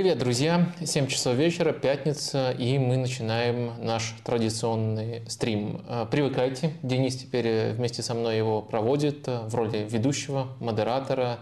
[0.00, 0.72] Привет, друзья!
[0.82, 5.82] 7 часов вечера, пятница, и мы начинаем наш традиционный стрим.
[5.86, 11.40] Э, привыкайте, Денис теперь э, вместе со мной его проводит э, в роли ведущего, модератора,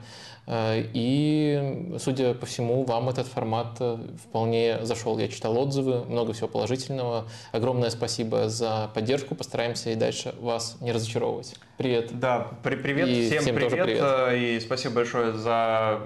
[0.50, 3.80] и, судя по всему, вам этот формат
[4.24, 5.16] вполне зашел.
[5.18, 7.28] Я читал отзывы, много всего положительного.
[7.52, 9.36] Огромное спасибо за поддержку.
[9.36, 11.54] Постараемся и дальше вас не разочаровывать.
[11.78, 12.18] Привет.
[12.18, 13.70] Да, при привет, и всем, всем привет.
[13.70, 14.02] привет.
[14.02, 16.00] Э, и спасибо большое за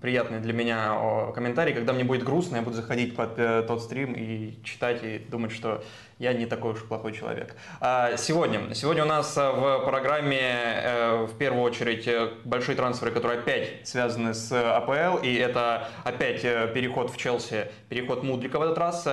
[0.00, 1.74] приятный для меня комментарий.
[1.74, 3.36] Когда мне будет грустно, я буду заходить под
[3.66, 5.82] тот стрим и читать и думать, что
[6.18, 7.54] я не такой уж плохой человек.
[7.80, 13.12] А, сегодня, сегодня у нас э, в программе э, в первую очередь э, большие трансферы,
[13.12, 18.78] которые опять связаны с АПЛ, и это опять переход в Челси, переход Мудрика в этот
[18.78, 19.06] раз,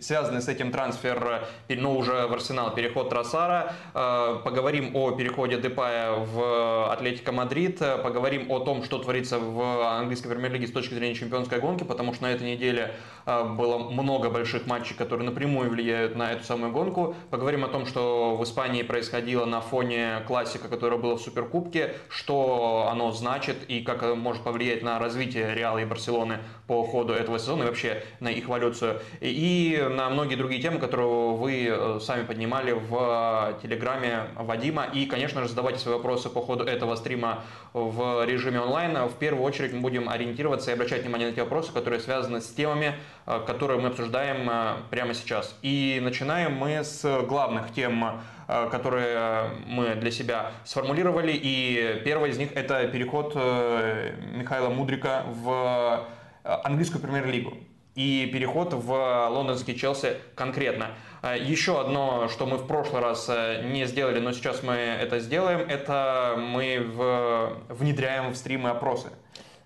[0.00, 3.74] связанный с этим трансфер, но уже в Арсенал, переход Троссара.
[3.92, 10.66] Поговорим о переходе Депая в Атлетико Мадрид, поговорим о том, что творится в английской премьер-лиге
[10.66, 12.94] с точки зрения чемпионской гонки, потому что на этой неделе
[13.28, 17.14] было много больших матчей, которые напрямую влияют на эту самую гонку.
[17.30, 22.88] Поговорим о том, что в Испании происходило на фоне классика, которая была в Суперкубке, что
[22.90, 27.64] оно значит и как может повлиять на развитие Реала и Барселоны по ходу этого сезона
[27.64, 29.00] и вообще на их эволюцию.
[29.20, 34.86] И на многие другие темы, которые вы э, сами поднимали в Телеграме Вадима.
[34.92, 38.96] И, конечно же, задавайте свои вопросы по ходу этого стрима в режиме онлайн.
[39.08, 42.48] В первую очередь мы будем ориентироваться и обращать внимание на те вопросы, которые связаны с
[42.48, 42.94] темами,
[43.28, 45.54] э, которые мы обсуждаем э, прямо сейчас.
[45.62, 51.32] И начинаем мы с главных тем, э, которые мы для себя сформулировали.
[51.34, 56.06] И первая из них это переход Михаила Мудрика в
[56.42, 57.58] английскую премьер-лигу
[57.94, 60.92] и переход в лондонский Челси конкретно.
[61.22, 66.36] Еще одно, что мы в прошлый раз не сделали, но сейчас мы это сделаем, это
[66.38, 69.10] мы внедряем в стримы опросы.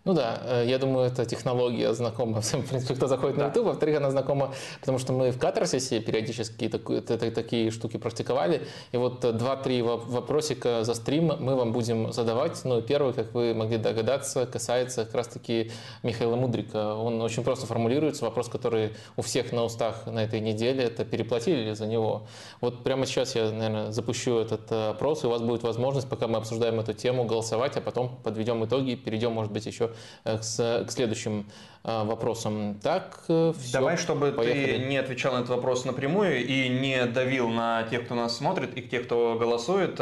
[0.04, 3.66] Ну да, э, я думаю, эта технология знакома всем, в принципе, кто заходит на YouTube.
[3.66, 8.66] Во-вторых, она знакома, потому что мы в катарсисе периодически такие штуки практиковали.
[8.90, 12.60] И вот два-три вопросика за стрим мы вам будем задавать.
[12.64, 15.70] Ну, первый, как вы могли догадаться, касается как раз-таки
[16.02, 16.96] Михаила Мудрика.
[16.96, 18.24] Он очень просто формулируется.
[18.24, 22.26] Вопрос, который у всех на устах на этой неделе, это переплатили ли за него.
[22.60, 26.26] Вот прямо сейчас я, наверное, запущу этот э, опрос, и у вас будет возможность, пока
[26.26, 29.91] мы обсуждаем эту тему, голосовать, а потом подведем итоги и перейдем, может быть, еще
[30.24, 31.46] Э, к, к следующим
[31.84, 32.78] э, вопросам.
[32.82, 34.78] Так, э, все, Давай, чтобы поехали.
[34.78, 38.76] ты не отвечал на этот вопрос напрямую и не давил на тех, кто нас смотрит
[38.76, 40.00] и тех, кто голосует,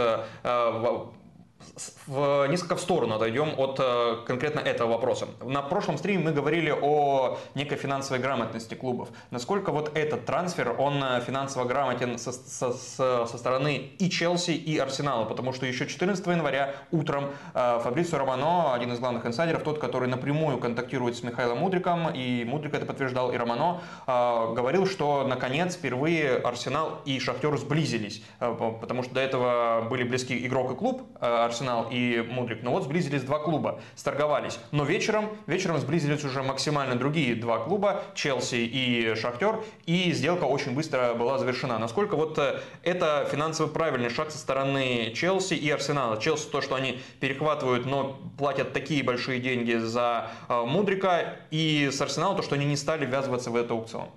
[2.07, 5.29] в, несколько в сторону отойдем от э, конкретно этого вопроса.
[5.45, 9.09] На прошлом стриме мы говорили о некой финансовой грамотности клубов.
[9.31, 14.79] Насколько вот этот трансфер, он э, финансово грамотен со, со, со стороны и Челси, и
[14.79, 19.79] Арсенала, потому что еще 14 января утром э, Фабрицио Романо, один из главных инсайдеров, тот,
[19.79, 25.77] который напрямую контактирует с Михаилом Мудриком, и Мудрик это подтверждал, и Романо, говорил, что наконец
[25.77, 31.03] впервые Арсенал и Шахтер сблизились, потому что до этого были близки игрок и клуб,
[31.51, 32.63] Арсенал и Мудрик.
[32.63, 34.59] Но вот сблизились два клуба, сторговались.
[34.71, 40.75] Но вечером, вечером сблизились уже максимально другие два клуба, Челси и Шахтер, и сделка очень
[40.75, 41.79] быстро была завершена.
[41.79, 46.21] Насколько вот э, это финансово правильный шаг со стороны Челси и Арсенала.
[46.21, 52.01] Челси то, что они перехватывают, но платят такие большие деньги за э, Мудрика, и с
[52.01, 54.09] Арсеналом то, что они не стали ввязываться в этот аукцион.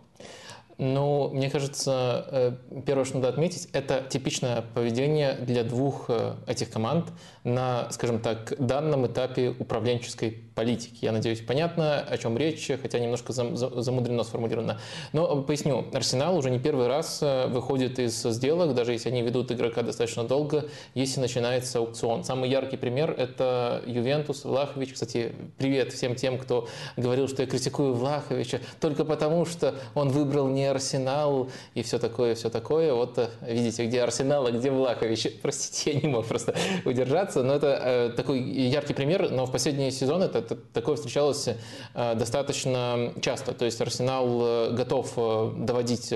[0.86, 2.52] Ну, мне кажется, э,
[2.86, 7.06] первое, что надо отметить, это типичное поведение для двух э, этих команд
[7.46, 10.98] на, скажем так, данном этапе управленческой политики.
[11.02, 14.82] Я надеюсь, понятно, о чем речь, хотя немножко замудрено сформулировано.
[15.14, 19.54] Но поясню, Арсенал уже не первый раз э, выходит из сделок, даже если они ведут
[19.54, 20.66] игрока достаточно долго,
[20.96, 22.26] если начинается аукцион.
[22.26, 24.92] Самый яркий пример– это Ювентус, Влахович.
[24.94, 30.50] Кстати, привет всем тем, кто говорил, что я критикую Влаховича только потому, что он выбрал
[30.50, 32.94] не Арсенал и все такое, все такое.
[32.94, 35.28] Вот э, видите, где Арсенал, а где Влахович.
[35.42, 36.56] Простите, я не мог просто
[36.86, 37.44] удержаться.
[37.44, 39.30] Но это э, такой яркий пример.
[39.32, 43.54] Но в последние сезоны это, это, такое встречалось э, достаточно часто.
[43.54, 45.14] То есть Арсенал готов
[45.58, 46.14] доводить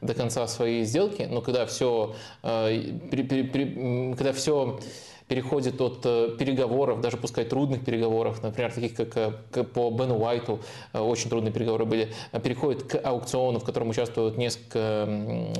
[0.00, 4.78] до конца свои сделки, но когда все, при, при, при, когда все
[5.28, 10.60] переходит от э, переговоров, даже пускай трудных переговоров, например, таких как, э, по Бену Уайту,
[10.94, 12.08] э, очень трудные переговоры были,
[12.42, 15.06] переходит к аукциону, в котором участвуют несколько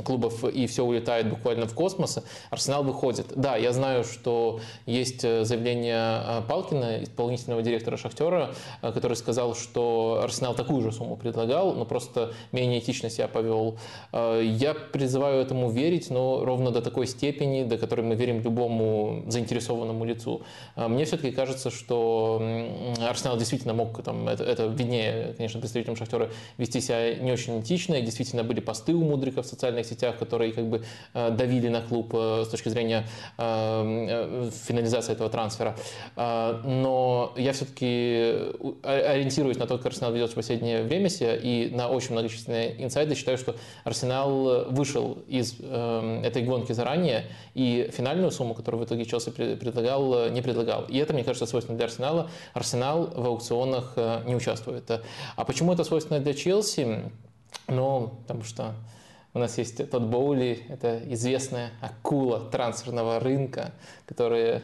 [0.04, 2.18] клубов, и все улетает буквально в космос,
[2.50, 3.26] Арсенал выходит.
[3.36, 10.80] Да, я знаю, что есть заявление Палкина, исполнительного директора Шахтера, который сказал, что Арсенал такую
[10.82, 13.78] же сумму предлагал, но просто менее этично себя повел.
[14.12, 19.57] Я призываю этому верить, но ровно до такой степени, до которой мы верим любому заинтересованному
[19.58, 20.42] нарисованному лицу.
[20.76, 22.40] Мне все-таки кажется, что
[23.00, 27.94] Арсенал действительно мог, там, это, это виднее, конечно, представителям Шахтера, вести себя не очень этично,
[27.94, 32.14] и действительно были посты у Мудрика в социальных сетях, которые как бы давили на клуб
[32.14, 33.06] с точки зрения
[33.36, 35.76] финализации этого трансфера.
[36.16, 38.52] Но я все-таки
[38.82, 43.14] ориентируюсь на то, как Арсенал ведет в последнее время себя, и на очень многочисленные инсайды
[43.14, 49.04] считаю, что Арсенал вышел из э, этой гонки заранее, и финальную сумму, которую в итоге
[49.04, 50.84] Челси предлагал, не предлагал.
[50.84, 52.30] И это, мне кажется, свойственно для Арсенала.
[52.54, 54.90] Арсенал в аукционах э, не участвует.
[55.36, 57.10] А почему это свойственно для Челси?
[57.66, 58.74] Ну, потому что
[59.34, 63.72] у нас есть тот Боули, это известная акула трансферного рынка,
[64.06, 64.62] которая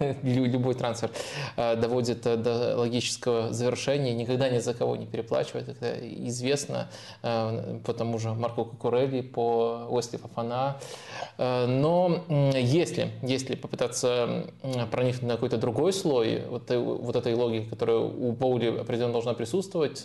[0.22, 1.10] любой трансфер
[1.56, 5.68] э, доводит э, до логического завершения, никогда ни за кого не переплачивает.
[5.68, 6.88] Это известно
[7.22, 10.78] э, по тому же Марку Кукурелли, по Уэсли Фафана.
[11.38, 12.24] Но
[12.54, 14.46] если, если попытаться
[14.90, 20.04] проникнуть на какой-то другой слой вот, вот этой логики, которая у Боули определенно должна присутствовать,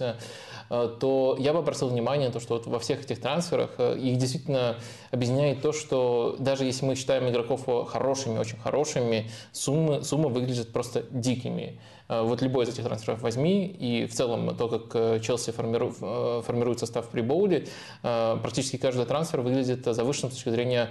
[0.70, 4.78] то я бы обратил внимание на то, что вот во всех этих трансферах их действительно
[5.12, 11.04] объединяет то, что даже если мы считаем игроков хорошими, очень хорошими, суммы суммы, выглядят просто
[11.12, 11.80] дикими.
[12.08, 15.96] Э, вот любой из этих трансферов возьми, и в целом то, как э, Челси формирует,
[16.02, 17.68] э, формирует состав при Боуле,
[18.02, 20.90] практически каждый трансфер выглядит завышенным с точки зрения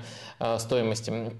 [0.59, 1.33] стоимости.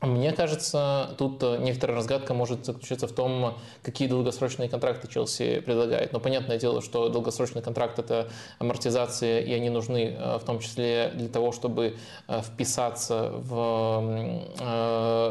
[0.00, 6.12] Мне кажется, тут некоторая разгадка может заключаться в том, какие долгосрочные контракты Челси предлагает.
[6.12, 8.28] Но понятное дело, что долгосрочный контракт– это
[8.58, 11.96] амортизация, и они нужны в том числе для того, чтобы
[12.28, 14.42] вписаться в,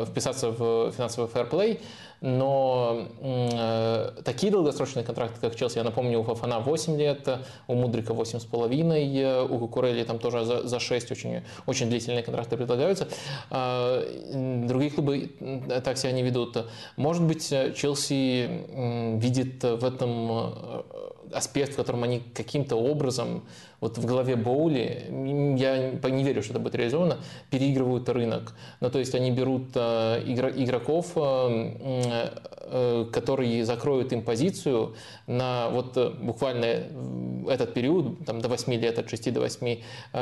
[0.10, 1.82] вписаться в финансовый фэрплей
[2.26, 7.30] но э, такие долгосрочные контракты, как Челси, я напомню, у Фафана 8 лет,
[7.68, 13.08] у Мудрика 8,5, у Кукурелли там тоже за, за 6 очень, очень длительные контракты предлагаются.
[13.52, 15.30] Э, другие клубы
[15.84, 16.66] так себя не ведут.
[16.98, 20.84] Может быть, Челси э, видит в этом э,
[21.32, 23.44] аспект, в котором они каким-то образом
[23.86, 25.06] вот в голове Боули,
[25.60, 27.18] я не верю, что это будет реализовано,
[27.50, 28.54] переигрывают рынок.
[28.80, 32.30] Ну, то есть они берут э, игроков, э,
[32.62, 34.96] э, которые закроют им позицию
[35.28, 36.84] на вот буквально
[37.48, 39.78] этот период, там, до 8 лет, от 6 до 8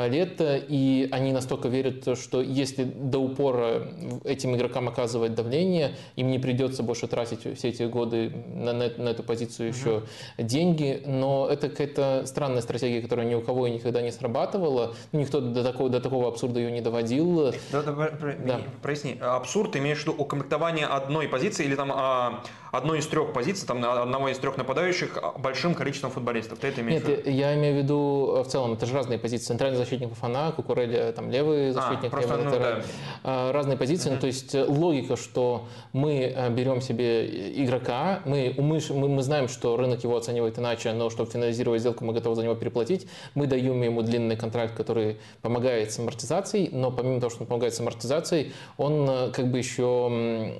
[0.08, 3.88] лет, и они настолько верят, что если до упора
[4.24, 9.08] этим игрокам оказывать давление, им не придется больше тратить все эти годы на, на, на
[9.08, 10.02] эту позицию еще
[10.38, 14.94] uh деньги, но это какая-то странная стратегия, которая ни у кого и никогда не срабатывала.
[15.12, 17.52] Ну, никто до такого, до такого абсурда ее не доводил.
[17.72, 18.10] Да, да,
[18.44, 18.60] да.
[18.82, 22.42] Проясни, абсурд имеешь в виду укомплектование одной позиции или там а,
[22.72, 26.58] одной из трех позиций, там одного из трех нападающих большим количеством футболистов?
[26.58, 27.30] Ты это имеешь Нет, в виду?
[27.30, 29.46] я имею в виду в целом, это же разные позиции.
[29.46, 32.82] Центральный защитник Фана, Кукурелли, там левый а, защитник, а, просто, левый, ну,
[33.22, 33.52] да.
[33.52, 34.10] разные позиции.
[34.10, 34.14] Uh-huh.
[34.14, 39.48] Ну, то есть э, логика, что мы э, берем себе игрока, мы, мы, мы знаем,
[39.48, 43.06] что рынок его оценивает иначе, но чтобы финализировать сделку, мы готовы за него переплатить.
[43.34, 47.74] Мы даем ему длинный контракт, который помогает с амортизацией, но помимо того, что он помогает
[47.74, 50.52] с амортизацией, он э, как бы еще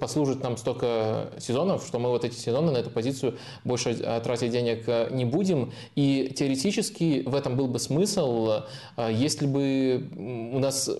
[0.00, 4.84] послужит нам столько сезонов, что мы вот эти сезоны на эту позицию больше тратить денег
[4.86, 5.72] э, не будем.
[5.94, 8.62] И теоретически в этом был бы смысл,
[8.96, 10.08] э, если бы
[10.54, 10.90] у нас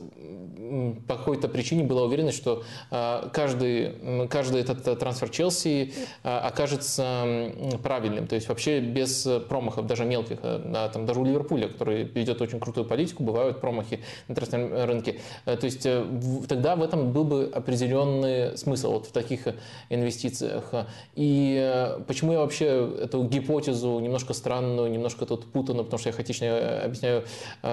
[1.06, 5.92] по какой-то причине была уверенность, что каждый, каждый этот трансфер Челси
[6.22, 8.26] окажется правильным.
[8.26, 10.38] То есть вообще без промахов, даже мелких.
[10.42, 15.20] А, там, даже у Ливерпуля, который ведет очень крутую политику, бывают промахи на трансферном рынке.
[15.44, 16.04] То есть э,
[16.48, 19.48] тогда в этом был бы определенный смысл вот в таких
[19.88, 20.72] инвестициях.
[21.14, 26.12] И э, почему я вообще эту гипотезу немножко странную, немножко тут путанную, потому что я
[26.12, 27.24] хаотично объясняю,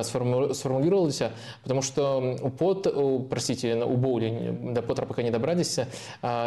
[0.01, 1.31] сформулировал для себя,
[1.63, 2.87] потому что у Пот
[3.29, 5.79] простите, у Боули, до Поттера пока не добрались,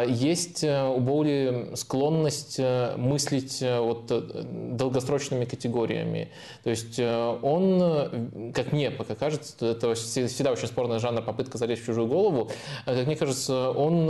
[0.07, 6.29] есть э, у Боули склонность э, мыслить э, вот долгосрочными категориями.
[6.63, 11.85] То есть он, как мне пока кажется, это всегда очень спорный жанр попытка залезть в
[11.85, 12.51] чужую голову,
[12.85, 14.09] как мне кажется, он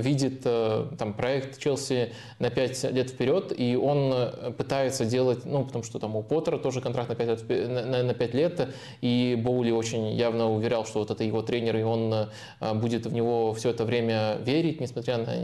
[0.00, 4.14] видит там, проект Челси на 5 лет вперед, и он
[4.56, 8.14] пытается делать, ну, потому что там у Поттера тоже контракт на 5 лет, на, на
[8.14, 8.68] 5 лет
[9.00, 12.26] и Боули очень явно уверял, что вот это его тренер, и он э,
[12.74, 15.36] будет в него все это время верить, несмотря на,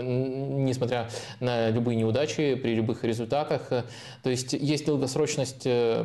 [0.00, 1.08] несмотря
[1.40, 3.68] на любые неудачи, при любых результатах.
[4.22, 6.04] То есть есть долгосрочность, э,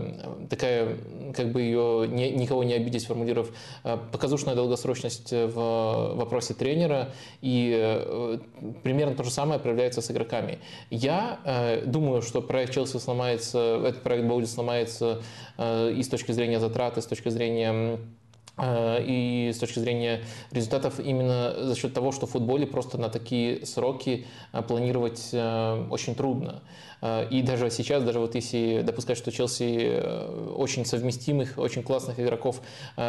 [0.49, 0.97] такая,
[1.35, 3.51] как бы ее никого не обидеть, сформулировав,
[3.83, 8.39] э, показушная долгосрочность в вопросе тренера, и
[8.83, 10.57] примерно то же самое проявляется с игроками.
[10.89, 11.39] Я
[11.85, 15.21] думаю, что проект Челси сломается, этот проект Боули сломается
[15.59, 18.24] и с точки зрения затрат, и с точки зрения Э,
[18.57, 20.21] и с точки зрения
[20.51, 25.87] результатов именно за счет того, что в футболе просто на такие сроки э, планировать э,
[25.89, 26.61] очень трудно.
[27.29, 30.01] И даже сейчас, даже вот если допускать, что Челси
[30.55, 32.61] очень совместимых, очень классных игроков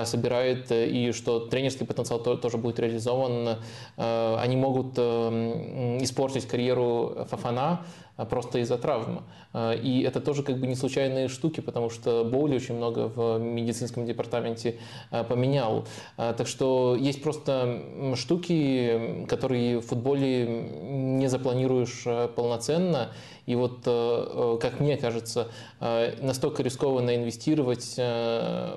[0.05, 3.57] собирает, и что тренерский потенциал тоже будет реализован,
[3.97, 7.87] они могут испортить карьеру Фафана,
[8.25, 9.23] просто из-за травмы.
[9.53, 13.39] А, и это тоже как бы не случайные штуки, потому что Боули очень много в
[13.39, 14.79] медицинском департаменте
[15.11, 15.87] а, поменял.
[16.17, 17.83] Так что есть просто
[18.15, 22.05] штуки, которые в футболе не запланируешь
[22.35, 23.11] полноценно,
[23.47, 25.49] и вот, э, как мне кажется,
[25.81, 27.97] настолько рискованно инвестировать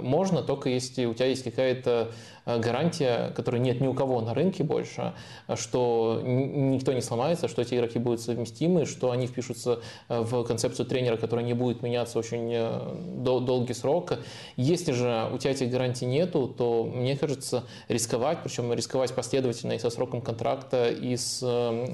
[0.01, 2.11] можно, только если у тебя есть какая-то
[2.49, 5.13] Э, гарантия, которой нет ни у кого на рынке больше,
[5.55, 10.87] что никто не сломается, что эти игроки будут совместимы, что они впишутся э, в концепцию
[10.87, 14.13] тренера, которая не будет меняться очень э, дол- долгий срок.
[14.55, 19.79] Если же у тебя этих гарантий нету, то, мне кажется, рисковать, причем рисковать последовательно и
[19.79, 21.39] со сроком контракта, и с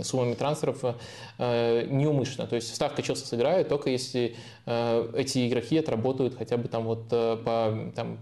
[0.04, 0.84] суммами трансферов
[1.38, 2.48] неумышленно.
[2.48, 7.92] То есть ставка Челси сыграет только если эти игроки отработают хотя бы там вот по
[7.96, 8.18] там,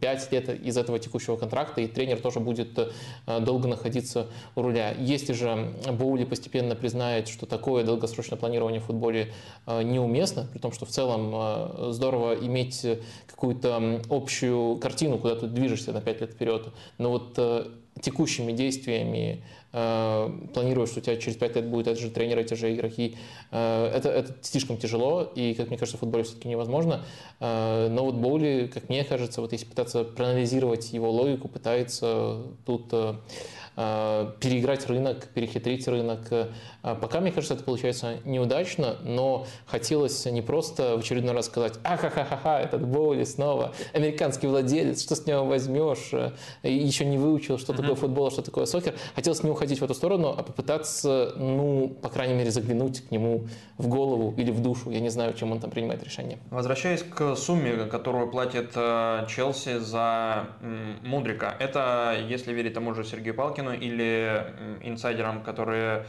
[0.00, 4.94] 5 лет из этого текущего контракта, и тренер тоже будет э, долго находиться у руля.
[4.98, 9.32] Если же Боули постепенно признает, что такое долгосрочное планирование в футболе
[9.66, 12.86] э, неуместно, при том, что в целом э, здорово иметь
[13.26, 17.38] какую-то общую картину, куда ты движешься на 5 лет вперед, но вот
[18.00, 19.42] текущими действиями
[19.76, 23.16] э, планируешь, что у тебя через 5 лет будет этот же тренер, эти же игроки,
[23.50, 27.04] э, это, это слишком тяжело, и, как мне кажется, в футболе все-таки невозможно.
[27.40, 32.92] Э, но вот Боули, как мне кажется, вот если пытаться проанализировать его логику, пытается тут
[33.76, 36.20] переиграть рынок, перехитрить рынок.
[36.30, 36.46] Э,
[36.82, 42.58] пока, мне кажется, это получается неудачно, но хотелось не просто в очередной раз сказать «Ахахахаха,
[42.58, 47.94] этот Боули снова, американский владелец, что с него возьмешь?» э, Еще не выучил, что такое
[47.96, 48.94] футбол, что такое сокер.
[49.14, 53.46] Хотелось не уходить в эту сторону, а попытаться, ну, по крайней мере, заглянуть к нему
[53.76, 54.90] в голову или в душу.
[54.90, 56.38] Я не знаю, чем он там принимает решение.
[56.50, 60.46] Возвращаясь к сумме, которую платит Челси за
[61.02, 66.04] Мудрика, это, если верить тому же Сергею Палкину, или инсайдерам, которые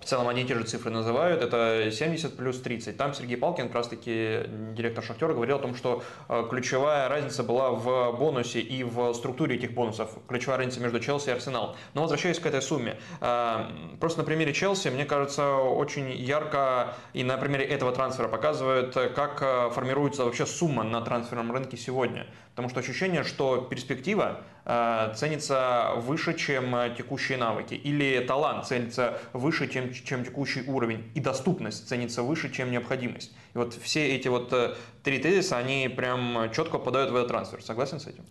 [0.00, 2.96] в целом одни и те же цифры называют, это 70 плюс 30.
[2.96, 4.40] Там Сергей Палкин, как раз таки
[4.72, 9.56] директор Шахтера, говорил о том, что э, ключевая разница была в бонусе и в структуре
[9.56, 11.76] этих бонусов, ключевая разница между Челси и Арсенал.
[11.94, 13.58] Но возвращаясь к этой сумме, э,
[14.00, 19.42] просто на примере Челси, мне кажется, очень ярко и на примере этого трансфера показывает, как
[19.42, 22.26] э, формируется вообще сумма на трансферном рынке сегодня.
[22.60, 29.66] Потому что ощущение, что перспектива э, ценится выше, чем текущие навыки, или талант ценится выше,
[29.66, 33.32] чем, чем текущий уровень, и доступность ценится выше, чем необходимость.
[33.54, 37.62] И вот все эти вот э, три тезиса, они прям четко попадают в этот трансфер.
[37.62, 38.26] Согласен с этим?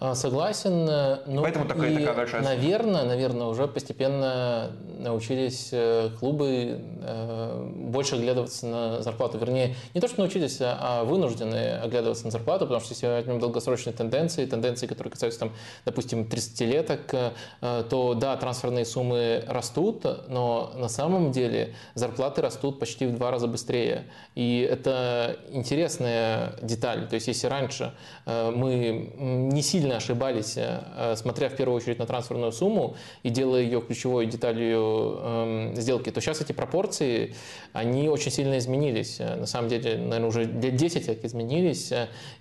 [0.00, 0.88] А, согласен.
[0.88, 6.80] Э, ну, Поэтому такая, и, такая большая Наверное, наверное, уже постепенно научились э, клубы
[7.74, 9.38] больше оглядываться на зарплату.
[9.38, 13.40] Вернее, не то, что научились, а вынуждены оглядываться на зарплату, потому что если мы возьмем
[13.40, 15.52] долгосрочные тенденции, тенденции, которые касаются, там,
[15.84, 23.16] допустим, 30-леток, то да, трансферные суммы растут, но на самом деле зарплаты растут почти в
[23.16, 24.04] два раза быстрее.
[24.34, 27.08] И это интересная деталь.
[27.08, 27.92] То есть если раньше
[28.26, 33.62] э, мы не сильно ошибались, э, смотря в первую очередь на трансферную сумму и делая
[33.62, 37.34] ее ключевой деталью эм, сделки, то сейчас эти пропорции,
[37.72, 39.18] они очень сильно изменились.
[39.18, 41.92] На самом деле, наверное, уже лет 10 как изменились.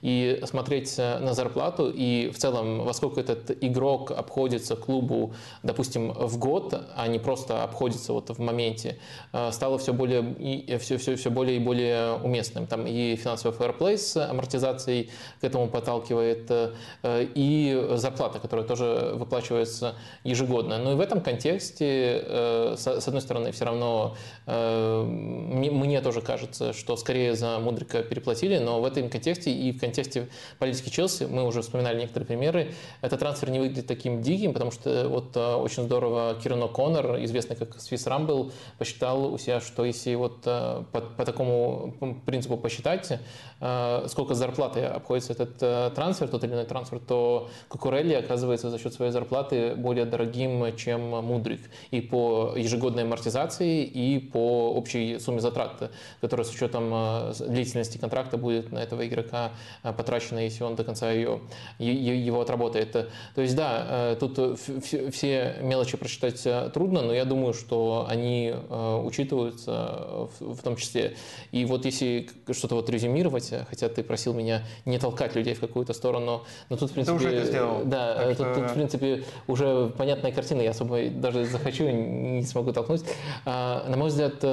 [0.01, 6.37] И смотреть на зарплату и в целом, во сколько этот игрок обходится клубу, допустим, в
[6.37, 8.97] год, а не просто обходится вот в моменте,
[9.33, 12.67] э, стало все более и все, все, все более и более уместным.
[12.67, 15.09] Там и финансовый фэрплей с амортизацией
[15.41, 20.77] к этому подталкивает, э, и зарплата, которая тоже выплачивается ежегодно.
[20.77, 26.73] Но и в этом контексте, э, с одной стороны, все равно э, мне тоже кажется,
[26.73, 30.27] что скорее за Мудрика переплатили, но в этом контексте и в контексте
[30.57, 35.07] политики Челси, мы уже вспоминали некоторые примеры, этот трансфер не выглядит таким диким, потому что
[35.07, 40.41] вот очень здорово Кирно Коннор, известный как Swiss Rumble, посчитал у себя, что если вот
[40.41, 43.17] по, по такому принципу посчитать, э,
[43.59, 48.93] сколько зарплаты обходится этот э, трансфер, тот или иной трансфер, то Кукурелли оказывается за счет
[48.93, 51.59] своей зарплаты более дорогим, чем Мудрик.
[51.91, 58.37] И по ежегодной амортизации, и по общей сумме затрат, которая с учетом э, длительности контракта
[58.37, 59.51] будет на этого игрока
[59.83, 61.41] потрачена, если он до конца ее,
[61.79, 62.91] его отработает.
[62.91, 66.41] То есть да, тут все мелочи просчитать
[66.73, 71.15] трудно, но я думаю, что они учитываются в том числе.
[71.51, 75.93] И вот если что-то вот резюмировать, хотя ты просил меня не толкать людей в какую-то
[75.93, 77.81] сторону, но тут, в принципе, ты уже это сделал.
[77.85, 78.55] Да, тут, что...
[78.55, 83.03] тут, в принципе, уже понятная картина, я особо даже захочу, не смогу толкнуть.
[83.45, 84.43] А, на мой взгляд,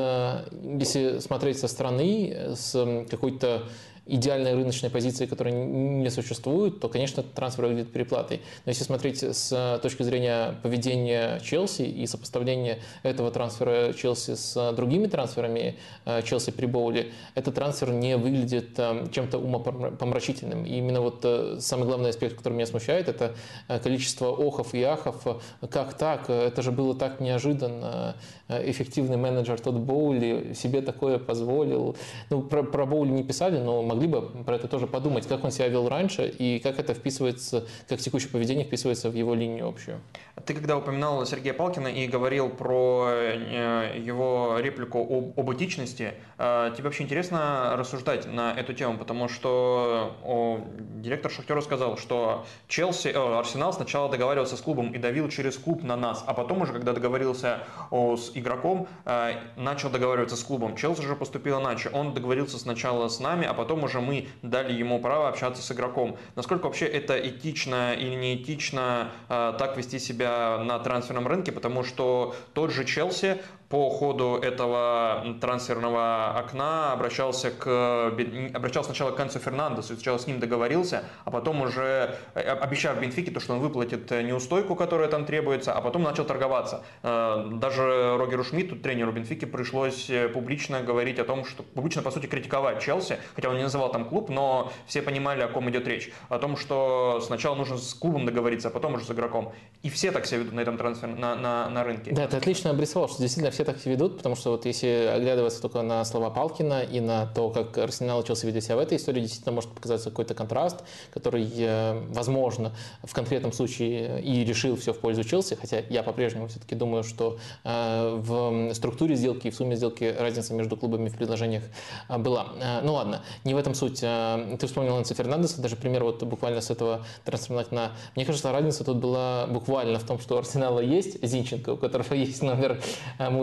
[0.62, 3.62] если смотреть со стороны, с какой-то
[4.06, 8.40] идеальной рыночной позиции, которая не существует, то, конечно, трансфер выглядит переплатой.
[8.64, 15.06] Но если смотреть с точки зрения поведения Челси и сопоставления этого трансфера Челси с другими
[15.06, 20.64] трансферами э, Челси при Боуле, этот трансфер не выглядит э, чем-то умопомрачительным.
[20.64, 23.34] И именно вот э, самый главный аспект, который меня смущает, это
[23.82, 25.40] количество охов и ахов.
[25.70, 26.30] Как так?
[26.30, 28.16] Это же было так неожиданно.
[28.48, 31.96] Эффективный менеджер тот Боули себе такое позволил.
[32.30, 35.50] Ну, про, про Боули не писали, но могли бы про это тоже подумать, как он
[35.50, 40.00] себя вел раньше и как это вписывается, как текущее поведение вписывается в его линию общую.
[40.44, 46.72] Ты когда упоминал Сергея Палкина и говорил про э, его реплику об, об этичности, э,
[46.74, 50.60] тебе вообще интересно рассуждать на эту тему, потому что о,
[50.96, 55.82] директор Шахтера сказал, что Челси, о, Арсенал сначала договаривался с клубом и давил через клуб
[55.82, 57.60] на нас, а потом уже, когда договорился
[57.90, 60.76] о, с игроком, э, начал договариваться с клубом.
[60.76, 61.88] Челси же поступил иначе.
[61.92, 66.16] Он договорился сначала с нами, а потом уже мы дали ему право общаться с игроком.
[66.34, 72.36] Насколько вообще это этично или неэтично э, так вести себя на трансферном рынке, потому что
[72.52, 73.38] тот же Челси
[73.68, 78.12] по ходу этого трансферного окна обращался, к,
[78.54, 83.30] обращался сначала к Канцу Фернандесу, сначала с ним договорился, а потом уже э, обещав Бенфике,
[83.30, 86.84] то, что он выплатит неустойку, которая там требуется, а потом начал торговаться.
[87.02, 92.10] Э, даже Рогеру Шмидту, тренеру Бенфики, пришлось э, публично говорить о том, что публично, по
[92.10, 95.88] сути, критиковать Челси, хотя он не называл там клуб, но все понимали, о ком идет
[95.88, 96.12] речь.
[96.28, 99.52] О том, что сначала нужно с клубом договориться, а потом уже с игроком.
[99.82, 102.12] И все так себя ведут на этом трансфере, на, на, на рынке.
[102.12, 105.80] Да, ты отлично обрисовал, что действительно все так ведут, потому что вот если оглядываться только
[105.80, 109.54] на слова Палкина и на то, как Арсенал учился вести себя в этой истории, действительно
[109.54, 115.24] может показаться какой-то контраст, который, э, возможно, в конкретном случае и решил все в пользу
[115.24, 120.14] Челси, хотя я по-прежнему все-таки думаю, что э, в структуре сделки и в сумме сделки
[120.18, 121.62] разница между клубами в предложениях
[122.10, 122.48] э, была.
[122.82, 124.00] Ну ладно, не в этом суть.
[124.00, 127.92] Ты вспомнил Ланса Фернандеса, даже пример вот буквально с этого трансферного окна.
[128.16, 132.12] Мне кажется, разница тут была буквально в том, что у Арсенала есть Зинченко, у которого
[132.26, 132.78] есть номер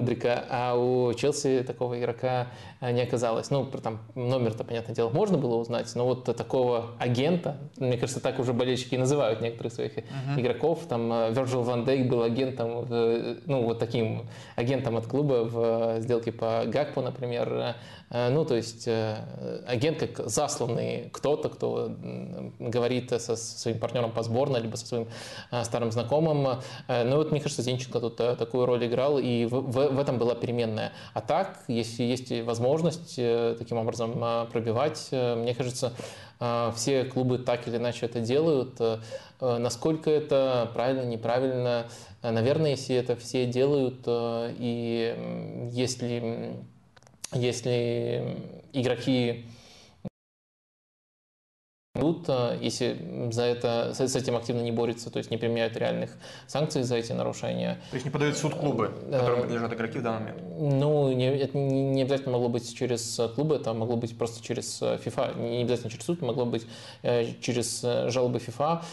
[0.04, 2.48] Мудрика, а у Челси такого игрока
[2.82, 3.50] э, не оказалось.
[3.50, 8.38] Ну, там номер-то, понятное дело, можно было узнать, но вот такого агента, мне кажется, так
[8.40, 10.04] уже болельщики называют некоторых своих uh-huh.
[10.38, 10.82] игроков.
[10.90, 14.24] Там Вирджил Ван Дейк был агентом, ну, вот таким
[14.58, 17.76] агентом от клуба в сделке по Гакпу, например.
[18.14, 19.18] Э, ну, то есть э,
[19.68, 21.92] агент как засланный кто-то, кто
[22.60, 25.08] говорит со своим партнером по сборной, либо со своим
[25.64, 26.60] старым знакомым.
[26.88, 30.94] Ну, вот, мне кажется, Зинченко тут такую роль играл, и в, в, этом была переменная.
[31.14, 35.94] А так, если есть возможность э, таким образом э, пробивать, э, мне кажется,
[36.76, 38.78] все клубы так или иначе это делают.
[39.40, 41.86] Насколько это правильно, неправильно,
[42.22, 46.58] наверное, если это все делают, и если,
[47.36, 48.38] если
[48.74, 49.46] игроки
[51.96, 56.12] идут, э, если за это, с этим активно не борются, то есть не применяют реальных
[56.48, 57.80] санкций за эти нарушения.
[57.92, 60.42] То есть не подают суд клубы, э, которым принадлежат игроки в данный момент?
[60.60, 65.40] Ну, не, это не обязательно могло быть через клубы, это могло быть просто через FIFA.
[65.40, 66.66] Не обязательно через суд, могло быть
[67.04, 68.84] э, через жалобы FIFA.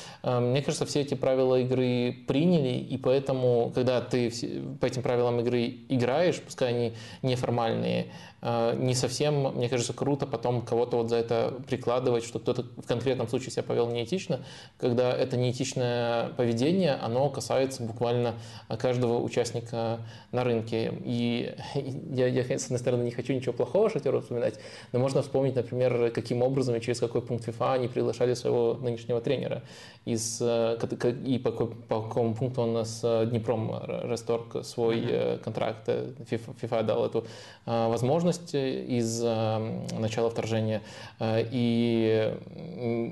[0.40, 4.31] Мне кажется, все эти правила игры приняли, и поэтому, когда ты
[4.81, 10.62] по этим правилам игры играешь, пускай они неформальные, Э, не совсем, мне кажется, круто потом
[10.62, 14.40] кого-то вот за это прикладывать, что кто-то в конкретном случае себя повел неэтично,
[14.79, 18.35] когда это неэтичное поведение, оно касается буквально
[18.79, 20.00] каждого участника
[20.33, 20.92] на рынке.
[21.05, 21.55] И
[22.12, 24.59] я, я с одной стороны, не хочу ничего плохого Шатеру вспоминать,
[24.92, 29.20] но можно вспомнить, например, каким образом и через какой пункт FIFA они приглашали своего нынешнего
[29.20, 29.62] тренера,
[30.07, 30.79] из, э,
[31.26, 35.88] и по, по какому пункту он с Днепром расторг свой контракт.
[35.88, 37.26] FIFA, FIFA дал эту
[37.66, 40.83] возможность возможность из э, начала вторжения,
[41.19, 42.35] э, и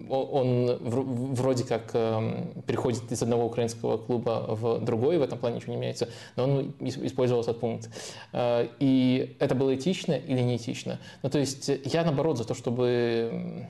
[0.08, 5.74] он вроде как э, переходит из одного украинского клуба в другой, в этом плане ничего
[5.74, 7.90] не меняется, но он использовал этот пункт.
[8.80, 10.98] И это было этично или не этично?
[11.22, 13.66] Ну, то есть я, наоборот, за то, чтобы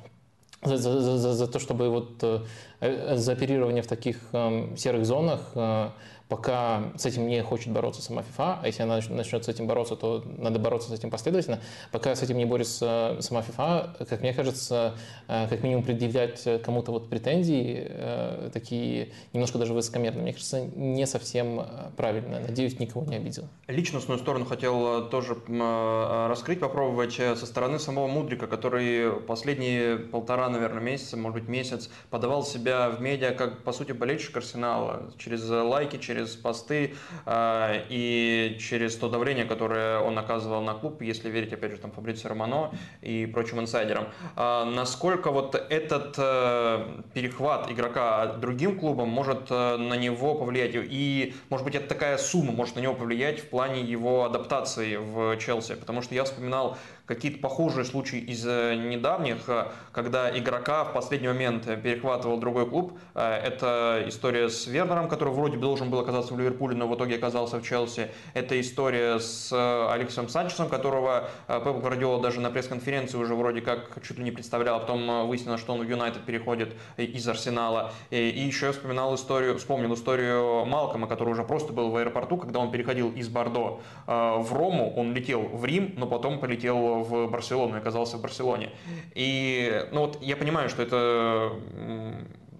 [0.62, 2.42] за, за, за, за то, чтобы вот
[2.80, 4.18] за оперирование в таких
[4.76, 5.52] серых зонах
[6.28, 9.96] пока с этим не хочет бороться сама FIFA, а если она начнет с этим бороться,
[9.96, 11.60] то надо бороться с этим последовательно.
[11.90, 14.94] Пока с этим не борется сама FIFA, как мне кажется,
[15.26, 21.06] э, как минимум предъявлять кому-то вот претензии, э, такие немножко даже высокомерные, мне кажется, не
[21.06, 21.64] совсем э,
[21.96, 22.40] правильно.
[22.40, 23.44] Надеюсь, никого не обидел.
[23.66, 25.36] Личностную сторону хотел тоже
[26.28, 32.44] раскрыть, попробовать со стороны самого Мудрика, который последние полтора наверное, месяца, может быть, месяц, подавал
[32.44, 36.94] себя в медиа как, по сути, болельщик Арсенала, через лайки, через посты
[37.26, 41.90] э, и через то давление, которое он оказывал на клуб, если верить, опять же, там,
[41.92, 44.08] Фабрицио Романо и прочим инсайдерам.
[44.36, 50.72] Э, насколько вот этот э, перехват игрока другим клубом может э, на него повлиять?
[50.74, 55.36] И, может быть, это такая сумма может на него повлиять в плане его адаптации в
[55.38, 55.74] Челси?
[55.74, 56.76] Потому что я вспоминал
[57.08, 62.98] какие-то похожие случаи из э, недавних, э, когда игрока в последний момент перехватывал другой клуб.
[63.14, 66.94] Э, это история с Вернером, который вроде бы должен был оказаться в Ливерпуле, но в
[66.94, 68.10] итоге оказался в Челси.
[68.34, 69.50] Это история с
[69.90, 74.76] Алексом Санчесом, которого Пеп Гвардиола даже на пресс-конференции уже вроде как чуть ли не представлял,
[74.76, 77.92] а потом выяснилось, что он в Юнайтед переходит из Арсенала.
[78.10, 82.70] И еще вспоминал историю, вспомнил историю Малкома, который уже просто был в аэропорту, когда он
[82.70, 87.78] переходил из Бордо в Рому, он летел в Рим, но потом полетел в Барселону и
[87.78, 88.70] оказался в Барселоне.
[89.14, 91.52] И ну вот я понимаю, что это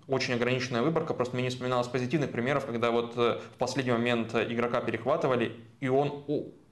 [0.09, 4.35] очень ограниченная выборка, просто мне не вспоминалось позитивных примеров, когда вот э, в последний момент
[4.35, 6.25] игрока перехватывали, и он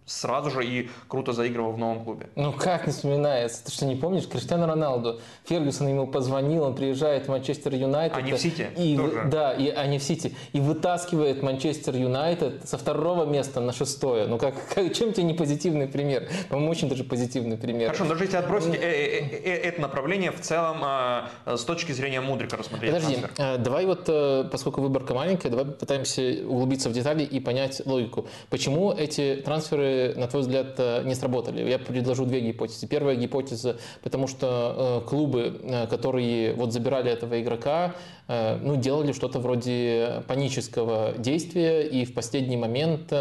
[0.06, 2.28] сразу же и круто заигрывал в новом клубе.
[2.36, 3.64] Ну как не вспоминается?
[3.64, 4.26] Ты что, не помнишь?
[4.28, 5.20] Криштиану Роналду.
[5.44, 8.16] Фергюсон ему позвонил, он приезжает в Манчестер Юнайтед.
[8.16, 9.24] Они в Сити и, тоже.
[9.30, 10.34] Да, и они в Сити.
[10.52, 14.26] И вытаскивает Манчестер Юнайтед со второго места на шестое.
[14.28, 16.28] Ну как, как чем тебе не позитивный пример?
[16.48, 17.88] По-моему, очень даже позитивный пример.
[17.88, 22.20] Хорошо, даже если отбросить э, э, э, это направление в целом а, с точки зрения
[22.20, 23.58] Мудрика рассмотреть Подожди, трансфер.
[23.58, 24.04] давай вот,
[24.52, 28.28] поскольку выборка маленькая, давай попытаемся углубиться в детали и понять логику.
[28.50, 31.68] Почему эти трансферы на твой взгляд, э, не сработали?
[31.68, 32.86] Я предложу две гипотезы.
[32.86, 37.94] Первая гипотеза, потому что э, клубы, э, которые вот забирали этого игрока,
[38.28, 43.12] ну, делали что-то вроде панического действия, и в последний момент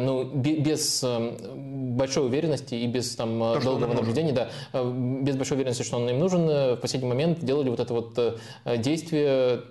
[0.00, 5.56] ну, без эм, большой уверенности и без там, То, долгого наблюдения, да, э, без большой
[5.56, 8.18] уверенности, что он им нужен, э, в последний момент делали вот это вот
[8.78, 9.62] действие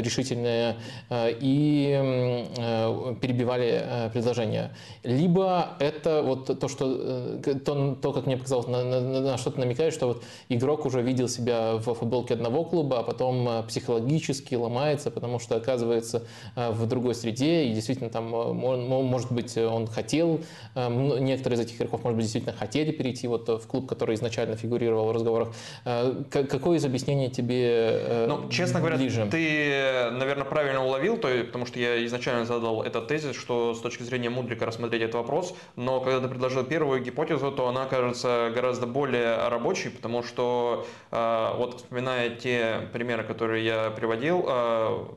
[0.00, 0.76] решительное
[1.10, 2.86] и
[3.20, 4.70] перебивали предложение.
[5.02, 9.92] Либо это вот то, что, то, то как мне показалось, на, на, на что-то намекает,
[9.92, 15.38] что вот игрок уже видел себя в футболке одного клуба, а потом психологически ломается, потому
[15.38, 16.24] что оказывается
[16.56, 20.40] в другой среде, и действительно там может быть он хотел,
[20.74, 20.88] э,
[21.20, 25.08] некоторые из этих игроков, может быть, действительно хотели перейти вот в клуб, который изначально фигурировал
[25.08, 25.48] в разговорах.
[25.84, 29.28] Э, какое из объяснений тебе э, ну, честно говоря, ближе?
[29.30, 34.02] ты, наверное, правильно уловил, то, потому что я изначально задал этот тезис, что с точки
[34.02, 38.86] зрения Мудрика рассмотреть этот вопрос, но когда ты предложил первую гипотезу, то она кажется гораздо
[38.86, 44.42] более рабочей, потому что вот вспоминая те примеры, которые я приводил,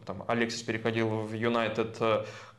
[0.05, 1.97] там Алексис переходил в Юнайтед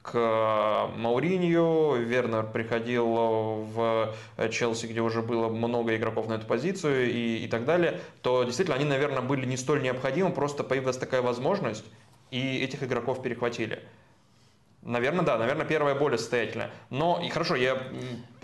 [0.03, 4.15] к Мауринью, Вернер приходил в
[4.51, 8.77] Челси, где уже было много игроков на эту позицию и, и так далее, то действительно
[8.77, 11.85] они, наверное, были не столь необходимы, просто появилась такая возможность,
[12.33, 13.83] и этих игроков перехватили.
[14.83, 16.73] Наверное, да, наверное, первая более состоятельная.
[16.91, 17.81] Но, и хорошо, я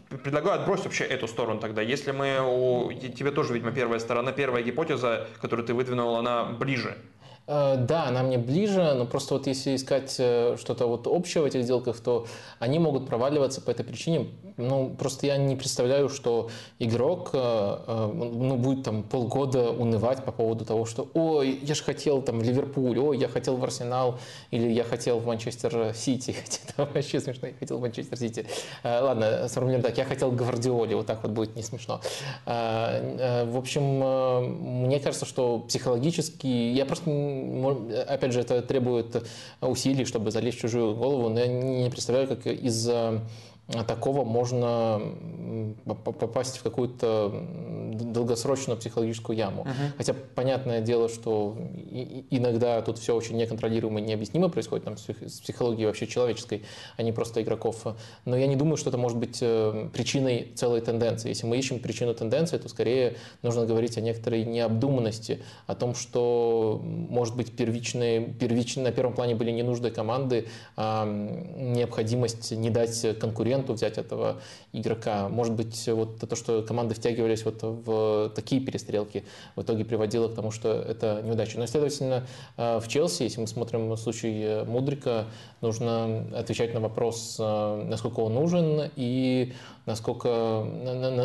[0.09, 1.83] предлагаю отбросить вообще эту сторону тогда.
[1.83, 6.97] Если мы, у, тебе тоже, видимо, первая сторона, первая гипотеза, которую ты выдвинул, она ближе
[6.97, 7.18] Э,
[7.49, 11.65] да, она мне ближе, но просто вот если искать э, что-то вот общее в этих
[11.65, 12.27] сделках, то
[12.59, 14.29] они могут проваливаться по этой причине.
[14.59, 20.65] Ну, просто я не представляю, что игрок э, ну, будет там полгода унывать по поводу
[20.65, 24.19] того, что «Ой, я же хотел там в Ливерпуль», «Ой, я хотел в Арсенал»,
[24.51, 26.35] или «Я хотел в Манчестер Сити».
[26.69, 28.47] Это вообще смешно, я хотел в Манчестер Сити.
[28.83, 32.01] Ладно, сформулируем так, я хотел Гвардиоле, вот так вот будет не смешно.
[32.45, 33.83] В общем,
[34.85, 37.11] мне кажется, что психологически, я просто
[38.09, 39.25] опять же, это требует
[39.61, 42.91] усилий, чтобы залезть в чужую голову, но я не представляю, как из
[43.87, 45.01] такого можно
[46.05, 47.45] попасть в какую-то
[47.93, 49.65] долгосрочную психологическую яму.
[49.65, 49.97] Uh-huh.
[49.97, 51.57] Хотя понятное дело, что
[52.31, 56.65] иногда тут все очень неконтролируемо и необъяснимо происходит там, с психологией вообще человеческой,
[56.97, 57.85] а не просто игроков.
[58.25, 61.29] Но я не думаю, что это может быть э, причиной целой тенденции.
[61.29, 66.81] Если мы ищем причину тенденции, то скорее нужно говорить о некоторой необдуманности, о том, что,
[66.83, 73.19] может быть, первичные, первичные на первом плане были не нужды команды, а необходимость не дать
[73.19, 74.41] конкуренту конкуренту взять этого
[74.73, 75.29] игрока.
[75.29, 79.25] Может быть, вот то, что команды втягивались вот в такие перестрелки,
[79.57, 81.59] в итоге приводило к тому, что это неудача.
[81.59, 85.25] Но, следовательно, э, в Челси, если мы смотрим случай э, Мудрика,
[85.61, 89.53] нужно отвечать на вопрос, э, насколько он нужен и
[89.87, 90.65] насколько,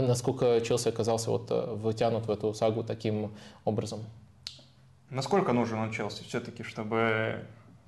[0.08, 3.32] насколько Челси оказался вот вытянут в эту сагу таким
[3.66, 4.00] образом.
[5.10, 7.44] Насколько нужен он Челси все-таки, чтобы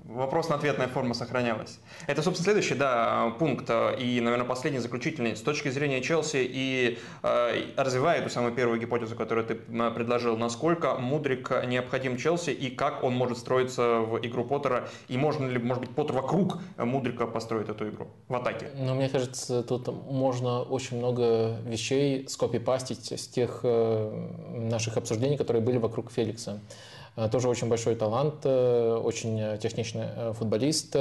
[0.08, 1.80] вопрос-ответная форма сохранялась.
[2.08, 5.36] Это, собственно, следующий да, пункт и, наверное, последний, заключительный.
[5.36, 10.96] С точки зрения Челси и э, развивая эту самую первую гипотезу, которую ты предложил, насколько
[10.96, 15.82] Мудрик необходим Челси и как он может строиться в игру Поттера, и можно ли, может
[15.82, 18.70] быть, Поттер вокруг Мудрика построить эту игру в атаке?
[18.76, 25.64] Ну, мне кажется, тут можно очень много вещей скопипастить с тех э, наших обсуждений, которые
[25.64, 26.62] были вокруг Феликса.
[27.16, 30.96] Э, тоже очень большой талант, э, очень техничный э, футболист,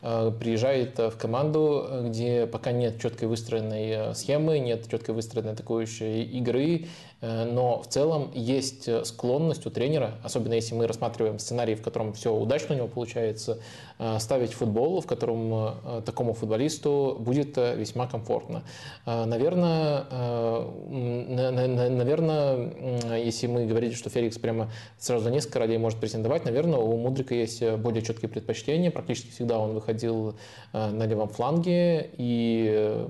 [0.00, 6.86] приезжает в команду, где пока нет четкой выстроенной схемы, нет четкой выстроенной атакующей игры,
[7.22, 12.12] но в целом есть э, склонность у тренера, особенно если мы рассматриваем сценарий, в котором
[12.14, 13.60] все удачно у него получается,
[14.00, 18.64] э, ставить футбол, в котором такому футболисту будет весьма комфортно.
[19.06, 20.04] Наверное,
[21.88, 26.96] наверное, если мы говорили, что Феликс прямо сразу за несколько ролей может претендовать, наверное, у
[26.96, 28.90] Мудрика есть более четкие предпочтения.
[28.90, 30.34] Практически всегда он выходил
[30.72, 33.06] на левом фланге, и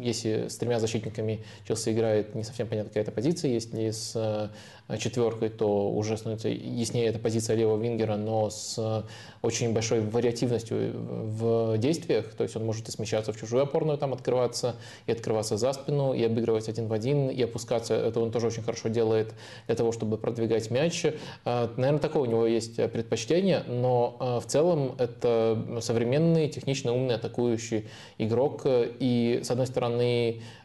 [0.00, 4.50] если с тремя защитниками Челси играет, не совсем понятно какая-то позиция, позиции, если с
[4.88, 9.04] э, четверкой, то уже становится яснее эта позиция левого вингера, но с
[9.42, 14.12] очень большой вариативностью в действиях, то есть он может и смещаться в чужую опорную, там
[14.12, 18.46] открываться, и открываться за спину, и обыгрывать один в один, и опускаться, это он тоже
[18.46, 19.34] очень хорошо делает
[19.66, 21.04] для того, чтобы продвигать мяч.
[21.04, 27.16] Э, Наверное, такое у него есть предпочтение, но э, в целом это современный, технично умный
[27.16, 30.55] атакующий игрок, и с одной стороны Э,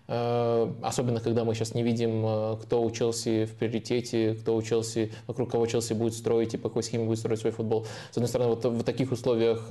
[0.81, 5.11] особенно когда мы сейчас не видим, э, кто у Челси в приоритете, кто у Челси,
[5.27, 7.85] вокруг кого Челси будет строить и по какой схеме будет строить свой футбол.
[8.11, 9.65] С одной стороны, вот в таких условиях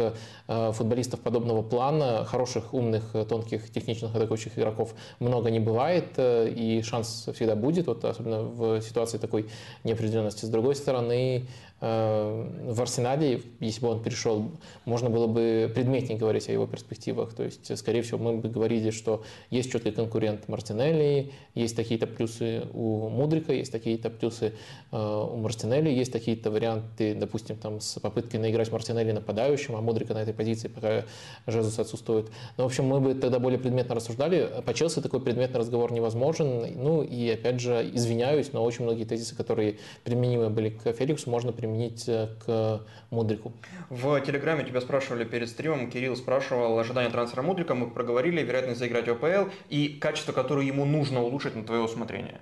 [0.47, 7.29] э, футболистов подобного плана, хороших, умных, тонких, техничных атакующих игроков много не бывает, и шанс
[7.35, 9.47] всегда будет, вот особенно в ситуации такой
[9.85, 10.45] неопределенности.
[10.45, 14.51] С другой стороны, Э, в Арсенале, если бы он перешел,
[14.85, 17.33] можно было бы предметнее говорить о его перспективах.
[17.33, 22.65] То есть, скорее всего, мы бы говорили, что есть четкий конкурент Мартинелли, есть такие-то плюсы
[22.75, 24.53] у Мудрика, есть такие-то плюсы
[24.93, 30.13] э, у Мартинелли, есть такие-то варианты, допустим, там с попыткой наиграть Мартинелли нападающим, а Мудрика
[30.13, 31.05] на этой позиции пока
[31.47, 32.31] Жезус отсутствует.
[32.59, 34.63] Но, в общем, мы бы тогда более предметно рассуждали.
[34.67, 36.67] По Челси такой предметный разговор невозможен.
[36.77, 41.53] Ну и, опять же, извиняюсь, но очень многие тезисы, которые применимы были к Феликсу, можно
[41.53, 43.53] применить применить э, к Мудрику.
[43.89, 49.09] В Телеграме тебя спрашивали перед стримом, Кирилл спрашивал ожидания трансфера Мудрика, мы проговорили, вероятность заиграть
[49.09, 52.41] в АПЛ и качество, которое ему нужно улучшить на твое усмотрение.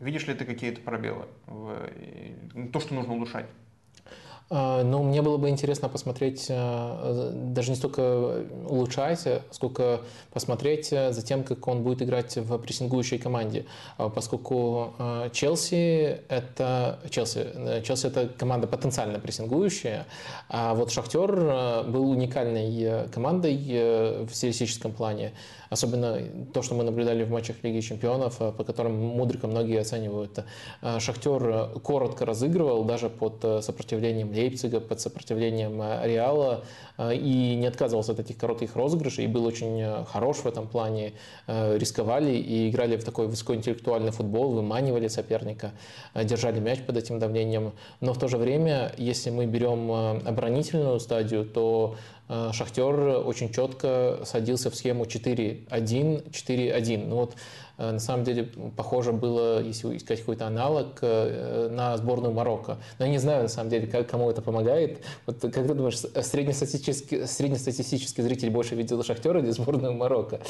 [0.00, 3.46] Видишь ли ты какие-то пробелы, в то, что нужно улучшать?
[4.52, 10.00] А, ну, мне было бы интересно посмотреть, э, даже не столько улучшать, сколько
[10.32, 13.66] посмотреть э, за тем, как он будет играть в прессингующей команде.
[13.96, 20.06] А, поскольку э, Челси это, Челси, Челси это команда потенциально прессингующая,
[20.48, 25.32] а вот Шахтер был уникальной командой в стилистическом плане.
[25.70, 26.18] Особенно
[26.52, 30.44] то, что мы наблюдали в матчах Лиги Чемпионов, по которым Мудрика многие оценивают.
[30.98, 36.64] Шахтер коротко разыгрывал даже под сопротивлением Лейпцига под сопротивлением э, Реала
[36.98, 40.66] э, и не отказывался от этих коротких розыгрышей и был очень э, хорош в этом
[40.66, 41.12] плане.
[41.46, 45.72] Рисковали и играли в такой высокоинтеллектуальный футбол, выманивали соперника,
[46.14, 47.72] держали мяч под этим давлением.
[48.00, 51.96] Но в то же время, если мы берем оборонительную стадию, то
[52.52, 52.94] Шахтер
[53.26, 57.06] очень четко садился в схему 4-1, 4-1.
[57.06, 57.34] Ну вот
[57.80, 58.44] Э, на самом деле
[58.76, 62.76] похоже было, если искать какой-то аналог, э, на сборную Марокко.
[62.98, 65.02] Но я не знаю, на самом деле, как, кому это помогает.
[65.24, 70.40] Вот как ты думаешь, среднестатистический, среднестатистический зритель больше видел Шахтера или сборную Марокко?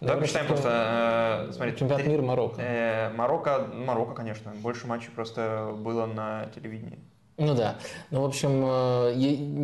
[0.00, 1.78] Давай посчитаем просто, э, смотрите.
[1.80, 2.62] Чемпионат мира Марокко.
[2.62, 4.50] Э, Марокко, Марокко, конечно.
[4.62, 6.98] Больше матчей просто было на телевидении.
[7.40, 7.78] Ну да.
[8.10, 9.14] Ну, в общем, э,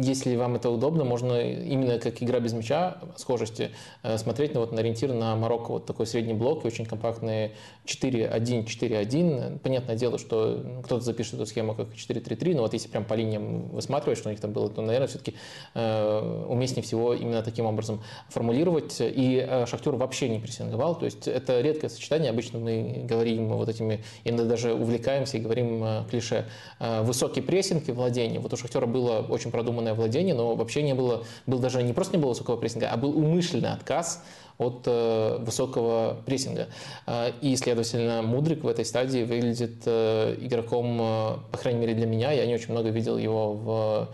[0.03, 3.71] если вам это удобно, можно именно как игра без мяча схожести
[4.03, 5.73] э, смотреть на, вот, на ориентир на Марокко.
[5.73, 7.53] Вот такой средний блок и очень компактные
[7.85, 9.59] 4-1, 4-1.
[9.59, 13.69] Понятное дело, что кто-то запишет эту схему как 4-3-3, но вот если прям по линиям
[13.69, 15.35] высматривать, что у них там было, то, наверное, все-таки
[15.75, 18.97] э, уместнее всего именно таким образом формулировать.
[19.01, 20.99] И Шахтер вообще не прессинговал.
[20.99, 22.31] То есть это редкое сочетание.
[22.31, 26.47] Обычно мы говорим вот этими, иногда даже увлекаемся и говорим клише.
[26.81, 28.41] Высокий пресс прессинг и владение.
[28.41, 32.17] Вот у Шахтера было очень продуманное владение, но вообще не было, был даже не просто
[32.17, 34.23] не было высокого прессинга, а был умышленный отказ
[34.59, 36.69] от э, высокого прессинга.
[37.07, 42.07] Э, и, следовательно, Мудрик в этой стадии выглядит э, игроком, э, по крайней мере для
[42.07, 44.09] меня, я не очень много видел его в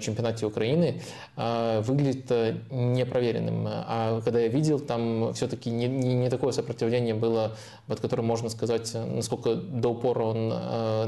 [0.00, 1.00] чемпионате Украины,
[1.36, 2.30] выглядит
[2.70, 3.66] непроверенным.
[3.68, 7.56] А когда я видел, там все-таки не, не, не такое сопротивление было,
[7.86, 10.48] под которым можно сказать, насколько до упора он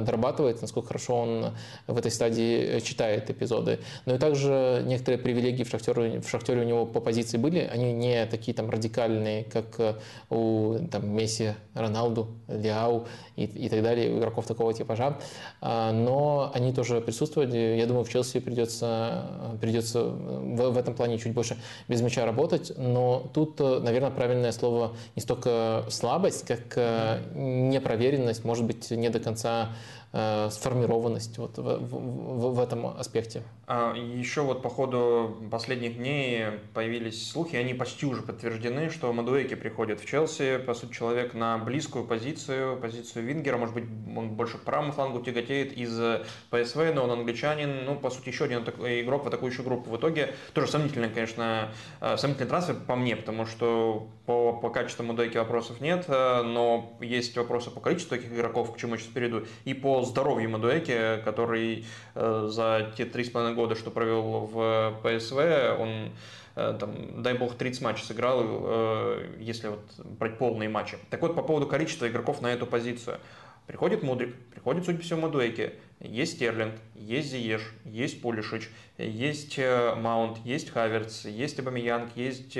[0.04, 1.46] дорабатывает, насколько хорошо он
[1.86, 3.80] в этой стадии читает эпизоды.
[4.06, 7.92] Но и также некоторые привилегии в Шахтере, в Шахтере у него по позиции были, они
[7.92, 9.98] не такие там радикальные, как
[10.30, 15.18] у там, Месси, Роналду, Ляу и, и так далее, игроков такого типажа.
[15.60, 17.52] Но они тоже присутствуют.
[17.52, 21.56] Я думаю, в Челси придется, придется в, в этом плане чуть больше
[21.88, 22.72] без мяча работать.
[22.76, 29.20] Но тут, наверное, правильное слово не столько слабость, как э, непроверенность, может быть, не до
[29.20, 29.70] конца
[30.10, 33.42] Э, сформированность вот в, в, в этом аспекте.
[33.70, 39.56] А еще вот по ходу последних дней появились слухи, они почти уже подтверждены, что Мадуэки
[39.56, 43.84] приходит в Челси, по сути, человек на близкую позицию, позицию Вингера, может быть,
[44.16, 46.00] он больше к правому флангу тяготеет из
[46.48, 49.90] ПСВ, но он англичанин, ну, по сути, еще один игрок в атакующую группу.
[49.90, 55.04] В итоге тоже сомнительный, конечно, э, сомнительный трансфер по мне, потому что по, по качеству
[55.04, 59.12] Мадуэки вопросов нет, э, но есть вопросы по количеству таких игроков, к чему я сейчас
[59.12, 64.48] перейду, и по здоровью Мадуэки, который э, за те три с половиной года, что провел
[64.52, 65.36] в ПСВ,
[65.80, 66.12] он
[66.54, 70.96] э, там, дай бог, 30 матчей сыграл, э, если вот брать полные матчи.
[71.10, 73.18] Так вот, по поводу количества игроков на эту позицию.
[73.66, 80.38] Приходит Мудрик, приходит, судя по всему, Мадуэки, есть Стерлинг, есть Зиеш, есть Пулишич, есть Маунт,
[80.44, 82.56] есть Хаверц, есть Абамиянг, есть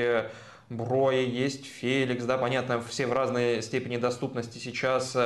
[0.68, 5.16] Броя, есть Феликс, да, понятно, все в разной степени доступности сейчас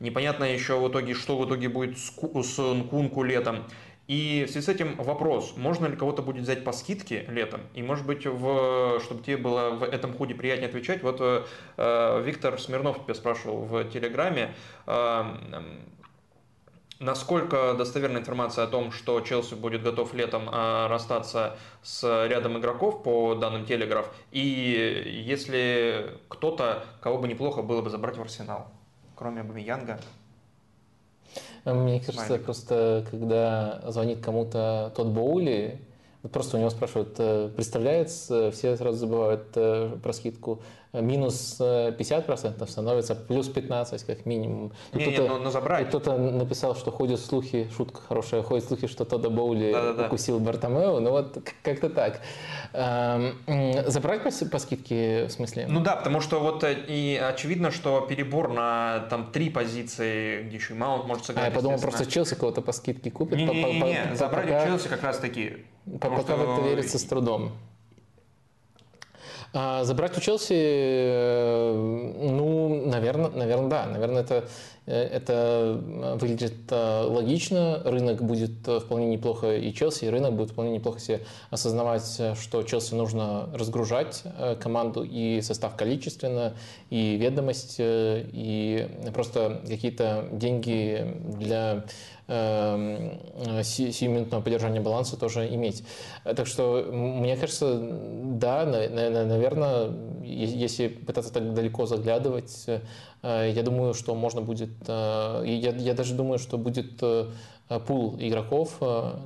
[0.00, 2.12] Непонятно еще в итоге, что в итоге будет с
[2.58, 3.64] Нкунку летом.
[4.08, 7.60] И в связи с этим вопрос, можно ли кого-то будет взять по скидке летом?
[7.74, 12.58] И может быть, в, чтобы тебе было в этом ходе приятнее отвечать, вот э, Виктор
[12.58, 14.54] Смирнов тебя спрашивал в Телеграме,
[14.86, 15.24] э,
[17.00, 23.02] насколько достоверна информация о том, что Челси будет готов летом э, расстаться с рядом игроков
[23.02, 28.68] по данным Телеграф, и если кто-то, кого бы неплохо было бы забрать в Арсенал?
[29.18, 29.98] кроме Бамиянга?
[31.64, 32.44] Мне кажется, Смайлик.
[32.44, 35.80] просто когда звонит кому-то тот Боули,
[36.32, 40.60] просто у него спрашивают, э, представляет, все сразу забывают э, про скидку
[40.92, 44.72] минус 50% становится плюс 15 как минимум.
[44.92, 45.88] Не, кто-то, не, но, но забрать.
[45.88, 50.40] Кто-то написал, что ходят слухи, шутка хорошая, ходят слухи, что Тодда Боули да, да, укусил
[50.40, 52.20] Бартомео, ну вот как-то так.
[52.72, 53.34] Эм,
[53.86, 55.66] забрать по, по скидке в смысле?
[55.68, 60.56] Ну да, потому что вот э, и очевидно, что перебор на там три позиции, где
[60.56, 61.46] еще и Маунт может сыграть.
[61.46, 63.36] А я подумал, просто Челси кого-то по скидке купит.
[63.36, 65.64] Не-не-не, забрать пока, Челси как раз таки.
[66.00, 66.36] Пока что...
[66.36, 67.52] в это верится с трудом.
[69.54, 71.72] А забрать у Челси, э,
[72.30, 73.86] ну, наверное, наверное, да.
[73.86, 74.46] Наверное, это,
[74.88, 75.80] это
[76.20, 77.80] выглядит э, логично.
[77.84, 81.20] Рынок будет вполне неплохо и Челси, и рынок будет вполне неплохо себе
[81.50, 84.24] осознавать, что Челси нужно разгружать
[84.60, 86.54] команду и состав количественно,
[86.90, 91.84] и ведомость, и просто какие-то деньги для
[92.28, 95.82] сиюминутного поддержания баланса тоже иметь.
[96.24, 99.92] Так что, мне кажется, да, наверное,
[100.28, 102.80] если пытаться так далеко заглядывать, э,
[103.22, 107.26] я думаю, что можно будет, э, я, я даже думаю, что будет э,
[107.86, 108.78] пул игроков,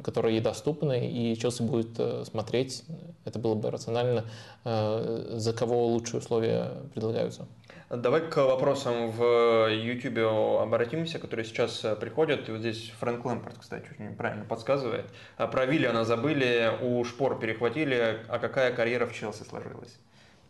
[0.02, 2.84] которые доступны, и Челси будет смотреть,
[3.24, 4.24] это было бы рационально,
[4.64, 7.46] за кого лучшие условия предлагаются.
[7.92, 10.18] Давай к вопросам в YouTube
[10.62, 12.48] обратимся, которые сейчас э, приходят.
[12.48, 15.04] И вот здесь Фрэнк Лэмпорт, кстати, очень правильно подсказывает.
[15.36, 19.98] А про Виллиана забыли, у Шпор перехватили, а какая карьера в Челси сложилась?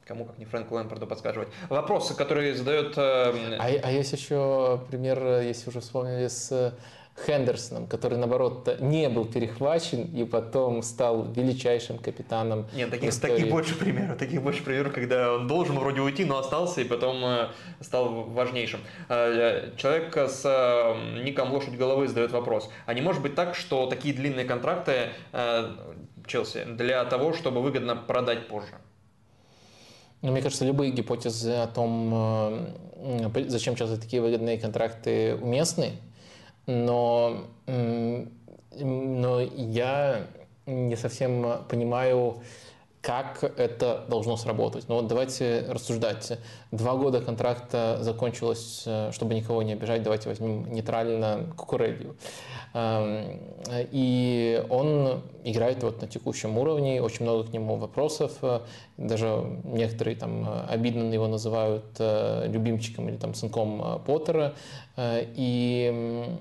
[0.05, 1.49] Кому, как не Фрэнк Лэмпорду подсказывать.
[1.69, 2.99] Вопросы, которые задает...
[2.99, 6.75] Э, а, а есть еще пример, э, если уже вспомнили, с
[7.27, 12.67] Хендерсоном, который, наоборот, не был перехвачен и потом стал величайшим капитаном.
[12.73, 14.19] Нет, таких, таких больше примеров.
[14.19, 17.49] Таких больше примеров, когда он должен вроде уйти, но остался и потом э,
[17.81, 18.81] стал важнейшим.
[19.09, 22.71] Э, человек с э, ником «Лошадь головы» задает вопрос.
[22.87, 25.11] А не может быть так, что такие длинные контракты
[26.27, 28.73] Челси для того, чтобы выгодно продать позже?
[30.23, 32.69] Ну, мне кажется, любые гипотезы о том,
[33.49, 35.93] зачем Челси такие выгодные контракты уместны,
[36.67, 40.27] но, но я
[40.67, 42.37] не совсем понимаю,
[43.03, 44.89] как это должно сработать.
[44.89, 46.39] Но ну вот давайте рассуждать.
[46.71, 52.17] Два года контракта закончилось, чтобы никого не обижать, давайте возьмем нейтрально Кукурелью.
[52.75, 53.41] Эм,
[53.91, 58.39] и он играет вот на текущем уровне, очень много к нему вопросов,
[58.97, 64.55] даже некоторые там обидно его называют э, любимчиком или там сынком Поттера.
[64.97, 66.39] Э, и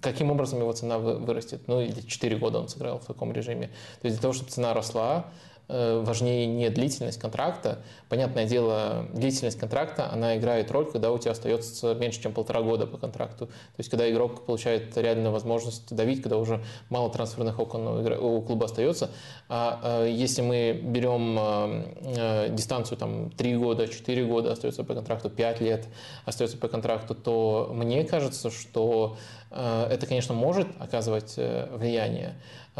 [0.00, 1.60] каким образом его цена вырастет.
[1.66, 3.66] Ну, или 4 года он сыграл в таком режиме.
[4.00, 7.78] То есть для того, чтобы цена росла, Э, важнее не длительность контракта.
[8.08, 12.86] Понятное дело, длительность контракта, она играет роль, когда у тебя остается меньше, чем полтора года
[12.86, 13.46] по контракту.
[13.46, 18.64] То есть, когда игрок получает реальную возможность давить, когда уже мало трансферных окон у клуба
[18.64, 19.10] остается.
[19.48, 25.28] А э, если мы берем э, дистанцию там 3 года, 4 года остается по контракту,
[25.28, 25.86] 5 лет
[26.24, 29.16] остается по контракту, то мне кажется, что
[29.50, 32.34] это, конечно, может оказывать влияние,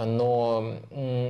[0.04, 0.74] но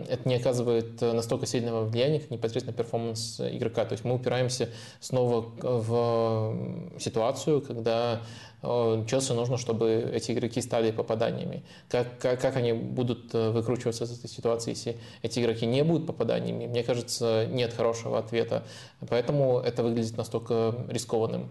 [0.09, 3.85] это не оказывает настолько сильного влияния, как непосредственно перформанс игрока.
[3.85, 4.69] То есть мы упираемся
[5.01, 8.23] снова в ситуацию, когда
[8.63, 11.63] э, Челси нужно, чтобы эти игроки стали попаданиями.
[11.89, 16.07] Как, как, как они будут э, выкручиваться из этой ситуации, если эти игроки не будут
[16.07, 16.67] попаданиями?
[16.67, 18.65] Мне кажется, нет хорошего ответа.
[19.09, 21.49] Поэтому это выглядит настолько рискованным.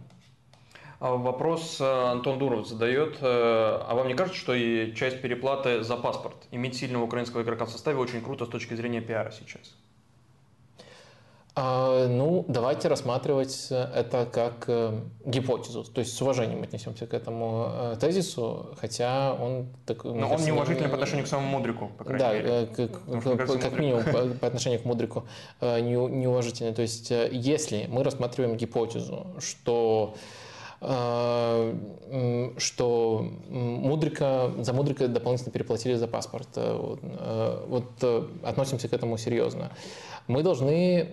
[1.00, 3.18] А вопрос э, Антон Дуров задает.
[3.22, 7.66] Э, а вам не кажется, что и часть переплаты за паспорт иметь сильного украинского игрока
[7.66, 9.76] в составе очень круто с точки зрения пиара сейчас?
[11.54, 17.96] А, ну, давайте рассматривать это как э, гипотезу, то есть с уважением отнесемся к этому
[18.00, 19.68] тезису, хотя он...
[19.86, 22.70] Так, Но он неуважительный по отношению к самому Мудрику, по крайней да, мере.
[22.76, 25.28] Да, как, как, как минимум по, по отношению к Мудрику
[25.62, 26.74] неуважительный.
[26.74, 30.20] То есть если мы рассматриваем гипотезу, что Э,
[30.80, 31.74] что
[33.50, 36.50] Мудрика, за Мудрика дополнительно переплатили за паспорт.
[36.56, 39.72] Э, вот э, относимся к этому серьезно.
[40.28, 41.10] Мы должны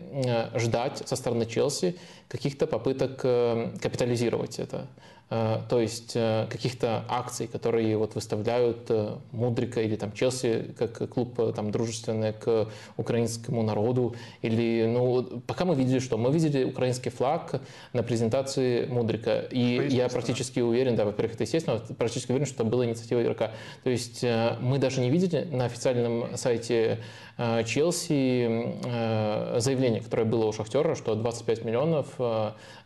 [0.56, 1.96] ждать со стороны Челси
[2.28, 4.88] каких-то попыток капитализировать это.
[5.34, 11.08] Э, то есть э, каких-то акций, которые вот выставляют э, Мудрика или там Челси как
[11.10, 14.14] клуб там дружественный к украинскому народу.
[14.42, 17.60] Или ну пока мы видели что мы видели украинский флаг
[17.92, 19.40] на презентации Мудрика.
[19.50, 23.50] И я практически уверен да во-первых это естественно практически уверен что это была инициатива игрока.
[23.82, 24.22] То есть
[24.60, 27.00] мы даже не видели на официальном сайте
[27.36, 32.18] Челси заявление которое было у Шахтера что 25 миллионов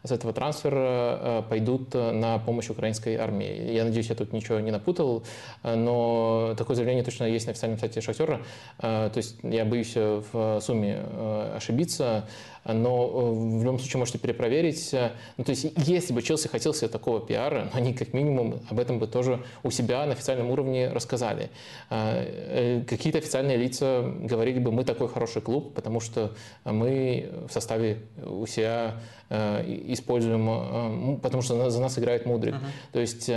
[0.04, 3.72] с этого трансфера э, пойдут э, на помощь украинской армии.
[3.72, 5.24] Я надеюсь, я тут ничего не напутал,
[5.62, 8.40] э, но такое заявление точно есть на официальном сайте Шахтера.
[8.78, 11.02] То есть я боюсь в сумме
[11.54, 12.26] ошибиться
[12.64, 14.94] но э, в любом случае можете перепроверить.
[15.36, 18.98] Ну, то есть, если бы Челси хотел себе такого пиара, они как минимум об этом
[18.98, 21.50] бы тоже у себя на официальном уровне рассказали.
[21.90, 26.34] А, э, какие-то официальные лица говорили бы, мы такой хороший клуб, потому что
[26.64, 29.00] мы в составе у себя
[29.30, 32.54] э, используем, потому что за нас играет Мудрик.
[32.54, 32.92] Uh-huh.
[32.92, 33.30] То есть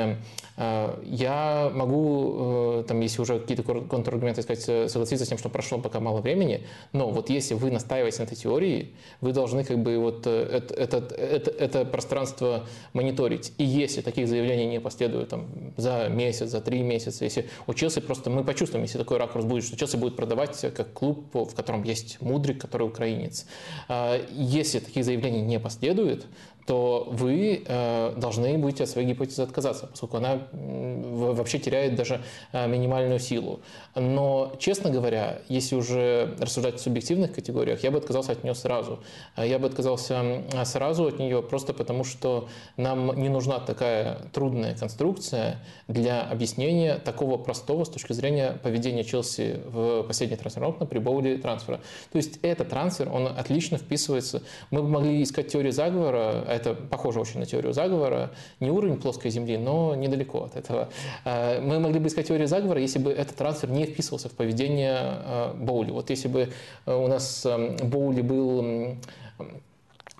[1.04, 6.22] я могу, там, если уже какие-то контраргументы сказать, согласиться с тем, что прошло пока мало
[6.22, 10.44] времени, но вот если вы настаиваете на этой теории, вы должны как бы вот э,
[10.52, 13.54] это, это, это, это пространство мониторить.
[13.58, 15.48] И если таких заявлений не последует там,
[15.78, 19.64] за месяц, за три месяца, если у Челси просто мы почувствуем, если такой ракурс будет,
[19.64, 23.46] что Челси будет продавать как клуб, в котором есть Мудрик, который украинец.
[23.88, 26.26] А, если таких заявлений не последует,
[26.66, 32.68] то вы э, должны будете от своей гипотезы отказаться, поскольку она вообще теряет даже э,
[32.68, 33.62] минимальную силу.
[33.96, 39.00] Но, честно говоря, если уже рассуждать в субъективных категориях, я бы отказался от нее сразу.
[39.36, 42.48] Э, я бы отказался сразу от нее просто потому, что
[42.78, 49.62] нам не нужна такая трудная конструкция для объяснения такого простого с точки зрения поведения Челси
[49.66, 51.80] в последний трансфер при боуле трансфера.
[52.12, 54.44] То есть этот трансфер, он отлично вписывается.
[54.70, 59.58] Мы могли искать теорию заговора, это похоже очень на теорию заговора, не уровень плоской Земли,
[59.58, 60.90] но недалеко от этого.
[61.26, 65.00] Э, мы могли бы искать теорию заговора, если бы этот трансфер не вписывался в поведение
[65.02, 65.92] э, Боули.
[65.92, 66.50] Вот если бы
[66.86, 67.46] э, у нас
[67.84, 68.98] Боули был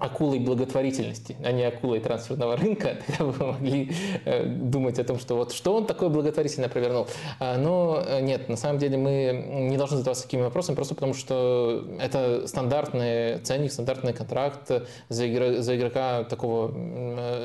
[0.02, 3.92] акулой благотворительности, а не акулой трансферного рынка, тогда вы могли
[4.26, 7.08] э, думать о том, что вот что он такое благотворительно провернул.
[7.40, 11.14] А, но э, нет, на самом деле мы не должны задаваться такими вопросами, просто потому
[11.14, 14.72] что это стандартный ценник, стандартный контракт
[15.10, 16.72] за, игрока такого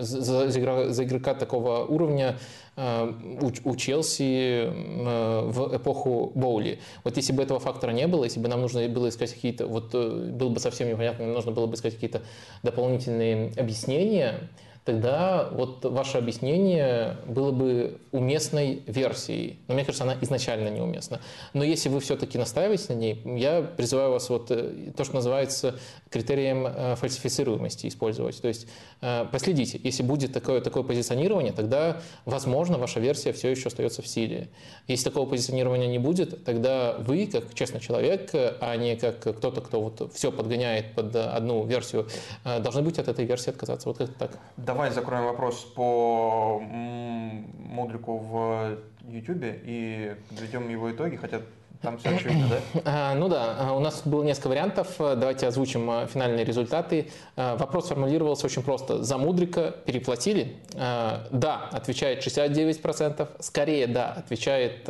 [0.00, 6.78] за, за, игрока, за игрока такого уровня Э, у, у Челси э, в эпоху Боули.
[7.04, 9.94] Вот если бы этого фактора не было, если бы нам нужно было искать какие-то, вот
[9.94, 12.22] э, было бы совсем непонятно, нужно было бы искать какие-то
[12.62, 14.50] дополнительные объяснения,
[14.86, 19.58] тогда вот ваше объяснение было бы уместной версией.
[19.66, 21.20] Но мне кажется, она изначально неуместна.
[21.54, 25.74] Но если вы все-таки настаиваете на ней, я призываю вас вот э, то, что называется
[26.08, 28.40] критерием э, фальсифицируемости использовать.
[28.40, 28.68] То есть
[29.00, 34.06] э, последите, если будет такое, такое позиционирование, тогда, возможно, ваша версия все еще остается в
[34.06, 34.48] силе.
[34.86, 39.80] Если такого позиционирования не будет, тогда вы, как честный человек, а не как кто-то, кто
[39.80, 42.06] вот все подгоняет под одну версию,
[42.44, 43.88] должны быть от этой версии отказаться.
[43.88, 44.38] Вот как так
[44.76, 51.40] давай закроем вопрос по Мудрику в YouTube и подведем его итоги, хотя
[51.82, 52.60] там все очевидно, да?
[52.84, 54.94] А, ну да, а, у нас было несколько вариантов.
[54.98, 57.10] Давайте озвучим а, финальные результаты.
[57.36, 59.02] Вопрос формулировался очень просто.
[59.02, 60.56] За Мудрика переплатили?
[60.72, 63.28] Да, отвечает 69%.
[63.40, 64.88] Скорее да, отвечает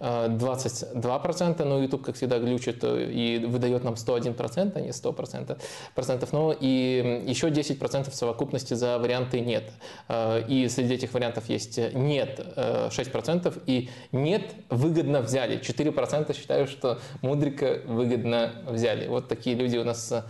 [0.00, 1.64] 22%.
[1.64, 5.58] Но YouTube, как всегда, глючит и выдает нам 101%, а не 100%.
[5.94, 6.32] Процентов.
[6.32, 9.70] Но и еще 10% в совокупности за варианты нет.
[10.48, 16.98] И среди этих вариантов есть нет 6% и нет выгодно взяли 4% процента считаю, что
[17.22, 19.08] Мудрика выгодно взяли.
[19.08, 20.22] Вот такие люди у нас Э,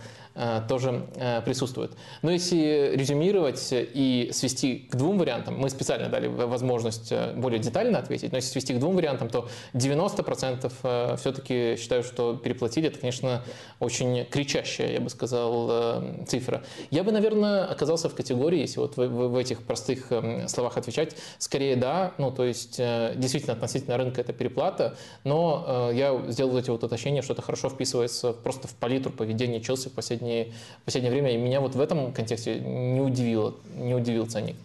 [0.67, 1.91] тоже э, присутствует.
[2.21, 7.97] Но если резюмировать и свести к двум вариантам, мы специально дали возможность э, более детально
[7.97, 12.87] ответить, но если свести к двум вариантам, то 90% все-таки считаю, что переплатили.
[12.87, 13.43] Это, конечно,
[13.79, 16.63] очень кричащая, я бы сказал, цифра.
[16.91, 20.11] Я бы, наверное, оказался в категории, если вот в, этих простых
[20.47, 26.57] словах отвечать, скорее да, ну то есть действительно относительно рынка это переплата, но я сделал
[26.57, 30.47] эти вот уточнения, что это хорошо вписывается просто в палитру поведения Челси в последние последние,
[30.85, 31.31] последнее время.
[31.33, 34.55] И меня вот в этом контексте не удивило, не удивил ценник.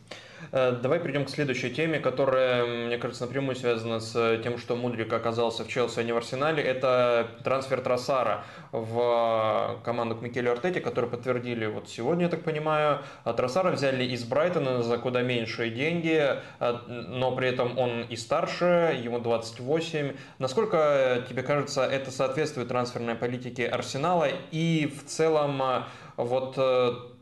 [0.55, 5.11] Э, давай перейдем к следующей теме, которая, мне кажется, напрямую связана с тем, что Мудрик
[5.11, 6.63] оказался в Челси, а не в Арсенале.
[6.63, 12.99] Это трансфер Тросара в команду к Микелю Артете, который подтвердили вот сегодня, я так понимаю.
[13.25, 18.17] А Тросара взяли из Брайтона за куда меньшие деньги, э, но при этом он и
[18.17, 20.13] старше, ему 28.
[20.39, 25.83] Насколько тебе кажется, это соответствует трансферной политике Арсенала и в целом э,
[26.19, 26.59] вот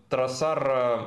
[0.09, 1.07] Тросар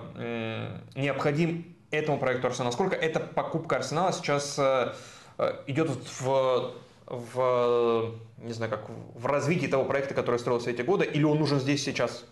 [0.96, 2.70] необходим этому проекту Арсенала?
[2.70, 4.94] Насколько эта покупка Арсенала сейчас э,
[5.38, 6.74] э, идет в,
[7.08, 11.60] в, не знаю, как в развитии того проекта, который строился эти годы, или он нужен
[11.60, 12.26] здесь сейчас?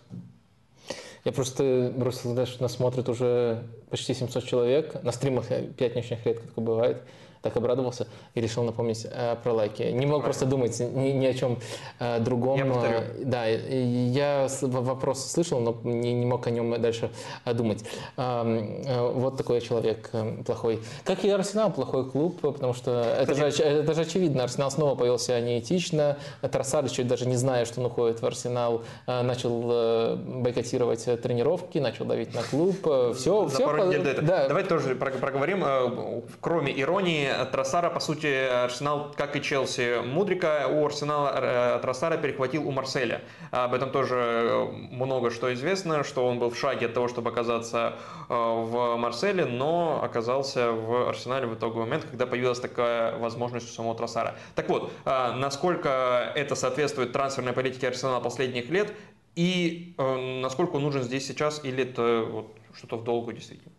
[1.24, 5.02] Я просто бросил, знаешь, нас смотрит уже почти 700 человек.
[5.04, 5.46] На стримах
[5.76, 7.02] пятничных редко такое бывает
[7.42, 9.82] так обрадовался и решил напомнить э, про лайки.
[9.82, 11.58] Не мог просто думать ни, ни о чем
[11.98, 12.58] э, другом.
[12.58, 13.00] Я повторю.
[13.24, 17.10] Да, я вопрос слышал, но не, не мог о нем дальше
[17.44, 17.84] э, думать.
[18.16, 20.80] Э, э, вот такой человек э, плохой.
[21.04, 24.44] Как и Арсенал, плохой клуб, потому что это же, это же очевидно.
[24.44, 26.16] Арсенал снова повелся неэтично.
[26.40, 31.78] Тросар, чуть даже не зная, что он уходит в Арсенал, э, начал э, бойкотировать тренировки,
[31.78, 32.76] начал давить на клуб.
[33.16, 33.66] Все, За все.
[33.66, 34.26] Пару недель до этого.
[34.28, 34.48] Да.
[34.48, 35.64] Давайте тоже проговорим.
[36.40, 41.32] Кроме иронии, Тросара, по сути, Арсенал, как и Челси, Мудрика у Арсенала
[41.76, 43.22] э, Тросара перехватил у Марселя.
[43.50, 47.30] Об этом тоже э, много что известно, что он был в шаге от того, чтобы
[47.30, 47.94] оказаться
[48.28, 53.72] э, в Марселе, но оказался в Арсенале в итоговый момент, когда появилась такая возможность у
[53.72, 54.34] самого Тросара.
[54.54, 58.92] Так вот, насколько это соответствует трансферной политике Арсенала последних лет
[59.34, 63.72] и насколько он нужен здесь сейчас, или это вот что-то в долгу действительно?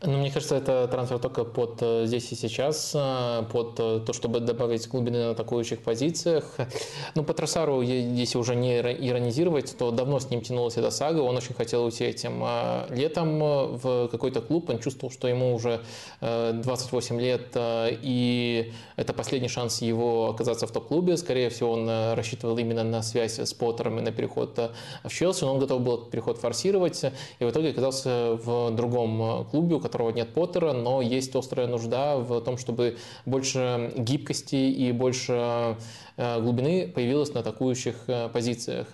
[0.00, 4.12] Ну, мне кажется, это трансфер только под э, здесь и сейчас, э, под э, то,
[4.12, 6.44] чтобы добавить глубины на атакующих позициях.
[7.14, 11.20] Ну, по Тросару, если уже не иронизировать, то давно с ним тянулась эта сага.
[11.20, 12.44] Он очень хотел уйти этим
[12.90, 13.38] летом
[13.76, 14.70] в какой-то клуб.
[14.70, 15.80] Он чувствовал, что ему уже
[16.20, 21.16] 28 лет, и это последний шанс его оказаться в топ-клубе.
[21.16, 24.58] Скорее всего, он рассчитывал именно на связь с Поттером и на переход
[25.02, 25.44] в Челси.
[25.44, 27.02] Но он готов был переход форсировать,
[27.40, 32.40] и в итоге оказался в другом клубе, которого нет Поттера, но есть острая нужда в
[32.42, 35.76] том, чтобы больше гибкости и больше
[36.18, 38.88] глубины появилась на атакующих э, позициях.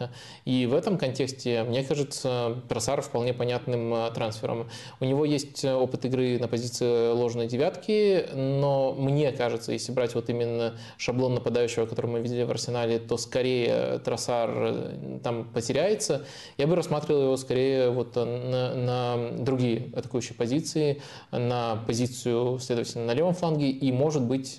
[0.44, 4.68] И в этом контексте, мне кажется, Тросар вполне понятным э, трансфером.
[5.00, 10.28] У него есть опыт игры на позиции ложной девятки, но мне кажется, если брать вот
[10.28, 14.74] именно шаблон нападающего, который мы видели в Арсенале, то скорее Тросар
[15.22, 16.26] там потеряется.
[16.58, 21.00] Я бы рассматривал его скорее вот на, на другие атакующие позиции,
[21.30, 24.58] на позицию, следовательно, на левом фланге и, может быть,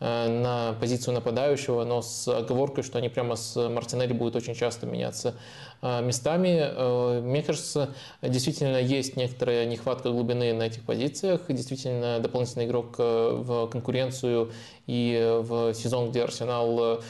[0.00, 5.34] на позицию нападающего, но с оговоркой, что они прямо с Мартинелли будут очень часто меняться
[5.82, 6.60] э, местами.
[6.60, 7.90] Э, мне кажется,
[8.22, 11.42] действительно есть некоторая нехватка глубины на этих позициях.
[11.48, 14.52] Действительно, дополнительный игрок э, в конкуренцию
[14.86, 17.00] и в сезон, где Арсенал Э,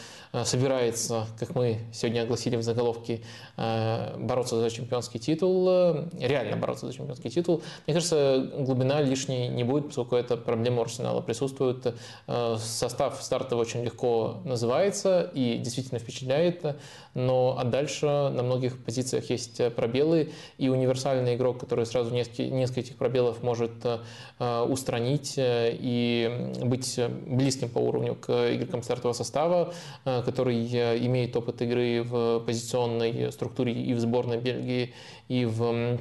[0.44, 3.22] собирается, как мы сегодня огласили в заголовке,
[3.56, 7.62] э, бороться за чемпионский титул, э, реально бороться за чемпионский титул.
[7.86, 11.94] Мне кажется, глубина лишней не будет, поскольку эта проблема Арсенала присутствует.
[12.58, 16.76] Состав стартовый очень легко называется и действительно впечатляет,
[17.18, 22.80] но а дальше на многих позициях есть пробелы, и универсальный игрок, который сразу несколько, несколько
[22.80, 23.72] этих пробелов может
[24.38, 29.72] устранить и быть близким по уровню к игрокам стартового состава,
[30.04, 30.66] который
[31.06, 34.94] имеет опыт игры в позиционной структуре и в сборной Бельгии,
[35.28, 35.98] и в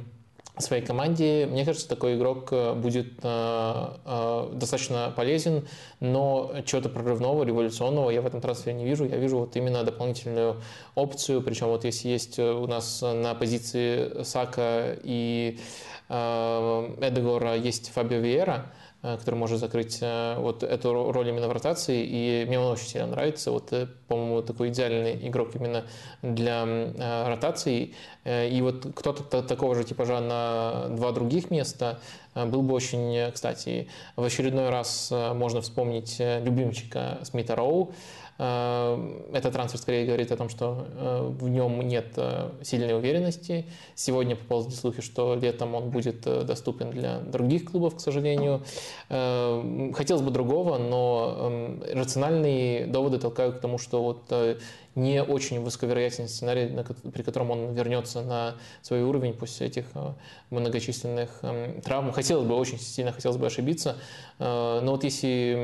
[0.62, 1.46] своей команде.
[1.46, 5.66] Мне кажется, такой игрок э, будет э, э, достаточно полезен,
[6.00, 9.04] но чего-то прорывного, революционного я в этом трансфере не вижу.
[9.04, 10.60] Я вижу вот именно дополнительную
[10.94, 15.58] опцию, причем вот если есть у нас на позиции Сака и
[16.08, 22.04] Эдегора есть Фабио Виера, Э, который может закрыть э, вот эту роль именно в ротации,
[22.04, 23.52] и мне он очень сильно нравится.
[23.52, 25.84] Вот, э, по-моему, такой идеальный игрок именно
[26.22, 26.64] для
[27.26, 27.94] ротации.
[28.24, 32.00] И вот кто-то такого же типажа на два других места
[32.34, 33.88] был бы очень кстати.
[34.16, 37.92] В очередной раз можно вспомнить любимчика Смита Роу,
[38.27, 43.66] Э, этот трансфер скорее говорит о том, что э, в нем нет э, сильной уверенности.
[43.96, 48.62] Сегодня поползли слухи, что летом он будет доступен для других клубов, к сожалению.
[49.08, 54.32] Хотелось бы другого, но эм, рациональные доводы толкают к тому, что вот
[54.98, 56.68] не очень высоковероятный сценарий,
[57.12, 60.12] при котором он вернется на свой уровень после этих э,
[60.50, 62.12] многочисленных эм, травм.
[62.12, 63.96] Хотелось бы, очень сильно хотелось бы ошибиться,
[64.38, 65.54] э, но вот если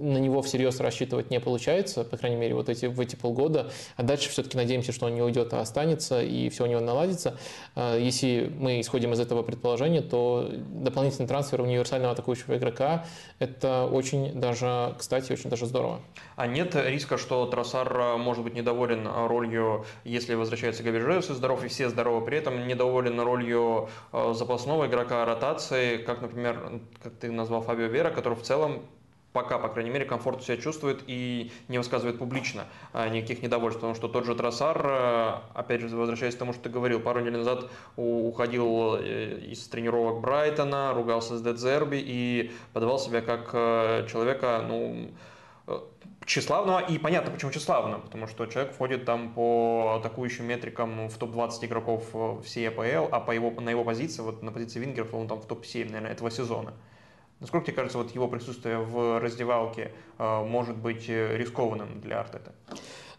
[0.00, 4.02] на него всерьез рассчитывать не получается, по крайней мере, вот эти, в эти полгода, а
[4.02, 7.38] дальше все-таки надеемся, что он не уйдет, а останется, и все у него наладится.
[7.76, 13.06] Э, если мы исходим из этого предположения, то дополнительный трансфер универсального атакующего игрока–
[13.38, 16.00] это очень даже, кстати, очень даже здорово.
[16.34, 21.68] А нет риска, что Тросар может быть недоволен ролью, если возвращается Габижеус и здоров, и
[21.68, 27.62] все здоровы, при этом недоволен ролью э, запасного игрока ротации, как, например, как ты назвал
[27.62, 28.82] Фабио Вера, который в целом
[29.32, 33.80] пока, по крайней мере, комфортно себя чувствует и не высказывает публично а, никаких недовольств.
[33.80, 37.20] Потому что тот же Тросар, э, опять же, возвращаясь к тому, что ты говорил, пару
[37.20, 43.50] недель назад уходил э, из тренировок Брайтона, ругался с Дедзерби и подавал себя как
[44.08, 45.10] человека, ну,
[46.24, 51.66] тщеславного, и понятно, почему тщеславного, потому что человек входит там по атакующим метрикам в топ-20
[51.66, 52.04] игроков
[52.44, 55.46] всей АПЛ, а по его, на его позиции, вот на позиции вингеров, он там в
[55.46, 56.74] топ-7, наверное, этого сезона.
[57.40, 62.52] Насколько тебе кажется, вот его присутствие в раздевалке э, может быть э, рискованным для Артета?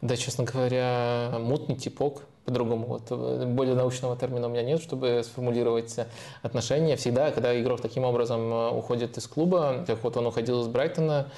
[0.02, 2.86] Да, честно говоря, мутный типок, по-другому.
[2.86, 5.96] Вот, э, более научного термина у меня нет, чтобы сформулировать
[6.42, 6.98] отношения.
[6.98, 11.32] Всегда, когда игрок таким образом уходит из клуба, как вот он уходил из Брайтона,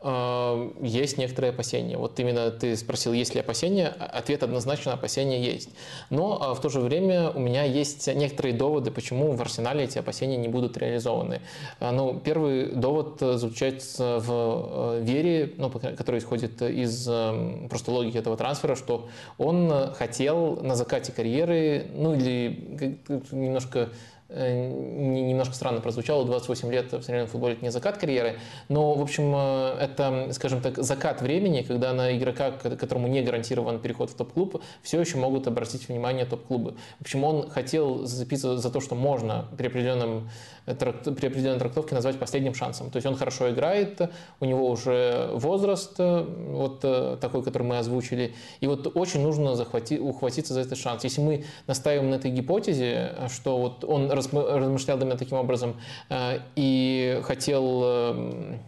[0.00, 1.96] есть некоторые опасения.
[1.96, 3.88] Вот именно ты спросил, есть ли опасения.
[3.88, 5.70] Ответ однозначно, опасения есть.
[6.10, 9.98] Но а, в то же время у меня есть некоторые доводы, почему в арсенале эти
[9.98, 11.40] опасения не будут реализованы.
[11.80, 18.18] А, ну, первый довод заключается в э, вере, ну, который исходит из эм, просто логики
[18.18, 22.98] этого трансфера, что он хотел на закате карьеры, ну или
[23.32, 23.90] немножко Э,
[24.28, 29.32] немножко странно прозвучало, 28 лет в современном футболе это не закат карьеры, но, в общем,
[29.34, 34.62] э, это, скажем так, закат времени, когда на игрока, которому не гарантирован переход в топ-клуб,
[34.82, 36.74] все еще могут обратить внимание топ-клубы.
[36.98, 40.28] В общем, он хотел зацепиться за то, что можно при определенном
[40.76, 42.90] при определенной трактовке назвать последним шансом.
[42.90, 44.00] То есть он хорошо играет,
[44.40, 49.54] у него уже возраст, э, вот э, такой, который мы озвучили, и вот очень нужно
[49.54, 51.04] захвати, ухватиться за этот шанс.
[51.04, 55.76] Если мы настаиваем на этой гипотезе, что вот он размышлял именно таким образом
[56.10, 58.58] э, и хотел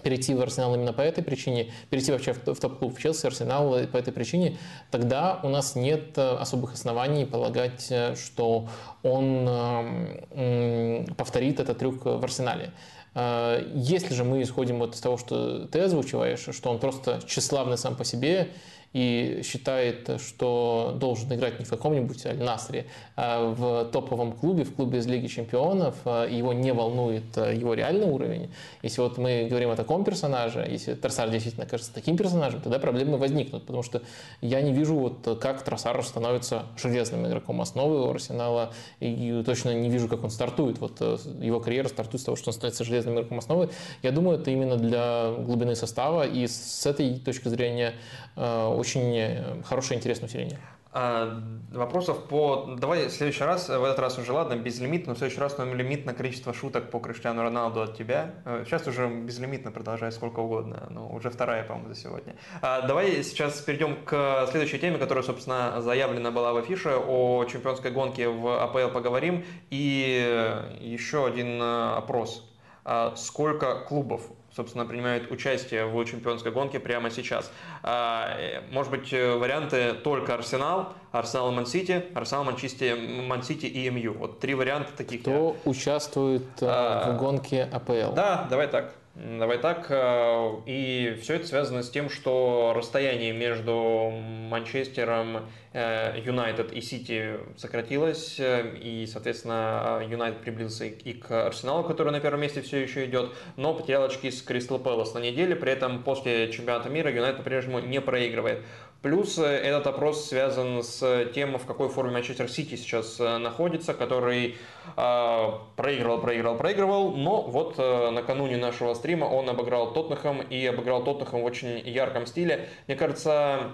[0.00, 3.96] перейти в Арсенал именно по этой причине, перейти вообще в топ-клуб в Челси, Арсенал по
[3.96, 4.58] этой причине,
[4.90, 8.68] тогда у нас нет э, особых оснований полагать, э, что
[9.02, 12.72] он эм, повторит этот трюк в Арсенале.
[13.14, 17.78] Э, если же мы исходим вот из того, что ты озвучиваешь, что он просто тщеславный
[17.78, 18.50] сам по себе,
[18.92, 22.86] и считает, что должен играть не в каком-нибудь Аль-Насре,
[23.16, 27.74] а в топовом клубе, в клубе из Лиги Чемпионов, а, его не волнует а, его
[27.74, 28.50] реальный уровень.
[28.82, 33.16] Если вот мы говорим о таком персонаже, если Тросар действительно кажется таким персонажем, тогда проблемы
[33.16, 34.02] возникнут, потому что
[34.40, 39.88] я не вижу, вот как Тросар становится железным игроком основы у Арсенала, и точно не
[39.88, 40.78] вижу, как он стартует.
[40.78, 43.70] Вот э, его карьера стартует с того, что он становится железным игроком основы.
[44.02, 47.94] Я думаю, это именно для глубины состава, и с этой точки зрения
[48.40, 50.58] очень э, хорошее, интересное усиление.
[50.92, 52.74] А, вопросов по...
[52.78, 55.72] Давай в следующий раз, в этот раз уже ладно, безлимит, но в следующий раз нам
[55.74, 58.32] лимитное количество шуток по Криштиану Роналду от тебя.
[58.44, 62.34] Э, сейчас уже безлимитно продолжай сколько угодно, но уже вторая, по-моему, за сегодня.
[62.60, 66.96] А, давай сейчас перейдем к следующей теме, которая, собственно, заявлена была в афише.
[66.96, 69.44] О чемпионской гонке в АПЛ поговорим.
[69.68, 72.50] И еще один э, опрос.
[72.84, 74.22] А, сколько клубов
[74.54, 77.50] собственно, принимают участие в чемпионской гонке прямо сейчас.
[77.82, 84.14] А, э, может быть, э, варианты только Арсенал, Арсенал и Мансити, Арсенал, Мансити и МЮ.
[84.14, 85.22] Вот три варианта таких.
[85.22, 88.14] Кто участвует э, а, в гонке АПЛ?
[88.14, 88.94] Да, давай так.
[89.16, 89.86] Давай так.
[89.90, 94.10] Э, и все это связано с тем, что расстояние между
[94.48, 102.12] Манчестером, э, Юнайтед и Сити сократилось, э, и, соответственно, Юнайтед приблизился и к Арсеналу, который
[102.12, 105.72] на первом месте все еще идет, но потерял очки с Кристал Пэлас на неделе, при
[105.72, 108.62] этом после чемпионата мира Юнайтед по-прежнему не проигрывает.
[109.02, 114.56] Плюс этот опрос связан с тем, в какой форме Манчестер Сити сейчас находится, который
[114.94, 121.02] э, проигрывал, проигрывал, проигрывал, но вот э, накануне нашего стрима он обыграл Тоттенхэм и обыграл
[121.02, 122.68] Тоттенхэм в очень ярком стиле.
[122.88, 123.70] Мне кажется,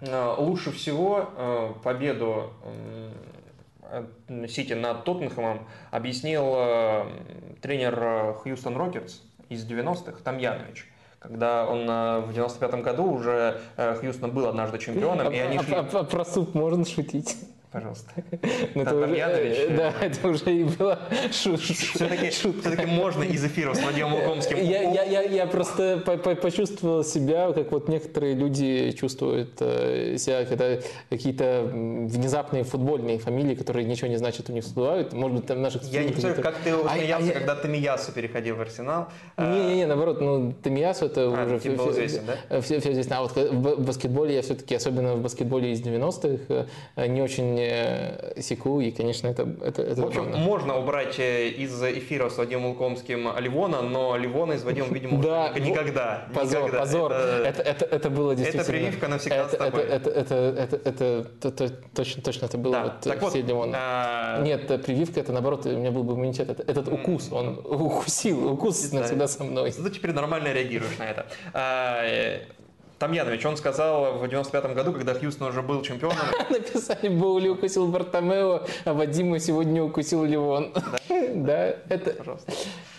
[0.00, 3.12] э, лучше всего э, победу э,
[4.48, 7.06] Сити над Тоттенхэмом объяснил э,
[7.60, 10.88] тренер Хьюстон Рокетс из 90-х, Томьянович
[11.24, 15.74] когда он в 95-м году уже Хьюстон был однажды чемпионом, и они шли...
[15.74, 17.34] А, а, а про суп можно шутить?
[17.74, 18.12] Пожалуйста.
[18.74, 20.98] Ну, это уже, э, да, это уже и было
[21.30, 24.58] Все-таки, все-таки можно из эфира с Владимиром Лукомским.
[24.58, 25.98] Я, я, я, я просто
[26.40, 30.78] почувствовал себя, как вот некоторые люди чувствуют э, себя, когда
[31.10, 35.12] какие-то внезапные футбольные фамилии, которые ничего не значат, у них всплывают.
[35.12, 35.82] Может быть, там наших...
[35.84, 39.08] Я не представляю, как ты а, смеялся, а, когда Тамиясу переходил в Арсенал.
[39.36, 42.60] Не-не-не, наоборот, ну, Тамиясу это а, уже все, известен, да?
[42.60, 43.08] все, все здесь.
[43.10, 46.66] А вот в баскетболе я все-таки, особенно в баскетболе из 90-х,
[46.96, 50.44] э, не очень не секу, и, конечно, это, это, это В общем, забавно.
[50.44, 55.50] можно убрать э, из эфира с Вадимом Лукомским Ливона, но Ливона из Вадима, видимо, да,
[55.58, 56.28] никогда.
[56.34, 56.78] Позор, никогда.
[56.80, 57.12] позор.
[57.12, 58.62] Это, это, это, это было действительно...
[58.62, 59.82] Это прививка навсегда это, с тобой.
[59.82, 62.82] Это, это, это, это, это, это, точно, точно это было да.
[62.84, 63.76] вот так все вот, Ливона.
[63.76, 64.42] А...
[64.42, 66.48] Нет, прививка, это наоборот, у меня был бы иммунитет.
[66.50, 69.72] Это, этот укус, он укусил, укус навсегда со мной.
[69.72, 71.26] Ты теперь нормально реагируешь на это.
[73.04, 76.24] Тамьянович, он сказал в 95 году, когда Хьюстон уже был чемпионом.
[76.48, 80.72] Написали, Боули укусил Бартомео, а Вадима сегодня укусил Ливон.
[81.34, 82.12] Да, это...
[82.12, 82.52] Пожалуйста.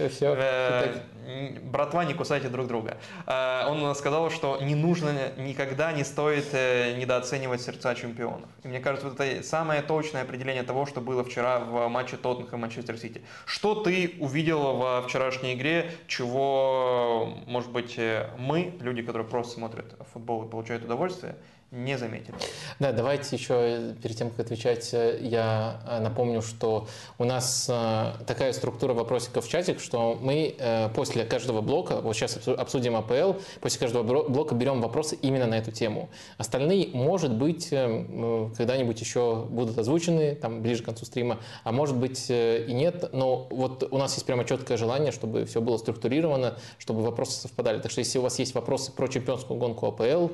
[0.09, 0.35] Все.
[0.37, 2.97] Э, братва, не кусайте друг друга.
[3.25, 8.49] Э, он сказал, что не нужно, никогда не стоит э, недооценивать сердца чемпионов.
[8.63, 12.59] И мне кажется, вот это самое точное определение того, что было вчера в матче Тоттенхэм
[12.59, 13.21] Манчестер Сити.
[13.45, 17.99] Что ты увидел во вчерашней игре, чего, может быть,
[18.37, 21.35] мы, люди, которые просто смотрят футбол и получают удовольствие,
[21.75, 22.33] не заметили.
[22.79, 28.53] Да, давайте еще перед тем, как отвечать, я э, напомню, что у нас э, такая
[28.53, 33.79] структура вопросиков в чатик, что мы э, после каждого блока, вот сейчас обсудим АПЛ, после
[33.79, 36.09] каждого блока берем вопросы именно на эту тему.
[36.37, 42.27] Остальные, может быть, когда-нибудь еще будут озвучены, там, ближе к концу стрима, а может быть
[42.29, 47.03] и нет, но вот у нас есть прямо четкое желание, чтобы все было структурировано, чтобы
[47.03, 47.81] вопросы совпадали.
[47.81, 50.29] Так что если у вас есть вопросы про чемпионскую гонку АПЛ,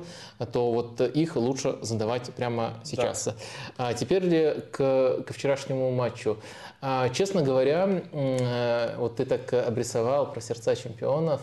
[0.52, 3.24] то вот их их лучше задавать прямо сейчас.
[3.24, 3.34] Да.
[3.78, 6.38] А теперь к, к вчерашнему матчу.
[6.80, 11.40] А, честно говоря, э, вот ты так обрисовал про сердца чемпионов.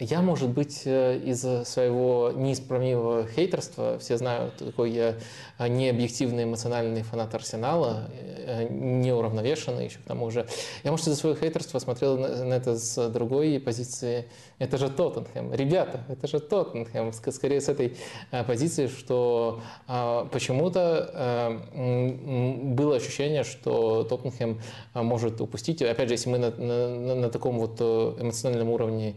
[0.00, 5.14] Я, может быть, э, из своего неисправимого хейтерства, все знают, какой я
[5.60, 10.48] необъективный эмоциональный фанат Арсенала, э, неуравновешенный еще к тому же.
[10.82, 14.26] Я, может, из-за своего хейтерства смотрел на это с другой позиции.
[14.58, 15.52] Это же Тоттенхэм.
[15.54, 17.12] Ребята, это же Тоттенхэм.
[17.12, 17.96] Скорее с этой
[18.30, 24.60] э, позиции, что почему-то было ощущение, что Тоттенхэм
[24.94, 25.82] может упустить.
[25.82, 29.16] Опять же, если мы на, на, на таком вот эмоциональном уровне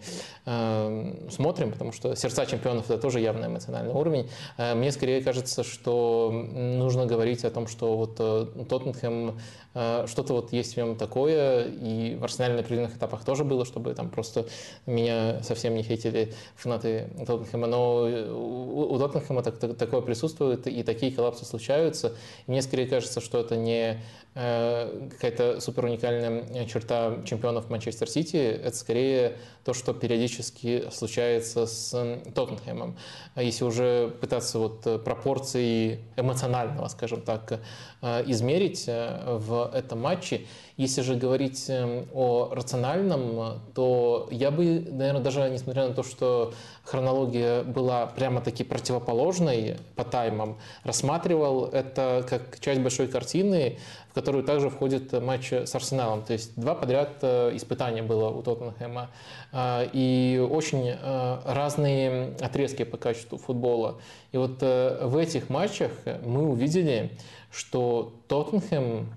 [1.29, 4.29] смотрим, потому что сердца чемпионов это тоже явный эмоциональный уровень.
[4.57, 9.39] Э, мне скорее кажется, что нужно говорить о том, что вот э, Тоттенхэм
[9.73, 13.65] э, что-то вот есть в нем такое, и в Арсенале на определенных этапах тоже было,
[13.65, 14.47] чтобы там просто
[14.85, 20.83] меня совсем не хейтили фанаты Тоттенхэма, но у, у Тоттенхэма так, так, такое присутствует, и
[20.83, 22.15] такие коллапсы случаются.
[22.47, 24.01] Мне скорее кажется, что это не
[24.37, 32.97] какая-то супер уникальная черта чемпионов Манчестер Сити, это скорее то, что периодически случается с Тоттенхэмом.
[33.33, 37.59] А если уже пытаться вот пропорции эмоционального, скажем так,
[38.01, 40.45] э, измерить э, в этом матче,
[40.77, 41.69] если же говорить
[42.13, 46.53] о рациональном, то я бы, наверное, даже несмотря на то, что
[46.87, 53.77] хронология была прямо-таки противоположной по таймам, рассматривал это как часть большой картины,
[54.09, 56.23] в которую также входит матч с Арсеналом.
[56.23, 59.09] То есть два подряд э, испытания было у Тоттенхэма.
[59.51, 63.99] Э, и очень э, разные отрезки по качеству футбола.
[64.31, 65.91] И вот в этих матчах
[66.25, 67.11] мы увидели,
[67.51, 69.09] что Тоттенхэм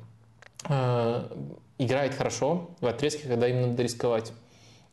[1.78, 4.32] играет хорошо в отрезке, когда им надо рисковать.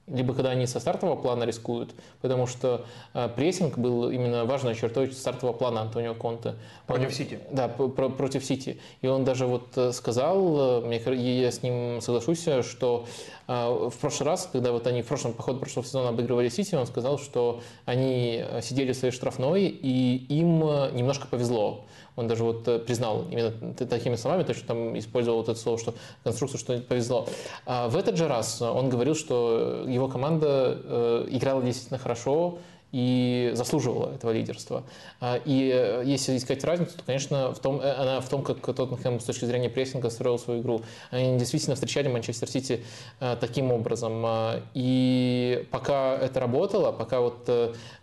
[0.08, 5.12] Либо когда они со стартового плана рискуют, потому что э, прессинг был именно важной чертой
[5.12, 6.56] стартового плана Антонио Конте.
[6.86, 7.40] Против Сити.
[7.52, 8.80] Да, про, против Сити.
[9.02, 10.98] И он даже вот э, сказал, мне,
[11.42, 13.06] я с ним соглашусь, что
[13.48, 16.76] э, в прошлый раз, когда вот они в прошлом, по ходу прошлого сезона обыгрывали Сити,
[16.76, 20.60] он сказал, что они сидели в своей штрафной, и им
[20.96, 21.86] немножко повезло.
[22.18, 25.94] Он даже вот признал именно такими словами, то, что там использовал вот это слово, что
[26.24, 27.28] конструкцию, что повезло.
[27.66, 32.58] А в этот же раз он говорил, что его команда э, играла действительно хорошо,
[32.92, 34.84] и заслуживала этого лидерства.
[35.20, 38.60] А, и э, если искать разницу, то, конечно, в том, э, она в том, как
[38.60, 40.82] Тоттенхэм с точки зрения прессинга строил свою игру.
[41.12, 42.84] Они действительно встречали Манчестер Сити
[43.20, 44.24] таким образом.
[44.26, 47.50] А, и пока это работало, пока вот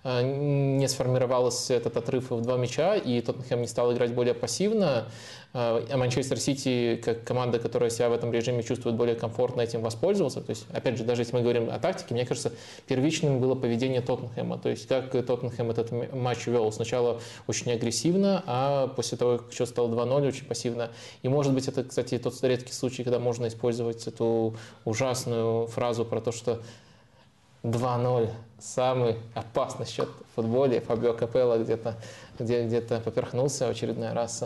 [0.05, 5.07] не сформировался этот отрыв в два мяча, и Тоттенхэм не стал играть более пассивно,
[5.57, 10.41] а Манчестер Сити, как команда, которая себя в этом режиме чувствует более комфортно, этим воспользовался.
[10.41, 12.51] То есть, опять же, даже если мы говорим о тактике, мне кажется,
[12.89, 14.59] первичным было поведение Тоттенхэма.
[14.59, 16.73] То есть, как Тоттенхэм этот матч вел.
[16.73, 20.91] Сначала очень агрессивно, а после того, как счет стал 2-0, очень пассивно.
[21.23, 26.21] И, может быть, это, кстати, тот редкий случай, когда можно использовать эту ужасную фразу про
[26.21, 26.63] то, что
[27.63, 28.29] 2-0
[28.59, 30.81] самый опасный счет в футболе.
[30.81, 31.97] Фабио Капелло где-то
[32.39, 34.45] где, где-то поперхнулся в очередной раз.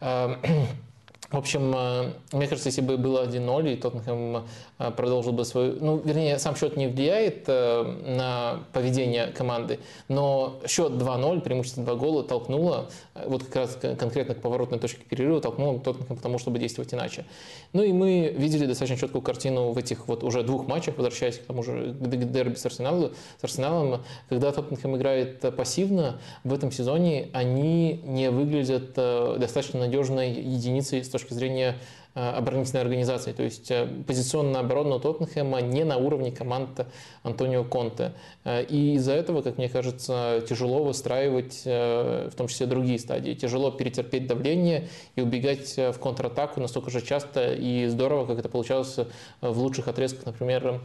[1.32, 4.44] В общем, э, мне кажется, если бы было 1-0, и Тоттенхэм
[4.78, 5.78] э, продолжил бы свою...
[5.80, 11.94] Ну, вернее, сам счет не влияет э, на поведение команды, но счет 2-0, преимущество 2
[11.94, 16.92] гола, толкнуло, вот как раз конкретно к поворотной точке перерыва, толкнуло Тоттенхэм потому, чтобы действовать
[16.92, 17.24] иначе.
[17.72, 21.44] Ну и мы видели достаточно четкую картину в этих вот уже двух матчах, возвращаясь к
[21.44, 27.30] тому же к дерби с Арсеналом, с Арсеналом, когда Тоттенхэм играет пассивно, в этом сезоне
[27.32, 31.76] они не выглядят достаточно надежной единицей с точки точки зрения
[32.14, 33.32] оборонительной организации.
[33.32, 36.86] То есть э, позиционная оборона Тоттенхэма не на уровне команд
[37.22, 38.12] Антонио Конте.
[38.44, 43.34] Э, и из-за этого, как мне кажется, тяжело выстраивать в том числе другие стадии.
[43.34, 48.98] Тяжело перетерпеть давление и убегать в контратаку настолько же часто и здорово, как это получалось
[49.40, 50.80] в лучших отрезках, например,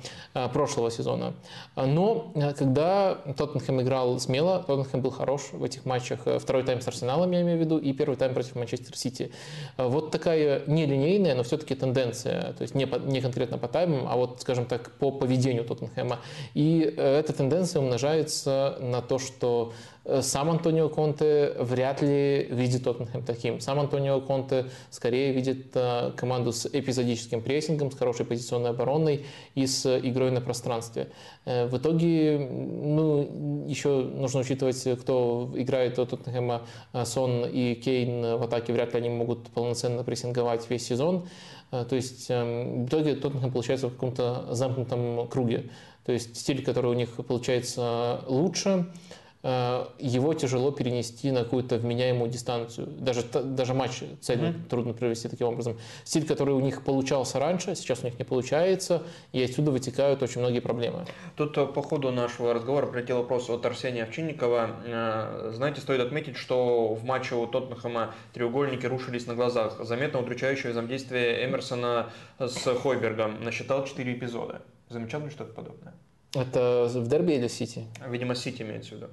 [0.53, 1.33] прошлого сезона.
[1.75, 6.19] Но когда Тоттенхэм играл смело, Тоттенхэм был хорош в этих матчах.
[6.39, 9.31] Второй тайм с Арсеналом, я имею в виду, и первый тайм против Манчестер Сити.
[9.77, 14.07] Вот такая нелинейная линейная, но все-таки тенденция, то есть не, по, не конкретно по таймам,
[14.07, 16.19] а вот, скажем так, по поведению Тоттенхэма.
[16.53, 19.73] И э, эта тенденция умножается на то, что
[20.21, 23.59] сам Антонио Конте вряд ли видит Тоттенхэм таким.
[23.59, 29.67] Сам Антонио Конте скорее видит э, команду с эпизодическим прессингом, с хорошей позиционной обороной и
[29.67, 31.09] с игрой на пространстве.
[31.45, 36.61] Э, в итоге, ну, еще нужно учитывать, кто играет у Тоттенхэма,
[37.03, 41.27] Сон и Кейн в атаке, вряд ли они могут полноценно прессинговать весь сезон.
[41.69, 45.69] То есть в итоге Тоттенхэм получается в каком-то замкнутом круге.
[46.05, 49.16] То есть стиль, который у них получается лучше, Э,
[49.47, 52.87] его тяжело перенести на какую-то вменяемую дистанцию.
[52.87, 54.67] Даже, даже матч цельно mm-hmm.
[54.69, 55.77] трудно провести таким образом.
[56.03, 60.41] Стиль, который у них получался раньше, сейчас у них не получается, и отсюда вытекают очень
[60.41, 61.05] многие проблемы.
[61.35, 64.69] Тут э, по ходу нашего разговора прилетел вопрос от Арсения Овчинникова.
[64.85, 69.77] Э, знаете, стоит отметить, что в матче у Тоттенхэма треугольники рушились на глазах.
[69.79, 73.43] Заметно удручающее взаимодействие Эмерсона с Хойбергом.
[73.43, 74.61] Насчитал 4 эпизода.
[74.89, 75.93] Замечал ли что-то подобное?
[76.33, 77.85] Это в дерби или Сити?
[78.07, 79.07] Видимо, Сити имеется в виду.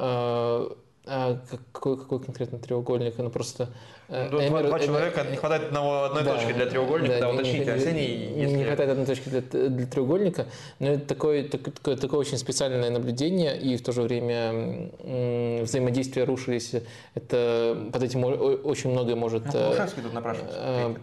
[0.00, 0.76] А,
[1.06, 1.38] а
[1.72, 3.14] какой, какой конкретно треугольник?
[3.18, 3.70] Ну просто...
[4.08, 7.30] Э, ну, Эмер, два, человека, не хватает одного, одной да, точки для треугольника, да, да
[7.30, 8.56] уточните, не, Арсений, если...
[8.56, 10.46] Не хватает одной точки для, для треугольника,
[10.78, 14.90] но это такое, такое, такое очень специальное наблюдение, и в то же время
[15.62, 16.74] взаимодействия рушились.
[17.14, 19.44] Это под этим очень многое может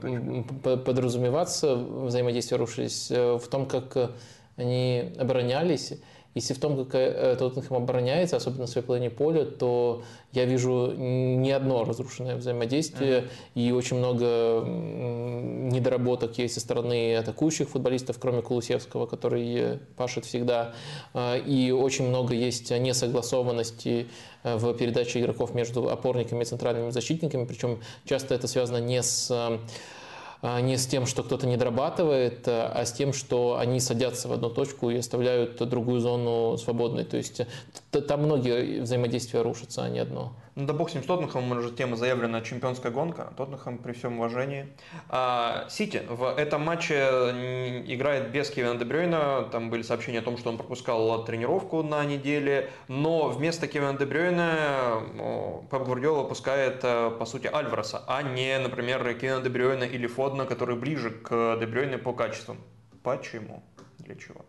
[0.02, 1.76] ну, тут подразумеваться.
[1.76, 4.12] Взаимодействия рушились в том, как
[4.58, 5.94] они оборонялись,
[6.36, 10.92] если в том, как э, Тоттенхэм обороняется, особенно в своей половине поля, то я вижу
[10.92, 13.28] не одно разрушенное взаимодействие mm-hmm.
[13.56, 20.74] и очень много недоработок есть со стороны атакующих футболистов, кроме Кулусевского, который пашет всегда.
[21.16, 24.08] И очень много есть несогласованности
[24.44, 29.32] э, в передаче игроков между опорниками и центральными защитниками, причем часто это связано не с
[30.42, 34.50] не с тем, что кто-то не дорабатывает, а с тем, что они садятся в одну
[34.50, 37.04] точку и оставляют другую зону свободной.
[37.04, 37.42] То есть
[37.92, 40.34] там многие взаимодействия рушатся, а не одно.
[40.56, 43.34] Ну да бог с ним, с Тоттенхэмом уже тема заявлена чемпионская гонка.
[43.36, 44.68] Тоттенхэм при всем уважении.
[45.10, 46.96] А, Сити в этом матче
[47.88, 49.50] играет без Кевина Дебрёйна.
[49.52, 52.70] Там были сообщения о том, что он пропускал тренировку на неделе.
[52.88, 59.42] Но вместо Кевина Дебрёйна Пеп Гвардиола пускает, э, по сути, Альвареса, а не, например, Кевина
[59.42, 62.56] Дебрёйна или Фодна, который ближе к Дебрёйне по качеству.
[63.04, 63.62] Почему?
[64.00, 64.46] Для чего?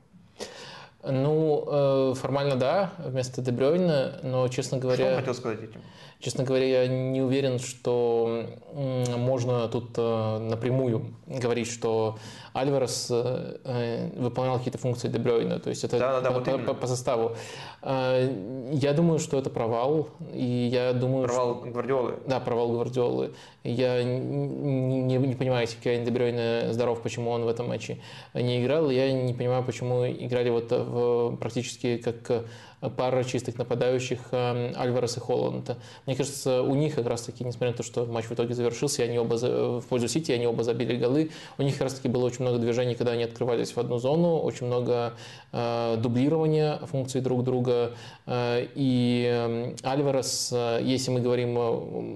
[1.02, 5.04] Ну, э, формально да, вместо Дебрёйна, но, честно говоря...
[5.04, 5.80] Что он хотел сказать этим?
[6.18, 12.16] Честно говоря, я не уверен, что можно тут э, напрямую говорить, что
[12.54, 15.58] Альварес э, выполнял какие-то функции Дебрёйна.
[15.58, 17.32] То есть это да, да, по, вот по, по составу.
[17.82, 20.08] Я думаю, что это провал.
[20.32, 21.70] И я думаю, провал что...
[21.70, 22.14] Гвардиолы?
[22.26, 23.32] Да, провал Гвардиолы.
[23.62, 27.98] Я не, не, не понимаю, если Кевин Дебрёйна здоров, почему он в этом матче
[28.32, 28.90] не играл.
[28.90, 32.46] Я не понимаю, почему играли вот в, практически как
[32.90, 35.76] пара чистых нападающих эм, Альварес и Холланд.
[36.06, 39.06] Мне кажется, у них как раз-таки, несмотря на то, что матч в итоге завершился, и
[39.06, 42.42] они оба в пользу Сити, они оба забили голы, у них как раз-таки было очень
[42.42, 45.14] много движений, когда они открывались в одну зону, очень много
[45.52, 47.92] э, дублирования функций друг друга.
[48.26, 51.60] Э, и э, Альварес, э, если мы говорим, э,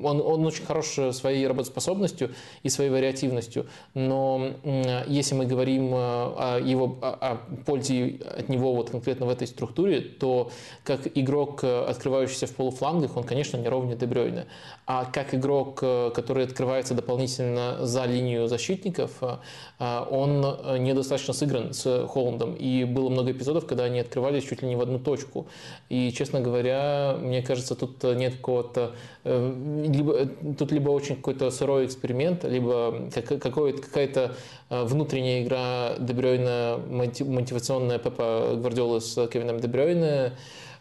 [0.04, 2.30] он, он очень хорош своей работоспособностью
[2.62, 8.74] и своей вариативностью, но э, если мы говорим о его о, о пользе от него
[8.74, 10.50] вот конкретно в этой структуре, то
[10.84, 14.46] как игрок, э, открывающийся в полуфлангах, он, конечно, не ровнее Дебрёйна.
[14.86, 20.40] А как игрок, э, который открывается дополнительно за линию защитников, э, он
[20.82, 22.54] недостаточно сыгран с Холландом.
[22.54, 25.46] И было много эпизодов, когда они открывались чуть ли не в одну точку.
[25.88, 28.92] И, честно говоря, мне кажется, тут нет какого-то...
[29.24, 30.26] Либо,
[30.58, 34.34] тут либо очень какой-то сырой эксперимент, либо какая-то
[34.70, 40.30] внутренняя игра Дебрёйна, мотивационная Пепа Гвардиолы с Кевином Дебрёйне, Э,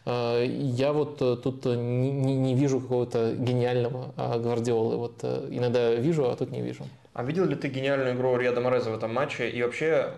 [0.06, 4.96] я вот э, тут не, не вижу какого-то гениального а, Гвардиолы.
[4.96, 6.84] Вот э, иногда вижу, а тут не вижу.
[7.12, 9.50] А видел ли ты гениальную игру Риада Мореза в этом матче?
[9.50, 10.14] И вообще,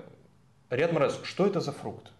[0.71, 2.13] Риад Морез, что это за фрукт?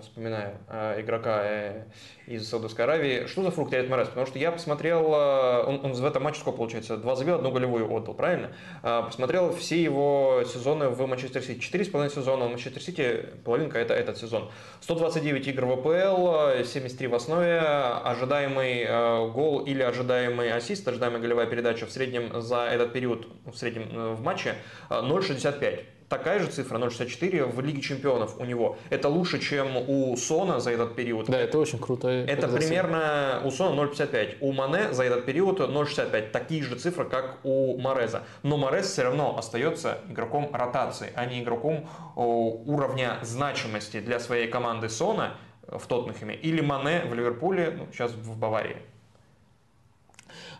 [0.00, 1.84] Вспоминаю э, игрока э,
[2.26, 3.26] из Саудовской Аравии.
[3.26, 4.08] Что за фрукт Рияд Морес?
[4.08, 6.96] Потому что я посмотрел, э, он, он в этом матче сколько получается?
[6.96, 8.52] Два забил, одну голевую отдал, правильно?
[8.82, 11.58] Посмотрел все его сезоны в Манчестер Сити.
[11.60, 14.50] Четыре с половиной сезона в Манчестер Сити, половинка это этот сезон.
[14.80, 21.86] 129 игр в АПЛ, 73 в основе, ожидаемый гол или ожидаемый ассист, ожидаемая голевая передача
[21.86, 24.54] в среднем за этот период, в среднем в матче
[24.90, 28.76] 0,65 такая же цифра, 0,64 в Лиге Чемпионов у него.
[28.90, 31.26] Это лучше, чем у Сона за этот период.
[31.26, 32.08] Да, это очень круто.
[32.08, 34.36] Это примерно у Сона 0,55.
[34.40, 36.30] У Мане за этот период 0,65.
[36.30, 38.22] Такие же цифры, как у Мореза.
[38.42, 44.88] Но Морез все равно остается игроком ротации, а не игроком уровня значимости для своей команды
[44.88, 45.34] Сона
[45.66, 48.76] в Тоттенхэме или Мане в Ливерпуле, ну, сейчас в Баварии.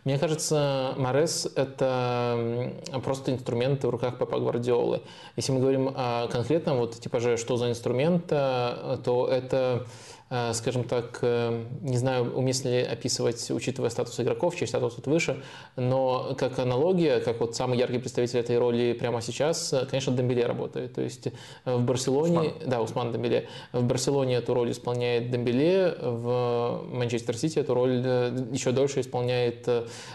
[0.04, 2.70] Мне кажется, Морес– это
[3.02, 5.00] просто инструмент в руках Папа Гвардиолы.
[5.36, 9.86] Если мы говорим о конкретном вот типаже, что за инструмент, э, то это
[10.52, 15.42] скажем так, э, не знаю, уместно ли описывать, учитывая статус игроков, чей статус тут выше,
[15.76, 20.46] но как аналогия, как вот самый яркий представитель этой роли прямо сейчас, э, конечно, Дембеле
[20.46, 20.94] работает.
[20.94, 21.28] То есть
[21.64, 22.54] в Барселоне, Усман.
[22.66, 27.98] да, Усман Дембеле, в Барселоне эту роль исполняет Дембеле, в Манчестер Сити эту роль
[28.52, 29.68] еще дольше исполняет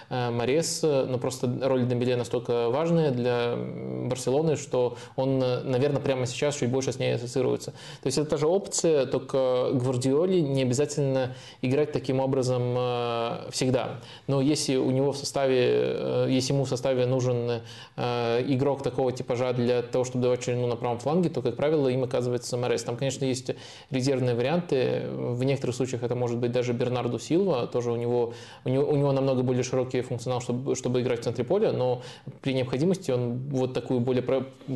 [0.09, 6.69] Морес, но просто роль Дембеле настолько важная для Барселоны, что он, наверное, прямо сейчас чуть
[6.69, 7.71] больше с ней ассоциируется.
[8.01, 13.49] То есть это та же опция, только Гвардиола Гвардиоли не обязательно играть таким образом э,
[13.51, 13.99] всегда.
[14.27, 17.61] Но если у него в составе, э, если ему в составе нужен
[17.95, 21.87] э, игрок такого типажа для того, чтобы давать ширину на правом фланге, то, как правило,
[21.87, 22.83] им оказывается Морес.
[22.83, 23.51] Там, конечно, есть
[23.91, 25.03] резервные варианты.
[25.11, 27.67] В некоторых случаях это может быть даже Бернарду Силва.
[27.67, 28.33] Тоже у него,
[28.65, 32.01] у него, у него намного более широкий функционал, чтобы, чтобы играть в центре поля, но
[32.41, 34.23] при необходимости он вот такую более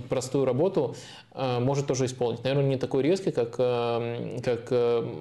[0.10, 0.96] простую работу
[1.36, 2.44] может тоже исполнить.
[2.44, 4.72] Наверное, не такой резкий, как, как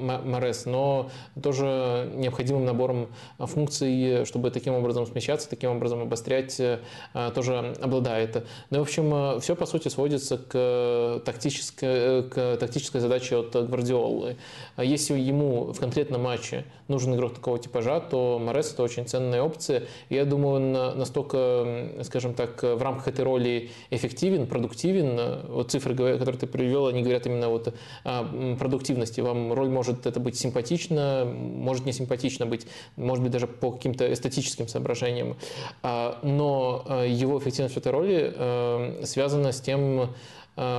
[0.02, 1.10] Морес, но
[1.42, 6.80] тоже необходимым набором функций, чтобы таким образом смещаться, таким образом обострять, э,
[7.34, 8.44] тоже обладает.
[8.70, 14.36] Ну, в общем, э, все по сути сводится к тактической, к тактической задаче от Гвардиолы.
[14.78, 19.84] Если ему в конкретном матче нужен игрок такого типажа, то Морес это очень ценная опция.
[20.10, 25.46] Я думаю, он настолько, скажем так, в рамках этой роли эффективен, продуктивен.
[25.48, 27.74] Вот цифры, которые ты привел, они говорят именно вот
[28.04, 29.20] о продуктивности.
[29.20, 32.66] Вам роль может может это быть симпатично, может не симпатично быть,
[32.96, 35.36] может быть даже по каким-то эстетическим соображениям.
[35.82, 40.14] А, но э, его эффективность в этой роли э, связана с тем,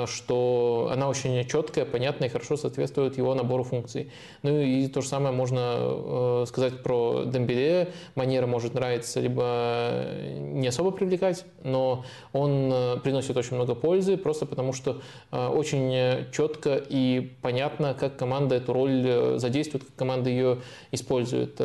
[0.06, 4.12] что она очень четкая, понятная и хорошо соответствует его набору функций.
[4.44, 7.92] Ну и то же самое можно э, сказать про Дембеле.
[8.14, 10.06] Манера может нравиться, либо
[10.38, 15.02] не особо привлекать, но он э, приносит очень много пользы, просто потому что
[15.32, 20.60] очень четко и понятно, как команда эту роль задействует, как команда ее
[20.92, 21.60] использует.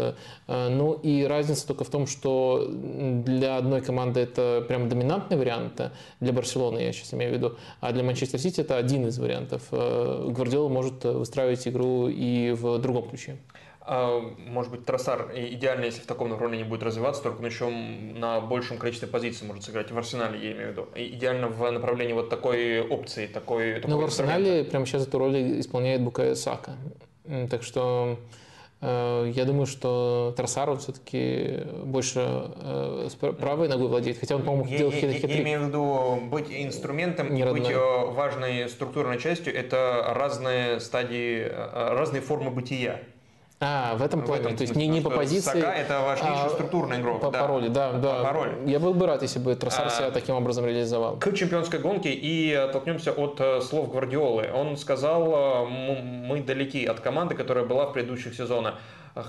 [0.46, 5.80] Ну и разница только в том, что для одной команды это прям доминантный вариант,
[6.20, 9.62] для Барселоны я сейчас имею в виду, а для Манчестер Сити это один из вариантов.
[9.70, 13.38] Гвардиола может выстраивать игру и в другом ключе.
[13.90, 18.38] А, может быть, Тросар идеально, если в таком направлении будет развиваться, только он еще на
[18.40, 19.90] большем количестве позиций может сыграть.
[19.90, 20.88] В Арсенале, я имею в виду.
[20.94, 26.02] идеально в направлении вот такой опции, такой, Но в Арсенале прямо сейчас эту роль исполняет
[26.02, 26.72] Букая Сака.
[27.50, 28.47] Так что э,
[28.80, 33.08] я думаю, что Тросар он все-таки больше э,
[33.40, 37.34] правой ногой владеет, хотя он, по-моему, делал хит Я, я имею в виду быть инструментом
[37.34, 37.60] Не родной.
[37.60, 43.00] быть э, важной структурной частью– это разные стадии, разные формы бытия.
[43.60, 44.42] А, в этом плане.
[44.42, 45.60] В этом, То есть не, не по позиции.
[45.60, 47.20] Сака это важнейший а, структурный игрок.
[47.20, 47.40] По да.
[47.40, 48.18] пароли, да, да.
[48.18, 48.56] По пароли.
[48.66, 51.16] Я был бы рад, если бы Тросар а, себя таким образом реализовал.
[51.16, 54.48] К чемпионской гонке и оттолкнемся от э, слов Гвардиолы.
[54.54, 58.74] Он сказал, э, мы далеки от команды, которая была в предыдущих сезонах.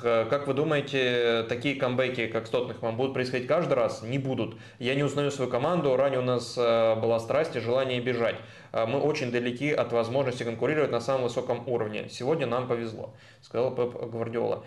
[0.04, 4.02] Э, как вы думаете, такие камбэки, как с Тоттенхэмом, будут происходить каждый раз?
[4.02, 4.58] Не будут.
[4.80, 5.96] Я не узнаю свою команду.
[5.96, 8.36] Ранее у нас была страсть и желание бежать.
[8.72, 12.08] А, мы очень далеки от возможности конкурировать на самом высоком уровне.
[12.10, 14.64] Сегодня нам повезло, сказал Пеп Гвардиола.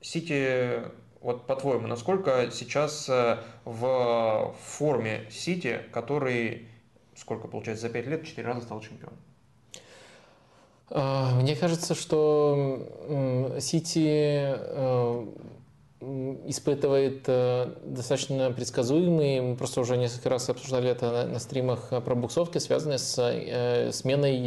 [0.00, 0.82] Сити,
[1.20, 6.68] вот по-твоему, насколько сейчас э, в форме Сити, который,
[7.14, 9.18] сколько получается, за 5 лет, 4 раза стал чемпионом?
[10.90, 15.26] А, мне кажется, что Сити э,
[16.46, 22.00] испытывает э, достаточно предсказуемые, мы просто уже несколько раз обсуждали это на, на стримах э,
[22.00, 24.38] пробуксовки, связанные с сменой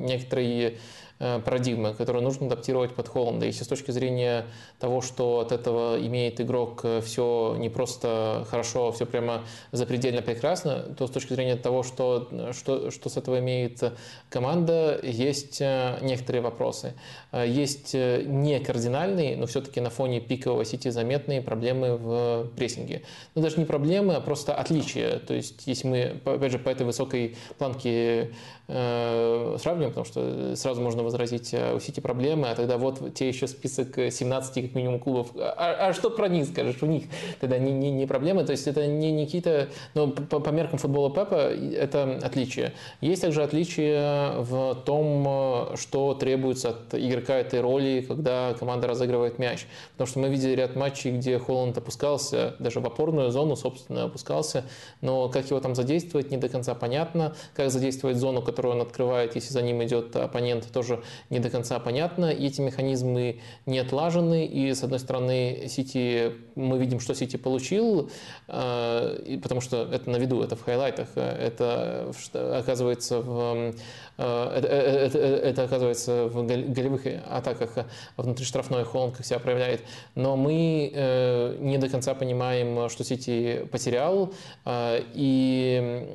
[0.00, 0.78] некоторой
[1.24, 3.46] Э, парадигмы, которую нужно адаптировать под Холланда.
[3.46, 4.44] Если с точки зрения
[4.80, 10.80] того, что от этого имеет игрок э, все не просто хорошо, все прямо запредельно прекрасно,
[10.98, 13.92] то с точки зрения того, что, что, что с этого имеет
[14.30, 16.94] команда, есть э, некоторые вопросы.
[17.32, 23.02] Есть не кардинальные, но все-таки на фоне пикового сети заметные проблемы в прессинге.
[23.36, 25.20] Ну, даже не проблемы, а просто отличия.
[25.20, 28.32] То есть, если мы, опять же, по этой высокой планке
[28.66, 33.46] сравниваем, потому что сразу можно возразить, э, у Сити проблемы, а тогда вот те еще
[33.46, 35.28] список 17 как минимум клубов.
[35.36, 36.82] А, а что про них скажешь?
[36.82, 37.04] У них
[37.40, 40.78] тогда не, не, не проблемы, то есть это не, не какие-то, но по, по меркам
[40.78, 42.72] футбола Пепа это отличие.
[43.00, 49.66] Есть также отличие в том, что требуется от игрока этой роли, когда команда разыгрывает мяч.
[49.92, 54.64] Потому что мы видели ряд матчей, где Холланд опускался, даже в опорную зону, собственно, опускался,
[55.00, 57.34] но как его там задействовать, не до конца понятно.
[57.54, 61.78] Как задействовать зону, которую он открывает, если за ним идет оппонент, тоже не до конца
[61.78, 62.30] понятно.
[62.30, 64.46] И эти механизмы не отлажены.
[64.46, 68.10] И, с одной стороны, Сити, мы видим, что Сити получил,
[68.48, 73.72] э, потому что это на виду, это в хайлайтах, это оказывается в
[74.11, 77.86] Э, это, э, это, это оказывается в голевых атаках
[78.16, 79.82] внутри штрафной Холланд как себя проявляет.
[80.14, 84.32] Но мы э, не до конца понимаем, что Сити потерял,
[84.66, 86.08] и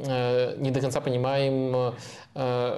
[0.58, 1.94] не до конца понимаем,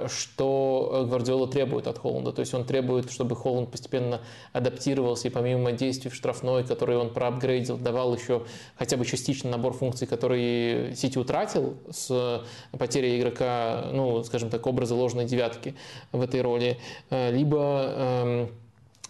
[0.08, 2.32] что Гвардиола требует от Холланда.
[2.32, 4.20] То есть он требует, чтобы Холланд постепенно
[4.52, 8.44] адаптировался и помимо действий в штрафной, которые он проапгрейдил, давал еще
[8.78, 12.42] хотя бы частично набор функций, которые Сити утратил с
[12.78, 15.74] потерей игрока, ну, скажем так, образа ложной ложной девятки
[16.12, 16.78] в этой роли,
[17.10, 18.48] э, либо эм,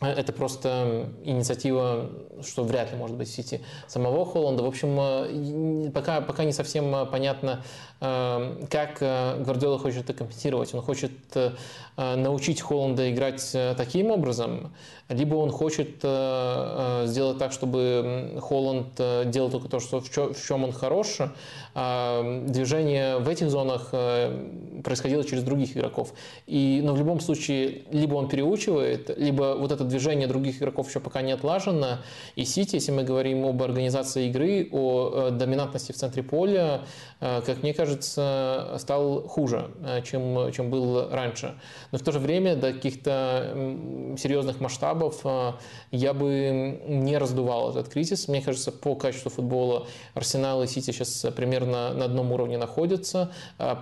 [0.00, 2.10] это просто инициатива,
[2.42, 4.62] что вряд ли может быть в сети самого Холланда.
[4.62, 7.62] В общем, э, пока, пока не совсем понятно, э,
[8.00, 10.74] как Гвардиола хочет это компенсировать.
[10.74, 11.12] Он хочет
[11.96, 14.72] научить Холланда играть таким образом,
[15.10, 21.18] либо он хочет сделать так, чтобы Холланд делал только то, что, в чем он хорош,
[21.74, 23.90] движение в этих зонах
[24.82, 26.14] происходило через других игроков.
[26.46, 31.00] И, но в любом случае, либо он переучивает, либо вот это движение других игроков еще
[31.00, 31.98] пока не отлажено.
[32.36, 36.82] И Сити, если мы говорим об организации игры, о э, доминантности в центре поля,
[37.20, 41.54] э, как мне кажется, стал хуже, э, чем, чем был раньше.
[41.92, 43.54] Но в то же время до каких-то
[44.18, 45.24] серьезных масштабов
[45.90, 48.28] я бы не раздувал этот кризис.
[48.28, 53.32] Мне кажется, по качеству футбола Арсенал и Сити сейчас примерно на одном уровне находятся.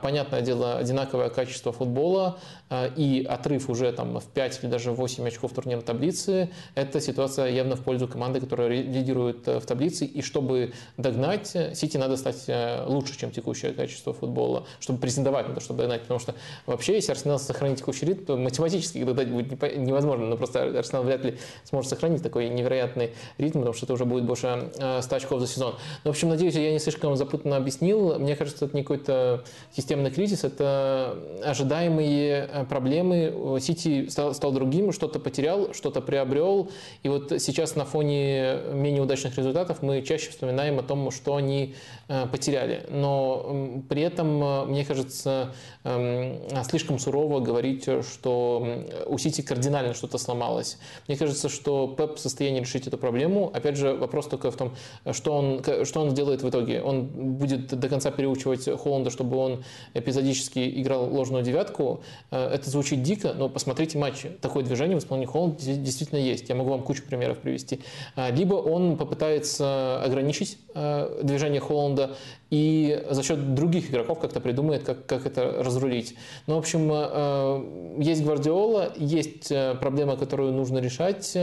[0.02, 5.26] Понятное дело, одинаковое качество футбола э, и отрыв уже там в 5 или даже 8
[5.26, 10.04] очков турнирной таблицы, это ситуация явно в пользу команды, которая лидирует э, в таблице.
[10.04, 15.54] И чтобы догнать, Сити надо стать э, лучше, чем текущее качество футбола, чтобы претендовать на
[15.54, 16.02] то, чтобы догнать.
[16.02, 16.34] Потому что
[16.66, 20.26] вообще, если Арсенал сохранит текущий ритм, то математически догнать будет невозможно.
[20.26, 24.24] Но просто Арсенал вряд ли сможет сохранить такой невероятный ритм, потому что это уже будет
[24.24, 25.74] больше 100 очков за сезон.
[26.04, 28.18] Ну, в общем, надеюсь, я не слишком запутанно объяснил.
[28.18, 33.58] Мне кажется, это не какой-то системный кризис, это ожидаемые э, проблемы.
[33.60, 36.70] Сити стал, стал другим, что-то потерял, что что-то приобрел,
[37.02, 41.74] и вот сейчас на фоне менее удачных результатов мы чаще вспоминаем о том, что они
[42.08, 42.84] э, потеряли.
[42.90, 45.54] Но при этом, мне кажется,
[45.84, 50.76] эм, слишком сурово говорить, что у Сити кардинально что-то сломалось.
[51.08, 53.50] Мне кажется, что Пеп в состоянии решить эту проблему.
[53.54, 54.74] Опять же, вопрос только в том,
[55.12, 56.82] что он, что он сделает в итоге.
[56.82, 59.64] Он будет до конца переучивать Холланда, чтобы он
[59.94, 62.02] эпизодически играл ложную девятку.
[62.48, 64.30] Это звучит дико, но посмотрите матчи.
[64.40, 66.48] Такое движение в исполнении Холланда действительно есть.
[66.48, 67.80] Я могу вам кучу примеров привести.
[68.16, 72.16] Э, либо он попытается ограничить э, движение Холланда
[72.50, 76.14] и за счет других игроков как-то придумает, как, как это разрулить.
[76.46, 81.36] Ну, в общем, э, есть Гвардиола, есть э, проблема, которую нужно решать,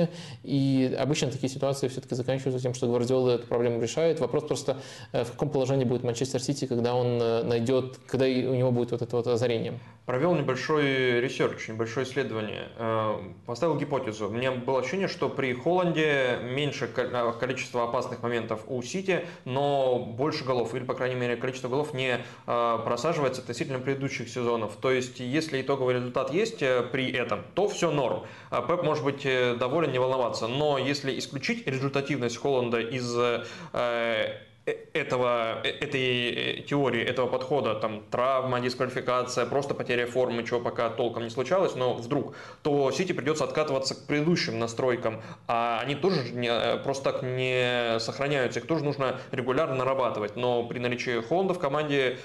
[0.43, 4.19] и обычно такие ситуации все-таки заканчиваются тем, что Гвардиола эту проблему решает.
[4.19, 4.77] Вопрос просто,
[5.11, 9.01] э, в каком положении будет Манчестер Сити, когда он найдет, когда у него будет вот
[9.01, 9.79] это вот озарение.
[10.05, 12.67] Провел небольшой research, небольшое исследование,
[13.47, 14.29] поставил гипотезу.
[14.29, 16.87] Меня было ощущение, что при Холланде меньше
[17.39, 22.19] количество опасных моментов у Сити, но больше голов, или, по крайней мере, количество голов не
[22.47, 24.75] а, просаживается относительно предыдущих сезонов.
[24.81, 28.23] То есть, если итоговый результат есть э, при этом, то все норм.
[28.49, 30.47] А Пеп может быть э, доволен, не волноваться.
[30.47, 33.43] Но если исключить результативность Холланда из э,
[34.65, 40.89] этого, э, этой э, теории, этого подхода, там, травма, дисквалификация, просто потеря формы, чего пока
[40.89, 46.31] толком не случалось, но вдруг, то Сити придется откатываться к предыдущим настройкам, а они тоже
[46.31, 51.59] не, просто так не сохраняются, их тоже нужно регулярно нарабатывать, но при наличии Холанда в
[51.59, 52.17] команде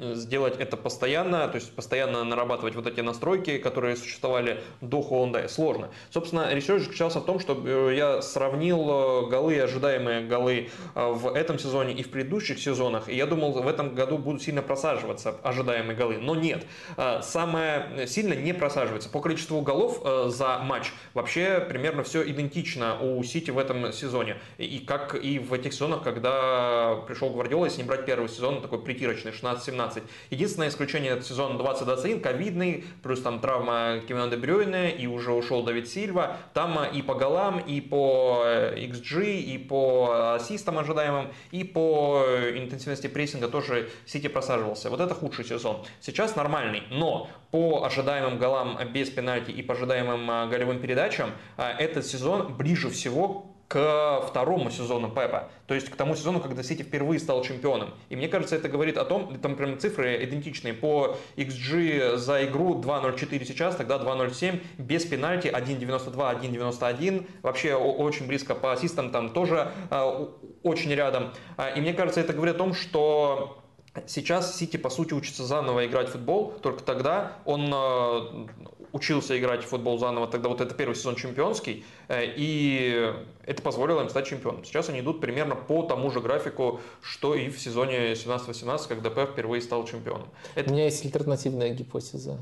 [0.00, 5.88] сделать это постоянно, то есть постоянно нарабатывать вот эти настройки, которые существовали до Холанда, сложно.
[6.10, 12.00] Собственно, research заключался в том, что я сравнил голы, ожидаемые голы в этом сезоне сезоне
[12.00, 13.08] и в предыдущих сезонах.
[13.08, 16.18] И я думал, в этом году будут сильно просаживаться ожидаемые голы.
[16.18, 16.66] Но нет.
[16.96, 19.08] А, самое сильно не просаживается.
[19.08, 24.36] По количеству голов э, за матч вообще примерно все идентично у Сити в этом сезоне.
[24.58, 28.82] И как и в этих сезонах, когда пришел Гвардиола, если не брать первый сезон, такой
[28.82, 30.02] притирочный, 16-17.
[30.30, 35.62] Единственное исключение это сезон 2021, ковидный, плюс там травма Кевина Де Брюйне, и уже ушел
[35.62, 36.36] Давид Сильва.
[36.54, 42.24] Там и по голам, и по XG, э, и по ассистам ожидаемым, и по
[42.54, 44.88] интенсивности прессинга тоже Сити просаживался.
[44.88, 45.84] Вот это худший сезон.
[46.00, 51.70] Сейчас нормальный, но по ожидаемым голам без пенальти и по ожидаемым а, голевым передачам а,
[51.70, 56.82] этот сезон ближе всего к второму сезону Пепа, то есть к тому сезону, когда Сити
[56.82, 57.94] впервые стал чемпионом.
[58.10, 62.80] И мне кажется, это говорит о том, там прям цифры идентичные, по XG за игру
[62.80, 69.72] 2.04 сейчас, тогда 2.07, без пенальти 1.92, 1.91, вообще очень близко по ассистам, там тоже
[69.90, 70.26] э,
[70.62, 71.32] очень рядом.
[71.56, 73.62] А, и мне кажется, это говорит о том, что
[74.06, 78.46] Сейчас Сити, по сути, учится заново играть в футбол, только тогда он э,
[78.92, 83.12] учился играть в футбол заново, тогда вот это первый сезон чемпионский, э, и
[83.44, 84.64] это позволило им стать чемпионом.
[84.64, 89.30] Сейчас они идут примерно по тому же графику, что и в сезоне 17-18, когда ПФ
[89.30, 90.28] впервые стал чемпионом.
[90.54, 90.70] Это...
[90.70, 92.38] У меня есть альтернативная гипотеза.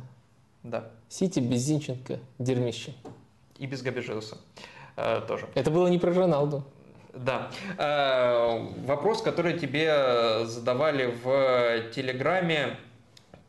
[0.62, 0.90] Да.
[1.08, 2.94] Сити без Зинченко, дерьмище.
[3.58, 4.02] И без Габи
[4.96, 5.46] э, тоже.
[5.54, 6.64] Это было не про Роналду.
[7.14, 7.50] Да.
[7.78, 12.78] Э, вопрос, который тебе задавали в Телеграме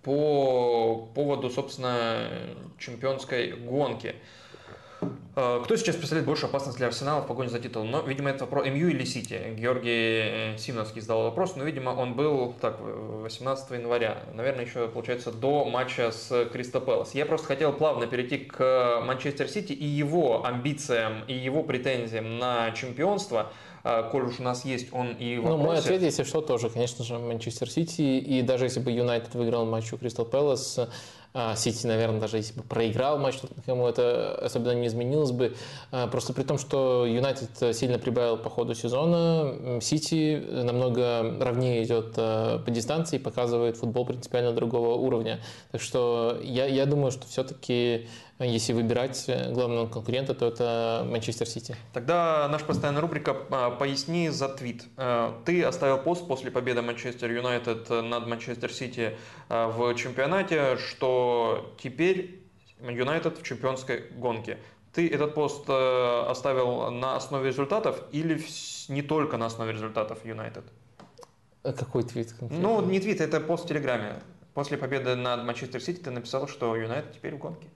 [0.06, 2.30] по поводу, собственно,
[2.77, 4.14] чемпионской гонки.
[5.36, 7.84] Э, кто сейчас представляет большую опасность для Арсенала в погоне за титул?
[7.86, 9.56] Но, видимо, это вопрос МЮ или Сити.
[9.57, 14.19] Георгий э, Симновский задал вопрос, но, видимо, он был так 18 января.
[14.36, 17.15] Наверное, еще, получается, до матча с Кристо Пэлас.
[17.15, 22.72] Я просто хотел плавно перейти к Манчестер Сити и его амбициям, и его претензиям на
[22.72, 23.52] чемпионство–
[24.12, 25.57] коль уж у нас есть он и вопросы...
[25.57, 28.02] Ну, мой ответ, если что, тоже, конечно же, Манчестер Сити.
[28.02, 30.80] И даже если бы Юнайтед выиграл матч у Кристал Пэлас,
[31.38, 35.53] а, Сити, наверное, даже если бы проиграл матч Тоттенхэму, это особенно не изменилось бы.
[35.91, 42.14] А, просто при том, что Юнайтед сильно прибавил по ходу сезона, Сити намного ровнее идет
[42.16, 45.41] по дистанции и показывает футбол принципиально другого уровня.
[45.74, 48.07] Так что я, я думаю, что все-таки
[48.40, 51.76] если выбирать главного конкурента, то это Манчестер Сити.
[51.94, 54.84] Тогда наша постоянная рубрика «Поясни за твит».
[55.45, 59.18] Ты оставил пост после победы Манчестер Юнайтед над Манчестер Сити
[59.49, 62.41] в чемпионате, что теперь
[62.82, 64.57] Юнайтед в чемпионской гонке.
[64.91, 68.41] Ты этот пост э, оставил на основе результатов или
[68.88, 70.64] не только на основе результатов Юнайтед?
[71.64, 72.32] Какой твит?
[72.32, 72.66] Конкретно?
[72.66, 74.22] Ну, не твит, это пост в Телеграме.
[74.53, 77.68] После победы над Манчестер Сити ты написал, что Юнайтед теперь в гонке.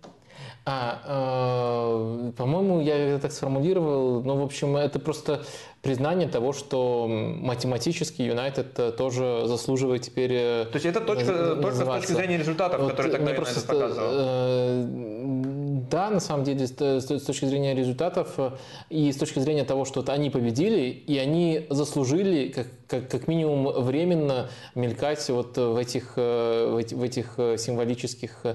[0.71, 4.21] А, э, по-моему, я это так сформулировал.
[4.23, 5.41] Ну, в общем, это просто
[5.81, 10.31] признание того, что математически Юнайтед тоже заслуживает теперь...
[10.33, 14.09] Э, То есть это точка, только с точки зрения результатов, вот которые тогда Юнайтед показывал?
[14.11, 14.85] Э,
[15.89, 18.37] Да, на самом деле, с точки зрения результатов
[18.91, 23.71] и с точки зрения того, что они победили, и они заслужили как, как, как минимум
[23.85, 28.45] временно мелькать вот в этих, в этих символических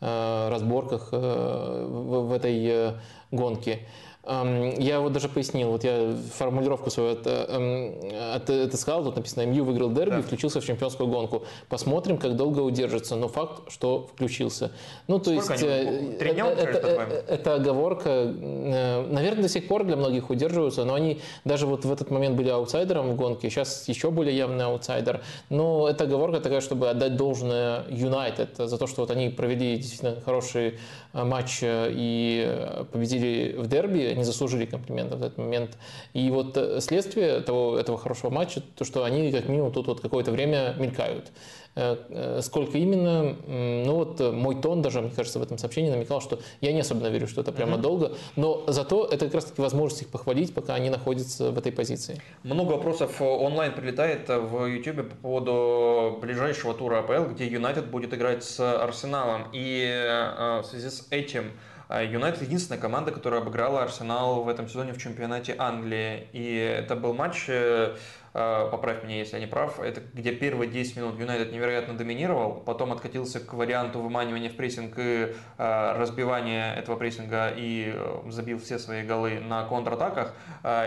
[0.00, 2.94] разборках в, в этой
[3.30, 3.86] гонке.
[4.30, 9.90] Я вот даже пояснил, вот я формулировку свою от, от, отыскал, тут написано «МЮ выиграл
[9.90, 10.22] дерби да.
[10.22, 11.42] включился в чемпионскую гонку».
[11.68, 14.70] Посмотрим, как долго удержится, но факт, что включился.
[15.08, 19.66] Ну, то Сколько есть, э, Три дня это, это, это оговорка, э, наверное, до сих
[19.66, 23.50] пор для многих удерживаются, но они даже вот в этот момент были аутсайдером в гонке,
[23.50, 25.22] сейчас еще более явный аутсайдер.
[25.48, 30.20] Но это оговорка такая, чтобы отдать должное Юнайтед за то, что вот они провели действительно
[30.24, 30.78] хороший
[31.14, 35.78] э, матч и победили в дерби, они заслужили комплимента в этот момент.
[36.12, 40.00] И вот э, следствие того, этого хорошего матча, то, что они как минимум тут вот
[40.00, 41.32] какое-то время мелькают.
[41.74, 46.20] Э, э, сколько именно, ну вот мой тон даже, мне кажется, в этом сообщении намекал,
[46.20, 47.80] что я не особенно верю, что это прямо mm-hmm.
[47.80, 52.20] долго, но зато это как раз-таки возможность их похвалить, пока они находятся в этой позиции.
[52.42, 58.44] Много вопросов онлайн прилетает в YouTube по поводу ближайшего тура АПЛ, где Юнайтед будет играть
[58.44, 59.46] с Арсеналом.
[59.52, 59.86] И
[60.62, 61.52] в связи с этим
[61.98, 66.28] Юнайтед единственная команда, которая обыграла Арсенал в этом сезоне в чемпионате Англии.
[66.32, 67.96] И это был матч, э,
[68.32, 72.60] э, поправь меня, если я не прав, это где первые 10 минут Юнайтед невероятно доминировал,
[72.60, 77.92] потом откатился к варианту выманивания в прессинг и э, разбивания этого прессинга и
[78.28, 80.34] забил все свои голы на контратаках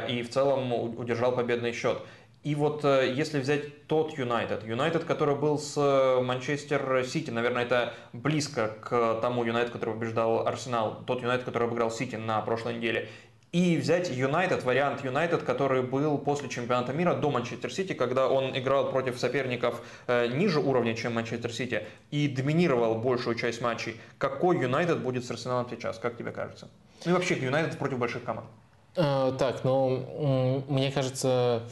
[0.09, 2.01] и в целом удержал победный счет.
[2.43, 7.63] И вот э, если взять тот Юнайтед, Юнайтед, который был с э, Манчестер Сити, наверное,
[7.63, 12.75] это близко к тому Юнайтед, который побеждал Арсенал, тот Юнайтед, который обыграл Сити на прошлой
[12.75, 13.07] неделе,
[13.53, 18.57] и взять Юнайтед, вариант Юнайтед, который был после чемпионата мира до Манчестер Сити, когда он
[18.57, 24.01] играл против соперников э, ниже уровня, чем Манчестер Сити, и доминировал большую часть матчей.
[24.17, 26.67] Какой Юнайтед будет с Арсеналом сейчас, как тебе кажется?
[27.05, 28.47] Ну и вообще Юнайтед против больших команд.
[28.95, 31.63] Так, ну, мне кажется,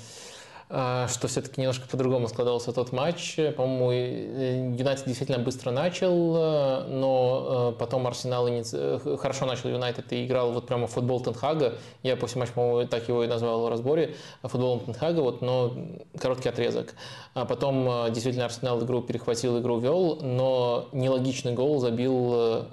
[0.72, 3.36] что все-таки немножко по-другому складывался тот матч.
[3.58, 3.92] По-моему,
[4.78, 10.54] Юнайтед действительно быстро начал, э, но э, потом Арсенал э, хорошо начал Юнайтед и играл
[10.54, 11.74] вот прямо в футбол Тен Хага.
[12.04, 15.76] Я после матча, по-моему, так его и назвал в разборе, футболом Тенхага, вот, но
[16.18, 16.96] короткий отрезок.
[17.34, 22.66] А потом действительно Арсенал игру перехватил, игру вел, но нелогичный гол забил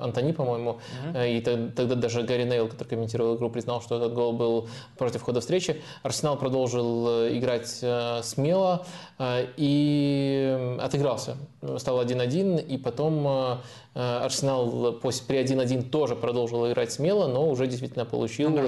[0.00, 0.80] Антони, по-моему,
[1.14, 1.36] mm-hmm.
[1.36, 5.40] и тогда даже Гарри Нейл, который комментировал игру, признал, что этот гол был против хода
[5.40, 5.80] встречи.
[6.02, 8.84] Арсенал продолжил Э, играть э, смело
[9.18, 11.36] э, и отыгрался.
[11.78, 13.60] Стал 1-1, и потом
[13.98, 18.62] Арсенал после, при 1-1 тоже продолжил играть смело, но уже действительно получил ну,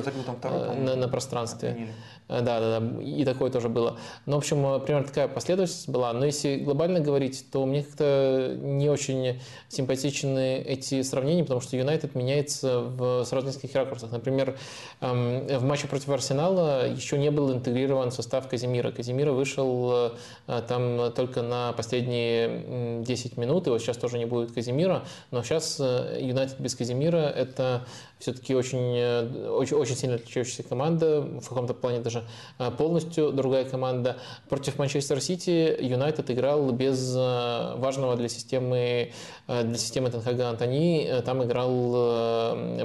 [0.75, 1.89] на, на пространстве.
[2.29, 3.99] Да, да, да, и такое тоже было.
[4.27, 6.13] Ну, в общем, примерно такая последовательность была.
[6.13, 12.15] Но если глобально говорить, то мне как-то не очень симпатичны эти сравнения, потому что Юнайтед
[12.15, 14.13] меняется в сразу нескольких ракурсах.
[14.13, 14.57] Например,
[15.01, 18.93] эм, в матче против Арсенала еще не был интегрирован состав Казимира.
[18.93, 20.13] Казимира вышел
[20.47, 25.43] э, там только на последние 10 минут, и вот сейчас тоже не будет Казимира, но
[25.43, 27.85] сейчас э, Юнайтед без Казимира– это
[28.21, 32.25] все-таки очень, э, очень, очень сильно отличающаяся команда, в каком-то плане даже
[32.59, 34.19] э, полностью другая команда.
[34.49, 39.13] Против Манчестер Сити Юнайтед играл без э, важного для системы,
[39.49, 41.11] для системы Тенхага Антони.
[41.25, 41.71] Там играл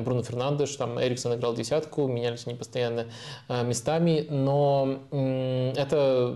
[0.02, 3.06] Бруно Фернандеш, там Эриксон играл десятку, менялись они постоянно
[3.50, 5.00] местами, но
[5.76, 6.36] это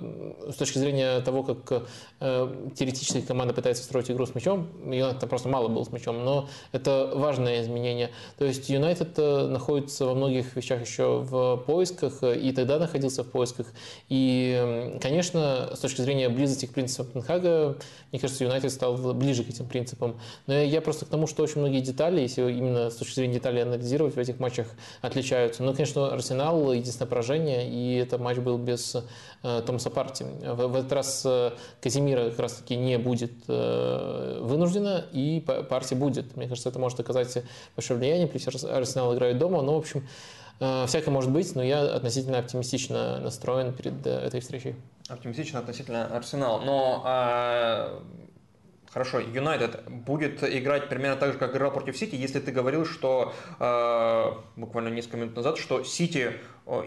[0.50, 1.88] с точки зрения того, как
[2.20, 7.12] теоретически команда пытается строить игру с мячом, Юнайтед просто мало было с мячом, но это
[7.16, 8.12] важное изменение.
[8.38, 12.80] То есть Юнайтед Юнайтед э, находится во многих вещах еще в поисках, э, и тогда
[12.80, 13.68] находился в поисках.
[14.10, 17.78] И, конечно, с точки зрения близости к принципам Пенхага,
[18.12, 20.20] мне кажется, Юнайтед стал ближе к этим принципам.
[20.48, 23.62] Но я просто к тому, что очень многие детали, если именно с точки зрения деталей
[23.62, 24.68] анализировать, в этих матчах
[25.02, 25.62] отличаются.
[25.62, 28.96] Ну, конечно, Арсенал единственное поражение, и этот матч был без
[29.44, 30.26] э, Томаса Парти.
[30.44, 31.28] В, в этот раз
[31.80, 36.36] Казимира как раз-таки не будет вынуждена, и Парти будет.
[36.36, 37.44] Мне кажется, это может оказать
[37.76, 38.28] большое влияние.
[38.28, 38.48] Плюс
[38.80, 39.62] Арсенал играет дома.
[39.62, 40.08] Ну, в общем,
[40.60, 44.76] э, всякое может быть, но я относительно оптимистично настроен перед э, этой встречей.
[45.08, 46.62] Оптимистично относительно Арсенал.
[46.62, 48.04] Но а...
[48.92, 53.34] Хорошо, Юнайтед будет играть примерно так же, как играл против Сити, если ты говорил, что
[53.60, 56.34] э, буквально несколько минут назад, что Сити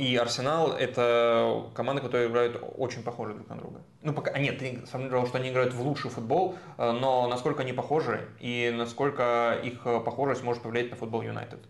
[0.01, 3.83] и Арсенал это команды, которые играют очень похожи друг на друга.
[4.03, 7.73] Ну, пока, а нет, ты сформулировал, что они играют в лучший футбол, но насколько они
[7.73, 11.61] похожи и насколько их похожесть может повлиять на футбол Юнайтед?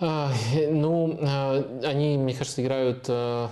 [0.00, 0.32] А,
[0.70, 3.50] ну, а, они, мне кажется, играют а,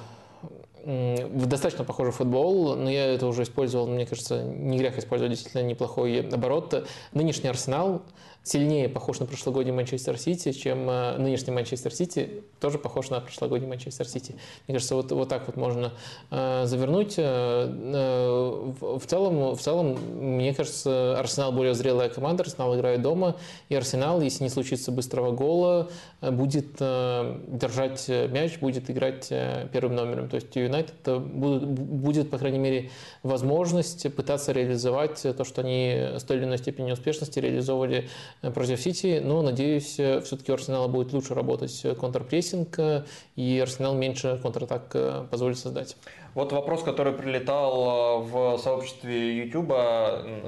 [0.85, 6.29] достаточно похожий футбол, но я это уже использовал, мне кажется, не грех использовать действительно неплохой
[6.29, 6.89] оборот.
[7.13, 8.03] Нынешний Арсенал
[8.45, 13.69] сильнее похож на прошлогодний Манчестер Сити, чем э, нынешний Манчестер Сити тоже похож на прошлогодний
[13.69, 14.35] Манчестер Сити.
[14.67, 15.93] Мне кажется, вот, вот так вот можно
[16.31, 17.15] э, завернуть.
[17.19, 19.97] Э, э, в, целом, в целом,
[20.39, 23.37] мне кажется, Арсенал более зрелая команда, Арсенал играет дома,
[23.69, 25.89] и Арсенал, если не случится быстрого гола,
[26.21, 30.29] э, будет э, держать мяч, будет играть э, первым номером.
[30.29, 32.91] То есть Юнайтед будет, будет, по крайней мере,
[33.23, 38.09] возможность пытаться реализовать то, что они с той или иной степенью успешности реализовывали
[38.41, 42.79] против Сити, но, надеюсь, э, все-таки у Арсенала будет лучше работать э, контрпрессинг,
[43.37, 45.97] и Арсенал меньше контратак позволит создать.
[46.35, 49.73] Вот вопрос, который прилетал в сообществе YouTube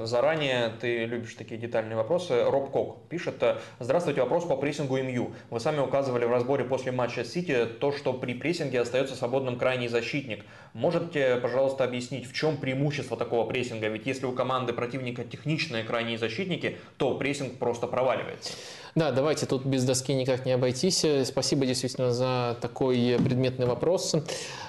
[0.03, 2.43] заранее, ты любишь такие детальные вопросы.
[2.43, 3.43] Роб Кок пишет,
[3.79, 5.33] здравствуйте, вопрос по прессингу МЮ.
[5.51, 9.87] Вы сами указывали в разборе после матча Сити то, что при прессинге остается свободным крайний
[9.87, 10.43] защитник.
[10.73, 13.87] Можете, пожалуйста, объяснить, в чем преимущество такого прессинга?
[13.87, 18.53] Ведь если у команды противника техничные крайние защитники, то прессинг просто проваливается.
[18.95, 21.05] Да, давайте тут без доски никак не обойтись.
[21.25, 24.15] Спасибо действительно за такой предметный вопрос.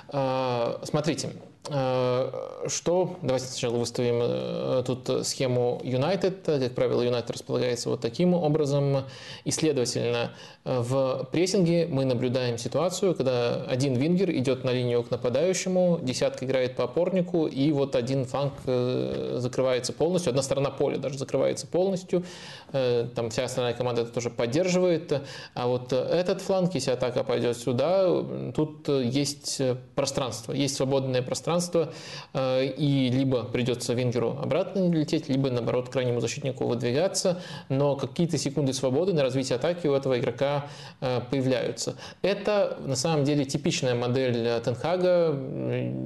[0.09, 1.31] А, смотрите,
[1.69, 3.16] а, что?
[3.23, 6.61] Давайте сначала выставим э, тут схему United.
[6.61, 9.05] Как правило, United располагается вот таким образом.
[9.45, 10.33] И, следовательно,
[10.65, 16.74] в прессинге мы наблюдаем ситуацию, когда один вингер идет на линию к нападающему, десятка играет
[16.74, 22.24] по опорнику, и вот один фланг э, закрывается полностью, одна сторона поля даже закрывается полностью,
[22.73, 25.23] э, там вся остальная команда это тоже поддерживает,
[25.55, 29.62] а вот этот фланг, если атака пойдет сюда, тут есть
[29.97, 31.93] пространство, есть свободное пространство,
[32.32, 38.73] э, и либо придется вингеру обратно лететь, либо наоборот крайнему защитнику выдвигаться, но какие-то секунды
[38.73, 40.66] свободы на развитие атаки у этого игрока
[41.01, 41.97] Э, появляются.
[42.23, 45.36] Это на самом деле типичная модель Тенхага.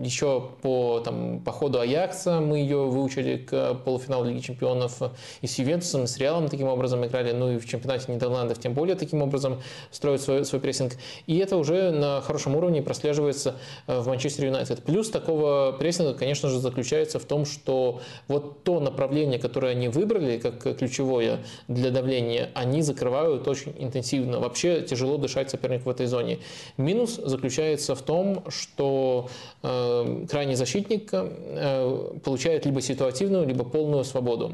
[0.03, 5.01] Еще по, там, по ходу Аякса мы ее выучили к полуфиналу Лиги Чемпионов
[5.43, 8.75] и с Ювентусом, и с Реалом таким образом играли, ну и в чемпионате Нидерландов тем
[8.75, 10.95] более таким образом строят свой, свой прессинг.
[11.27, 13.55] И это уже на хорошем уровне прослеживается э,
[13.87, 14.83] в Манчестер Юнайтед.
[14.83, 20.39] Плюс такого прессинга, конечно же, заключается в том, что вот то направление, которое они выбрали
[20.39, 26.39] как ключевое для давления, они закрывают очень интенсивно вообще тяжело дышать сопернику в этой зоне.
[26.77, 29.29] Минус заключается в том, что
[29.63, 34.53] э, крайний защитник э, получает либо ситуативную, либо полную свободу.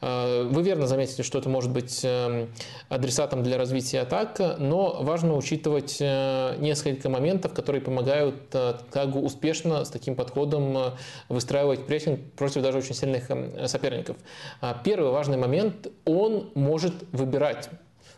[0.00, 2.46] Э, вы верно заметили, что это может быть э,
[2.88, 9.84] адресатом для развития атак, но важно учитывать э, несколько моментов, которые помогают э, Тагу успешно
[9.84, 10.90] с таким подходом э,
[11.28, 14.16] выстраивать прессинг против даже очень сильных э, соперников.
[14.60, 17.68] А первый важный момент– он может выбирать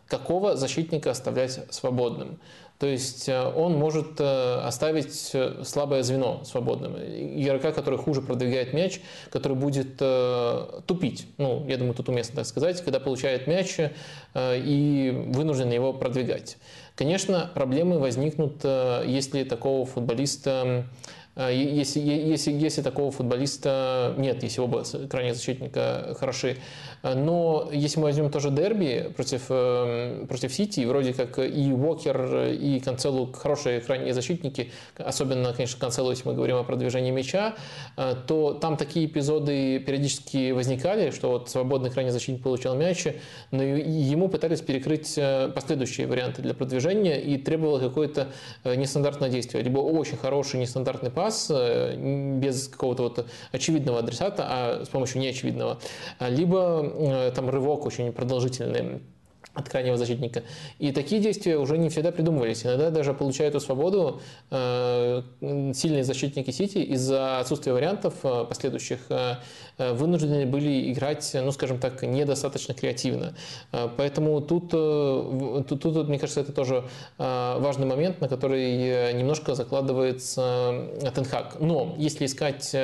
[0.06, 2.38] какого защитника оставлять свободным.
[2.78, 5.34] То есть э, он может э, оставить
[5.64, 6.96] слабое звено свободным.
[6.96, 9.00] Игрока, который хуже продвигает мяч,
[9.30, 9.96] который будет
[10.86, 11.26] тупить.
[11.38, 13.78] Ну, я думаю, тут уместно так сказать, когда получает мяч
[14.36, 16.56] и вынужден его продвигать.
[16.98, 20.84] Конечно, проблемы возникнут, если такого футболиста
[21.46, 26.56] если, если, если такого футболиста нет, если оба крайних защитника хороши.
[27.02, 32.48] А, но если мы возьмем тоже дерби против, эм, против Сити, вроде как и Уокер,
[32.48, 37.54] и Канцелу хорошие крайние защитники, особенно, конечно, Канцелу, если мы говорим о продвижении мяча,
[37.96, 43.06] а, то там такие эпизоды периодически возникали, что вот свободный крайний защитник получал мяч,
[43.50, 48.28] но ему пытались перекрыть э, последующие варианты для продвижения и требовало какое-то
[48.64, 49.62] э, нестандартное действие.
[49.62, 51.96] Либо очень хороший нестандартный пас, вас э,
[52.38, 55.78] без какого-то вот очевидного адресата, а с помощью неочевидного,
[56.20, 59.02] либо э, там рывок очень продолжительный
[59.58, 60.42] от крайнего защитника.
[60.78, 62.64] И такие действия уже не всегда придумывались.
[62.64, 64.20] Иногда даже получая эту свободу
[64.50, 65.22] э,
[65.74, 69.36] сильные защитники Сити из-за отсутствия вариантов э, последующих э,
[69.78, 73.34] э, вынуждены были играть, ну, скажем так, недостаточно креативно.
[73.72, 76.84] Э, поэтому тут, э, тут, тут, мне кажется, это тоже
[77.18, 81.56] важный момент, на который немножко закладывается Тенхак.
[81.60, 82.74] Но если искать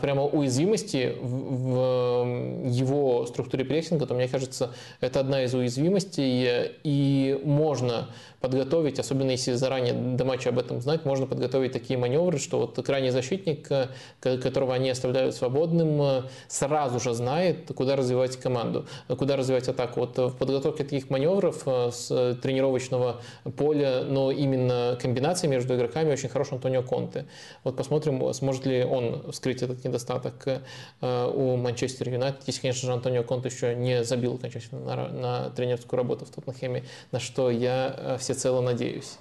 [0.00, 8.08] прямо уязвимости в его структуре прессинга, то мне кажется, это одна из уязвимостей, и можно
[8.40, 12.76] подготовить, особенно если заранее до матча об этом знать, можно подготовить такие маневры, что вот
[12.84, 13.88] крайний защитник, э,
[14.20, 20.00] которого они оставляют свободным, э, сразу же знает, куда развивать команду, куда развивать атаку.
[20.00, 23.20] Вот в подготовке таких маневров э, с тренировочного
[23.56, 27.26] поля, но именно комбинация между игроками очень хорош Антонио Конте.
[27.64, 30.46] Вот посмотрим, сможет ли он вскрыть этот недостаток
[31.00, 35.98] у Манчестер Юнайтед, если, конечно же, Антонио Конте еще не забил окончательно на, на тренерскую
[35.98, 39.18] работу в Тоттенхэме, на что я всецело надеюсь.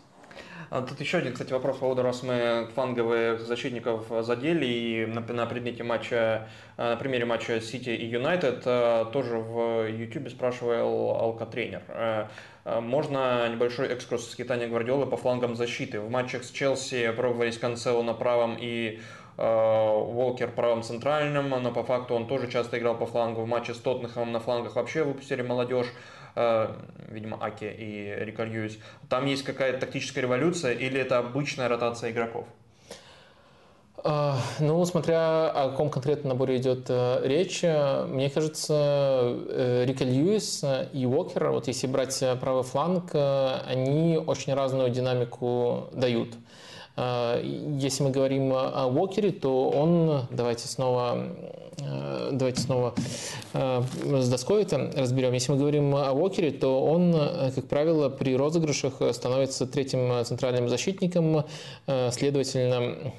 [0.71, 5.45] А тут еще один, кстати, вопрос поводу, раз мы фланговых защитников задели, и на, на
[5.45, 11.83] предмете матча, э, на примере матча Сити и Юнайтед, э, тоже в YouTube спрашивал Алка-тренер.
[11.89, 12.27] Э,
[12.81, 15.99] можно небольшой экскурс с Китания Гвардиолы по флангам защиты.
[15.99, 18.99] В матчах с Челси пробовались Канцело на правом и
[19.37, 23.41] Волкер правым центральным, но по факту он тоже часто играл по флангу.
[23.41, 25.87] В матче с Тоттенхэмом на флангах вообще выпустили молодежь.
[26.35, 26.75] Э,
[27.07, 28.51] видимо, Аки и Рикард
[29.09, 32.45] там есть какая-то тактическая революция или это обычная ротация игроков?
[34.03, 38.73] А, ну, смотря о каком конкретном наборе идет э, речь, мне кажется,
[39.47, 46.35] э, Рика Льюис и Уокер, вот если брать правый фланг, они очень разную динамику дают.
[46.97, 51.64] Если мы говорим о Уокере, то он, давайте снова Э,
[52.31, 52.93] давайте снова
[53.53, 53.83] э,
[54.21, 55.33] с доской это разберем.
[55.33, 60.69] Если мы говорим о Уокере, то он, э, как правило, при розыгрышах становится третьим центральным
[60.69, 61.45] защитником,
[62.11, 63.13] следовательно,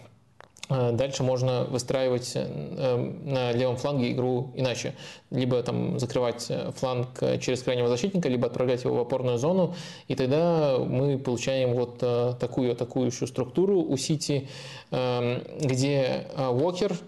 [0.69, 4.97] Дальше можно выстраивать на левом фланге игру иначе.
[5.31, 7.09] Либо там закрывать фланг
[7.41, 9.77] через крайнего защитника, либо отправлять его в опорную зону.
[10.09, 11.99] И тогда мы получаем вот
[12.41, 14.49] такую атакующую структуру у Сити,
[14.91, 16.99] где Уокер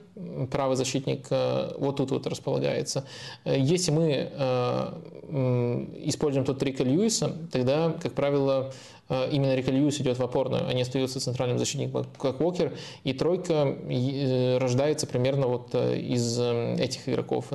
[0.51, 3.05] правый защитник э, вот тут вот располагается.
[3.45, 8.73] Э, если мы э, используем тот Рика Льюиса, тогда, как правило,
[9.09, 12.73] именно Рика Льюис идет в опорную, а не остается центральным защитником, как Уокер.
[13.05, 17.47] И тройка э, рождается примерно вот э, из этих игроков.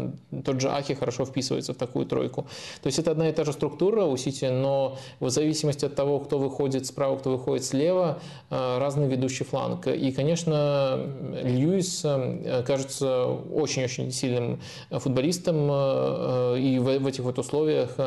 [0.43, 2.47] Тот же Ахи хорошо вписывается в такую тройку.
[2.81, 6.19] То есть это одна и та же структура у Сити, но в зависимости от того,
[6.19, 8.19] кто выходит справа, кто выходит слева,
[8.49, 9.88] разный ведущий фланг.
[9.88, 10.99] И, конечно,
[11.43, 12.05] Льюис
[12.65, 14.59] кажется очень-очень сильным
[14.89, 15.65] футболистом,
[16.57, 17.97] и в этих вот условиях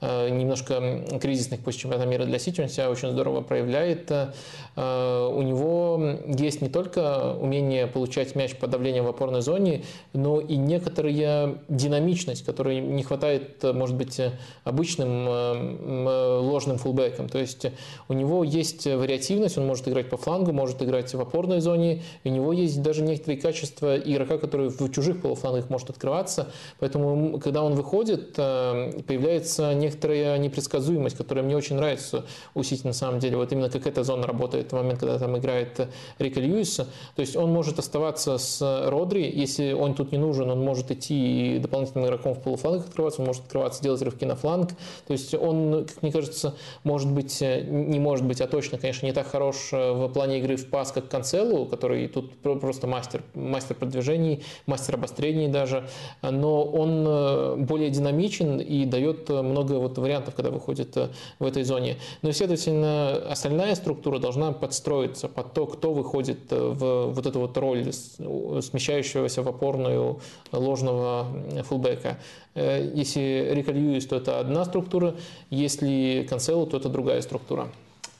[0.00, 4.10] немножко кризисных после чемпионата мира для Сити он себя очень здорово проявляет.
[4.10, 10.40] Э, у него есть не только умение получать мяч под давлением в опорной зоне, но
[10.40, 14.20] и некоторая динамичность, которой не хватает, может быть,
[14.64, 17.28] обычным э, ложным фулбеком.
[17.28, 17.66] То есть
[18.08, 22.28] у него есть вариативность, он может играть по флангу, может играть в опорной зоне, у
[22.28, 26.52] него есть даже некоторые качества игрока, который в чужих полуфлангах может открываться.
[26.78, 32.92] Поэтому, когда он выходит, э, появляется некоторая непредсказуемость, которая мне очень нравится у Сити на
[32.92, 33.36] самом деле.
[33.36, 35.88] Вот именно как эта зона работает в момент, когда там играет
[36.18, 36.86] Рика Льюиса.
[37.14, 41.56] То есть он может оставаться с Родри, если он тут не нужен, он может идти
[41.56, 44.70] и дополнительным игроком в полуфланг открываться, он может открываться, делать рывки на фланг.
[45.06, 46.54] То есть он, как мне кажется,
[46.84, 50.68] может быть, не может быть, а точно, конечно, не так хорош в плане игры в
[50.68, 55.88] пас, как Канцелу, который тут просто мастер, мастер продвижений, мастер обострений даже,
[56.22, 60.96] но он более динамичен и дает много вот вариантов, когда выходит
[61.38, 61.96] в этой зоне.
[62.22, 62.32] Но,
[62.66, 67.92] следовательно, остальная структура должна подстроиться под то, кто выходит э, в вот эту вот роль
[67.92, 70.20] смещающегося в опорную
[70.52, 71.26] ложного
[71.64, 72.18] фулбека.
[72.54, 75.14] Э, если Рика Льюис, то это одна структура,
[75.50, 77.68] если Канцело, то это другая структура.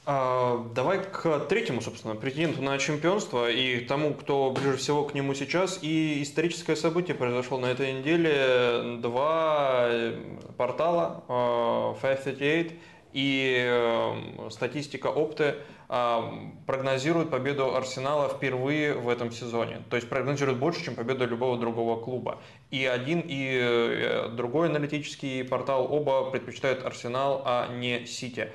[0.09, 5.35] А, давай к третьему, собственно, претенденту на чемпионство и тому, кто ближе всего к нему
[5.35, 5.81] сейчас.
[5.83, 8.99] И историческое событие произошло на этой неделе.
[9.03, 9.89] Два
[10.57, 11.25] портала,
[12.01, 12.71] 538 э,
[13.17, 15.55] и э, статистика Опты
[15.89, 16.21] э,
[16.67, 19.81] прогнозирует победу Арсенала впервые в этом сезоне.
[19.89, 22.43] То есть прогнозирует больше, чем победу любого другого клуба.
[22.71, 28.51] И один, и э, другой аналитический портал оба предпочитают Арсенал, а не Сити.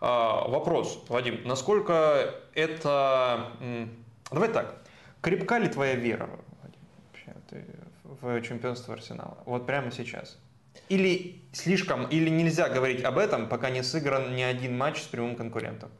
[0.00, 3.52] Вопрос, Вадим, насколько это...
[4.30, 4.82] Давай так,
[5.22, 6.28] крепка ли твоя вера
[6.62, 7.64] Вадим,
[8.20, 9.38] в чемпионство Арсенала?
[9.46, 10.36] Вот прямо сейчас.
[10.88, 15.36] Или слишком, или нельзя говорить об этом, пока не сыгран ни один матч с прямым
[15.36, 15.90] конкурентом?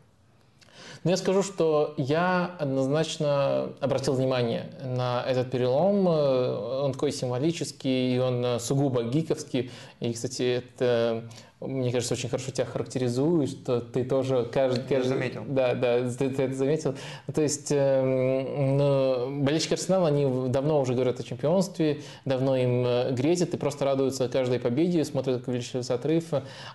[1.04, 6.06] Но я скажу, что я однозначно обратил внимание на этот перелом.
[6.06, 9.70] Он такой символический, и он сугубо гиковский.
[10.00, 11.28] И, кстати, это
[11.66, 14.84] мне кажется, очень хорошо тебя характеризует, что ты тоже каждый...
[14.84, 15.44] каждый заметил.
[15.46, 16.94] Да, да, ты, ты это заметил.
[17.32, 23.12] То есть э, ну, болельщики Арсенала, они давно уже говорят о чемпионстве, давно им э,
[23.12, 26.24] грезят и просто радуются каждой победе, смотрят, как увеличивается отрыв.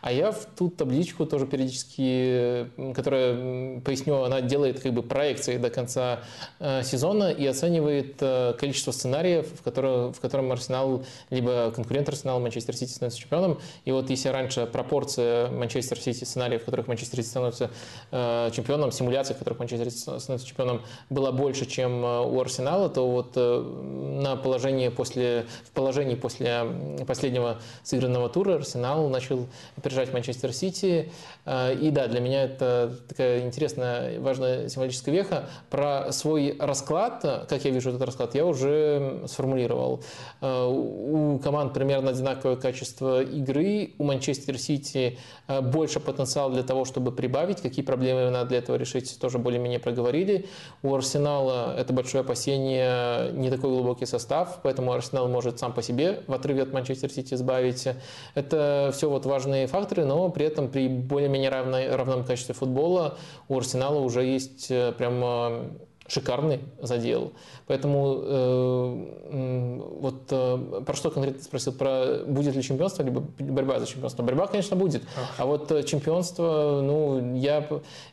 [0.01, 5.69] А я в ту табличку тоже периодически, которая, поясню, она делает как бы проекции до
[5.69, 6.19] конца
[6.59, 12.39] э, сезона и оценивает э, количество сценариев, в, котором, в котором Арсенал, либо конкурент Арсенала,
[12.39, 13.59] Манчестер Сити становится чемпионом.
[13.85, 17.69] И вот если раньше пропорция Манчестер Сити, сценариев, в которых Манчестер Сити становится
[18.11, 22.89] э, чемпионом, симуляций, в которых Манчестер Сити становится чемпионом, была больше, чем э, у Арсенала,
[22.89, 26.63] то вот на положении после, в положении после
[27.07, 29.47] последнего сыгранного тура Арсенал начал
[29.77, 31.11] опережать Манчестер Сити.
[31.47, 35.49] И да, для меня это такая интересная, важная символическая веха.
[35.69, 40.03] Про свой расклад, как я вижу этот расклад, я уже сформулировал.
[40.41, 45.17] У команд примерно одинаковое качество игры, у Манчестер Сити
[45.47, 50.47] больше потенциал для того, чтобы прибавить, какие проблемы надо для этого решить, тоже более-менее проговорили.
[50.83, 56.23] У Арсенала это большое опасение, не такой глубокий состав, поэтому Арсенал может сам по себе
[56.27, 57.87] в отрыве от Манчестер Сити избавить.
[58.35, 63.17] Это все вот важные факторы, но при этом при более-менее равной, равном качестве футбола
[63.47, 65.79] у Арсенала уже есть э, прям
[66.09, 67.31] шикарный задел.
[67.67, 73.85] Поэтому э, вот э, про что конкретно спросил, про будет ли чемпионство, либо борьба за
[73.85, 74.23] чемпионство.
[74.23, 75.03] Борьба, конечно, будет.
[75.37, 77.67] А вот э, чемпионство, ну, я,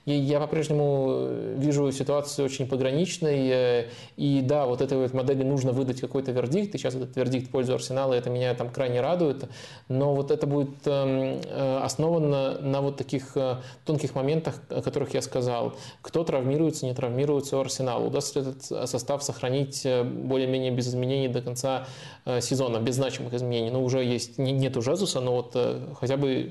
[0.04, 3.48] я по-прежнему вижу ситуацию очень пограничной.
[3.48, 3.84] Э,
[4.16, 6.74] и да, вот этой вот модели нужно выдать какой-то вердикт.
[6.74, 9.44] И сейчас этот вердикт в пользу Арсенала, это меня там крайне радует.
[9.88, 13.56] Но вот это будет эм, э, основано на вот таких э,
[13.86, 15.74] тонких моментах, о которых я сказал.
[16.02, 17.85] Кто травмируется, не травмируется у Арсенала.
[17.94, 21.86] Удастся ли этот состав сохранить э, более-менее без изменений до конца
[22.24, 23.70] э, сезона, без значимых изменений.
[23.70, 26.50] Ну, уже есть, нет уже Жезуса, но вот э, хотя бы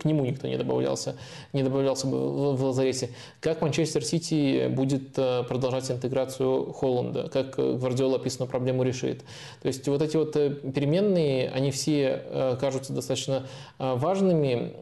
[0.00, 1.16] к нему никто не добавлялся,
[1.52, 3.10] не добавлялся бы в лазарете.
[3.40, 7.28] Как Манчестер Сити будет продолжать интеграцию Холланда?
[7.28, 9.22] Как Гвардиола описанную проблему решит?
[9.62, 13.46] То есть вот эти вот переменные, они все кажутся достаточно
[13.78, 14.72] важными,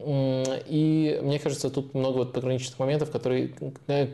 [0.67, 3.53] и мне кажется, тут много вот пограничных моментов, которые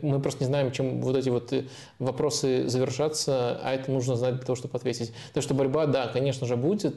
[0.01, 1.53] мы просто не знаем, чем вот эти вот
[1.99, 5.13] вопросы завершатся, а это нужно знать для того, чтобы ответить.
[5.33, 6.95] То, что борьба, да, конечно же, будет.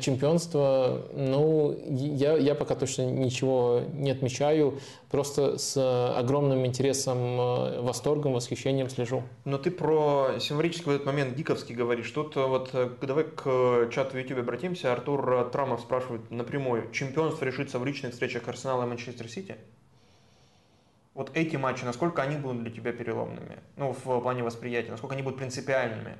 [0.00, 4.78] Чемпионство, ну, я, я пока точно ничего не отмечаю.
[5.10, 5.76] Просто с
[6.16, 9.22] огромным интересом, э, восторгом, восхищением слежу.
[9.44, 12.10] Но ты про символический в этот момент гиковский говоришь.
[12.10, 14.90] Тут э, вот э, давай к чату в YouTube обратимся.
[14.90, 16.90] Артур Трамов спрашивает напрямую.
[16.92, 19.56] Чемпионство решится в личных встречах Арсенала и Манчестер Сити?
[21.14, 23.58] Вот эти матчи, насколько они будут для тебя переломными?
[23.76, 26.16] Ну, в плане восприятия, насколько они будут принципиальными?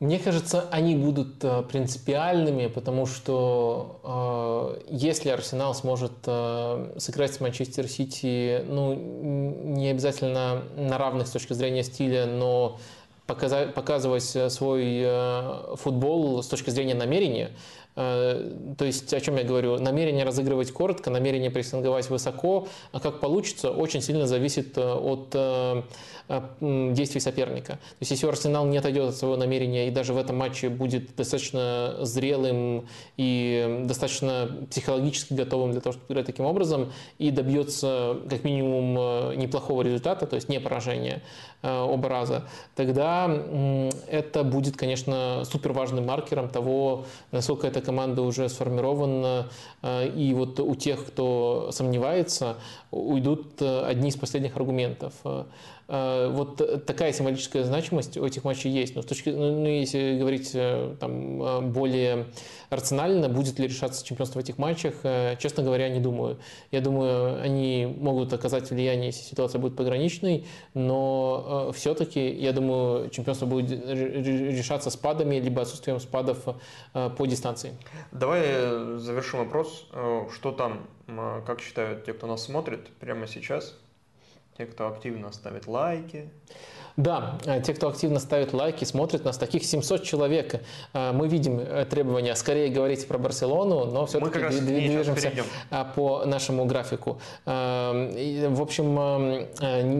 [0.00, 7.40] Мне кажется, они будут э, принципиальными, потому что э, если Арсенал сможет э, сыграть с
[7.40, 12.78] Манчестер Сити, ну, не обязательно на равных с точки зрения стиля, но
[13.26, 19.42] показать, показывать свой э, футбол с точки зрения намерения, Э, то есть, о чем я
[19.42, 25.30] говорю, намерение разыгрывать коротко, намерение прессинговать высоко, а как получится, очень сильно зависит э, от
[25.34, 25.82] э,
[26.60, 27.74] действий соперника.
[27.74, 31.14] То есть, если Арсенал не отойдет от своего намерения и даже в этом матче будет
[31.16, 32.86] достаточно зрелым
[33.16, 39.82] и достаточно психологически готовым для того, чтобы играть таким образом, и добьется как минимум неплохого
[39.82, 41.22] результата, то есть не поражения
[41.62, 42.44] оба раза,
[42.76, 43.28] тогда
[44.06, 49.48] это будет, конечно, супер важным маркером того, насколько эта команда уже сформирована,
[49.82, 52.56] э, и вот у тех, кто сомневается,
[52.90, 55.14] уйдут э, одни из последних аргументов.
[55.88, 58.94] Э, вот такая символическая значимость у этих матчей есть.
[58.94, 60.52] Но с точки, ну, ну если говорить
[61.00, 62.26] там, более
[62.70, 64.94] рационально, будет ли решаться чемпионство в этих матчах,
[65.38, 66.38] честно говоря, не думаю.
[66.70, 73.46] Я думаю, они могут оказать влияние, если ситуация будет пограничной, но все-таки, я думаю, чемпионство
[73.46, 76.44] будет решаться спадами, либо отсутствием спадов
[76.92, 77.72] по дистанции.
[78.12, 79.86] Давай э, завершим вопрос.
[79.92, 80.86] Э, что там,
[81.46, 83.74] как считают те, кто нас смотрит прямо сейчас?
[84.58, 86.28] Те, кто активно ставит лайки,
[86.98, 90.60] да, э, те, кто активно ставит лайки, смотрит нас, таких 700 человек.
[90.92, 95.32] Э, мы видим э, требования скорее говорить про Барселону, но все-таки движемся
[95.94, 97.20] по нашему графику.
[97.44, 98.94] В общем,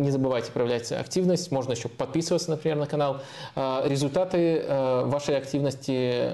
[0.03, 1.53] не забывайте проявлять активность.
[1.53, 3.21] Можно еще подписываться, например, на канал.
[3.55, 4.65] Результаты
[5.05, 6.33] вашей активности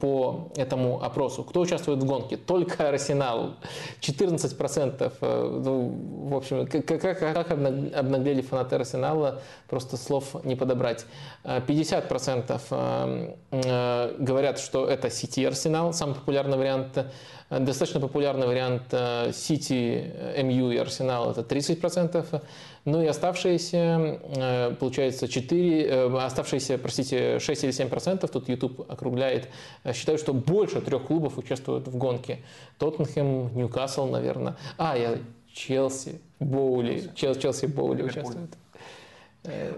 [0.00, 1.42] по этому опросу.
[1.42, 2.36] Кто участвует в гонке?
[2.36, 3.54] Только Арсенал.
[4.00, 5.12] 14%.
[5.20, 11.06] Ну, в общем, как, как, как обнаглели фанаты Арсенала, просто просто слов не подобрать.
[11.44, 17.06] 50% э, э, говорят, что это City Арсенал, самый популярный вариант.
[17.48, 22.42] Достаточно популярный вариант City, MU и Арсенал– это 30%.
[22.84, 29.48] Ну и оставшиеся, э, получается, 4, оставшиеся, простите, 6 или 7%, тут YouTube округляет,
[29.92, 32.38] считают, что больше трех клубов участвуют в гонке.
[32.78, 34.56] Тоттенхэм, Ньюкасл, наверное.
[34.76, 35.18] А, я
[35.56, 38.50] Челси, Боули, Челси, Челси Боули участвуют.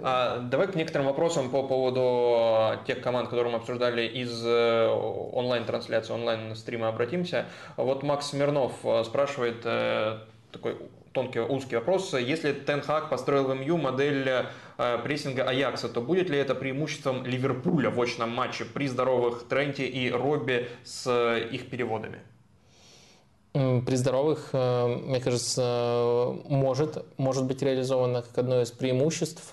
[0.02, 6.12] А, давай к некоторым вопросам по поводу тех команд, которые мы обсуждали из э, онлайн-трансляции,
[6.12, 7.46] онлайн-стрима обратимся.
[7.76, 10.18] Вот Макс Смирнов э, спрашивает э,
[10.52, 10.76] такой
[11.12, 12.14] тонкий, узкий вопрос.
[12.14, 14.46] Если Тенхак построил в МЮ модель
[15.02, 20.10] прессинга Аякса, то будет ли это преимуществом Ливерпуля в очном матче при здоровых Тренте и
[20.10, 22.20] Робби с их переводами?
[23.86, 29.52] При здоровых, э, мне кажется, может, может быть реализовано как одно из преимуществ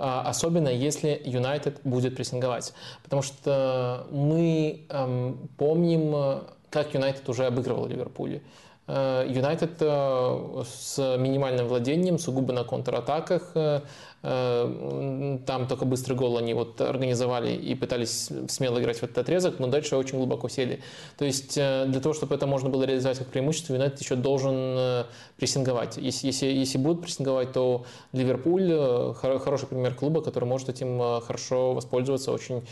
[0.00, 2.72] особенно если Юнайтед будет прессинговать.
[3.02, 8.40] Потому что мы эм, помним, как Юнайтед уже обыгрывал Ливерпуль.
[8.86, 13.80] Э, Юнайтед э, с минимальным владением, сугубо на контратаках, э, Э,
[14.20, 19.68] там только быстрый гол они вот организовали и пытались смело играть в этот отрезок, но
[19.68, 20.80] дальше очень глубоко сели.
[21.16, 24.56] То есть э, для того, чтобы это можно было реализовать как преимущество, Юнайтед еще должен
[24.56, 25.04] э,
[25.36, 25.98] прессинговать.
[25.98, 32.32] Если, если, если будут прессинговать, то Ливерпуль хороший пример клуба, который может этим хорошо воспользоваться.
[32.32, 32.64] Очень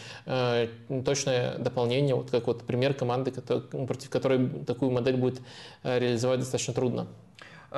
[1.05, 5.41] точное дополнение, вот как вот пример команды, против которой такую модель будет
[5.85, 7.07] реализовать достаточно трудно.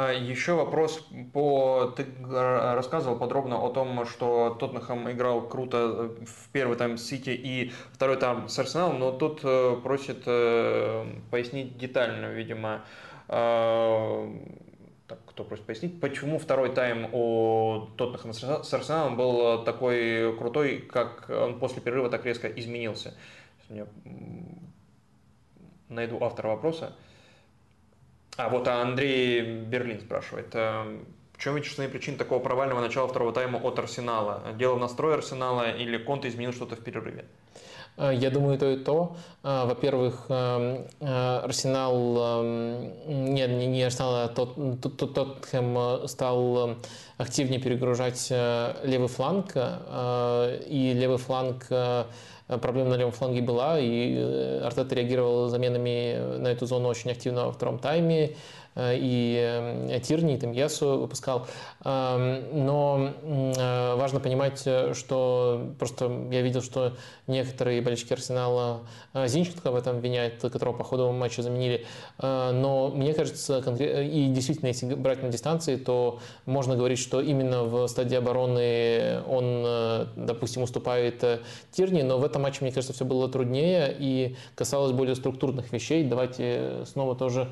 [0.01, 1.93] А, Еще вопрос по...
[1.97, 7.73] Ты рассказывал подробно о том, что Тоттенхэм играл круто в первый тайм с Сити и
[7.93, 12.85] второй тайм с Арсеналом, но тут э, просит э, пояснить детально, видимо,
[13.27, 14.33] а,
[15.09, 21.29] так, кто просит пояснить, почему второй тайм у Тоттенхэма с Арсеналом был такой крутой, как
[21.29, 23.17] он после перерыва так резко изменился?
[23.69, 23.89] Я
[25.89, 26.93] найду автора вопроса.
[28.39, 30.55] А вот Андрей Берлин спрашивает.
[30.55, 30.85] Э,
[31.37, 34.43] в чем величественные причины такого провального начала второго тайма от Арсенала?
[34.57, 37.25] Дело в настрое Арсенала или Конте изменил что-то в перерыве?
[37.97, 39.17] Э, я думаю, то и то.
[39.43, 40.31] Э, во-первых,
[41.01, 42.45] Арсенал,
[43.09, 46.77] нет, не Арсенал, а Тоттенхэм стал
[47.17, 51.67] активнее перегружать левый фланг, и левый фланг
[52.57, 57.47] проблема на левом фланге была, и э, Артета реагировал заменами на эту зону очень активно
[57.47, 58.37] во втором тайме.
[58.79, 59.37] Э, и
[59.91, 61.47] э, Тирни, и Темьесу выпускал.
[61.85, 66.95] Эм, но э, важно понимать, что просто я видел, что
[67.27, 68.83] некоторые болельщики Арсенала
[69.15, 71.87] Зинченко в этом обвиняют, которого по ходу матча заменили.
[72.19, 77.87] Но мне кажется, и действительно, если брать на дистанции, то можно говорить, что именно в
[77.89, 81.25] стадии обороны он, допустим, уступает
[81.73, 86.05] Тирни, но в этом матче, мне кажется, все было труднее и касалось более структурных вещей.
[86.05, 87.51] Давайте снова тоже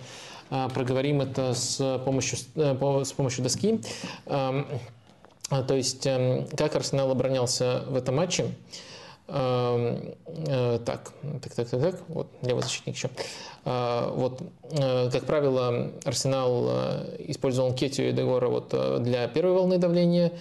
[0.48, 3.80] проговорим это с помощью, э, с помощью доски.
[5.48, 8.46] А, то есть, эм, как Арсенал оборонялся в этом матче.
[9.28, 11.12] Э, так,
[11.42, 13.10] так, так, так, так, вот левый защитник еще.
[13.64, 14.40] Вот,
[14.70, 16.68] э, как правило, Арсенал
[17.18, 20.32] использовал Кетию и Дегора вот для первой волны давления, Э,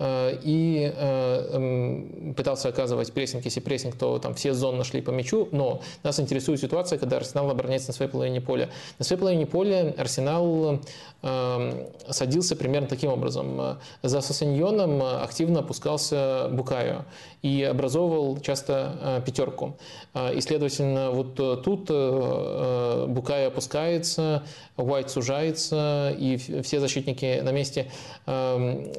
[0.00, 3.44] и э, эм, пытался оказывать прессинг.
[3.44, 7.50] Если прессинг, то там все зоны нашли по мячу, но нас интересует ситуация, когда Арсенал
[7.50, 8.70] обороняется на своей половине поля.
[8.98, 10.80] На своей половине поля Арсенал
[11.22, 13.78] эм, садился примерно таким образом.
[14.02, 17.04] За Сосаньоном активно опускался Букайо
[17.44, 19.76] и образовывал часто э, пятерку.
[20.34, 21.34] И, следовательно, вот
[21.64, 21.90] тут
[23.10, 24.44] Букайо опускается,
[24.76, 27.90] Уайт сужается, и все защитники на месте
[28.26, 28.92] эм,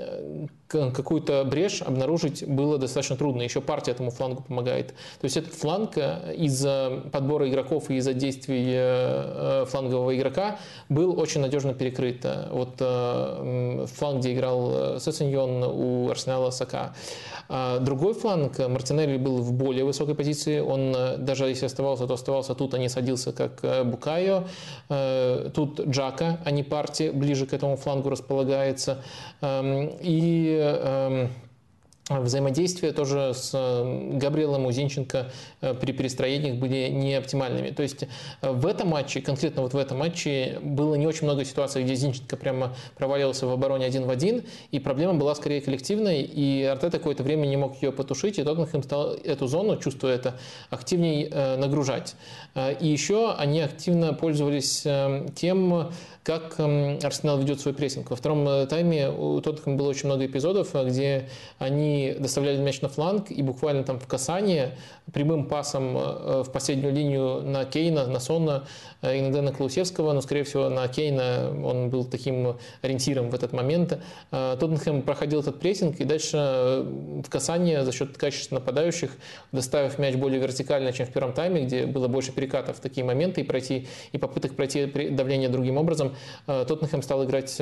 [0.68, 3.42] какую-то брешь обнаружить было достаточно трудно.
[3.42, 4.90] Еще партия этому флангу помогает.
[4.90, 10.60] То есть этот фланг э, из-за подбора игроков и из-за действий э, э, флангового игрока
[10.90, 12.26] был очень надежно перекрыт.
[12.52, 16.96] Вот фланг, где играл Сесеньон у Арсенала Сака.
[17.82, 20.60] Другой фланг, Мартинелли был в более высокой позиции.
[20.60, 24.44] Он даже если оставался, то оставался тут, а не садился, как Букайо.
[25.54, 29.04] Тут Джака, а не партия, ближе к этому флангу располагается.
[29.42, 30.56] Эм, и
[30.86, 31.30] Эм,
[32.10, 37.72] взаимодействия тоже с э, Габриэлом Узинченко э, при перестроениях были не оптимальными.
[37.72, 38.04] То есть
[38.42, 41.96] э, в этом матче, конкретно вот в этом матче, было не очень много ситуаций, где
[41.96, 47.00] Зинченко прямо провалился в обороне один в один, и проблема была скорее коллективной, и Артета
[47.00, 50.38] какое-то время не мог ее потушить, и Тоттенхэм стал эту зону, чувствуя это,
[50.70, 52.16] активнее нагружать.
[52.56, 54.86] И еще они активно пользовались
[55.36, 55.92] тем,
[56.26, 58.10] как эм, Арсенал ведет свой прессинг.
[58.10, 61.30] Во втором э, тайме у Тоттенхэма было очень много эпизодов, э, где
[61.60, 64.76] они доставляли мяч на фланг и буквально там в касание
[65.14, 68.66] прямым пасом э, в последнюю линию на Кейна, на Сонна,
[69.04, 74.00] иногда на Клаусевского, но, скорее всего, на Кейна он был таким ориентиром в этот момент.
[74.32, 76.84] Тоттенхэм проходил этот прессинг и дальше
[77.24, 79.12] в касание за счет качества нападающих,
[79.52, 83.42] доставив мяч более вертикально, чем в первом тайме, где было больше перекатов в такие моменты
[83.42, 86.15] и, пройти, и попыток пройти давление другим образом,
[86.46, 87.58] Тоттенхэм стал играть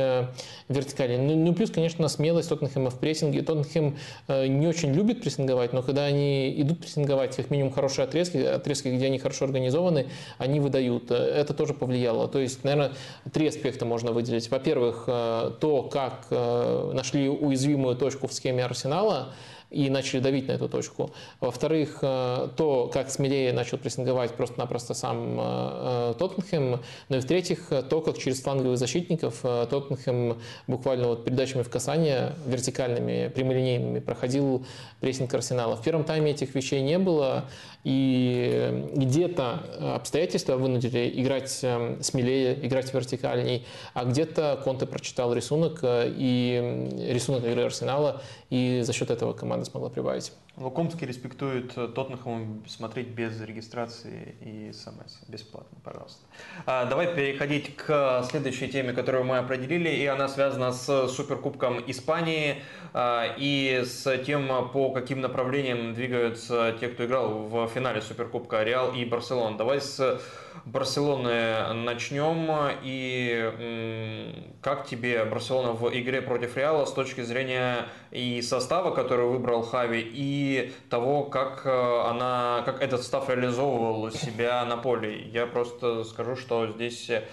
[0.69, 1.17] вертикально.
[1.23, 3.41] Ну, ну плюс, конечно, смелость Тоттенхэма в прессинге.
[3.41, 3.97] Тоттенхэм
[4.27, 9.07] не очень любит прессинговать, но когда они идут прессинговать, как минимум хорошие отрезки, отрезки, где
[9.07, 10.07] они хорошо организованы,
[10.37, 11.11] они выдают.
[11.11, 12.27] Это тоже повлияло.
[12.27, 12.91] То есть, наверное,
[13.31, 14.49] три аспекта можно выделить.
[14.49, 19.33] Во-первых, то, как нашли уязвимую точку в схеме Арсенала,
[19.73, 21.11] и начали давить на эту точку.
[21.39, 26.79] Во-вторых, э, то, как смелее начал прессинговать просто-напросто сам э, э, Тоттенхэм.
[27.09, 30.37] Ну и в-третьих, то, как через фланговых защитников Тоттенхэм
[30.67, 34.65] буквально вот передачами в касание, вертикальными, прямолинейными, проходил
[34.99, 35.75] прессинг Арсенала.
[35.75, 37.45] В первом тайме этих вещей не было,
[37.83, 47.43] и где-то обстоятельства вынудили играть смелее, играть вертикальней, а где-то Конте прочитал рисунок и рисунок
[47.45, 50.31] игры Арсенала, и за счет этого команда смогла прибавить.
[50.55, 55.17] Лукомский респектует Тоттенхэму смотреть без регистрации и смс.
[55.27, 56.21] Бесплатно, пожалуйста.
[56.67, 62.61] А, давай переходить к следующей теме, которую мы определили, и она связана с Суперкубком Испании
[62.93, 68.93] а, и с тем, по каким направлениям двигаются те, кто играл в финале Суперкубка Реал
[68.93, 69.57] и Барселона.
[69.57, 70.21] Давай с
[70.65, 72.49] Барселоны начнем.
[72.83, 79.63] И как тебе Барселона в игре против Реала с точки зрения и состава, который выбрал
[79.63, 85.21] Хави, и того, как, э, она, как этот состав реализовывал себя на поле?
[85.29, 87.23] Я просто скажу, что здесь э,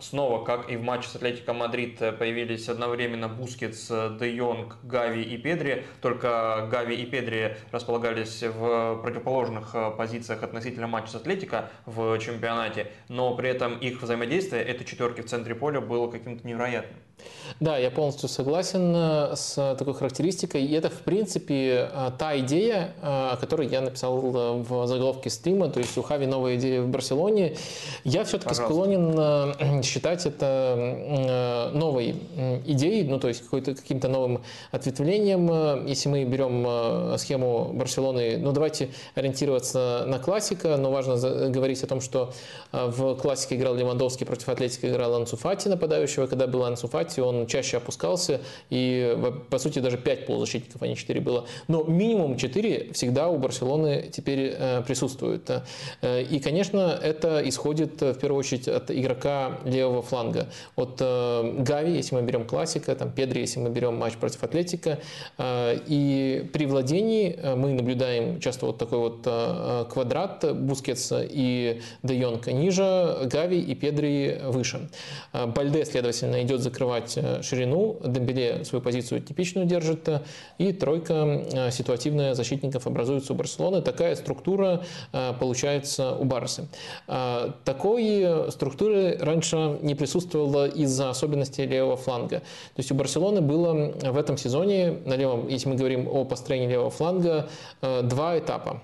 [0.00, 5.36] снова, как и в матче с Атлетико Мадрид, появились одновременно Бускетс, Де Йонг, Гави и
[5.36, 12.18] Педри, только Гави и Педри располагались в противоположных э, позициях относительно матча с Атлетико в
[12.18, 16.98] чемпионате, но при этом их взаимодействие, этой четверки в центре поля, было каким-то невероятным.
[17.60, 20.64] Да, я полностью согласен э, с такой характеристикой.
[20.64, 25.68] И это, в принципе, э, та идея, э, о которой я написал в заголовке стрима,
[25.68, 27.56] то есть у Хави новая идея в Барселоне.
[28.02, 29.14] Я все-таки склонен
[29.82, 32.14] считать это новой
[32.66, 35.86] идеей, ну то есть каким-то новым ответвлением.
[35.86, 41.16] Если мы берем схему Барселоны, ну давайте ориентироваться на классика, но важно
[41.50, 42.32] говорить о том, что
[42.72, 48.40] в классике играл Левандовский, против Атлетика играл Ансуфати нападающего, когда был Ансуфати, он чаще опускался,
[48.70, 49.16] и
[49.50, 51.46] по сути даже 5 полузащитников, а не 4 было.
[51.68, 55.50] Но минимум 4 всегда у Барселоны теперь э, присутствует.
[56.00, 60.48] Э, и, конечно, это исходит в первую очередь от игрока левого фланга.
[60.76, 64.98] От э, Гави, если мы берем классика, там Педри, если мы берем матч против Атлетика.
[65.40, 69.22] И при владении мы наблюдаем часто вот такой вот
[69.90, 74.88] квадрат Бускетс и Де Йонг ниже, Гави и Педри выше.
[75.32, 77.98] Бальде, следовательно, идет закрывать э, ширину.
[78.04, 80.08] Дембеле свою позицию типичную держит.
[80.08, 80.22] Э,
[80.58, 83.82] и тройка э, ситуативная защитников образуется у Барселоны.
[83.82, 84.84] Такая структура
[85.40, 86.66] получается у Барсы.
[87.06, 92.38] Такой структуры раньше не присутствовало из-за особенностей левого фланга.
[92.38, 96.68] То есть у Барселоны было в этом сезоне, на левом, если мы говорим о построении
[96.68, 97.48] левого фланга,
[97.80, 98.80] два этапа.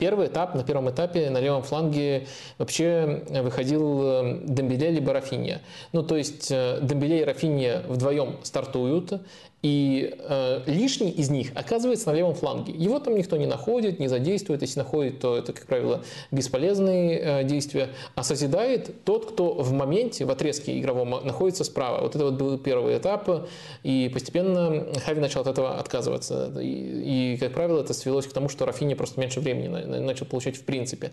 [0.00, 2.26] Первый этап, на первом этапе на левом фланге
[2.58, 5.60] вообще выходил э, Дембеле либо Рафинья.
[5.92, 9.20] Ну, то есть э, Дембеле и Рафинья вдвоем стартуют,
[9.62, 12.72] и э, лишний из них оказывается на левом фланге.
[12.72, 14.62] Его там никто не находит, не задействует.
[14.62, 17.90] Если находит, то это, как правило, бесполезные э, действия.
[18.14, 22.00] А созидает тот, кто в моменте, в отрезке игровом находится справа.
[22.00, 23.28] Вот это вот был первый этап.
[23.82, 26.52] И постепенно Хави начал от этого отказываться.
[26.58, 29.68] И, и как правило, это свелось к тому, что Рафини просто меньше времени
[29.98, 31.10] начал получать в принципе.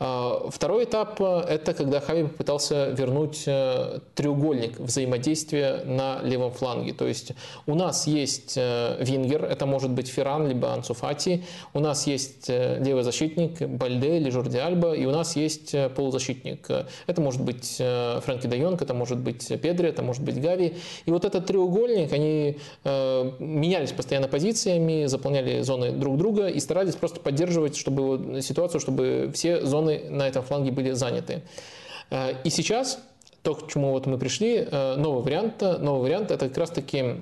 [0.00, 6.92] Э, второй этап– это когда Хави попытался вернуть э, треугольник взаимодействия на левом фланге.
[6.92, 7.32] То есть
[7.66, 12.82] у нас есть э, вингер, это может быть Ферран, либо Ансуфати, у нас есть э,
[12.82, 16.68] левый защитник Бальде или Жорди Альба, и у нас есть э, полузащитник.
[17.06, 20.74] Это может быть Фрэнки де Йонг, это может быть Педри, это может быть Гави.
[21.06, 27.20] И вот этот треугольник, они менялись постоянно позициями, заполняли зоны друг друга и старались просто
[27.20, 28.07] поддерживать чтобы,
[28.40, 31.42] ситуацию, чтобы все зоны на этом фланге были заняты.
[32.44, 32.98] И сейчас
[33.42, 37.18] то, к чему вот мы пришли, новый вариант, новый вариант это как раз таки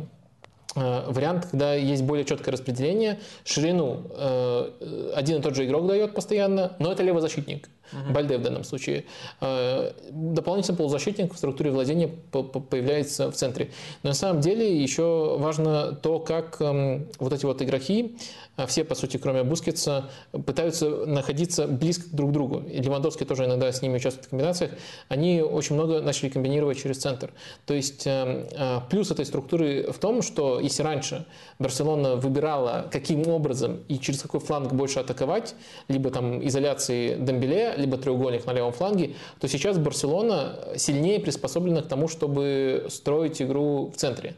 [0.77, 6.15] Э, вариант, когда есть более четкое распределение, ширину э, один и тот же игрок дает
[6.15, 7.71] постоянно, но это левозащитник.
[7.93, 8.13] Uh-huh.
[8.13, 9.05] Бальде в данном случае.
[9.41, 13.71] Э, дополнительный полузащитник в структуре владения появляется в центре.
[14.03, 18.85] Но на самом деле еще важно то, как эм, вот эти вот игроки, э, все,
[18.85, 20.09] по сути, кроме Бускетса,
[20.47, 22.63] пытаются находиться близко друг к другу.
[22.71, 24.71] И Левандовский тоже иногда с ними участвует в комбинациях.
[25.09, 27.33] Они очень много начали комбинировать через центр.
[27.67, 31.27] То есть эм, э, плюс этой структуры в том, что если раньше
[31.59, 35.55] Барселона выбирала, каким образом и через какой фланг больше атаковать,
[35.89, 41.89] либо там изоляции Дембеле, либо треугольник на левом фланге, то сейчас Барселона сильнее приспособлена к
[41.89, 44.35] тому, чтобы строить игру в центре.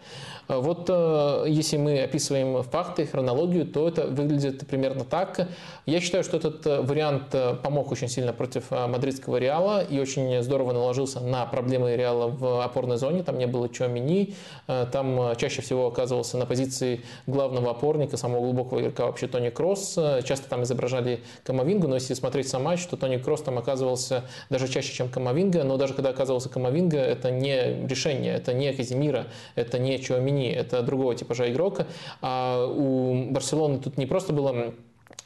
[0.49, 5.49] Вот э, если мы описываем факты, хронологию, то это выглядит примерно так.
[5.87, 10.43] Я считаю, что этот э, вариант э, помог очень сильно против мадридского Реала и очень
[10.43, 13.23] здорово наложился на проблемы Реала в опорной зоне.
[13.23, 14.35] Там не было Чуамини,
[14.67, 19.99] там чаще всего оказывался на позиции главного опорника, самого глубокого игрока вообще Тони Кроос.
[20.25, 24.69] Часто там изображали Камавингу, но если смотреть сам матч, то Тони Кроос там оказывался даже
[24.69, 29.79] чаще, чем Камавинга, но даже когда оказывался Камавинга, это не решение, это не Каземиро, это
[29.79, 31.87] не Чуамени– это другого типажа игрока,
[32.21, 34.75] а у Барселоны тут не просто было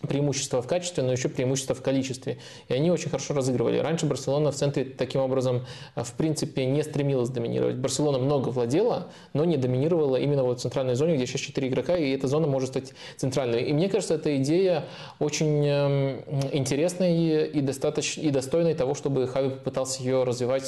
[0.09, 2.39] преимущество в качестве, но еще преимущество в количестве.
[2.69, 3.79] И они очень хорошо разыгрывали.
[3.79, 5.65] Раньше Барселона в центре таким образом
[5.95, 7.77] э, в принципе не стремилась доминировать.
[7.77, 11.97] Барселона много владела, но не доминировала именно вот в центральной зоне, где сейчас 4 игрока,
[11.97, 13.63] и эта зона может стать центральной.
[13.63, 14.85] И мне кажется, эта идея
[15.19, 20.63] очень эм, интересная и, достаточно, и достойной того, чтобы Хави попытался ее развивать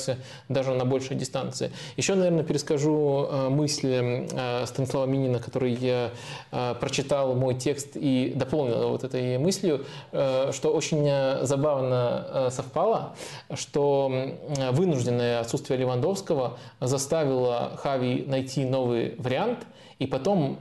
[0.49, 1.71] даже на большей дистанции.
[1.97, 6.11] Еще, наверное, перескажу э, мысли э, Станислава Минина, который я
[6.81, 12.51] прочитал мой текст и дополнил вот этой этой мыслью, э, что очень э, забавно э,
[12.51, 13.15] совпало,
[13.55, 14.13] что
[14.73, 19.59] вынужденное отсутствие Левандовского заставило Хави найти новый вариант–
[20.01, 20.59] и потом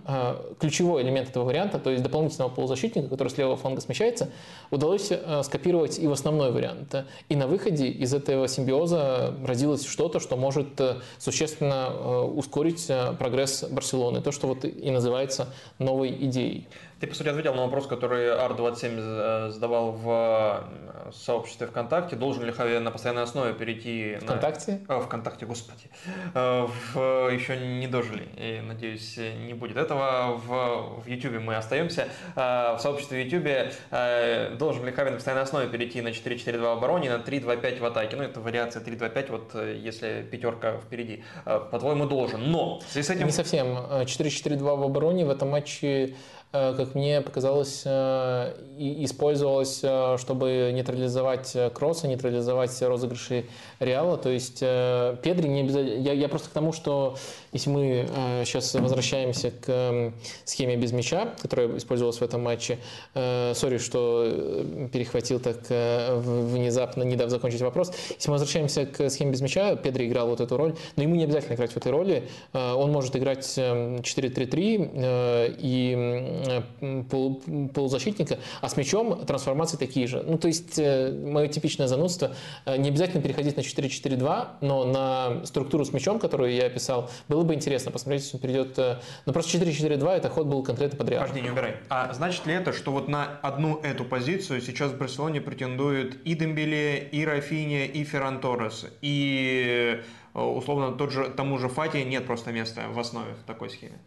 [0.59, 4.29] ключевой элемент этого варианта, то есть дополнительного полузащитника, который с левого фланга смещается,
[4.69, 5.11] удалось
[5.41, 6.95] скопировать и в основной вариант.
[7.29, 10.79] И на выходе из этого симбиоза родилось что-то, что может
[11.17, 12.87] существенно ускорить
[13.17, 14.21] прогресс Барселоны.
[14.21, 15.47] То, что вот и называется
[15.79, 16.67] новой идеей.
[17.03, 20.63] Ты, по сути, ответил на вопрос, который Ар-27 задавал в
[21.11, 22.15] сообществе ВКонтакте.
[22.15, 24.15] Должен ли Хави на постоянной основе перейти...
[24.21, 24.79] ВКонтакте?
[24.87, 25.01] На...
[25.01, 25.89] ВКонтакте, господи.
[26.33, 27.29] В...
[27.29, 28.29] Еще не дожили.
[28.37, 30.37] И, надеюсь, не будет этого.
[30.37, 32.07] В, в YouTube мы остаемся.
[32.35, 37.21] В сообществе YouTube должен ли Хави на постоянной основе перейти на 4-4-2 в обороне, на
[37.21, 38.15] 3-2-5 в атаке.
[38.15, 41.25] Ну, это вариация 3-2-5, вот если пятерка впереди.
[41.43, 42.49] По-твоему, должен.
[42.49, 43.25] Но с этим...
[43.25, 43.75] Не совсем.
[43.75, 51.57] 4-4-2 в обороне в этом матче Э, как мне показалось, э, использовалось, э, чтобы нейтрализовать
[51.73, 53.45] кроссы, нейтрализовать розыгрыши
[53.79, 54.17] Реала.
[54.17, 55.99] То есть Педри не обязательно...
[55.99, 57.17] Я, я просто к тому, что
[57.53, 58.07] если мы
[58.45, 60.13] сейчас возвращаемся к
[60.45, 62.79] схеме без мяча, которая использовалась в этом матче,
[63.13, 67.93] сори, что перехватил так внезапно, не дав закончить вопрос.
[68.09, 71.23] Если мы возвращаемся к схеме без мяча, Педри играл вот эту роль, но ему не
[71.23, 72.27] обязательно играть в этой роли.
[72.53, 77.41] Он может играть 4-3-3 и пол,
[77.73, 80.23] полузащитника, а с мячом трансформации такие же.
[80.25, 82.35] Ну, то есть, э, мое типичное занудство,
[82.65, 87.42] э, не обязательно переходить на 4-4-2, но на структуру с мячом, которую я описал, было
[87.43, 88.79] бы интересно посмотреть, если он перейдет...
[88.79, 91.23] Э, но просто 4-4-2 это ход был конкретно под Реал.
[91.23, 91.77] Подожди, не убирай.
[91.89, 96.35] А значит ли это, что вот на одну эту позицию сейчас в Барселоне претендуют и
[96.35, 100.01] Дембеле, и Рафиня, и Ферран Торрес, и
[100.33, 103.99] условно тот же, тому же Фати нет просто места в основе в такой схеме?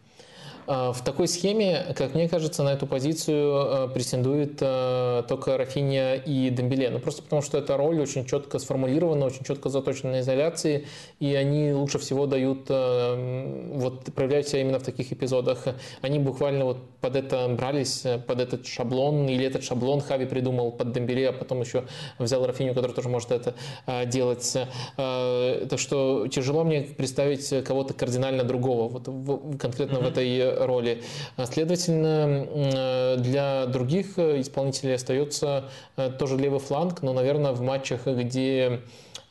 [0.67, 6.15] А, в такой схеме, как мне кажется, на эту позицию а, претендует а, только Рафиня
[6.15, 6.89] и Дембеле.
[6.89, 10.85] Ну, просто потому, что эта роль очень четко сформулирована, очень четко заточена на изоляции,
[11.19, 15.65] и они лучше всего дают, вот, проявляют себя именно в таких эпизодах.
[16.01, 20.91] Они буквально вот под это брались, под этот шаблон, или этот шаблон Хави придумал под
[20.91, 21.85] Дембеле, а потом еще
[22.19, 23.55] взял Рафиню, который тоже может это
[24.05, 24.57] делать.
[24.95, 30.03] Так что тяжело мне представить кого-то кардинально другого, вот конкретно mm-hmm.
[30.03, 31.01] в этой роли.
[31.45, 35.65] Следовательно, э, для других исполнителей остается
[35.95, 38.81] э, тоже левый фланг, но, наверное, в матчах, где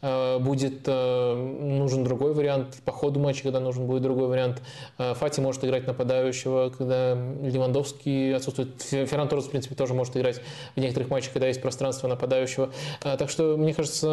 [0.03, 4.62] э, будет нужен другой вариант, по ходу матча, когда нужен будет другой вариант.
[4.98, 8.82] Фати может играть нападающего, когда Левандовский отсутствует.
[8.82, 10.40] Ферран Торрес, в принципе, тоже может играть
[10.77, 12.70] в некоторых матчах, когда есть пространство нападающего.
[13.01, 14.09] Так что, мне кажется,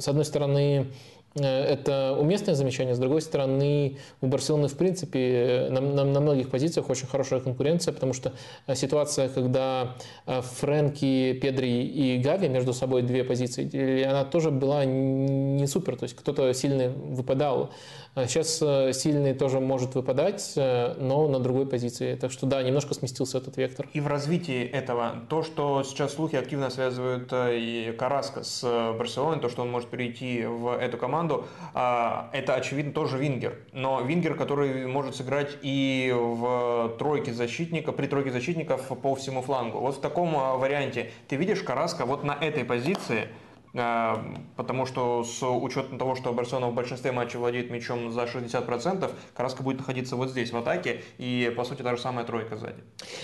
[0.00, 2.94] с одной стороны, Э, это уместное замечание.
[2.94, 7.94] С другой стороны, у Барселоны, в принципе, на, на, на многих позициях очень хорошая конкуренция,
[7.94, 8.32] потому что
[8.66, 9.94] э, ситуация, когда
[10.26, 15.96] э, Френки, Педри и Гави между собой две позиции, она тоже была не супер.
[15.96, 17.70] То есть кто-то сильный выпадал.
[18.14, 22.16] А сейчас э, сильный тоже может выпадать, э, но на другой позиции.
[22.16, 23.86] Так что да, немножко сместился этот вектор.
[23.92, 28.62] И в развитии этого, то, что сейчас слухи активно связывают э, и Карраско с
[28.98, 33.60] Барселоной, то, что он может перейти в эту команду, а, это, очевидно, тоже вингер.
[33.72, 39.78] Но вингер, который может сыграть и в тройке защитника, при тройке защитников по всему флангу.
[39.78, 43.28] Вот в таком варианте ты видишь Караска вот на этой позиции,
[43.72, 49.62] потому что с учетом того, что Барселона в большинстве матчей владеет мячом за 60%, Караска
[49.62, 52.82] будет находиться вот здесь, в атаке, и, по сути, та же самая тройка сзади.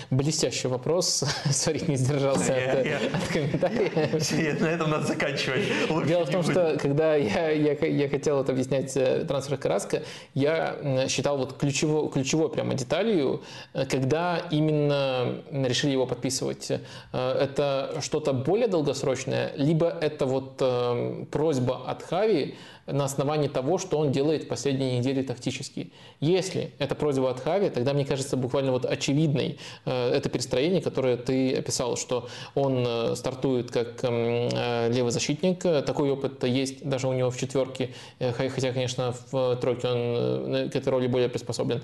[0.09, 1.23] Блестящий вопрос.
[1.51, 4.61] Сори, не сдержался от, я, от комментариев.
[4.61, 5.63] На этом надо заканчивать.
[5.89, 10.03] Лучше Дело в том, что когда я, я, я хотел вот объяснять э, трансфер Караска,
[10.33, 13.43] я считал вот ключевой, ключевой прямо деталью,
[13.73, 16.71] э, когда именно решили его подписывать.
[16.71, 16.79] Э,
[17.11, 22.55] это что-то более долгосрочное, либо это вот вот э, просьба от Хави
[22.87, 25.91] на основании того, что он делает в последние недели тактически.
[26.21, 31.17] Если это просьба от Хави, тогда, мне кажется, буквально вот очевидной э, это перестроение, которое
[31.17, 35.59] ты описал, что он э, стартует как эм, э, левый защитник.
[35.59, 40.89] Такой опыт есть даже у него в четверке, хотя, конечно, в тройке он к этой
[40.89, 41.83] роли более приспособлен.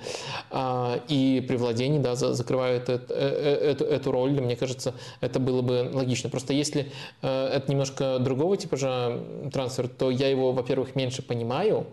[0.51, 5.89] А, и при владении, да, закрывает эту, эту, эту роль, мне кажется, это было бы
[5.93, 6.29] логично.
[6.29, 11.87] Просто если это немножко другого типа же трансфер, то я его, во-первых, меньше понимаю,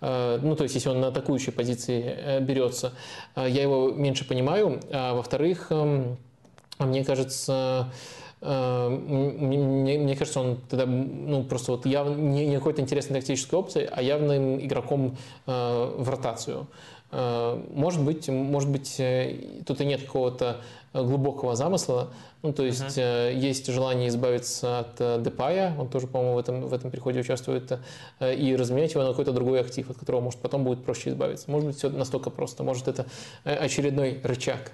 [0.00, 2.92] э, ну, то есть, если он на атакующей позиции э, берется,
[3.34, 4.80] э, я его меньше понимаю.
[4.90, 6.16] А во-вторых, эм,
[6.78, 7.90] мне кажется,
[8.42, 14.02] мне, мне кажется, он тогда ну, просто вот явно не какой-то интересной тактической опцией, а
[14.02, 15.16] явным игроком
[15.46, 16.66] в ротацию.
[17.10, 19.00] Может быть, может быть,
[19.66, 20.60] тут и нет какого-то
[21.04, 22.10] глубокого замысла.
[22.42, 23.34] Ну, то есть uh-huh.
[23.34, 27.80] есть желание избавиться от э, Депая, он тоже, по-моему, в этом, в этом переходе участвует,
[28.20, 31.50] э, и разменять его на какой-то другой актив, от которого, может, потом будет проще избавиться.
[31.50, 32.62] Может быть, все настолько просто.
[32.62, 33.06] Может, это
[33.44, 34.72] очередной рычаг.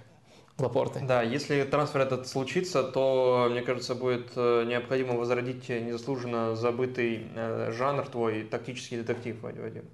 [0.58, 1.00] Лапорты.
[1.08, 7.26] Да, если трансфер этот случится, то, мне кажется, будет необходимо возродить незаслуженно забытый
[7.70, 9.84] жанр твой, тактический детектив, Вадим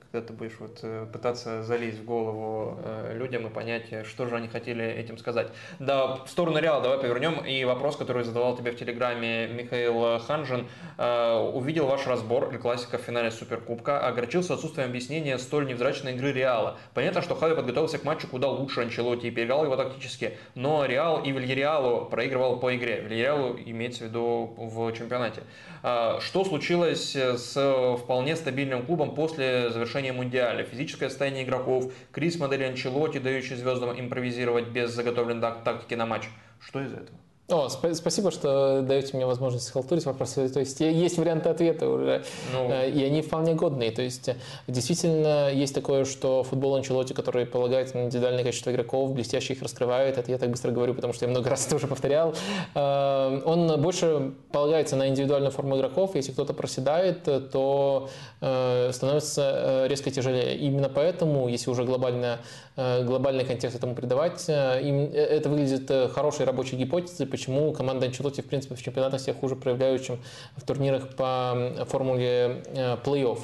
[0.00, 4.36] когда ты будешь вот э, пытаться залезть в голову э, людям и понять, что же
[4.36, 5.48] они хотели этим сказать.
[5.78, 7.44] Да, в сторону Реала давай повернем.
[7.44, 10.66] И вопрос, который задавал тебе в Телеграме Михаил Ханжин.
[10.96, 16.32] Э, увидел ваш разбор или классика в финале Суперкубка, огорчился отсутствием объяснения столь невзрачной игры
[16.32, 16.78] Реала.
[16.94, 21.22] Понятно, что Хави подготовился к матчу куда лучше Анчелоти и переиграл его тактически, но Реал
[21.22, 23.00] и Вильяреалу проигрывал по игре.
[23.00, 25.42] Вильяреалу имеется в виду в чемпионате.
[25.82, 33.18] Что случилось с вполне стабильным клубом после завершения Мундиаля, физическое состояние игроков, криз модели Анчелоти,
[33.18, 36.28] дающий звездам импровизировать без заготовленной тактики на матч.
[36.60, 37.18] Что из этого?
[37.52, 40.48] О, сп- спасибо, что даете мне возможность халтурить вопросы.
[40.48, 42.24] То есть есть варианты ответа уже,
[42.54, 42.70] ну...
[42.70, 43.90] Э, и они вполне годные.
[43.90, 44.30] То есть
[44.66, 50.16] действительно есть такое, что футбол Анчелоти, который полагается на индивидуальное качество игроков, блестяще их раскрывает.
[50.16, 52.34] Это я так быстро говорю, потому что я много раз это уже повторял.
[52.74, 56.14] Э, он больше полагается на индивидуальную форму игроков.
[56.14, 60.56] Если кто-то проседает, то э, становится резко тяжелее.
[60.56, 62.40] Именно поэтому, если уже глобально,
[62.76, 68.82] глобальный контекст этому придавать, это выглядит хорошей рабочей гипотезой, почему команда Анчелоти, в принципе, в
[68.82, 70.18] чемпионатах себя хуже проявляют, чем
[70.56, 73.38] в турнирах по формуле э, плей-офф.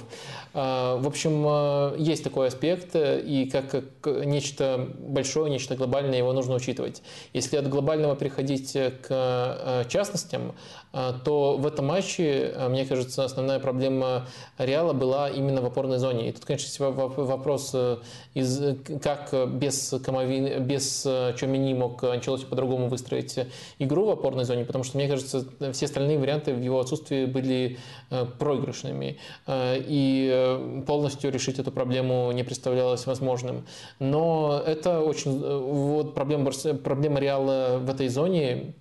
[0.55, 6.55] А, в общем, э, есть такой аспект, и как нечто большое, нечто глобальное, его нужно
[6.55, 7.03] учитывать.
[7.33, 10.55] Если от глобального переходить к э, частностям,
[10.91, 14.27] а, то в этом матче, а, мне кажется, основная проблема
[14.57, 16.31] Реала была именно в опорной зоне.
[16.31, 17.99] И тут, конечно, вопрос, э,
[18.33, 23.39] из, как без Камовин, без э, Чомини мог Анчелоти по-другому выстроить
[23.79, 27.79] игру в опорной зоне, потому что, мне кажется, все остальные варианты в его отсутствии были
[28.11, 29.19] э, проигрышными.
[29.47, 30.38] И
[30.87, 33.67] полностью решить эту проблему не представлялось возможным.
[33.99, 35.39] Но это очень...
[35.39, 36.51] Вот проблема,
[36.85, 38.75] проблема Реала в этой зоне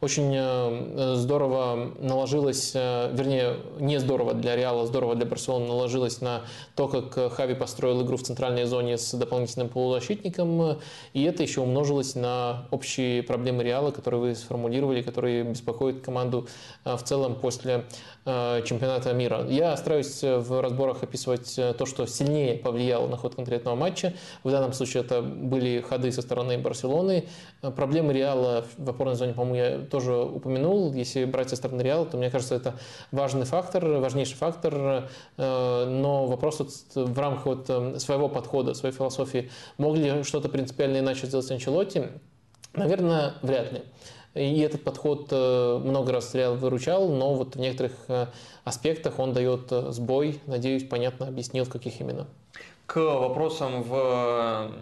[0.00, 6.42] очень Э, здорово наложилось, э, вернее, не здорово для Реала, здорово для Барселоны наложилось на
[6.74, 10.78] то, как Хави построил игру в центральной зоне с дополнительным полузащитником,
[11.12, 16.46] и это еще умножилось на общие проблемы Реала, которые вы сформулировали, которые беспокоят команду
[16.84, 17.84] э, в целом после
[18.19, 19.46] Э, чемпионата мира.
[19.48, 24.12] Я стараюсь в разборах описывать э, то, что сильнее повлияло на ход конкретного матча.
[24.44, 27.24] В данном случае это были ходы со стороны Барселоны.
[27.62, 30.92] Э, проблемы Реала в опорной зоне, по-моему, я тоже упомянул.
[30.92, 32.74] Если брать со стороны Реала, то мне кажется, это
[33.10, 35.08] важный фактор, важнейший фактор.
[35.36, 41.26] Но вопрос вот в рамках вот своего подхода, своей философии, мог ли что-то принципиально иначе
[41.26, 42.08] сделать Анчелотти?
[42.74, 43.82] Наверное, вряд ли.
[44.40, 48.26] И этот подход э, много раз Реал выручал, но вот в некоторых э,
[48.64, 50.40] аспектах он дает э, сбой.
[50.46, 52.26] Надеюсь, понятно объяснил, в каких именно.
[52.86, 54.72] К вопросам в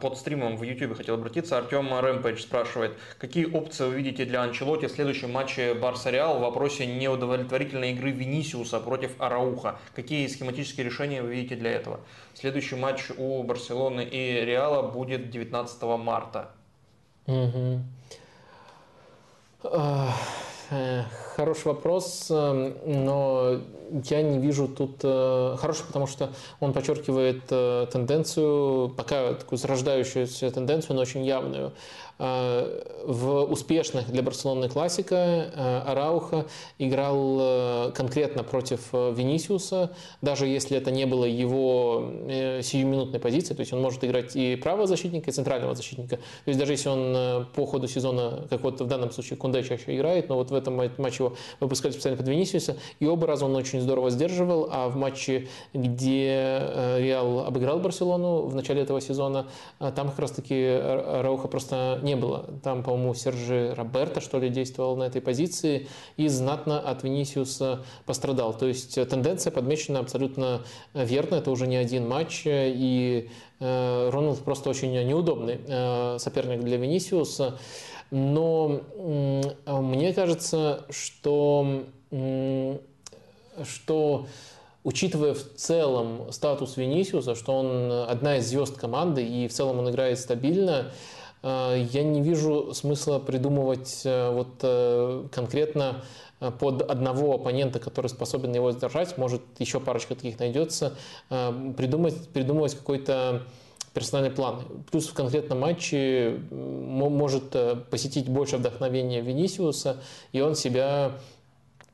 [0.00, 1.56] под стримом в YouTube хотел обратиться.
[1.56, 6.86] Артем Рэмпейдж спрашивает, какие опции вы видите для Анчелоти в следующем матче Барса-Реал в вопросе
[6.86, 9.78] неудовлетворительной игры Винисиуса против Арауха?
[9.94, 12.00] Какие схематические решения вы видите для этого?
[12.34, 16.50] Следующий матч у Барселоны и Реала будет 19 марта.
[17.26, 17.80] Угу.
[21.34, 23.58] Хороший вопрос, но
[24.08, 25.00] я не вижу тут...
[25.00, 26.30] Хороший, потому что
[26.60, 31.72] он подчеркивает тенденцию, пока такую зарождающуюся тенденцию, но очень явную,
[32.22, 36.44] Э, в успешных для Барселоны классика э, Арауха
[36.78, 43.72] играл э, конкретно против Венисиуса, даже если это не было его сиюминутной позиции, то есть
[43.72, 46.16] он может играть и правого защитника, и центрального защитника.
[46.16, 49.96] То есть даже если он по ходу сезона, как вот в данном случае Кунде чаще
[49.96, 53.56] играет, но вот в этом матче его выпускали специально под Венисиуса, и оба раза он
[53.56, 56.60] очень здорово сдерживал, а в матче, где
[56.98, 59.46] Реал обыграл Барселону в начале этого сезона,
[59.78, 62.46] там как раз-таки Арауха просто не было.
[62.62, 68.52] Там, по-моему, Сержи Роберто, что ли, действовал на этой позиции и знатно от Венисиуса пострадал.
[68.52, 70.62] То есть э, тенденция подмечена абсолютно
[70.94, 71.36] верно.
[71.36, 72.42] Это уже не один матч.
[72.46, 77.58] И э, Роналд просто очень неудобный э, соперник для Венисиуса.
[78.10, 78.80] Но
[79.66, 81.84] мне кажется, что,
[83.64, 84.26] что
[84.84, 89.90] учитывая в целом статус Венисиуса, что он одна из звезд команды и в целом он
[89.90, 90.92] играет стабильно,
[91.42, 96.02] Э, я не вижу смысла придумывать э, вот э, конкретно
[96.58, 100.94] под одного оппонента, который способен его сдержать, может еще парочка таких найдется,
[101.28, 103.42] придумать, придумывать какой-то
[103.92, 104.62] персональный план.
[104.90, 107.54] Плюс в конкретном матче может
[107.90, 109.98] посетить больше вдохновения Венисиуса,
[110.32, 111.12] и он себя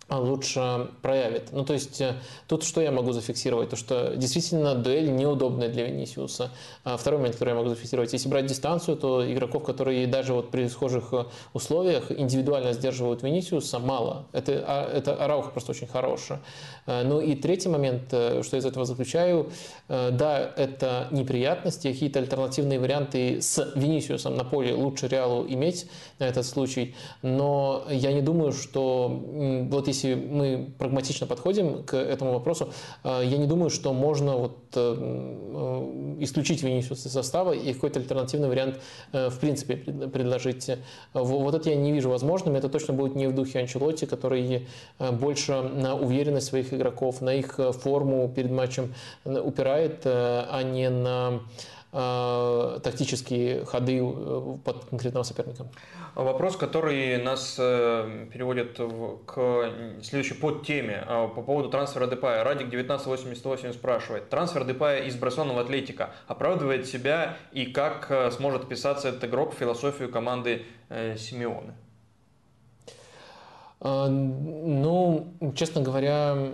[0.09, 1.49] лучше проявит.
[1.53, 2.15] Ну, то есть э,
[2.47, 3.71] тут что я могу зафиксировать?
[3.71, 6.51] То, что действительно дуэль неудобная для Венисиуса.
[6.85, 8.13] А второй момент, который я могу зафиксировать.
[8.13, 11.25] Если брать дистанцию, то игроков, которые даже вот при схожих э,
[11.55, 14.27] условиях индивидуально сдерживают Венисиуса, мало.
[14.33, 16.41] Это, а, это Арауха просто очень хорошая.
[16.87, 19.51] Э, ну и третий момент, что я из этого заключаю.
[19.89, 25.89] Да, это неприятности, какие-то альтернативные варианты с Венисиусом на поле лучше Реалу иметь
[26.19, 26.95] на этот случай.
[27.23, 29.09] Но я не думаю, что
[29.71, 32.73] вот если если мы прагматично подходим к этому вопросу,
[33.05, 38.01] э, я не думаю, что можно вот э, э, исключить Венисиуса из состава и какой-то
[38.01, 38.81] альтернативный вариант
[39.13, 40.71] в принципе предложить.
[41.13, 42.57] Вот это я не вижу возможным.
[42.57, 44.67] Это точно будет не в духе Анчелотти, который
[44.99, 48.95] больше на уверенность своих игроков, на их форму перед матчем
[49.25, 51.41] упирает, а не на
[51.93, 55.67] э, тактические ходы э, под конкретного соперника.
[56.15, 59.71] Вопрос, который нас э, переводит в, к
[60.03, 62.43] следующей подтеме э, по поводу трансфера Депая.
[62.43, 64.31] Радик 1988 спрашивает.
[64.31, 69.55] Трансфер Депая из Барселоны в Атлетика оправдывает себя и как э, сможет вписаться этот игрок
[69.55, 71.75] в философию команды э, Симеоны?
[73.81, 76.53] Э, ну, честно говоря,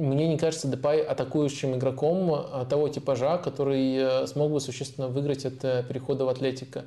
[0.00, 5.44] мне не кажется Депай атакующим игроком а, того типажа, который э, смог бы существенно выиграть
[5.44, 6.84] от э, перехода в Атлетика.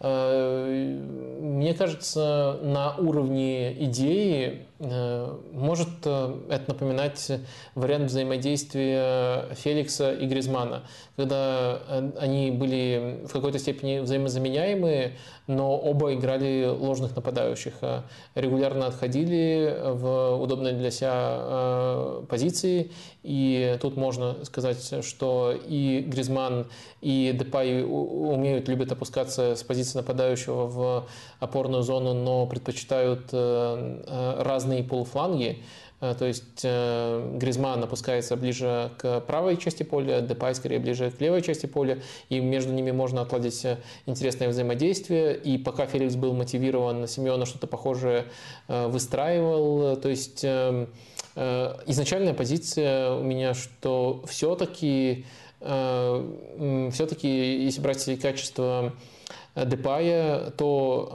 [0.00, 0.98] Э,
[1.40, 7.32] мне кажется, на уровне идеи может это напоминать
[7.74, 10.84] вариант взаимодействия Феликса и Гризмана,
[11.16, 11.80] когда
[12.16, 15.16] они были в какой-то степени взаимозаменяемые,
[15.48, 18.02] но оба играли ложных нападающих, э,
[18.34, 22.92] регулярно отходили в удобные для себя э, позиции.
[23.22, 26.66] И тут можно сказать, что и Гризман,
[27.00, 31.08] и Депай умеют, любят опускаться с позиции нападающего в
[31.40, 35.62] опорную зону, но предпочитают э, разные полуфланги.
[36.00, 41.20] Э, то есть э, Гризман опускается ближе к правой части поля, Депай скорее ближе к
[41.20, 45.36] левой части поля, и между ними можно отладить э, интересное взаимодействие.
[45.36, 48.24] И пока Феликс был мотивирован, Симеона что-то похожее
[48.68, 49.96] выстраивал.
[49.96, 50.44] То есть
[51.34, 55.24] изначальная позиция у меня, что все-таки
[55.60, 58.92] все-таки, если брать качество
[59.66, 61.08] Депая, то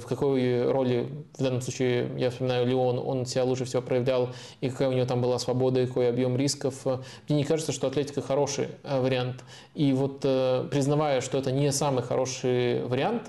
[0.00, 4.30] в какой роли, в данном случае, я вспоминаю Леон, он себя лучше всего проявлял,
[4.60, 6.84] и какая у него там была свобода, и какой объем рисков.
[7.28, 9.44] Мне не кажется, что Атлетика хороший э, вариант.
[9.74, 13.22] И вот э, признавая, что это не самый хороший вариант,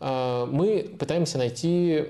[0.00, 2.04] э, мы пытаемся найти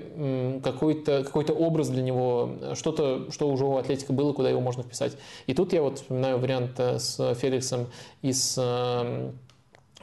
[0.63, 5.17] какой-то какой образ для него, что-то, что уже у Атлетика было, куда его можно вписать.
[5.47, 7.87] И тут я вот вспоминаю вариант с Феликсом
[8.21, 8.57] и с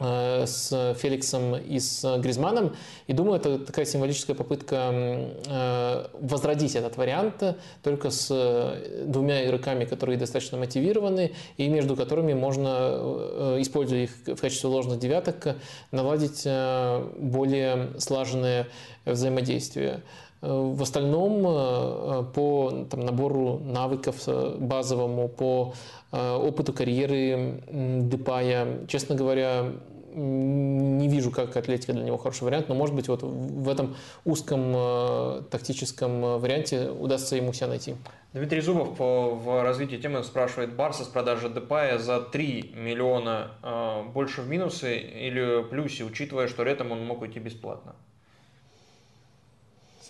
[0.00, 2.74] с Феликсом и с Гризманом.
[3.06, 7.42] И думаю, это такая символическая попытка э, возродить этот вариант
[7.82, 14.40] только с э, двумя игроками, которые достаточно мотивированы и между которыми можно, используя их в
[14.40, 15.56] качестве ложных девяток,
[15.90, 18.68] наладить более слаженное
[19.04, 20.02] взаимодействие.
[20.40, 21.42] В остальном
[22.32, 24.26] по там, набору навыков
[24.58, 25.74] базовому, по
[26.12, 29.72] опыту карьеры Депая, честно говоря,
[30.14, 34.72] не вижу, как Атлетика для него хороший вариант, но, может быть, вот в этом узком
[34.74, 37.94] э, тактическом варианте удастся ему себя найти.
[38.32, 44.02] Дмитрий Зубов по, в развитии темы спрашивает, Барса с продажи Депая за 3 миллиона э,
[44.12, 47.94] больше в минусы или плюсе, учитывая, что летом он мог уйти бесплатно?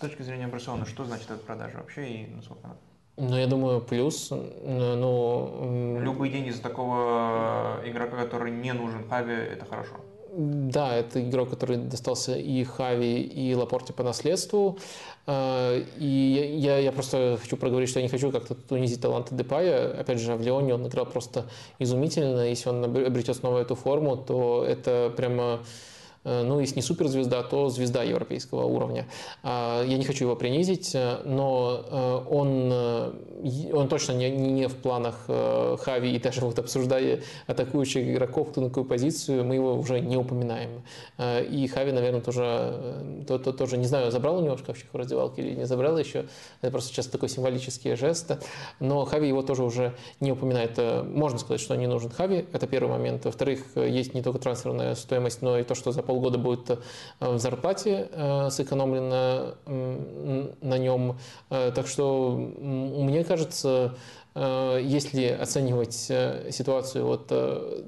[0.01, 2.77] С точки зрения Барселоны, что значит эта продажа вообще и насколько она?
[3.19, 4.31] Ну, я думаю, плюс.
[4.31, 9.97] Ну, Любые деньги за такого игрока, который не нужен Хави, это хорошо.
[10.33, 14.79] Да, это игрок, который достался и Хави, и Лапорте по наследству.
[15.27, 20.01] А, и я, я просто хочу проговорить, что я не хочу как-то унизить таланты Депая.
[20.01, 21.45] Опять же, в Леоне он играл просто
[21.79, 22.49] изумительно.
[22.49, 25.61] Если он обретет снова эту форму, то это прямо
[26.25, 29.07] ну, если не суперзвезда, то звезда европейского уровня.
[29.43, 32.73] А, я не хочу его принизить, э, но э, он,
[33.73, 38.69] он точно не, не в планах Хави, и даже вот обсуждая атакующих игроков, кто на
[38.69, 40.83] какую позицию, мы его уже не упоминаем.
[41.19, 45.43] И Хави, наверное, тоже, то, то, тоже не знаю, забрал у него шкафчик в раздевалке
[45.43, 46.27] или не забрал еще.
[46.61, 48.33] Это просто сейчас такой символический жест.
[48.79, 50.79] Но Хави его тоже уже не упоминает.
[51.07, 53.25] Можно сказать, что не нужен Хави, это первый момент.
[53.25, 56.77] Во-вторых, есть не только трансферная стоимость, но и то, что за полгода будет э,
[57.21, 59.55] в зарплате э, сэкономлено
[60.61, 61.19] на нем.
[61.51, 63.95] Э, так что мне кажется,
[64.35, 65.95] если оценивать
[66.55, 67.33] ситуацию, вот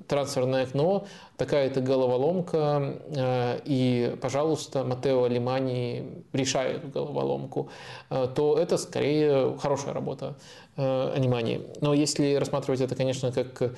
[0.09, 2.97] трансферное окно, такая-то головоломка,
[3.65, 7.71] и, пожалуйста, Матео Алимани решает головоломку,
[8.09, 10.35] то это скорее хорошая работа
[10.77, 11.61] Алимани.
[11.81, 13.73] Но если рассматривать это, конечно, как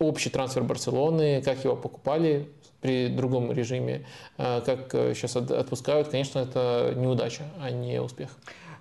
[0.00, 2.48] общий трансфер Барселоны, как его покупали,
[2.80, 4.06] при другом режиме,
[4.36, 8.30] э, как сейчас отпускают, конечно, это неудача, а не успех.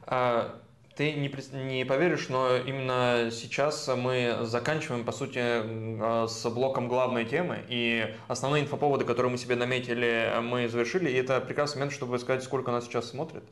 [0.06, 0.56] А,
[0.98, 1.32] ты не,
[1.64, 7.60] не поверишь, но именно сейчас мы заканчиваем, по сути, э, с блоком главной темы.
[7.70, 11.10] И основные инфоповоды, которые мы себе наметили, мы завершили.
[11.10, 13.44] И это прекрасный момент, чтобы сказать, сколько нас сейчас смотрит.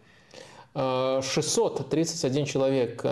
[0.76, 3.06] 631 человек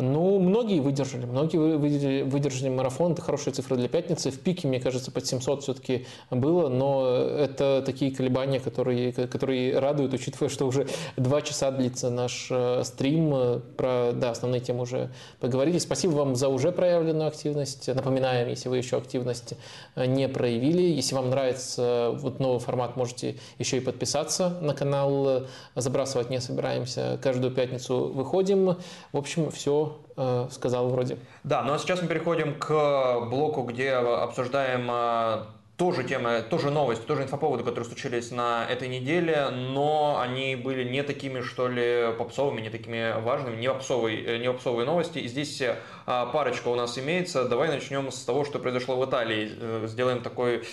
[0.00, 4.30] ну, многие выдержали, многие выдержали, выдержали марафон, это хорошая цифра для пятницы.
[4.30, 10.14] В пике, мне кажется, под 700 все-таки было, но это такие колебания, которые, которые радуют,
[10.14, 10.86] учитывая, что уже
[11.16, 13.62] два часа длится наш э, стрим.
[13.76, 15.10] Про да, основные темы уже
[15.40, 15.78] поговорили.
[15.78, 17.88] Спасибо вам за уже проявленную активность.
[17.88, 19.54] Напоминаем, если вы еще активность
[19.96, 20.82] э, не проявили.
[20.82, 25.46] Если вам нравится вот новый формат, можете еще и подписаться на канал.
[25.74, 27.18] Забрасывать не собираемся.
[27.22, 28.76] Каждую пятницу выходим.
[29.12, 31.18] В общем, все э, сказал вроде.
[31.44, 35.44] Да, ну а сейчас мы переходим к блоку, где обсуждаем э,
[35.76, 41.02] тоже темы, тоже новости, тоже инфоповоды, которые случились на этой неделе, но они были не
[41.02, 45.18] такими, что ли, попсовыми, не такими важными, не попсовые, э, не попсовые новости.
[45.18, 45.76] И здесь э,
[46.06, 47.48] парочка у нас имеется.
[47.48, 49.86] Давай начнем с того, что произошло в Италии.
[49.86, 50.64] Сделаем такой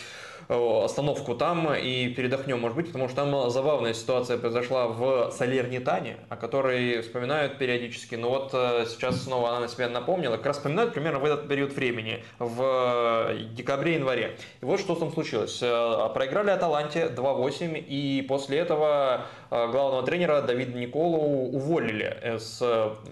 [0.50, 6.38] остановку там и передохнем, может быть, потому что там забавная ситуация произошла в Салернитане, о
[6.38, 10.94] которой вспоминают периодически, но вот э, сейчас снова она на себя напомнила, как раз вспоминают
[10.94, 14.38] примерно в этот период времени, в декабре-январе.
[14.62, 15.60] И вот что там случилось.
[15.62, 22.62] Э, проиграли Аталанте 2-8, и после этого главного тренера Давида Николу уволили с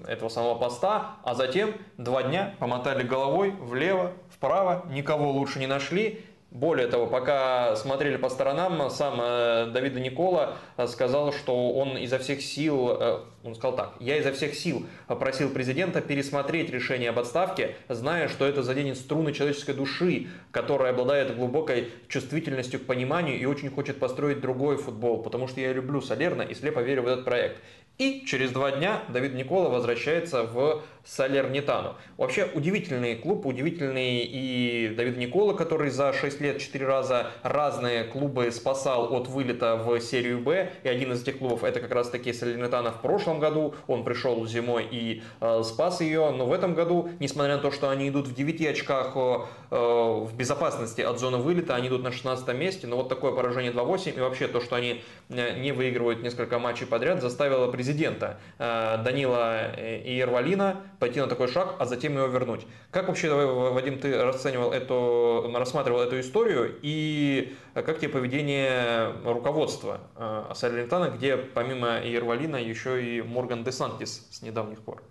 [0.07, 6.23] этого самого поста, а затем два дня помотали головой влево, вправо, никого лучше не нашли,
[6.55, 12.17] более того, пока смотрели по сторонам, сам э, Давид Никола э, сказал, что он изо
[12.17, 17.19] всех сил, э, он сказал так, я изо всех сил просил президента пересмотреть решение об
[17.19, 23.43] отставке, зная, что это заденет струны человеческой души, которая обладает глубокой чувствительностью к пониманию и
[23.43, 27.25] очень хочет построить другой футбол, потому что я люблю Салерно и слепо верю в этот
[27.25, 27.57] проект.
[27.97, 31.95] И через два дня Давид Никола возвращается в Салернитану.
[32.17, 38.51] Вообще удивительный клуб, удивительный и Давид Никола, который за 6 лет 4 раза разные клубы
[38.51, 40.71] спасал от вылета в серию Б.
[40.83, 43.75] И один из этих клубов это как раз таки Салернитана в прошлом году.
[43.87, 46.31] Он пришел зимой и э, спас ее.
[46.31, 50.35] Но в этом году, несмотря на то, что они идут в 9 очках э, в
[50.35, 52.87] безопасности от зоны вылета, они идут на 16 месте.
[52.87, 56.87] Но вот такое поражение 2-8 и вообще то, что они э, не выигрывают несколько матчей
[56.87, 62.65] подряд, заставило президента э, Данила э, Иервалина пойти на такой шаг, а затем его вернуть.
[62.91, 70.51] Как вообще, Вадим, ты расценивал эту, рассматривал эту историю и как тебе поведение руководства э,
[70.53, 75.03] Салернитана, где помимо Иервалина еще и Морган Десантис с недавних пор?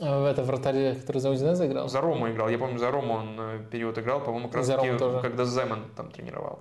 [0.00, 1.88] А это вратарь, который за Удинеза играл?
[1.88, 2.48] За Рому играл.
[2.48, 6.10] Я помню, за Рому он э, период играл, по-моему, как раз таки, когда Земан там
[6.10, 6.60] тренировал.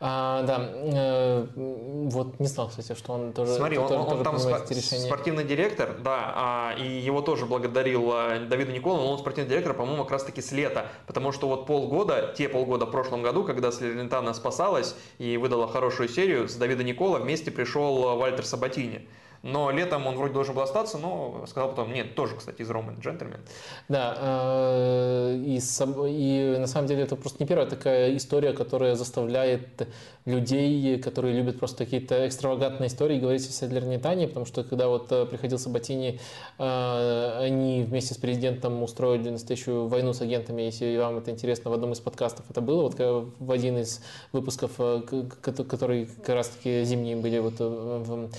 [0.00, 4.24] А, да, э, вот не знал, кстати, что он тоже Смотри, он, тоже, он, тоже
[4.24, 9.18] там спо- спортивный директор, да, а, и его тоже благодарил а, Давида Никола, но он
[9.18, 12.92] спортивный директор, по-моему, как раз таки с лета, потому что вот полгода, те полгода в
[12.92, 18.46] прошлом году, когда Слерентана спасалась и выдала хорошую серию, с Давида Никола вместе пришел Вальтер
[18.46, 19.08] Сабатини.
[19.52, 22.94] Но летом он вроде должен был остаться, но сказал потом, нет, тоже, кстати, из Ромы
[23.00, 23.40] джентльмен.
[23.88, 29.88] Да, э, и, и на самом деле это просто не первая такая история, которая заставляет
[30.24, 35.24] людей, которые любят просто какие-то экстравагантные истории, говорить о Седлернитане, потому что когда вот э,
[35.24, 36.20] приходил Сабатини,
[36.58, 41.74] э, они вместе с президентом устроили настоящую войну с агентами, если вам это интересно, в
[41.74, 42.98] одном из подкастов это было, вот
[43.38, 44.02] в один из
[44.32, 48.30] выпусков, который как раз-таки зимние были вот в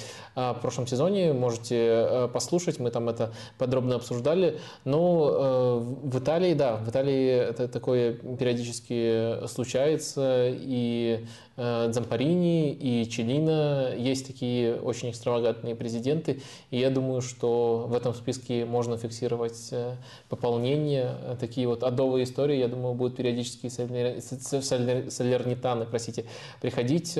[0.62, 4.60] прошлом сезоне, можете э, послушать, мы там это подробно обсуждали.
[4.86, 11.26] Но э, в Италии, да, в Италии это такое периодически случается, и
[11.60, 13.94] Дзампарини и Челина.
[13.98, 16.42] Есть такие очень экстравагантные президенты.
[16.72, 19.96] И я думаю, что в этом списке можно фиксировать э,
[20.30, 21.16] пополнение.
[21.40, 26.26] Такие вот адовые истории, я думаю, будут периодически солернитаны, простите,
[26.62, 27.20] приходить.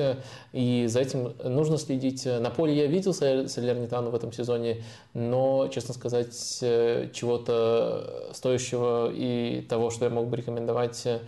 [0.52, 2.24] И за этим нужно следить.
[2.24, 6.32] На поле я видел солернитану в этом сезоне, но, честно сказать,
[7.12, 11.20] чего-то стоящего и того, что я мог бы рекомендовать Э,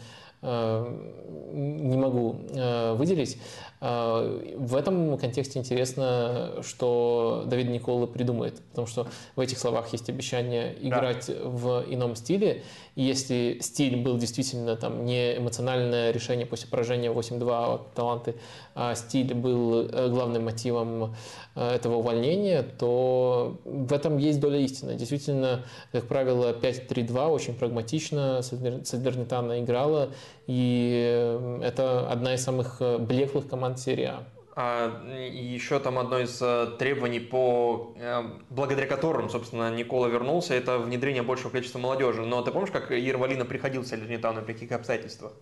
[0.43, 3.39] не могу э, выделить.
[3.85, 10.09] Э, в этом контексте интересно, что Давид Никола придумает, потому что в этих словах есть
[10.09, 11.35] обещание играть да.
[11.49, 12.63] в ином стиле.
[12.95, 18.37] И если стиль был действительно там не эмоциональное решение после поражения 8-2 от Таланты,
[18.75, 21.17] а стиль был главным мотивом
[21.55, 24.95] этого увольнения, то в этом есть доля истины.
[24.95, 30.11] Действительно, как правило, 5-3-2 очень прагматично Сальдернитана играла,
[30.47, 34.25] и это одна из самых блеклых команд серии А.
[34.55, 40.79] А еще там одно из э, требований, по, э, благодаря которым, собственно, Никола вернулся, это
[40.79, 42.23] внедрение большего количества молодежи.
[42.23, 45.33] Но ты помнишь, как Ервалина приходил Салернитану, при каких обстоятельствах?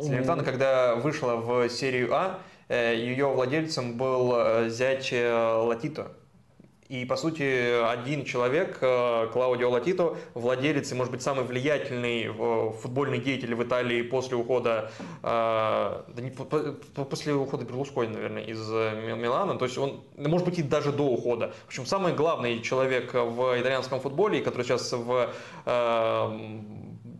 [0.00, 6.12] Салернитана, когда вышла в серию А, э, ее владельцем был зять Латито.
[6.88, 12.72] И, по сути, один человек, э, Клаудио Латито, владелец и, может быть, самый влиятельный э,
[12.80, 14.92] футбольный деятель в Италии после ухода,
[15.22, 20.62] э, да не, после ухода Берлускони, наверное, из Милана, то есть он, может быть, и
[20.62, 21.52] даже до ухода.
[21.64, 25.32] В общем, самый главный человек в итальянском футболе, который сейчас в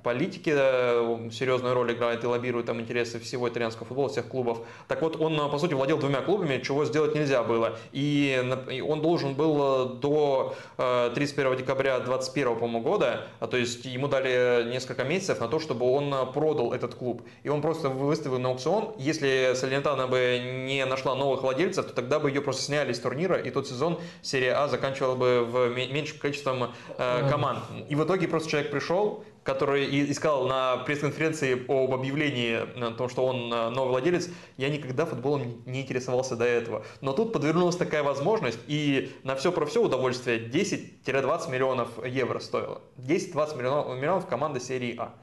[0.06, 4.60] политике э, серьезную роль играет и лоббирует там интересы всего итальянского футбола, всех клубов.
[4.86, 7.76] Так вот, он, э, по сути, владел двумя клубами, чего сделать нельзя было.
[7.90, 8.40] И
[8.86, 14.70] он должен был э, до 31 декабря 2021 по года, а то есть ему дали
[14.70, 17.22] несколько месяцев на то, чтобы он продал этот клуб.
[17.42, 18.94] И он просто выставил на аукцион.
[18.98, 23.38] Если Салентана бы не нашла новых владельцев, то тогда бы ее просто сняли с турнира,
[23.38, 27.58] и тот сезон серия А заканчивала бы в меньшим количеством команд.
[27.88, 33.24] И в итоге просто человек пришел, который искал на пресс-конференции об объявлении о том, что
[33.24, 36.84] он э, новый владелец, я никогда футболом не интересовался до этого.
[37.00, 42.80] Но тут подвернулась такая возможность, и на все про все удовольствие 10-20 миллионов евро стоило.
[42.98, 45.14] 10-20 миллионов, команда серии А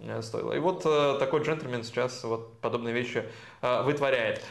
[0.00, 0.52] э, стоило.
[0.52, 3.24] И вот э, такой джентльмен сейчас вот подобные вещи
[3.62, 4.42] вытворяет.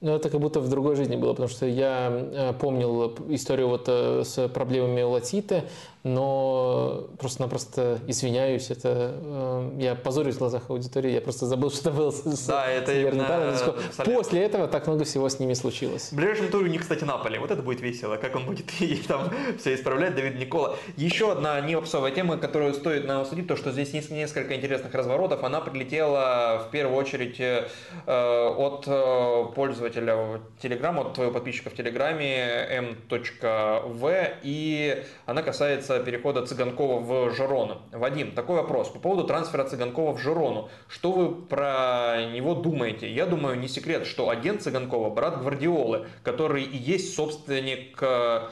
[0.00, 4.48] Ну, это как будто в другой жизни было, потому что я помнил историю вот с
[4.48, 5.64] проблемами латиты,
[6.04, 11.98] но просто-напросто извиняюсь, это э, я позорюсь в глазах аудитории, я просто забыл, что это
[11.98, 13.74] было с, да, это именно...
[14.04, 16.12] После этого так много всего с ними случилось.
[16.12, 17.40] В ближайшем туре у них, кстати, Наполе.
[17.40, 20.76] Вот это будет весело, как он будет и там все исправлять, Давид Никола.
[20.96, 25.42] Еще одна неопсовая тема, которую стоит нам обсудить, то, что здесь есть несколько интересных разворотов.
[25.42, 27.66] Она прилетела в первую очередь э,
[28.06, 37.00] от э, пользователя Telegram, от твоего подписчика в Телеграме m.v, и она касается перехода Цыганкова
[37.00, 37.82] в Жирону.
[37.92, 40.68] Вадим, такой вопрос по поводу трансфера Цыганкова в Жирону.
[40.88, 43.12] Что вы про него думаете?
[43.12, 48.48] Я думаю, не секрет, что агент Цыганкова– брат Гвардиолы, который и есть собственник э,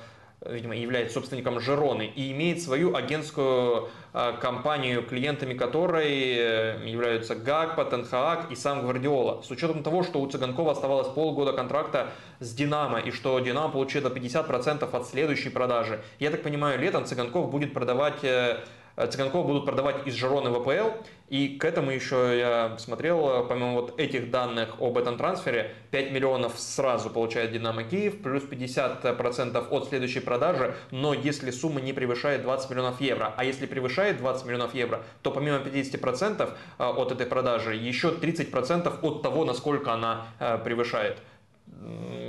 [0.46, 7.84] видимо, является собственником Жероны и имеет свою агентскую а, компанию, клиентами которой э, являются Гагпа,
[7.84, 9.42] Тенхаак и сам Гвардиола.
[9.42, 12.08] С учетом того, что у Цыганкова оставалось полгода контракта
[12.40, 16.02] с Динамо и что Динамо получила 50% от следующей продажи.
[16.18, 18.58] Я так понимаю, летом Цыганков будет продавать э,
[18.96, 20.90] Цыганкова будут продавать из Жироны в АПЛ.
[21.32, 26.12] И к этому еще я смотрел, э, помимо вот этих данных об этом трансфере, 5
[26.12, 32.42] миллионов сразу получает Динамо Киев, плюс 50% от следующей продажи, но если сумма не превышает
[32.42, 33.32] 20 миллионов евро.
[33.34, 38.98] А если превышает 20 миллионов евро, то помимо 50% э, от этой продажи, еще 30%
[39.00, 40.26] от того, насколько она
[40.64, 41.16] превышает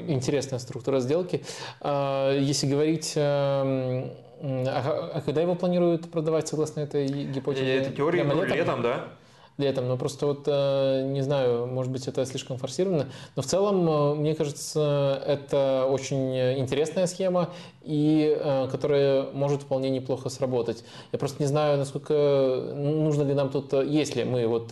[0.07, 1.43] интересная структура сделки.
[1.83, 4.11] Если говорить эм,
[4.43, 7.75] а, а когда его планируют продавать согласно этой гипотезе?
[7.75, 8.45] Это теория летом?
[8.47, 9.07] летом, да?
[9.57, 9.87] летом.
[9.87, 13.07] Но просто вот, э, не знаю, может быть, это слишком форсировано.
[13.35, 17.51] Но в целом, э, мне кажется, это очень интересная схема,
[17.83, 20.83] и э, которая может вполне неплохо сработать.
[21.11, 22.13] Я просто не знаю, насколько
[22.75, 24.69] нужно ли нам тут, если мы вот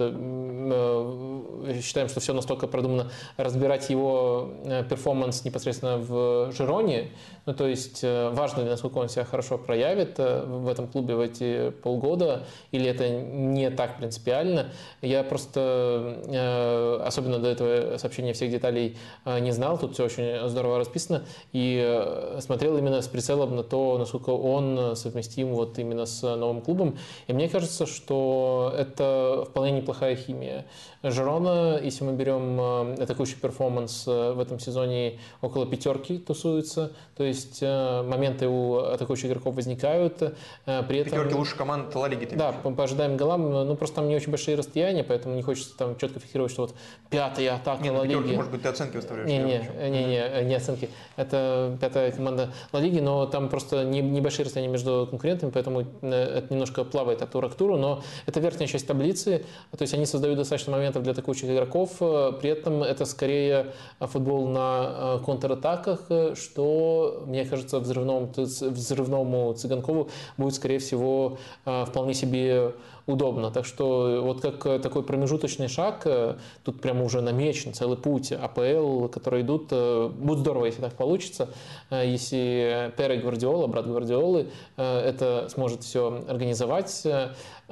[1.81, 4.49] считаем, что все настолько продумано, разбирать его
[4.89, 7.11] перформанс непосредственно в Жироне,
[7.45, 11.71] ну, то есть важно ли, насколько он себя хорошо проявит в этом клубе в эти
[11.83, 14.67] полгода, или это не так принципиально.
[15.01, 20.47] Я просто, э, особенно до этого сообщения всех деталей э, не знал, тут все очень
[20.47, 21.23] здорово расписано,
[21.53, 26.61] и э, смотрел именно с прицелом на то, насколько он совместим вот именно с новым
[26.61, 26.97] клубом.
[27.27, 30.65] И мне кажется, что это вполне неплохая химия.
[31.03, 32.59] Жерона, если мы берем
[33.01, 40.17] атакующий перформанс в этом сезоне, около пятерки тусуется, то есть моменты у атакующих игроков возникают.
[40.17, 41.13] При этом...
[41.13, 42.29] Пятерки лучше команд Ла Лиги.
[42.35, 45.75] Да, по, по ожидаемым голам, ну просто там не очень большие расстояния, поэтому не хочется
[45.75, 46.75] там четко фиксировать, что вот
[47.09, 48.35] пятая атака не, Ла Лиги.
[48.35, 49.27] Может быть, ты оценки выставляешь?
[49.27, 50.89] Не, не, не, не, не оценки.
[51.15, 56.11] Это пятая команда Ла Лиги, но там просто не, небольшие расстояния между конкурентами, поэтому э,
[56.11, 60.05] это немножко плавает от тура к туру, но это верхняя часть таблицы, то есть они
[60.05, 63.67] создают достаточно моментов для атакующих игроков, э, при этом это скорее
[63.99, 72.73] футбол на э, контратаках, что, мне кажется, взрывному, взрывному Цыганкову будет, скорее всего, вполне себе
[73.11, 73.51] удобно.
[73.51, 78.31] Так что вот как э, такой промежуточный шаг, э, тут прямо уже намечен целый путь
[78.31, 79.67] АПЛ, которые идут.
[79.71, 81.49] Э, будет здорово, если так получится,
[81.91, 84.47] если Пере Гвардиола, брат Гвардиолы,
[84.77, 87.05] это сможет все организовать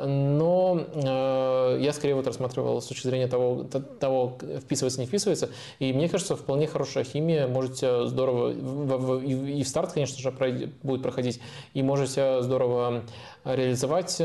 [0.05, 3.63] но э, я скорее вот рассматривал с точки зрения того,
[3.99, 5.49] того, вписывается, не вписывается,
[5.79, 10.31] и мне кажется, вполне хорошая химия, можете здорово, в, в, и в старт, конечно же,
[10.31, 11.39] пройдет, будет проходить,
[11.73, 13.03] и можете здорово
[13.43, 14.21] реализовать.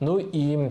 [0.00, 0.70] Ну и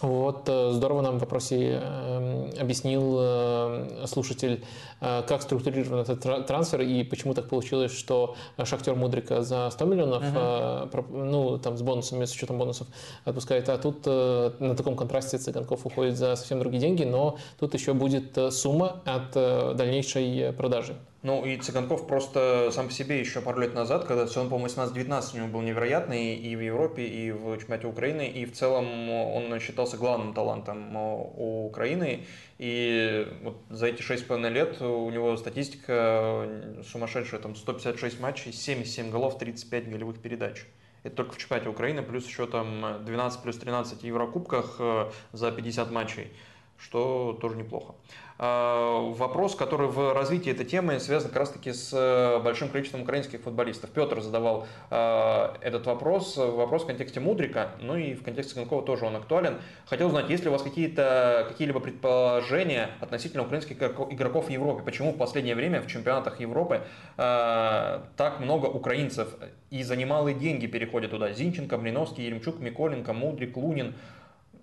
[0.00, 4.64] вот, э, здорово нам в вопросе э, объяснил э, слушатель,
[5.00, 11.04] как структурирован этот трансфер и почему так получилось, что Шахтер Мудрика за 100 миллионов, uh-huh.
[11.12, 12.86] ну, там с бонусами, с учетом бонусов
[13.24, 17.92] отпускает, а тут на таком контрасте Цыганков уходит за совсем другие деньги, но тут еще
[17.92, 19.32] будет сумма от
[19.76, 20.96] дальнейшей продажи.
[21.24, 25.30] Ну и Цыганков просто сам по себе еще пару лет назад, когда сезон, по-моему, 18-19
[25.32, 29.58] у него был невероятный и в Европе, и в чемпионате Украины, и в целом он
[29.58, 32.26] считался главным талантом у Украины.
[32.58, 36.46] И вот за эти 6,5 лет у него статистика
[36.92, 40.66] сумасшедшая, там 156 матчей, 77 голов, 35 голевых передач.
[41.04, 45.52] Это только в чемпионате Украины, плюс еще там 12 плюс 13 в Еврокубках э, за
[45.52, 46.30] 50 матчей,
[46.76, 47.94] что тоже неплохо.
[48.36, 53.40] А, вопрос, который в развитии этой темы связан как раз-таки с э, большим количеством украинских
[53.42, 53.90] футболистов.
[53.90, 59.06] Петр задавал а, этот вопрос, вопрос в контексте Мудрика, ну и в контексте Конкова тоже
[59.06, 59.58] он актуален.
[59.86, 64.82] Хотел узнать, есть ли у вас какие-то, какие-либо предположения относительно украинских игроков в Европе?
[64.82, 66.82] Почему в последнее время в чемпионатах Европы
[67.16, 69.28] так много украинцев
[69.70, 71.32] и за немалые деньги переходят туда?
[71.32, 73.94] Зинченко, Блиновский, Еремчук, Миколенко, Мудрик, Лунин–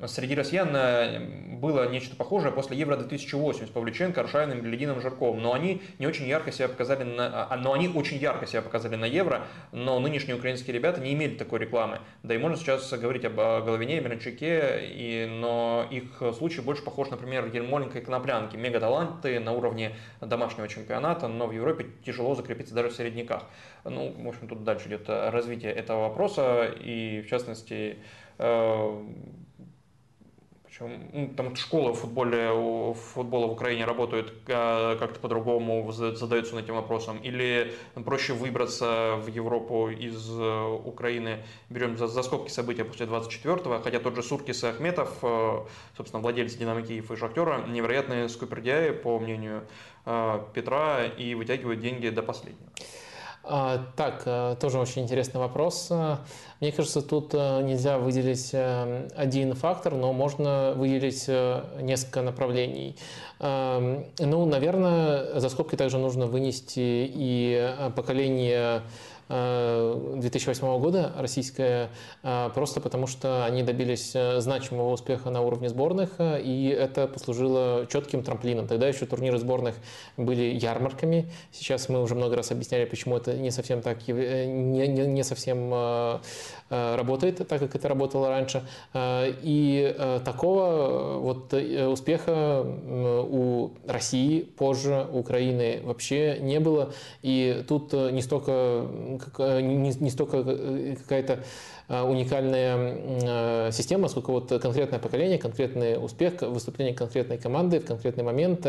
[0.08, 1.20] среди россиян э,
[1.58, 5.42] было нечто похожее после Евро-2008 с Павлюченко, Аршавиным, Глядиным, Жарковым.
[5.42, 7.48] Но они не очень ярко себя показали на...
[7.50, 11.36] А, но они очень ярко себя показали на Евро, но нынешние украинские ребята не имели
[11.36, 12.00] такой рекламы.
[12.24, 15.28] Да и можно сейчас говорить об Головине, Миранчуке, и...
[15.30, 18.56] но их случай больше похож, например, Ермоленко и Коноплянки.
[18.56, 23.44] Мега-таланты на уровне домашнего чемпионата, но в Европе тяжело закрепиться даже в середняках.
[23.84, 27.98] Ну, в общем, тут дальше идет развитие этого вопроса, и в частности,
[30.82, 32.50] э, ну, там школы в футболе,
[33.14, 37.74] футбола в Украине работают а, как-то по-другому, задаются над этим вопросом, или
[38.06, 44.00] проще выбраться в Европу из э, Украины, берем за, за скобки события после 24-го, хотя
[44.00, 45.60] тот же Суркис и Ахметов, э,
[45.96, 49.64] собственно, владелец Динамо Киев и Шахтера, невероятные скупердяи, по мнению
[50.06, 52.70] э, Петра, и вытягивают деньги до последнего.
[53.44, 55.90] А, так, э, тоже очень интересный вопрос.
[56.60, 61.28] Мне кажется, тут э, нельзя выделить э, один фактор, но можно выделить
[61.82, 62.96] несколько направлений.
[63.40, 68.84] Ну, наверное, за скобки также нужно вынести и поколение
[69.32, 71.90] 2008 года российская,
[72.54, 78.68] просто потому что они добились значимого успеха на уровне сборных, и это послужило четким трамплином.
[78.68, 79.76] Тогда еще турниры сборных
[80.18, 81.32] были ярмарками.
[81.52, 86.22] Сейчас мы уже много раз объясняли, почему это не совсем так, не, не, не совсем
[86.72, 88.64] работает так, как это работало раньше.
[88.96, 96.94] И такого вот успеха у России позже, у Украины вообще не было.
[97.22, 98.88] И тут не столько,
[99.38, 101.44] не, не столько какая-то
[101.81, 108.24] Э, уникальная э, система, сколько вот конкретное поколение, конкретный успех, выступление конкретной команды в конкретный
[108.24, 108.66] момент.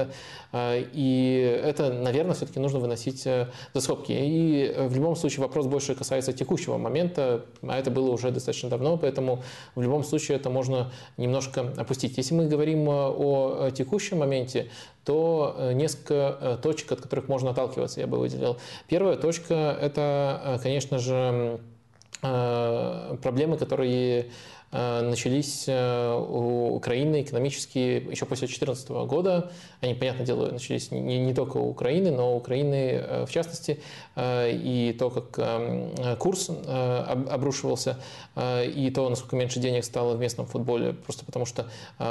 [0.53, 4.13] Э, и это, наверное, все-таки нужно выносить за скобки.
[4.13, 8.97] И в любом случае вопрос больше касается текущего момента, а это было уже достаточно давно,
[8.97, 9.45] поэтому
[9.75, 12.17] в любом случае это можно немножко опустить.
[12.17, 14.71] Если мы говорим о текущем моменте,
[15.05, 18.57] то несколько точек, от которых можно отталкиваться, я бы выделил.
[18.89, 21.13] Первая точка– это, конечно же,
[21.43, 21.72] Э,
[22.23, 24.31] проблемы, которые Э,
[24.73, 29.51] начались э, у Украины экономические еще после 2014 года.
[29.83, 33.81] Они, понятное дело, начались не, не только у Украины, но у Украины э, в частности.
[34.15, 37.99] И то, как курс обрушивался,
[38.39, 41.67] и то, насколько меньше денег стало в местном футболе, просто потому что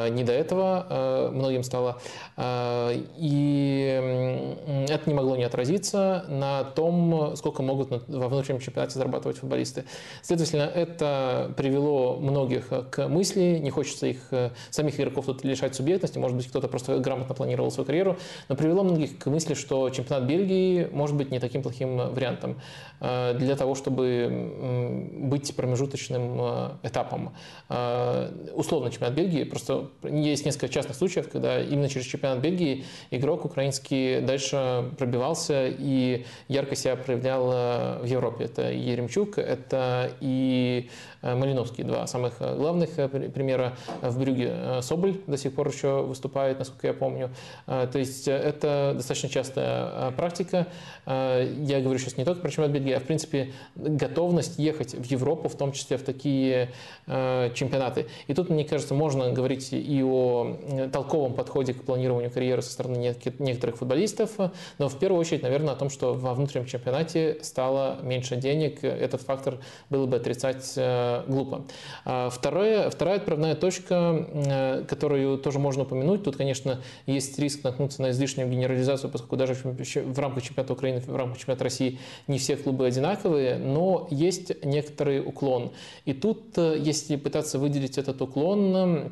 [0.09, 2.01] не до этого многим стало.
[2.39, 9.85] И это не могло не отразиться на том, сколько могут во внутреннем чемпионате зарабатывать футболисты.
[10.23, 15.43] Следовательно, это привело многих многих э, к мысли, не хочется их э, самих игроков тут
[15.43, 18.17] лишать субъектности, может быть, кто-то просто грамотно планировал свою карьеру,
[18.49, 22.59] но привело многих к мысли, что чемпионат Бельгии может быть не таким плохим вариантом
[22.99, 26.41] э, для того, чтобы быть промежуточным
[26.83, 27.33] этапом.
[28.53, 34.21] Условно чемпионат Бельгии, просто есть несколько частных случаев, когда именно через чемпионат Бельгии игрок украинский
[34.21, 38.45] дальше пробивался и ярко себя проявлял в Европе.
[38.45, 40.89] Это Еремчук, это и
[41.21, 44.51] Малиновский, два самых Э, главных э, примера в Брюге.
[44.51, 47.29] Э, Соболь до сих пор еще выступает, насколько я помню.
[47.65, 50.67] То есть это достаточно частая практика.
[51.05, 55.49] Я говорю сейчас не только про чемпионат Бельгии, а в принципе готовность ехать в Европу,
[55.49, 56.69] в том числе в такие
[57.07, 58.07] чемпионаты.
[58.27, 60.57] И тут, мне кажется, можно говорить и о
[60.91, 64.31] толковом подходе к планированию карьеры со стороны некоторых футболистов,
[64.77, 68.83] но в первую очередь, наверное, о том, что во внутреннем чемпионате стало меньше денег.
[68.83, 70.73] Этот фактор было бы отрицать
[71.27, 71.63] глупо.
[72.03, 78.49] Вторая, вторая отправная точка, которую тоже можно упомянуть, тут, конечно, есть риск наткнуться на излишнюю
[78.49, 83.57] генерализацию, поскольку даже в рамках чемпионата Украины, в рамках чемпионата России не все клубы одинаковые,
[83.57, 85.71] но есть некоторый уклон.
[86.05, 89.11] И тут, э, если пытаться выделить этот уклон,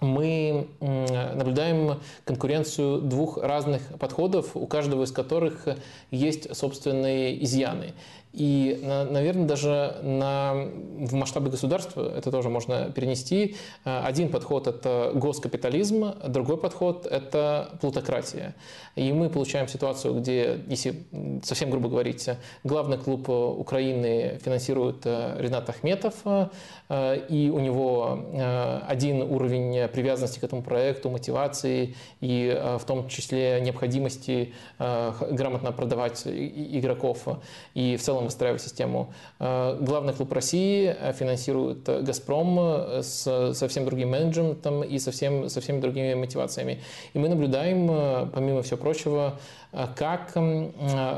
[0.00, 5.68] мы наблюдаем конкуренцию двух разных подходов, у каждого из которых
[6.10, 7.94] есть собственные изъяны.
[8.32, 10.54] И, наверное, даже на,
[10.96, 13.56] в масштабе государства это тоже можно перенести.
[13.84, 18.54] Один подход– это госкапитализм, другой подход– это плутократия.
[18.96, 21.04] И мы получаем ситуацию, где, если
[21.42, 22.28] совсем грубо говорить,
[22.64, 26.14] главный клуб Украины финансирует Ренат Ахметов,
[26.90, 28.18] и у него
[28.86, 37.26] один уровень привязанности к этому проекту, мотивации и в том числе необходимости грамотно продавать игроков
[37.74, 39.12] и в целом целом выстраивать систему.
[39.38, 45.60] Э, главный клуб России э, финансирует «Газпром» э, с совсем другим менеджментом и совсем, со
[45.60, 46.80] всеми другими мотивациями.
[47.14, 49.34] И мы наблюдаем, помимо всего прочего,
[49.96, 50.36] как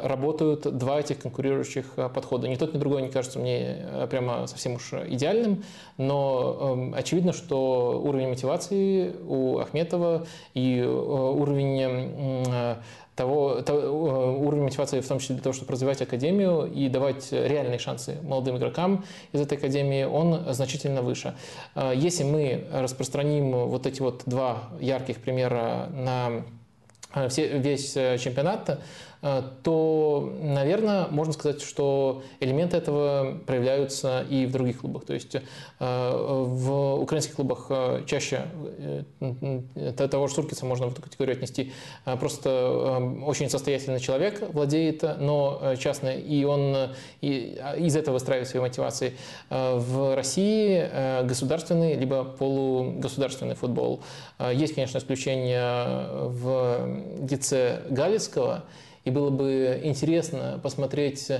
[0.04, 2.48] работают два этих конкурирующих подхода.
[2.48, 3.76] Ни тот, ни другой не кажется мне
[4.10, 5.64] прямо совсем уж идеальным,
[5.96, 12.76] но очевидно, что уровень мотивации у Ахметова и уровень
[13.16, 17.78] того, того уровень мотивации, в том числе для того, чтобы развивать академию и давать реальные
[17.78, 21.34] шансы молодым игрокам из этой академии, он значительно выше.
[21.74, 26.44] А, если мы распространим вот эти вот два ярких примера на
[27.12, 29.13] а, все, весь э, чемпионат, Э,
[29.62, 35.06] то, наверное, можно сказать, что элементы этого проявляются и в других клубах.
[35.06, 35.40] То есть э,
[35.80, 38.42] в украинских клубах э, чаще
[39.96, 41.72] того же Суркиса можно в эту категорию отнести.
[42.20, 46.90] Просто очень состоятельный человек владеет, но частный, и он
[47.22, 49.14] из этого выстраивает свои мотивации.
[49.48, 54.02] В России государственный либо полугосударственный футбол.
[54.52, 56.88] Есть, конечно, исключения в
[57.30, 58.64] лице Галицкого,
[59.04, 61.30] и было бы интересно посмотреть,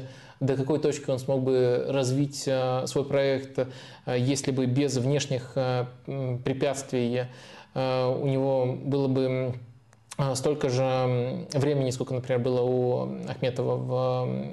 [0.40, 3.66] до какой точки он смог бы развить э, свой проект, э,
[4.18, 5.86] если бы без внешних э,
[6.44, 7.26] препятствий
[7.76, 9.56] у него было бы
[10.34, 13.76] столько же времени, сколько, например, было у Ахметова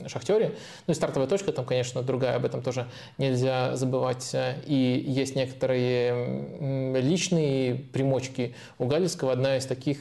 [0.01, 0.55] в «Шахтере».
[0.87, 2.87] Ну и стартовая точка там, конечно, другая, об этом тоже
[3.19, 4.35] нельзя забывать.
[4.65, 9.33] И есть некоторые личные примочки у Галицкого.
[9.33, 9.99] Одна из таких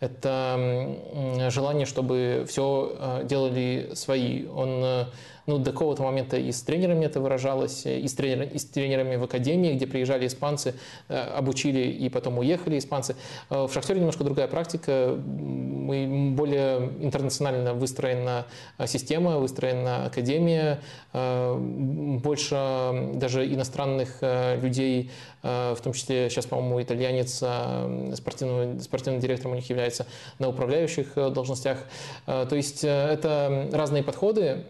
[0.00, 4.46] это желание, чтобы все э, делали свои.
[4.46, 5.04] Он э,
[5.48, 9.16] ну, до какого-то момента и с тренерами это выражалось, и с, тренер, и с тренерами
[9.16, 10.74] в академии, где приезжали испанцы,
[11.08, 13.16] э, обучили и потом уехали испанцы.
[13.48, 15.18] Э, в «Шахтере» немножко другая практика.
[15.18, 18.44] Мы более интернационально выстроена
[18.86, 20.80] система, выстроена академия,
[21.14, 24.18] э, больше даже иностранных
[24.60, 25.10] людей,
[25.42, 27.42] в том числе сейчас, по-моему, итальянец
[28.16, 30.06] спортивным, спортивным директором у них является
[30.38, 31.78] на управляющих должностях.
[32.26, 34.64] То есть это разные подходы,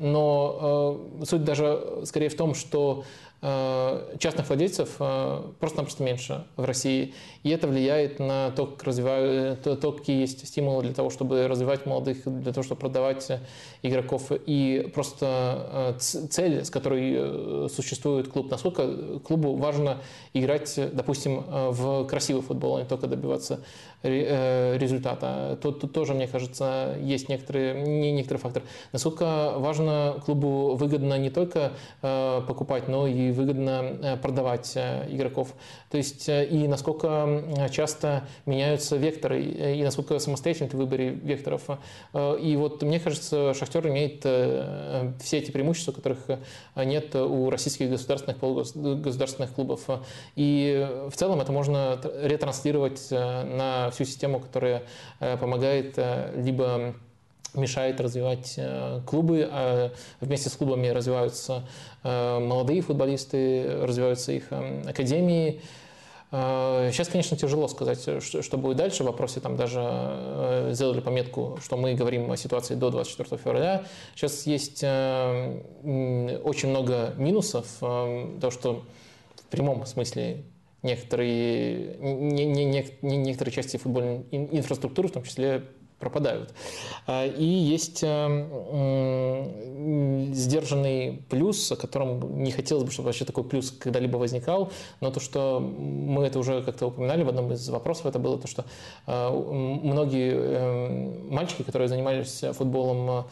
[0.00, 6.64] но э, суть даже скорее в том, что Э, частных владельцев э, просто-напросто меньше в
[6.64, 7.14] России.
[7.44, 11.46] И это влияет на то, как развивают, то, то, какие есть стимулы для того, чтобы
[11.46, 13.30] развивать молодых, для того, чтобы продавать
[13.82, 14.32] игроков.
[14.46, 19.98] И просто э, цель, с которой существует клуб, насколько клубу важно
[20.34, 23.60] играть, допустим, в красивый футбол, а не только добиваться
[24.02, 25.58] результата.
[25.62, 28.62] Тут, тоже, мне кажется, есть некоторые, не некоторый фактор.
[28.92, 35.54] Насколько важно клубу выгодно не только покупать, но и выгодно э, продавать э, игроков.
[35.90, 41.62] То есть э, и насколько часто меняются векторы, и насколько самостоятельны ты в векторов.
[42.14, 46.18] И вот мне кажется, Шахтер имеет все эти преимущества, которых
[46.76, 49.82] нет у российских государственных, полугосударственных клубов.
[50.36, 54.82] И в целом это можно ретранслировать на всю систему, которая
[55.18, 55.98] помогает
[56.36, 56.94] либо
[57.54, 61.64] мешает развивать э, клубы, а вместе с клубами развиваются
[62.04, 65.60] э, молодые футболисты, развиваются их э, академии.
[66.30, 69.02] Сейчас, конечно, тяжело сказать, что, что будет дальше.
[69.02, 73.84] В вопросе там даже сделали пометку, что мы говорим о ситуации до 24 февраля.
[74.14, 78.82] Сейчас есть очень много минусов, то, что
[79.36, 80.44] в прямом смысле
[80.82, 82.64] некоторые, не, не,
[83.02, 85.64] не, некоторые части футбольной инфраструктуры, в том числе
[85.98, 86.54] пропадают.
[87.06, 89.48] А, и есть э,
[90.32, 95.20] сдержанный плюс, о котором не хотелось бы, чтобы вообще такой плюс когда-либо возникал, но то,
[95.20, 98.64] что мы это уже как-то упоминали в одном из вопросов, это было то, что
[99.06, 103.26] э, многие э, мальчики, которые занимались футболом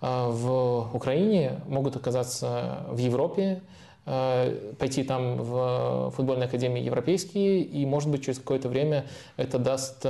[0.00, 3.60] в Украине, могут оказаться в Европе,
[4.04, 9.06] пойти там в футбольные академии европейские, и, может быть, через какое-то время
[9.36, 10.06] это даст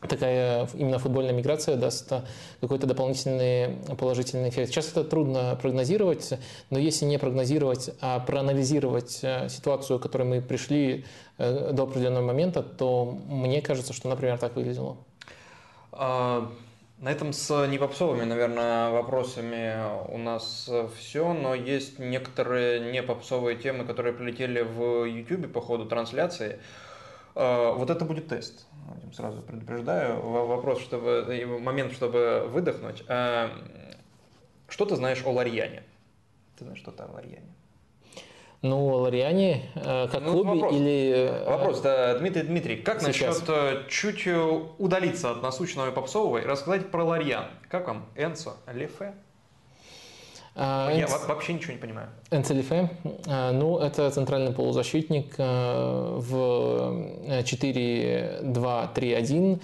[0.00, 2.12] такая именно футбольная миграция даст
[2.60, 4.70] какой-то дополнительный положительный эффект.
[4.70, 6.34] Сейчас это трудно прогнозировать,
[6.70, 11.04] но если не прогнозировать, а проанализировать э, ситуацию, к которой мы пришли
[11.38, 14.98] э, до определенного момента, то мне кажется, что, например, так выглядело.
[15.90, 16.48] А,
[17.00, 19.76] на этом с непопсовыми, наверное, вопросами
[20.08, 26.58] у нас все, но есть некоторые непопсовые темы, которые прилетели в YouTube по ходу трансляции.
[27.34, 28.66] А, вот это будет тест.
[29.14, 30.20] Сразу предупреждаю.
[30.20, 31.24] Вопрос, чтобы
[31.60, 33.04] момент, чтобы выдохнуть.
[33.06, 33.50] А,
[34.68, 35.84] что ты знаешь о Ларьяне?
[36.58, 37.54] Ты знаешь что-то о Ларьяне?
[38.60, 40.74] Ну, Лариане, э, как ну, клубе вопрос.
[40.74, 41.12] или...
[41.14, 43.38] Э, вопрос, да, Дмитрий Дмитрий, как сейчас?
[43.38, 44.26] насчет э, чуть
[44.78, 47.44] удалиться от насущного и попсового и рассказать про Ларьян?
[47.70, 49.14] Как вам Энсо Лефе?
[50.56, 51.28] А, Я Энц...
[51.28, 52.08] вообще ничего не понимаю.
[52.32, 52.90] Энцелифе,
[53.28, 56.34] а, ну, это центральный полузащитник в
[57.28, 59.60] 4-2-3-1.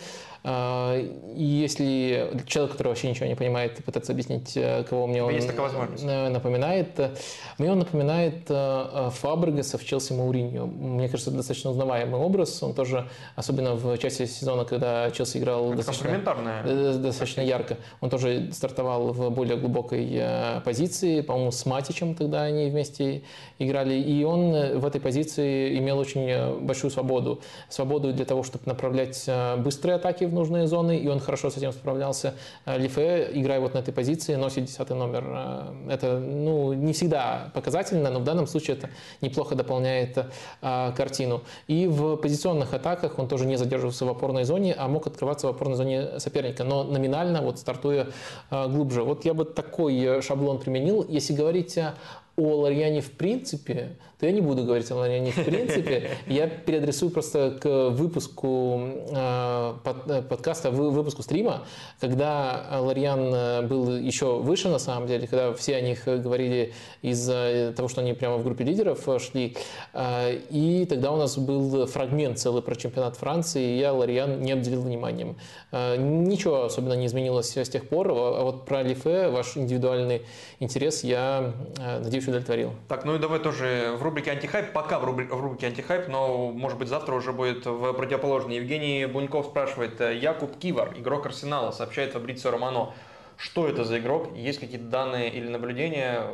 [0.46, 0.94] А,
[1.34, 5.56] и если человек, который вообще ничего не понимает, пытаться объяснить, э, кого мне он Есть
[5.56, 6.04] возможность.
[6.04, 7.14] Э, напоминает, э,
[7.56, 10.66] мне он напоминает Фабрегаса в Челси Мауриньо.
[10.66, 12.62] Мне кажется, это достаточно узнаваемый образ.
[12.62, 18.50] Он тоже, особенно в части сезона, когда Челси играл это достаточно, достаточно ярко, он тоже
[18.52, 20.22] стартовал в более глубокой
[20.62, 21.22] позиции.
[21.22, 23.22] По-моему, с Матичем тогда они вместе
[23.58, 23.94] играли.
[23.94, 27.40] И он в этой позиции имел очень большую свободу.
[27.70, 29.26] Свободу для того, чтобы направлять
[29.58, 32.34] быстрые атаки в нужные зоны, и он хорошо с этим справлялся.
[32.66, 35.24] Э, Лифе, играя вот на этой позиции, носит 10 номер.
[35.26, 38.90] Э, это ну, не всегда показательно, но в данном случае это
[39.20, 40.26] неплохо дополняет
[40.60, 41.42] а, картину.
[41.68, 45.50] И в позиционных атаках он тоже не задерживался в опорной зоне, а мог открываться в
[45.50, 48.08] опорной зоне соперника, но номинально, вот стартуя
[48.50, 49.02] глубже.
[49.02, 51.04] Вот я бы такой шаблон применил.
[51.08, 56.12] Если говорить о Ларьяне в принципе, то я не буду говорить о Ларьяне в принципе.
[56.26, 58.80] Я переадресую просто к выпуску
[59.10, 61.66] э, под, подкаста, выпуску стрима,
[62.00, 66.72] когда Ларьян был еще выше на самом деле, когда все о них говорили
[67.02, 69.58] из-за того, что они прямо в группе лидеров шли.
[69.92, 74.52] Э, и тогда у нас был фрагмент целый про чемпионат Франции, и я Ларьян не
[74.52, 75.36] обделил вниманием.
[75.70, 80.22] Э, ничего особенно не изменилось с тех пор, а вот про Лифе ваш индивидуальный
[80.60, 82.72] интерес я, надеюсь, удовлетворил.
[82.88, 86.52] Так, ну и давай тоже в рубрике «Антихайп», пока в, рубри, в рубрике «Антихайп», но,
[86.52, 88.56] может быть, завтра уже будет в противоположной.
[88.56, 92.94] Евгений Буньков спрашивает, Якуб Кивар, игрок Арсенала, сообщает Фабрицио Романо,
[93.36, 96.30] что это за игрок, есть какие-то данные или наблюдения?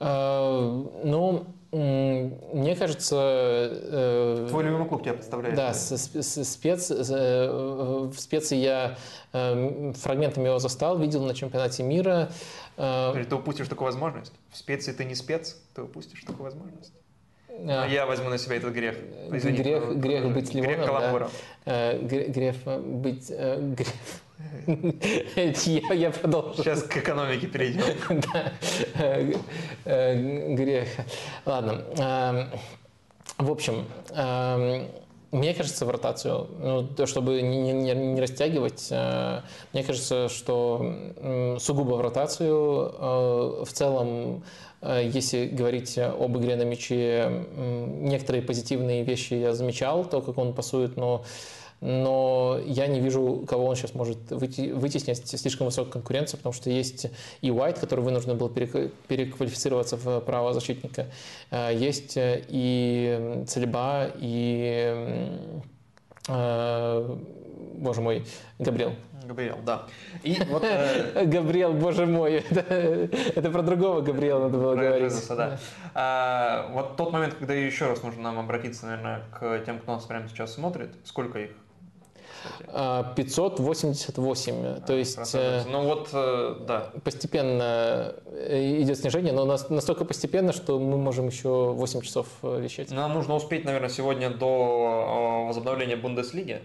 [0.00, 3.16] А, ну, мне кажется...
[3.20, 5.54] Э, Твой любимый клуб тебя представляет.
[5.54, 8.96] Да, спец, э, в специи я
[9.34, 12.30] э, фрагментами его застал, видел на чемпионате мира.
[12.76, 14.32] Ты упустишь такую возможность?
[14.50, 16.94] В специи ты не спец, ты упустишь такую возможность.
[17.50, 17.86] А.
[17.86, 18.96] Я возьму на себя этот грех.
[19.30, 21.30] Извини, грех, грех быть Ливоном, грех каламбура.
[21.66, 21.98] Да.
[21.98, 23.28] Грех быть...
[23.28, 23.88] Грех
[25.36, 26.62] я, я продолжу.
[26.62, 27.84] Сейчас к экономике перейдем.
[28.32, 28.52] да.
[29.84, 30.88] Э, грех.
[31.44, 31.84] Ладно.
[31.96, 32.48] Эм,
[33.38, 34.86] в общем, эм,
[35.30, 36.48] мне кажется, в ротацию,
[36.96, 39.40] ну, чтобы не, не, не растягивать, э,
[39.72, 44.44] мне кажется, что сугубо в ротацию э, в целом
[44.80, 50.96] если говорить об игре на мяче, некоторые позитивные вещи я замечал, то, как он пасует,
[50.96, 51.24] но
[51.80, 57.06] но я не вижу, кого он сейчас может вытеснить слишком высокую конкуренцию, потому что есть
[57.40, 61.06] и Уайт, который вынужден был переквалифицироваться в правозащитника,
[61.50, 65.30] э, есть и Цельба, и,
[66.28, 67.16] э,
[67.74, 68.24] боже мой,
[68.58, 68.92] Габриэл.
[69.28, 69.86] Габриэл, да.
[70.22, 71.24] И вот, э...
[71.26, 72.60] Габриэл, боже мой, это,
[73.36, 75.04] это про другого Габриэла надо было говорить.
[75.04, 75.58] Бизнеса, да.
[75.94, 80.04] А, вот тот момент, когда еще раз нужно нам обратиться, наверное, к тем, кто нас
[80.04, 81.50] прямо сейчас смотрит, сколько их
[82.72, 84.54] 588.
[84.54, 85.34] А, то есть...
[85.34, 86.90] Э, ну вот, э, да.
[87.04, 92.90] Постепенно э, идет снижение, но настолько постепенно, что мы можем еще 8 часов вещать.
[92.90, 96.62] Нам нужно успеть, наверное, сегодня до возобновления Бундеслиги.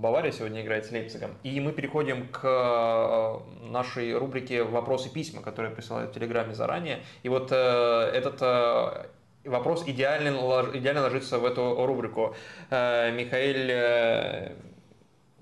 [0.00, 1.32] Бавария сегодня играет с Лейпцигом.
[1.42, 7.00] И мы переходим к нашей рубрике «Вопросы письма», которые присылают в Телеграме заранее.
[7.22, 8.40] И вот этот
[9.44, 10.30] вопрос идеально,
[10.74, 12.34] идеально ложится в эту рубрику.
[12.70, 13.70] Михаил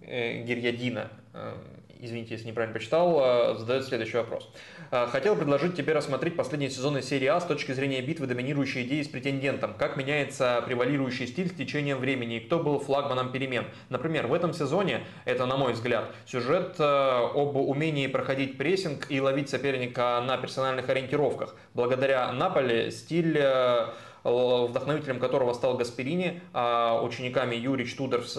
[0.06, 1.54] Гирьядина, э,
[2.00, 4.50] извините, если неправильно почитал, э, задает следующий вопрос.
[4.90, 9.08] Хотел предложить тебе рассмотреть последние сезоны серии А с точки зрения битвы доминирующей идеи с
[9.08, 9.74] претендентом.
[9.74, 13.64] Как меняется превалирующий стиль с течением времени и кто был флагманом перемен.
[13.88, 19.48] Например, в этом сезоне, это на мой взгляд, сюжет об умении проходить прессинг и ловить
[19.48, 21.56] соперника на персональных ориентировках.
[21.72, 23.40] Благодаря Наполе стиль
[24.22, 28.38] вдохновителем которого стал Гасперини, а учениками Юрич Тудорс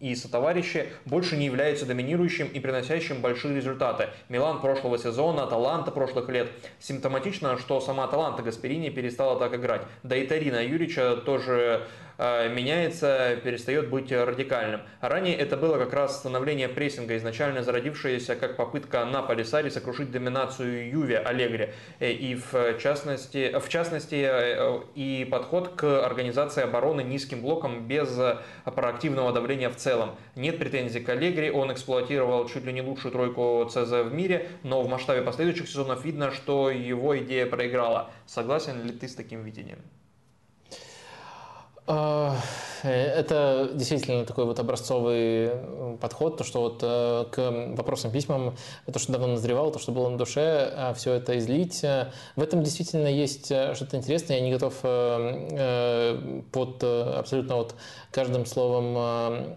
[0.00, 4.08] и сотоварищи больше не являются доминирующим и приносящим большие результаты.
[4.28, 6.50] Милан прошлого сезона, Таланта прошлых лет.
[6.80, 9.82] Симптоматично, что сама Таланта Гасперини перестала так играть.
[10.02, 11.86] Да и Тарина Юрича тоже
[12.20, 14.82] меняется, перестает быть радикальным.
[15.00, 20.90] Ранее это было как раз становление прессинга, изначально зародившееся как попытка на Полисари сокрушить доминацию
[20.90, 21.70] Юве Аллегри.
[21.98, 28.08] Э, и в частности, в частности э, и подход к организации обороны низким блоком без
[28.64, 30.16] проактивного давления в целом.
[30.36, 34.82] Нет претензий к Аллегри, он эксплуатировал чуть ли не лучшую тройку ЦЗ в мире, но
[34.82, 38.10] в масштабе последующих сезонов видно, что его идея проиграла.
[38.26, 39.78] Согласен ли ты с таким видением?
[41.92, 42.36] А,
[42.84, 48.56] это действительно такой вот образцовый э, подход, то, что вот э, к вопросам, письмам,
[48.90, 51.82] то, что давно назревало, то, что было на душе, все это излить.
[52.36, 54.36] В этом действительно есть что-то интересное.
[54.36, 57.74] Я не готов э, под абсолютно вот
[58.12, 59.56] каждым словом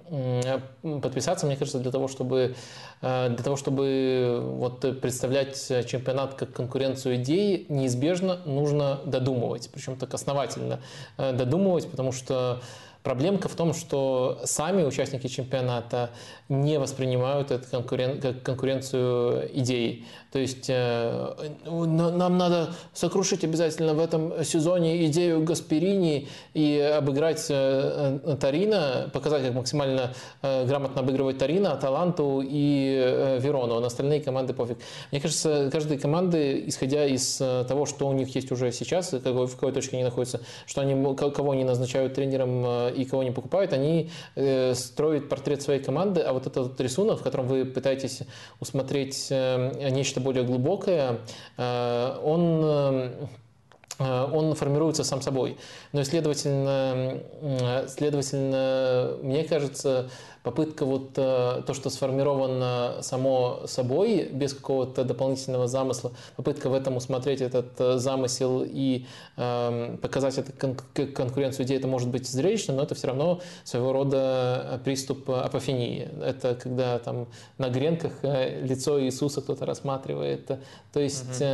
[0.81, 1.45] подписаться.
[1.45, 2.55] Мне кажется, для того, чтобы
[3.03, 10.79] для того, чтобы вот представлять чемпионат как конкуренцию идей, неизбежно нужно додумывать, причем так основательно
[11.17, 12.61] додумывать, потому что
[13.03, 16.11] Проблемка в том, что сами участники чемпионата
[16.47, 18.21] не воспринимают это конкурен...
[18.21, 20.07] как конкуренцию идей.
[20.33, 28.19] То есть э, нам надо сокрушить обязательно в этом сезоне идею Гасперини и обыграть э,
[28.23, 33.79] э, Тарина, показать, как максимально грамотно обыгрывать Тарина, Аталанту и Верону.
[33.79, 34.79] На остальные команды пофиг.
[35.11, 39.71] Мне кажется, каждой команды, исходя из того, что у них есть уже сейчас, в какой
[39.71, 44.09] точке они находятся, что они, кого они назначают тренером и кого не покупают, они
[44.73, 48.21] строят портрет своей команды, а вот этот рисунок, в котором вы пытаетесь
[48.59, 51.19] усмотреть нечто более глубокое,
[51.57, 53.29] он
[53.99, 55.57] он формируется сам собой.
[55.91, 57.19] Но, следовательно,
[57.87, 60.09] следовательно мне кажется,
[60.43, 66.97] попытка вот э, то, что сформировано само собой, без какого-то дополнительного замысла, попытка в этом
[66.97, 69.05] усмотреть этот э, замысел и
[69.37, 70.77] э, показать эту кон-
[71.13, 76.09] конкуренцию идей, это может быть зрелищно, но это все равно своего рода приступ апофении.
[76.21, 80.51] Это когда там на гренках лицо Иисуса кто-то рассматривает.
[80.91, 81.45] То есть, угу.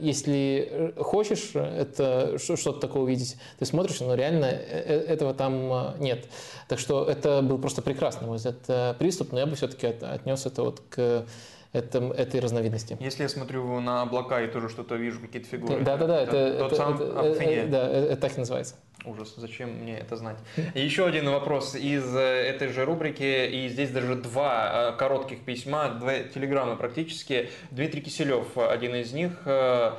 [0.00, 6.26] если хочешь это что-то такое увидеть, ты смотришь, но реально этого там нет.
[6.68, 10.62] Так что это был просто прекрасный мой взгляд, приступ, но я бы все-таки отнес это
[10.62, 11.26] вот к
[11.72, 12.96] этом, этой разновидности.
[13.00, 15.80] Если я смотрю на облака и тоже что-то вижу, какие-то фигуры.
[15.82, 18.76] Да-да-да, это, это, это, сам это, это, да, это так и называется.
[19.04, 20.38] Ужас, зачем мне это знать?
[20.74, 25.40] И еще один вопрос из э, этой же рубрики, и здесь даже два э, коротких
[25.44, 27.50] письма, два телеграммы практически.
[27.70, 29.92] Дмитрий Киселев, один из них, э, Э,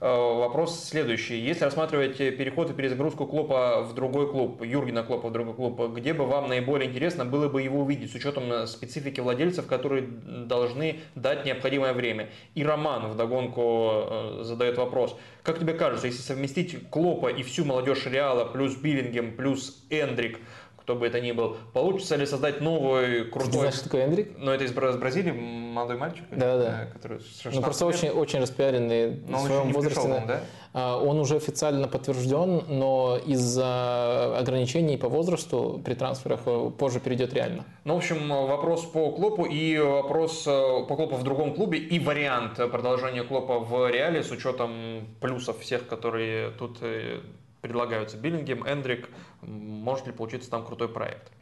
[0.00, 1.38] вопрос следующий.
[1.38, 6.14] Если рассматривать переход и перезагрузку Клопа в другой клуб, Юргена Клопа в другой клуб, где
[6.14, 11.44] бы вам наиболее интересно было бы его увидеть с учетом специфики владельцев, которые должны дать
[11.44, 12.30] необходимое время?
[12.54, 15.16] И Роман вдогонку э, задает вопрос.
[15.42, 20.38] Как тебе кажется, если совместить Клопа и всю молодежь Реала, плюс Биллингем, плюс Эндрик–
[20.82, 21.56] кто бы это ни был.
[21.72, 23.50] Получится ли создать новый крутой...
[23.50, 24.32] Ты знаешь, что такое Эндрик?
[24.38, 26.24] Ну, это из Бразилии, молодой мальчик.
[26.30, 26.88] Да, да.
[26.92, 27.20] Который
[27.52, 27.94] ну, просто лет.
[27.94, 30.00] очень, очень распиаренный но в своем возрасте.
[30.00, 30.40] Пришел, да?
[30.72, 37.34] А, он уже официально подтвержден, но из-за ограничений по возрасту при трансферах э, позже перейдет
[37.34, 37.64] реально.
[37.84, 40.50] Ну, в общем, вопрос по Клопу и вопрос э,
[40.88, 45.88] по Клопу в другом клубе и вариант продолжения Клопа в Реале с учетом плюсов всех,
[45.88, 47.20] которые тут э,
[47.60, 48.16] предлагаются.
[48.16, 49.08] Биллингем, Эндрик,
[49.42, 51.32] может ли получиться там крутой проект?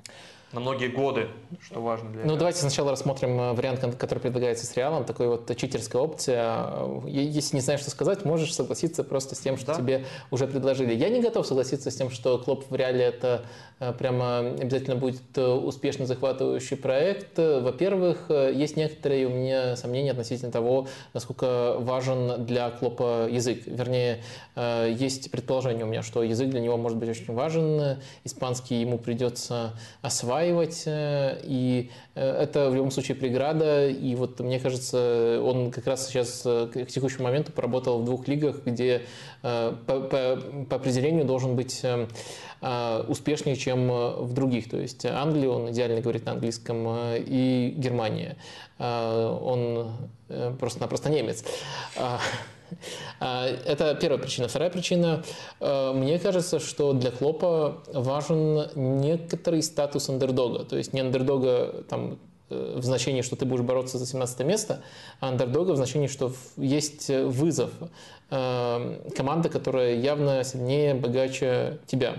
[0.52, 1.28] На многие годы,
[1.60, 5.54] что важно для Ну, давайте сначала рассмотрим э, вариант, который предлагается с Реалом, такой вот
[5.54, 6.70] читерская опция.
[7.06, 9.74] Если не знаешь, что сказать, можешь согласиться просто с тем, что да.
[9.74, 10.94] тебе уже предложили.
[10.94, 13.44] Я не готов согласиться с тем, что Клоп в Реале это
[13.78, 17.36] э, прямо обязательно будет э, успешно захватывающий проект.
[17.36, 23.64] Во-первых, есть некоторые у меня сомнения относительно того, насколько важен для Клопа язык.
[23.66, 24.22] Вернее,
[24.56, 27.98] есть предположение у меня, что язык для него может быть очень важен.
[28.24, 34.40] Испанский ему придется осваивать осваивать, э, и э, это в любом случае преграда, и вот
[34.40, 39.02] мне кажется, он как раз сейчас э, к текущему моменту поработал в двух лигах, где
[39.42, 41.84] по, по, по определению должен быть
[43.08, 44.68] успешнее, чем в других.
[44.68, 48.36] То есть Англия, он идеально говорит на английском, и Германия.
[48.80, 49.92] Он
[50.58, 51.44] просто-напросто немец.
[53.20, 54.48] А, это первая причина.
[54.48, 55.22] Вторая причина.
[55.60, 60.64] Э, мне кажется, что для Клопа важен некоторый статус андердога.
[60.64, 62.18] То есть не андердога там,
[62.50, 64.82] э, в значении, что ты будешь бороться за 17 место,
[65.20, 67.70] а андердога в значении, что есть вызов.
[68.30, 72.16] Э, команда, которая явно сильнее, богаче тебя.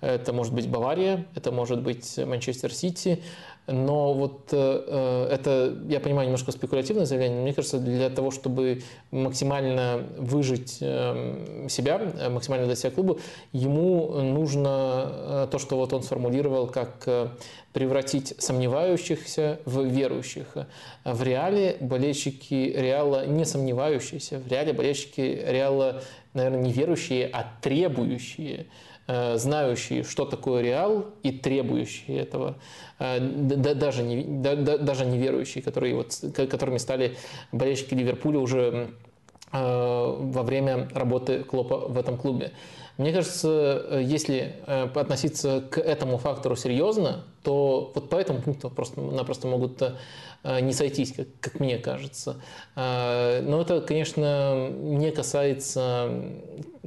[0.00, 3.22] Это может быть Бавария, это может быть Манчестер Сити,
[3.66, 8.30] но вот э, э, это, я понимаю, немножко спекулятивное заявление, но мне кажется, для того,
[8.30, 13.20] чтобы максимально выжить э, себя, максимально дать себя клубу,
[13.52, 17.08] ему нужно то, что вот он сформулировал, как
[17.72, 20.56] превратить сомневающихся в верующих.
[21.04, 26.02] В реале болельщики Реала не сомневающиеся, в реале болельщики Реала,
[26.34, 28.89] наверное, не верующие, а требующие Э,
[29.36, 32.56] знающие, что такое реал, и требующие этого,
[32.98, 37.16] э, даже не, даже не верующие, которые вот, которыми стали
[37.52, 38.90] болельщики Ливерпуля уже
[39.52, 42.52] э, во время работы Клопа в этом клубе.
[43.00, 49.82] Мне кажется, если относиться к этому фактору серьезно, то вот по этому пункту просто-напросто могут
[50.44, 52.42] не сойтись, как, как мне кажется.
[52.76, 56.10] Но это, конечно, не касается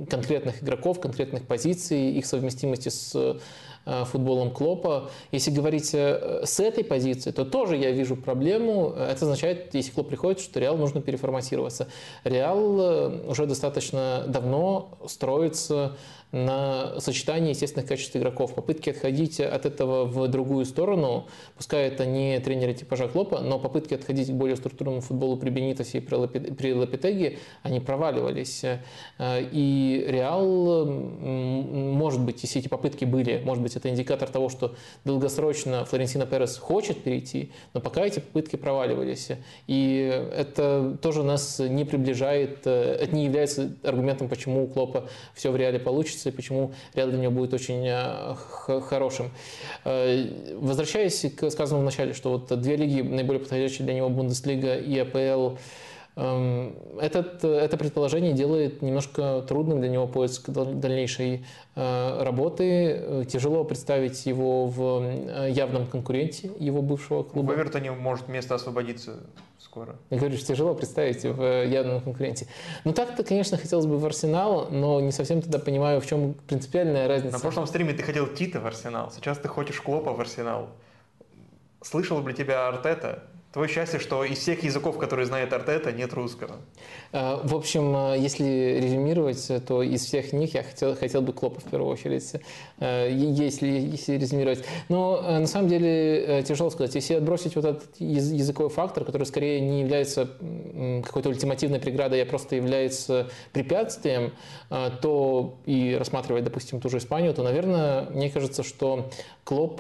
[0.08, 3.40] конкретных игроков, конкретных позиций, их совместимости с э,
[3.86, 5.10] футболом Клопа.
[5.32, 8.90] Если говорить э, с этой позиции, то тоже я вижу проблему.
[8.98, 11.88] Это означает, если Клоп приходит, что Реал нужно переформатироваться.
[12.24, 15.98] Реал э, уже достаточно давно строится
[16.34, 18.56] на сочетание естественных качеств игроков.
[18.56, 23.94] Попытки отходить от этого в другую сторону, пускай это не тренеры типажа Клопа, но попытки
[23.94, 28.66] отходить к более структурному футболу при Бенитосе и при Лапитеге, они проваливались.
[29.22, 35.86] И Реал, может быть, если эти попытки были, может быть, это индикатор того, что долгосрочно
[35.86, 39.30] Флорентино Перес хочет перейти, но пока эти попытки проваливались.
[39.68, 45.56] И это тоже нас не приближает, это не является аргументом, почему у Клопа все в
[45.56, 47.88] Реале получится, получится, и почему Реал для него будет очень
[48.88, 49.32] хорошим.
[49.84, 54.98] Возвращаясь к сказанному в начале, что вот две лиги наиболее подходящие для него Бундеслига и
[55.00, 55.58] АПЛ–
[56.16, 61.44] этот, это предположение делает немножко трудным для него поиск дальнейшей
[61.76, 63.26] э, работы.
[63.28, 67.52] Тяжело представить его в э, явном конкуренте его бывшего клуба.
[67.52, 69.22] В Эвертоне может место освободиться
[69.58, 69.96] скоро.
[70.12, 72.48] Я говорю, что тяжело представить в э, явном конкуренте.
[72.84, 77.08] Ну так-то, конечно, хотелось бы в Арсенал, но не совсем тогда понимаю, в чем принципиальная
[77.08, 77.34] разница.
[77.34, 80.70] На прошлом стриме ты хотел Тита в Арсенал, сейчас ты хочешь Клопа в Арсенал.
[81.82, 83.24] Слышал бы тебя Артета?
[83.54, 86.56] Твое счастье, что из всех языков, которые знает Артета, нет русского.
[87.12, 91.62] А, в общем, а, если резюмировать, то из всех них я хотел, хотел бы Клопа
[91.62, 92.34] в первую очередь,
[92.80, 94.66] если, если резюмировать.
[94.90, 96.96] Но на самом деле тяжело сказать.
[96.96, 100.30] Если отбросить вот этот языковой фактор, который скорее не является
[101.06, 104.32] какой-то ультимативной преградой, а просто является препятствием,
[104.70, 109.12] то и рассматривать, допустим, ту же Испанию, то, наверное, мне кажется, что
[109.44, 109.78] Клоп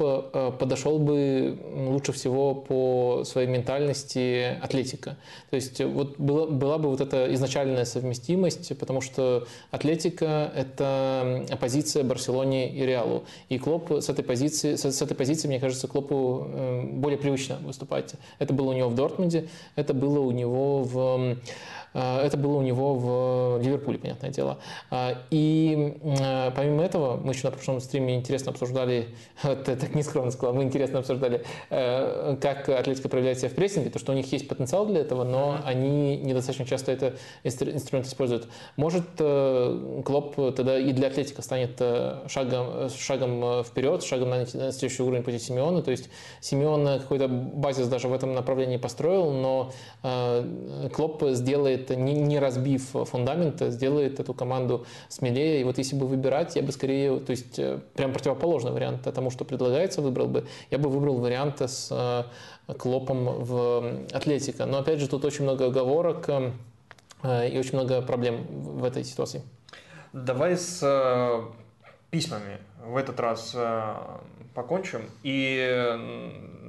[0.60, 5.16] подошел бы лучше всего по своей ментальности атлетика.
[5.50, 12.04] То есть вот была, была бы вот эта изначальная совместимость, потому что атлетика– это оппозиция
[12.04, 13.24] Барселоне и Реалу.
[13.50, 17.58] И Клоп с этой позиции, с, с этой позиции, мне кажется, Клопу э, более привычно
[17.64, 18.14] выступать.
[18.40, 21.36] Это было у него в Дортмунде, это было у него в Э,
[21.94, 24.58] это было у него в Ливерпуле, понятное дело.
[24.92, 29.10] Э, и э, помимо этого, мы еще на прошлом стриме интересно обсуждали,
[29.44, 34.12] вот так нескромно сказал, мы интересно обсуждали, как Атлетика проявляет себя в прессинге, то, что
[34.12, 38.48] у них есть потенциал для этого, но они недостаточно часто это инструмент используют.
[38.76, 41.82] Может, Клоп тогда и для Атлетика станет
[42.28, 46.10] шагом, шагом вперед, шагом на следующий уровень пути Симеона, то есть
[46.42, 49.72] Симеон какой-то базис даже в этом направлении построил, но
[50.94, 55.62] Клоп сделает сделает, не, не разбив фундамент, сделает эту команду смелее.
[55.62, 59.30] И вот если бы выбирать, я бы скорее, то есть э, прям противоположный вариант тому,
[59.30, 60.46] что предлагается, выбрал бы.
[60.72, 64.66] Я бы выбрал вариант с э, Клопом в Атлетика.
[64.66, 69.42] Но опять же, тут очень много оговорок э, и очень много проблем в этой ситуации.
[70.14, 70.86] Давай с
[72.12, 73.56] письмами в этот раз
[74.54, 75.98] покончим и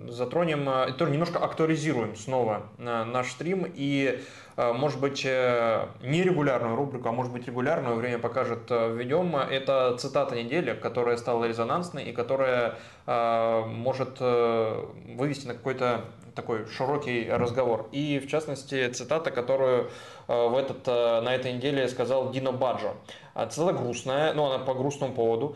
[0.09, 4.23] затронем, тоже немножко актуализируем снова наш стрим и
[4.57, 9.37] Э, может быть, э, нерегулярную рубрику, а может быть, регулярную, время покажет, э, введем.
[9.37, 17.87] Это цитата недели, которая стала резонансной и которая может вывести на какой-то такой широкий разговор.
[17.93, 19.91] И, в частности, цитата, которую
[20.27, 22.95] в этот, на этой неделе сказал Дино Баджо.
[23.51, 25.55] Цитата грустная, но она по грустному поводу.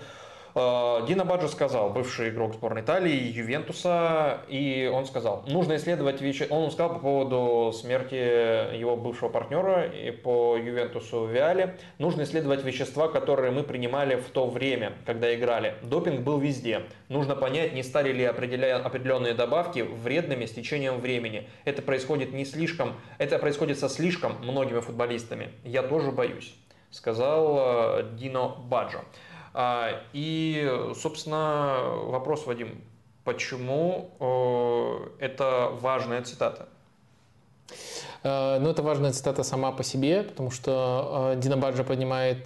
[0.59, 6.47] Э, Дина Баджо сказал, бывший игрок сборной Италии, Ювентуса, и он сказал, нужно исследовать вещи.
[6.51, 13.07] Он сказал по поводу смерти его бывшего партнера и по Ювентусу Виале, нужно исследовать вещества,
[13.07, 15.77] которые мы принимали в то время, когда играли.
[15.83, 16.83] Допинг был везде.
[17.09, 21.49] Нужно понять, не стали ли определенные добавки вредными с течением времени.
[21.65, 25.51] Это происходит не слишком, это происходит со слишком многими футболистами.
[25.65, 26.53] Я тоже боюсь,
[26.91, 29.05] сказал э, Дино Баджо.
[29.61, 32.81] А, и, собственно, вопрос, Вадим,
[33.25, 36.69] почему э, это важная цитата?
[38.23, 42.45] Э, ну, это важная цитата сама по себе, потому что э, Дина Баджа поднимает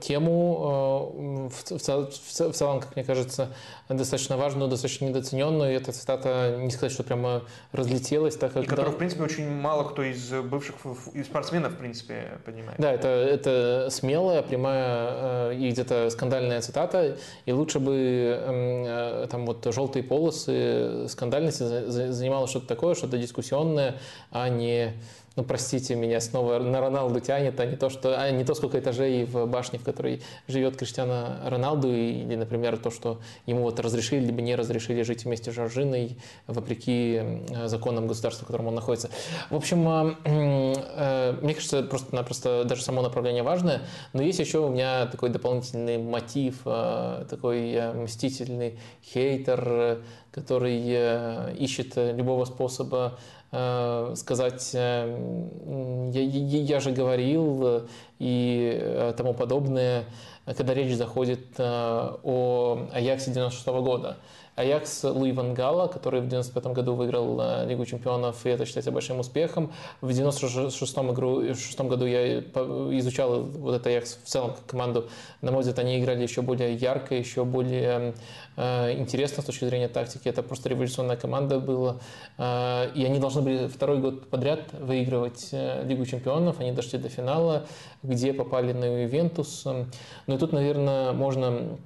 [0.00, 3.52] тему в целом, как мне кажется,
[3.88, 5.72] достаточно важную, достаточно недооцененную.
[5.72, 7.42] И эта цитата, не сказать, что прямо
[7.72, 8.36] разлетелась.
[8.36, 10.76] Так как, и которую, в принципе, очень мало кто из бывших
[11.24, 12.78] спортсменов, в принципе, понимает.
[12.78, 17.16] Да, это, это смелая, прямая и где-то скандальная цитата.
[17.46, 23.98] И лучше бы эм, э, там вот желтые полосы скандальности занимало что-то такое, что-то дискуссионное,
[24.30, 24.94] а не
[25.38, 28.76] ну, простите меня, снова на Роналду тянет, а не то, что, а не то, сколько
[28.76, 34.24] этажей в башне, в которой живет Криштиана Роналду, или, например, то, что ему вот разрешили,
[34.26, 36.18] либо не разрешили жить вместе с Жоржиной,
[36.48, 37.22] вопреки
[37.66, 39.10] законам государства, в котором он находится.
[39.48, 43.82] В общем, а, э, мне кажется, просто-напросто даже само направление важное,
[44.14, 50.00] но есть еще у меня такой дополнительный мотив, а, такой э, мстительный хейтер,
[50.32, 53.18] который э, ищет любого способа
[53.50, 57.86] сказать, э, я, я же говорил э,
[58.18, 60.04] и тому подобное,
[60.44, 64.18] когда речь заходит о Аяксе 96 года.
[64.58, 68.90] Аякс Луи Ван Гала, который в 95 году выиграл э, Лигу чемпионов, и это считается
[68.90, 69.72] большим успехом.
[70.00, 75.08] В 96 году я изучал вот этот Аякс в целом как команду.
[75.42, 78.14] На мой взгляд, они играли еще более ярко, еще более
[78.56, 80.28] э, интересно с точки зрения тактики.
[80.28, 81.98] Это просто революционная команда была.
[82.36, 86.58] Э, и они должны были второй год подряд выигрывать Лигу чемпионов.
[86.58, 87.66] Они дошли до финала,
[88.02, 89.64] где попали на Ювентус.
[89.64, 91.78] Ну и тут, наверное, можно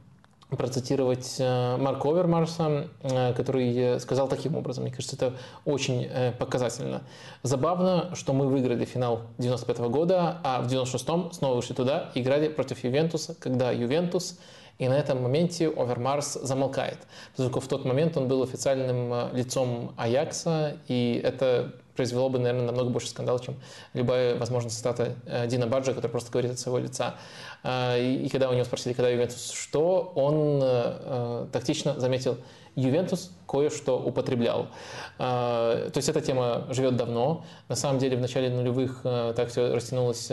[0.56, 4.84] процитировать э, Марка Овермарса, э, который сказал таким образом.
[4.84, 7.02] Мне кажется, это очень э, показательно.
[7.42, 12.48] Забавно, что мы выиграли финал 95 -го года, а в 96-м снова вышли туда, играли
[12.48, 14.38] против Ювентуса, когда Ювентус
[14.82, 16.98] и на этом моменте Овермарс замолкает.
[17.36, 22.90] Поскольку в тот момент он был официальным лицом Аякса, и это произвело бы, наверное, намного
[22.90, 23.54] больше скандал, чем
[23.94, 25.14] любая, возможно, цитата
[25.46, 27.14] Дина Баджа, который просто говорит от своего лица.
[27.62, 32.38] А, и когда у него спросили, когда Ювентус что, он э, э, тактично заметил,
[32.74, 34.68] Ювентус кое-что употреблял.
[35.18, 37.44] То есть эта тема живет давно.
[37.68, 40.28] На самом деле в начале нулевых э, так все растянулось,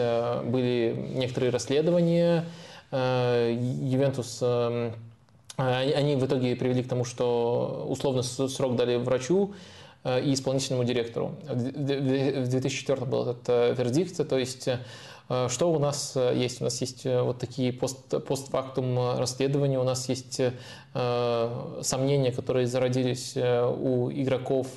[0.46, 2.46] были некоторые расследования.
[2.92, 4.42] Ювентус
[5.58, 9.54] они в итоге привели к тому, что условно срок дали врачу
[10.06, 11.36] и исполнительному директору.
[11.48, 14.70] В 2004 был этот вердикт, то есть
[15.30, 16.60] Э, что у нас э, есть?
[16.60, 20.42] У нас есть э, вот такие пост, постфактум расследования, у нас есть
[20.92, 24.68] сомнения, которые зародились у игроков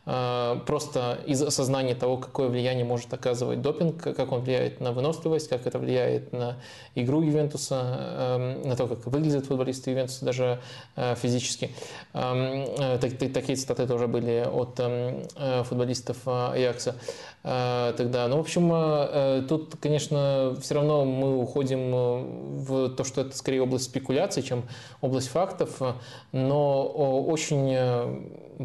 [0.03, 5.67] просто из осознания того, какое влияние может оказывать допинг, как он влияет на выносливость, как
[5.67, 6.57] это влияет на
[6.95, 10.59] игру Ювентуса, эм, на то, как выглядят футболисты Ювентуса даже
[10.95, 11.71] э, физически.
[12.13, 15.23] Эм, э, такие цитаты тоже были от эм,
[15.65, 16.95] футболистов Аякса
[17.43, 18.27] тогда.
[18.27, 21.91] Ну, в общем, тут, конечно, все равно мы уходим
[22.63, 24.63] в то, что это скорее область спекуляций, чем
[25.01, 25.81] область фактов,
[26.31, 27.75] но очень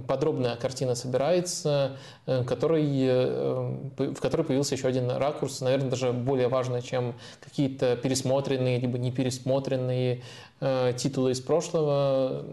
[0.06, 6.48] подробная картина собирается, э, который, э, в которой появился еще один ракурс, наверное, даже более
[6.48, 10.22] важный, чем какие-то пересмотренные либо не пересмотренные
[10.60, 12.44] э, титулы из прошлого.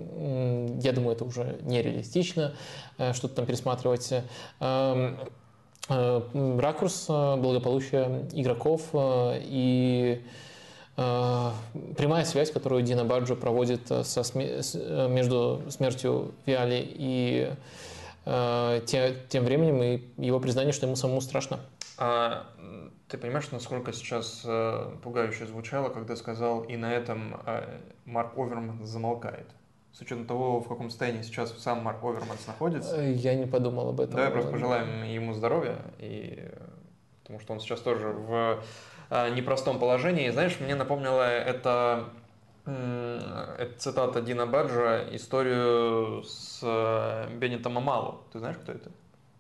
[0.82, 2.54] Я думаю, это уже нереалистично,
[3.14, 4.14] что-то там пересматривать.
[4.60, 5.18] Эм,
[6.60, 10.22] ракурс благополучия игроков и
[10.96, 14.24] прямая связь, которую Дина Баджо проводит со,
[15.08, 17.52] между смертью Виали и
[18.26, 21.60] Э, тем, тем временем и его признание, что ему самому страшно.
[21.98, 22.48] А
[23.10, 28.84] ты понимаешь, насколько сейчас э, пугающе звучало, когда сказал, и на этом э, Марк Оверман
[28.86, 29.48] замолкает?
[29.92, 33.00] С учетом того, в каком состоянии сейчас сам Марк Оверманс находится.
[33.02, 34.16] Я не подумал об этом.
[34.16, 36.50] Давай просто пожелаем ему здоровья, и...
[37.22, 38.64] потому что он сейчас тоже в
[39.36, 40.30] непростом положении.
[40.30, 42.10] Знаешь, мне напомнило это
[42.66, 48.22] это цитата Дина Баджа, историю с э, Беннетом Амалу.
[48.32, 48.90] Ты знаешь, кто это?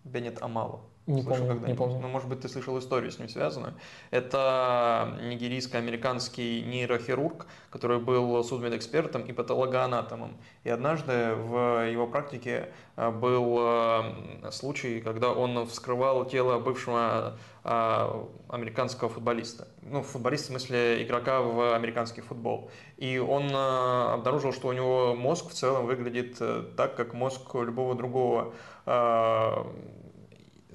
[0.03, 0.81] Беннет Амалу.
[1.06, 1.99] Не Слышал помню, не помню.
[1.99, 3.73] Ну, может быть, ты слышал историю с ним связанную.
[4.09, 10.38] Это нигерийско-американский нейрохирург, который был судмедэкспертом и патологоанатомом.
[10.64, 18.25] И однажды в его практике э, был э, случай, когда он вскрывал тело бывшего э,
[18.48, 19.67] американского футболиста.
[19.82, 22.72] Ну, футболист в смысле игрока в американский футбол.
[22.95, 26.38] И он обнаружил, что у него мозг в целом выглядит
[26.77, 28.53] так, как мозг любого другого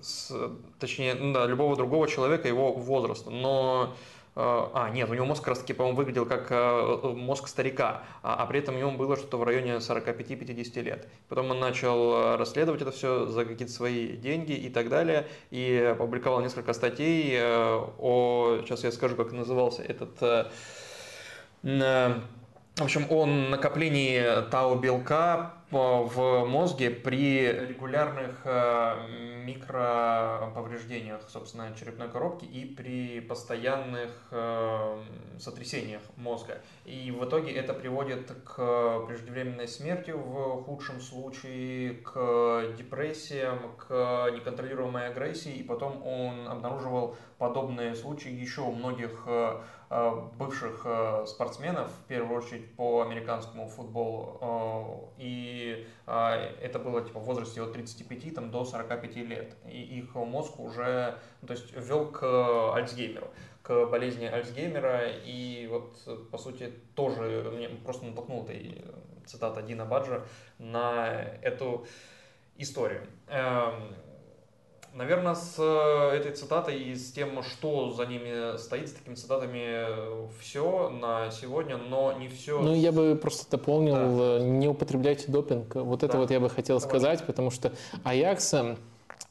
[0.03, 0.33] с,
[0.79, 3.95] точнее, ну да, любого другого человека его возраста, но
[4.37, 8.03] э, а, нет, у него мозг как раз таки, по-моему, выглядел как э, мозг старика,
[8.23, 11.09] а, а при этом ему было что-то в районе 45-50 лет.
[11.29, 15.93] Потом он начал э, расследовать это все за какие-то свои деньги и так далее, и
[15.93, 20.21] опубликовал несколько статей о, сейчас я скажу, как назывался этот,
[21.63, 22.23] в
[22.81, 33.21] общем, о накоплении тау-белка в мозге при регулярных э, микроповреждениях, собственно, черепной коробки и при
[33.21, 35.03] постоянных э,
[35.39, 36.63] сотрясениях мозга.
[36.87, 45.09] И в итоге это приводит к преждевременной смерти в худшем случае, к депрессиям, к неконтролируемой
[45.09, 45.53] агрессии.
[45.53, 49.61] И потом он обнаруживал подобные случаи еще у многих э,
[50.39, 50.87] бывших
[51.27, 55.15] спортсменов, в первую очередь по американскому футболу.
[55.17, 59.57] И это было типа в возрасте от 35 там, до 45 лет.
[59.67, 63.29] И их мозг уже ну, то есть, вел к Альцгеймеру
[63.69, 68.83] к болезни Альцгеймера, и вот, по сути, тоже мне просто натолкнул этой
[69.27, 70.23] цитата Дина Баджа
[70.59, 71.87] на эту
[72.57, 73.07] историю.
[74.99, 79.87] Наверное, с э, этой цитатой и с тем, что за ними стоит, с такими цитатами
[80.41, 82.61] все на сегодня, но не все.
[82.61, 84.45] Ну, я бы просто дополнил, да.
[84.45, 85.77] не употребляйте допинг.
[85.77, 86.19] Вот это да.
[86.19, 86.91] вот я бы хотел Давай.
[86.91, 88.55] сказать, потому что Аякс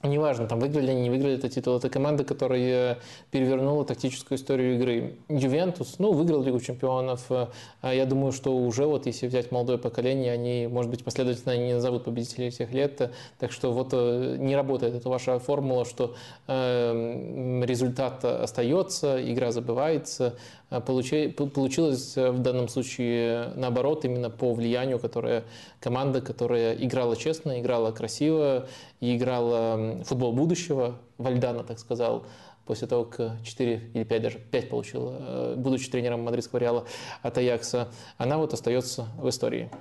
[0.03, 1.77] Неважно, там выиграли или не выиграли этот титул.
[1.77, 2.99] Это команда, которая
[3.31, 5.15] перевернула тактическую историю игры.
[5.27, 7.25] Ювентус, ну, выиграл Лигу чемпионов.
[7.29, 11.73] А я думаю, что уже вот если взять молодое поколение, они, может быть, последовательно не
[11.73, 13.11] назовут победителей всех лет.
[13.39, 16.15] Так что вот э, не работает эта ваша формула, что
[16.47, 20.37] э, результат остается, игра забывается.
[20.69, 25.45] А получилось в данном случае наоборот, именно по влиянию, которое
[25.79, 28.67] команда, которая играла честно, играла красиво
[28.99, 32.25] и играла футбол будущего, Вальдана так сказал,
[32.67, 36.85] после того, как 4 или 5 даже 5 получил, э, будучи тренером мадридского Реала
[37.23, 37.87] от Аякса,
[38.17, 39.71] она вот остается в истории.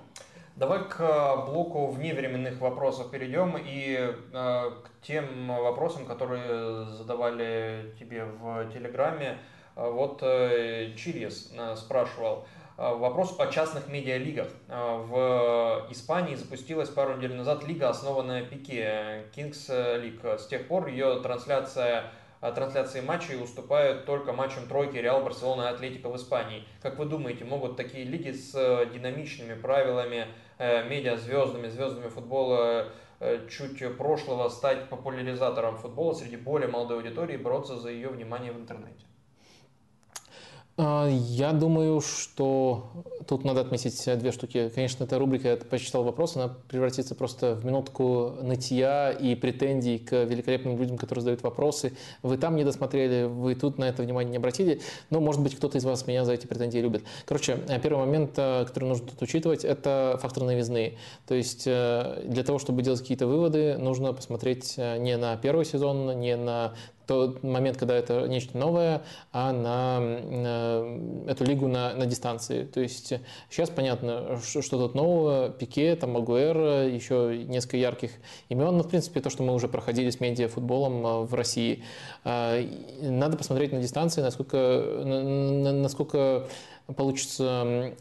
[0.55, 8.25] Давай к э, блоку вневременных вопросов перейдем и э, к тем вопросам, которые задавали тебе
[8.25, 9.39] в Телеграме.
[9.77, 12.47] А вот э, Чирьес э, спрашивал,
[12.79, 14.49] э, Вопрос о частных медиалигах.
[14.69, 20.39] В Испании запустилась пару недель назад лига, основанная Пике, Kings League.
[20.39, 26.09] С тех пор ее трансляция трансляции матчей уступают только матчам тройки Реал, Барселона и Атлетика
[26.09, 26.65] в Испании.
[26.81, 28.53] Как вы думаете, могут такие лиги с
[28.93, 30.27] динамичными правилами,
[30.59, 32.89] медиа-звездами, звездами футбола
[33.51, 38.59] чуть прошлого стать популяризатором футбола среди более молодой аудитории и бороться за ее внимание в
[38.59, 39.07] интернете?
[40.79, 42.91] А, я думаю, что
[43.27, 44.71] тут надо отметить две штуки.
[44.75, 50.25] Конечно, эта рубрика «Я посчитал вопрос», она превратится просто в минутку нытья и претензий к
[50.25, 51.97] великолепным людям, которые задают вопросы.
[52.23, 55.79] Вы там не досмотрели, вы тут на это внимание не обратили, но, может быть, кто-то
[55.79, 57.05] из вас меня за эти претензии любит.
[57.25, 60.99] Короче, первый момент, э, который нужно тут учитывать, это фактор новизны.
[61.27, 65.65] То есть э, для того, чтобы делать какие-то выводы, нужно посмотреть э, не на первый
[65.65, 66.75] сезон, не на
[67.07, 69.03] тот момент, когда это нечто новое,
[69.33, 72.65] а на, на эту лигу на, на дистанции.
[72.65, 73.13] То есть
[73.51, 78.11] сейчас понятно, что, тут нового, Пике, там Магуэр, еще несколько ярких
[78.49, 81.85] имен, но в принципе то, что мы уже проходили с медиафутболом а, в России.
[82.25, 82.61] А,
[83.01, 86.49] надо посмотреть на дистанции, насколько, насколько
[86.97, 87.93] получится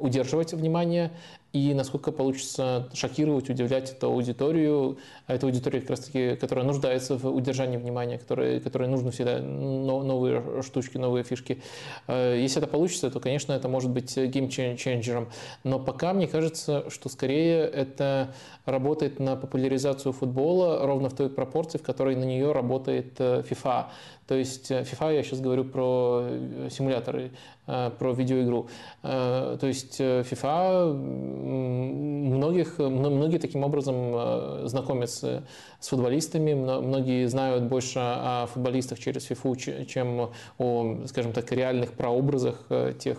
[0.00, 1.10] удерживать внимание
[1.52, 7.16] и насколько получится шокировать, удивлять эту аудиторию, а это аудитория как раз таки, которая нуждается
[7.16, 11.62] в удержании внимания, которой, которой нужны всегда новые штучки, новые фишки.
[12.08, 15.28] Э, если это получится, то, конечно, это может быть геймченджером.
[15.64, 18.34] Но пока мне кажется, что скорее это
[18.66, 23.86] работает на популяризацию футбола ровно в той пропорции, в которой на нее работает э, FIFA.
[24.26, 27.30] То есть э, FIFA, я сейчас говорю про э, симуляторы,
[27.66, 28.68] э, про видеоигру.
[29.02, 35.44] То есть FIFA многих, многие таким образом знакомятся
[35.80, 42.66] с футболистами, многие знают больше о футболистах через FIFA, чем о, скажем так, реальных прообразах
[42.98, 43.18] тех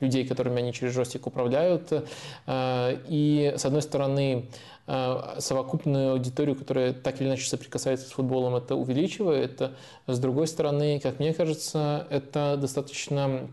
[0.00, 1.92] людей, которыми они через жестик управляют.
[2.48, 4.48] И, с одной стороны,
[4.86, 9.72] совокупную аудиторию, которая так или иначе соприкасается с футболом, это увеличивает.
[10.06, 13.48] С другой стороны, как мне кажется, это достаточно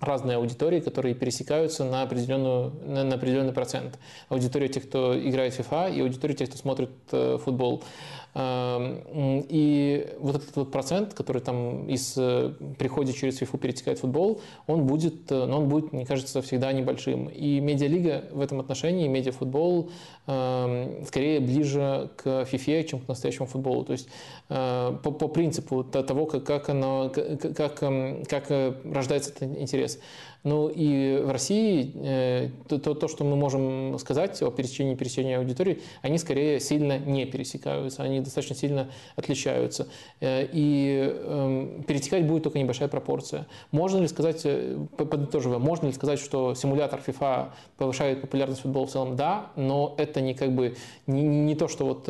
[0.00, 3.98] разные аудитории, которые пересекаются на, определенную, на, на определенный процент.
[4.28, 7.84] Аудитория тех, кто играет в FIFA, и аудитория тех, кто смотрит э, футбол.
[8.32, 14.02] Эм, и вот этот вот процент, который там из э, приходит через FIFA перетекает в
[14.02, 17.26] футбол, он будет, э, но он будет, мне кажется, всегда небольшим.
[17.26, 19.90] И медиалига в этом отношении, медиафутбол,
[20.28, 23.84] эм, скорее ближе к FIFA, чем к настоящему футболу.
[23.84, 24.08] То есть
[24.48, 28.48] э, по, по принципу того, как, как, оно, как, эм, как
[28.84, 29.98] рождается этот интерес.
[30.42, 35.34] Ну и в России э, то, то, что мы можем сказать о пересечении и пересечении
[35.34, 39.88] аудитории, они скорее сильно не пересекаются, они достаточно сильно отличаются.
[40.20, 43.46] Э, и эм, перетекать будет только небольшая пропорция.
[43.70, 48.90] Можно ли сказать, э, подытоживая, можно ли сказать, что симулятор FIFA повышает популярность футбола в
[48.90, 49.16] целом?
[49.16, 52.08] Да, но это не как бы не, не то, что вот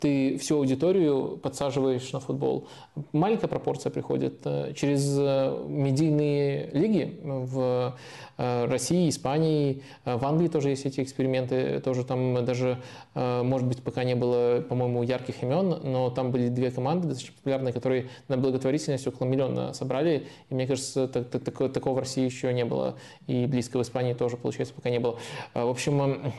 [0.00, 2.68] ты всю аудиторию подсаживаешь на футбол.
[3.12, 7.96] Маленькая пропорция приходит э, через э, медийные лиги в
[8.36, 12.80] э, России, Испании, в Англии тоже есть эти эксперименты, тоже там даже,
[13.14, 17.72] может быть, пока не было, по-моему, ярких имен, но там были две команды достаточно популярные,
[17.72, 22.52] которые на благотворительность около миллиона собрали, и мне кажется, так, так, такого в России еще
[22.52, 25.18] не было, и близко в Испании тоже, получается, пока не было.
[25.54, 26.32] В общем,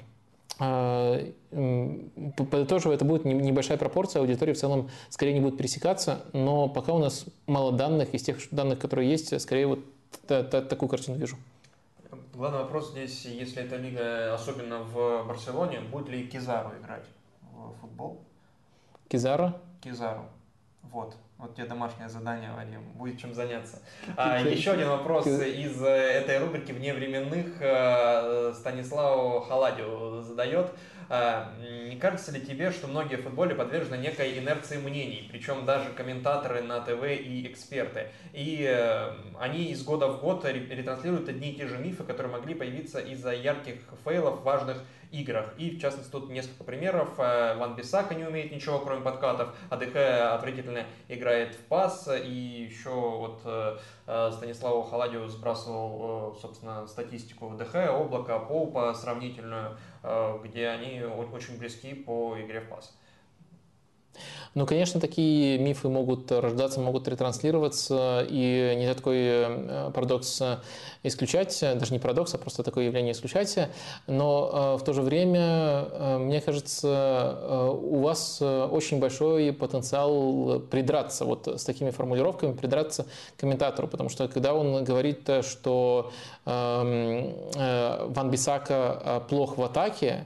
[0.58, 7.00] подытоживая, это будет небольшая пропорция, аудитории в целом скорее не будет пересекаться, но пока у
[7.00, 9.80] нас мало данных, из тех данных, которые есть, скорее вот
[10.28, 11.38] такую картину вижу.
[12.34, 17.06] Главный вопрос здесь, если эта лига, особенно в Барселоне, будет ли Кизару играть
[17.54, 18.20] в футбол?
[19.08, 19.54] Кизару?
[19.82, 20.26] Кизару.
[20.96, 21.14] Вот.
[21.38, 23.80] Вот тебе домашнее задание, Вадим, будет чем заняться.
[24.16, 30.72] А, еще один вопрос из э, этой рубрики «Вневременных» э, Станиславу Халадио задает.
[31.10, 31.54] А,
[31.90, 36.62] не кажется ли тебе, что многие в футболе подвержены некой инерции мнений, причем даже комментаторы
[36.62, 38.08] на ТВ и эксперты?
[38.34, 42.56] И э, они из года в год ретранслируют одни и те же мифы, которые могли
[42.56, 44.78] появиться из-за ярких фейлов в важных
[45.12, 45.54] играх.
[45.58, 47.10] И, в частности, тут несколько примеров.
[47.20, 49.56] Э, Ван Бисака не умеет ничего, кроме подкатов.
[49.70, 49.96] АДХ
[50.34, 52.10] отвратительно играет в пас.
[52.24, 53.78] И еще вот э,
[54.32, 59.78] Станиславу Халадио сбрасывал, собственно, статистику ДХ, облако, Поупа сравнительную.
[60.08, 62.96] Э, где они очень близки по игре в пас.
[64.54, 70.42] Ну, конечно, такие мифы могут рождаться, могут ретранслироваться, и не такой э, парадокс
[71.04, 73.58] исключать, даже не парадокс, а просто такое явление исключать.
[74.08, 81.48] Но э, в то же время, мне кажется, у вас очень большой потенциал придраться вот
[81.48, 86.12] с такими формулировками, придраться к комментатору, потому что когда он говорит, что
[86.46, 87.34] эм,
[88.14, 90.26] Ван Бисака плох в атаке,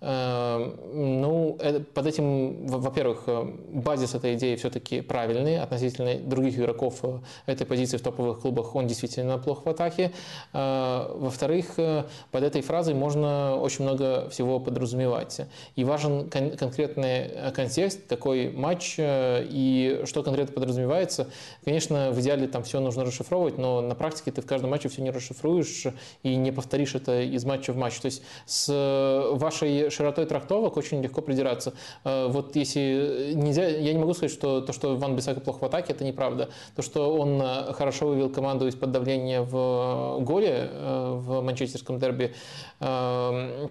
[0.00, 1.58] ну,
[1.94, 7.96] под этим, во-первых, э, базис этой идеи все-таки правильный относительно других игроков э, этой позиции
[7.96, 8.74] в топовых клубах.
[8.74, 10.12] Он действительно плох в атаке.
[10.52, 15.40] Э, во-вторых, под этой фразой можно очень много всего подразумевать.
[15.76, 21.28] И важен кон- конкретный контекст, какой матч и что конкретно подразумевается.
[21.64, 25.00] Конечно, в идеале там все нужно расшифровывать, но на практике ты в каждом матче все
[25.00, 25.86] не расшифруешь
[26.22, 27.98] и не повторишь это из матча в матч.
[27.98, 31.74] То есть с вашей широтой трактовок очень легко придираться.
[32.04, 35.64] Э, вот если нельзя, я не могу сказать, что то, что Ван Бисака плохо в
[35.64, 36.50] атаке, это неправда.
[36.74, 42.34] То, что он э, хорошо вывел команду из-под давления в голе э, в манчестерском дерби,
[42.80, 43.68] эм, Э,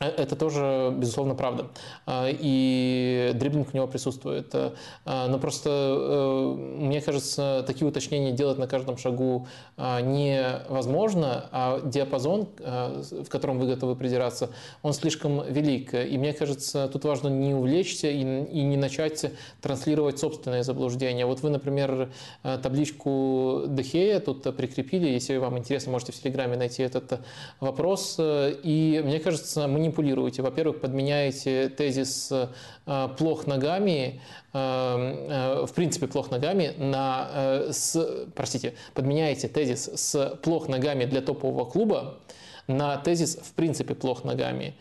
[0.00, 1.66] это тоже, безусловно, правда.
[2.06, 4.50] А, и дриблинг у него присутствует.
[4.54, 9.46] А, но просто, э, мне кажется, такие уточнения делать на каждом шагу
[9.76, 14.48] а, невозможно, а диапазон, в котором вы готовы придираться,
[14.82, 15.92] он слишком велик.
[15.92, 21.26] И мне кажется, тут важно не увлечься и не начать транслировать собственное заблуждение.
[21.26, 22.10] Вот вы, например,
[22.42, 27.20] табличку Дехея тут прикрепили, если вам интересно, можете в Телеграме найти этот
[27.60, 28.16] вопрос.
[28.18, 30.42] И мне кажется, мы манипулируете.
[30.42, 34.20] Во-первых, подменяете тезис э, «плох ногами»,
[34.52, 41.20] э, э, в принципе, «плох ногами» на, с, простите, подменяете тезис с «плох ногами для
[41.20, 42.18] топового клуба»
[42.66, 44.74] на тезис «в принципе плох ногами».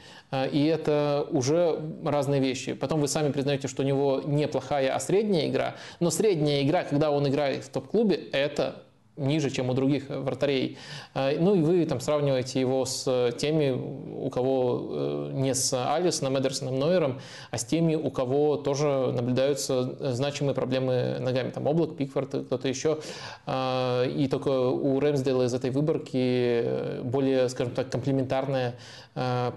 [0.52, 2.74] И это уже разные вещи.
[2.74, 5.76] Потом вы сами признаете, что у него не плохая, а средняя игра.
[6.00, 8.84] Но средняя игра, когда он играет в топ-клубе, это
[9.20, 10.78] ниже, чем у других вратарей.
[11.14, 16.40] А, ну и вы там сравниваете его с теми, у кого э, не с Алисоном,
[16.40, 17.20] Эдерсоном, Нойером,
[17.52, 21.52] а с теми, у кого тоже наблюдаются значимые проблемы ногами.
[21.52, 23.00] Там Облак, Пикфорд, кто-то еще.
[23.48, 28.76] И только у Рэмсдейла из этой выборки более, скажем так, комплементарная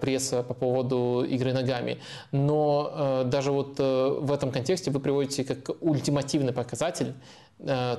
[0.01, 1.99] пресса по поводу игры ногами.
[2.33, 7.15] Но даже вот э, в этом контексте вы приводите как ультимативный показатель
[7.52, 7.52] Э,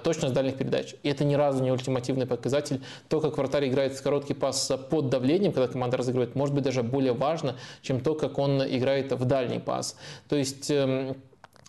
[0.04, 0.96] точность дальних передач.
[1.04, 2.82] И это ни разу не ультимативный показатель.
[3.08, 6.84] То, как вратарь играет с короткий пас под давлением, когда команда разыгрывает, может быть даже
[6.84, 9.96] более важно, чем то, как он играет в дальний пас.
[10.28, 11.16] То есть эм,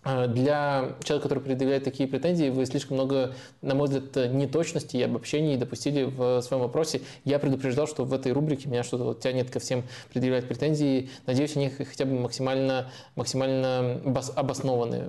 [0.05, 5.03] э, для человека, который предъявляет такие претензии, вы слишком много, на мой взгляд, неточностей и
[5.05, 7.01] обобщений допустили в своем вопросе.
[7.25, 11.11] Я предупреждал, что в этой рубрике меня что-то вот тянет ко всем предъявлять претензии.
[11.27, 14.01] Надеюсь, они хотя бы максимально, максимально
[14.35, 15.05] обоснованы.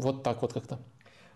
[0.00, 0.78] Вот так вот как-то.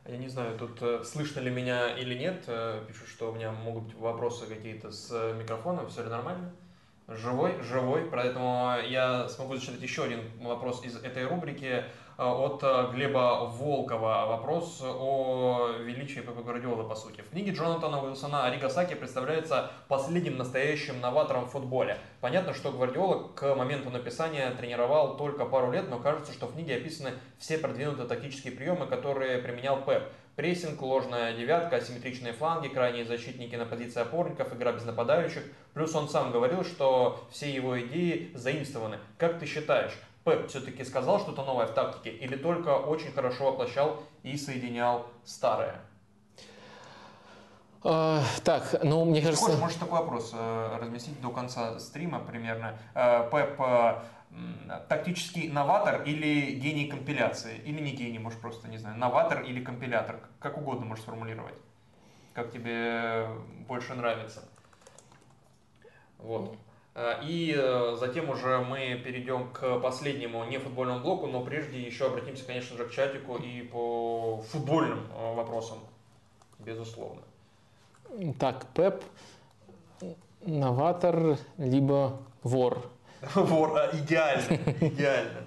[0.05, 2.43] Я не знаю, тут э, слышно ли меня или нет.
[2.49, 5.89] Э, пишут, что у меня могут быть вопросы какие-то с микрофоном.
[5.89, 6.53] Все ли нормально?
[7.07, 8.09] Живой, живой.
[8.11, 11.85] Поэтому я смогу зачитать еще один вопрос из этой рубрики.
[12.19, 14.27] Э, от э, Глеба Волкова.
[14.27, 17.23] Вопрос о величии Пепа Гвардиола, по сути.
[17.23, 21.97] В книге Джонатана Уилсона Арриго Сакки представляется последним настоящим новатором в футболе.
[22.21, 26.77] Понятно, что Гвардиола к моменту написания тренировал только пару лет, но кажется, что в книге
[26.77, 30.03] описаны все продвинутые тактические приемы, которые применял Пеп.
[30.37, 35.43] Прессинг, ложная девятка, асимметричные фланги, крайние защитники на позиции опорников, игра без нападающих.
[35.75, 38.99] Плюс он сам говорил, что все его идеи заимствованы.
[39.19, 39.93] Как ты считаешь,
[40.25, 45.81] Пеп все-таки сказал что-то новое в тактике или только очень хорошо воплощал и соединял старое?
[47.83, 49.44] Uh, так, ну, мне кажется...
[49.44, 52.78] Хочешь, можешь такой вопрос uh, разместить до конца стрима примерно.
[52.94, 54.01] Uh, Пеп uh,
[54.89, 57.59] тактический новатор или гений компиляции?
[57.65, 60.20] Или не гений, может просто, не знаю, новатор или компилятор?
[60.39, 61.55] Как угодно можешь сформулировать.
[62.34, 63.26] Как тебе
[63.67, 64.49] больше нравится.
[66.18, 66.57] Вот.
[67.23, 67.55] И
[67.99, 72.91] затем уже мы перейдем к последнему нефутбольному блоку, но прежде еще обратимся, конечно же, к
[72.93, 75.79] чатику и по футбольным вопросам,
[76.59, 77.23] безусловно.
[78.39, 79.03] Так, Пеп,
[80.43, 82.91] новатор, либо вор.
[83.35, 85.47] Вор, идеально, идеально.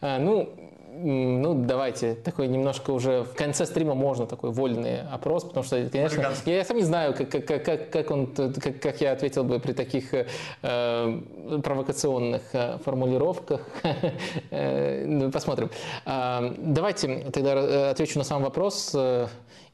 [0.00, 0.63] Ну,
[0.96, 6.32] ну, давайте, такой немножко уже в конце стрима можно такой вольный опрос, потому что, конечно,
[6.46, 9.58] я, я сам не знаю, как, как, как, как, он, как, как я ответил бы
[9.58, 11.20] при таких э,
[11.62, 13.60] провокационных э, формулировках.
[14.50, 15.70] Э, посмотрим.
[16.06, 18.94] Э, давайте тогда отвечу на сам вопрос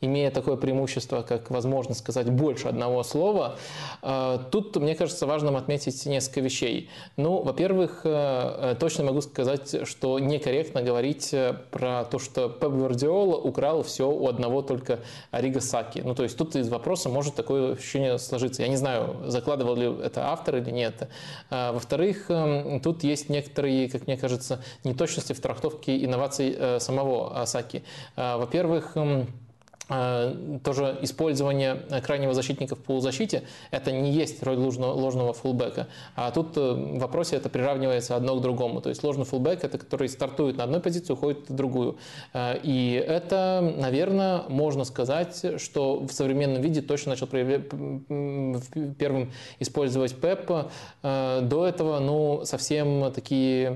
[0.01, 3.57] имея такое преимущество, как возможность сказать больше одного слова,
[4.03, 6.89] э, тут, мне кажется, важным отметить несколько вещей.
[7.17, 13.37] Ну, во-первых, э, точно могу сказать, что некорректно говорить э, про то, что Пеп Гвардиола
[13.37, 16.01] украл все у одного только Арига Саки.
[16.05, 18.63] Ну, то есть тут из вопроса может такое ощущение сложиться.
[18.63, 21.09] Я не знаю, закладывал ли это автор или нет.
[21.51, 22.31] Во-вторых,
[22.83, 27.83] тут есть некоторые, как мне кажется, неточности в трактовке инноваций самого Саки.
[28.17, 29.25] Во-первых, Э,
[29.91, 35.89] тоже использование крайнего защитника в полузащите– это не есть роль ложного, ложного фулбека.
[36.15, 38.81] А тут э, в вопросе это приравнивается одно к другому.
[38.81, 41.97] То есть ложный фулбек– это который стартует на одной позиции, уходит в другую.
[42.33, 50.51] Э, и это, наверное, можно сказать, что в современном виде точно начал первым использовать Пеп.
[51.03, 53.69] До этого ну, совсем такие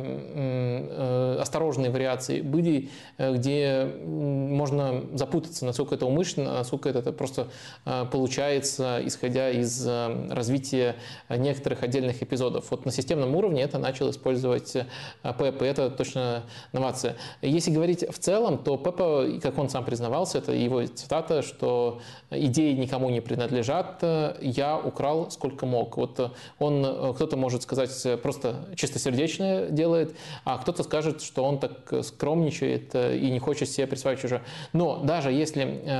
[1.40, 7.48] осторожные вариации были, где можно запутаться, насколько это это умышленно, насколько это просто
[7.84, 10.96] э, получается, исходя из э, развития
[11.28, 12.70] некоторых отдельных эпизодов.
[12.70, 14.76] Вот на системном уровне это начал использовать
[15.22, 16.42] Пеппа, и это точно
[16.72, 17.16] новация.
[17.42, 22.00] Если говорить в целом, то Пеппа, как он сам признавался, это его цитата, что
[22.30, 24.02] идеи никому не принадлежат,
[24.40, 25.96] я украл сколько мог.
[25.96, 32.04] Вот он, э, кто-то может сказать, просто чистосердечное делает, а кто-то скажет, что он так
[32.04, 34.42] скромничает и не хочет себе присваивать чужое.
[34.72, 35.93] Но даже если Э,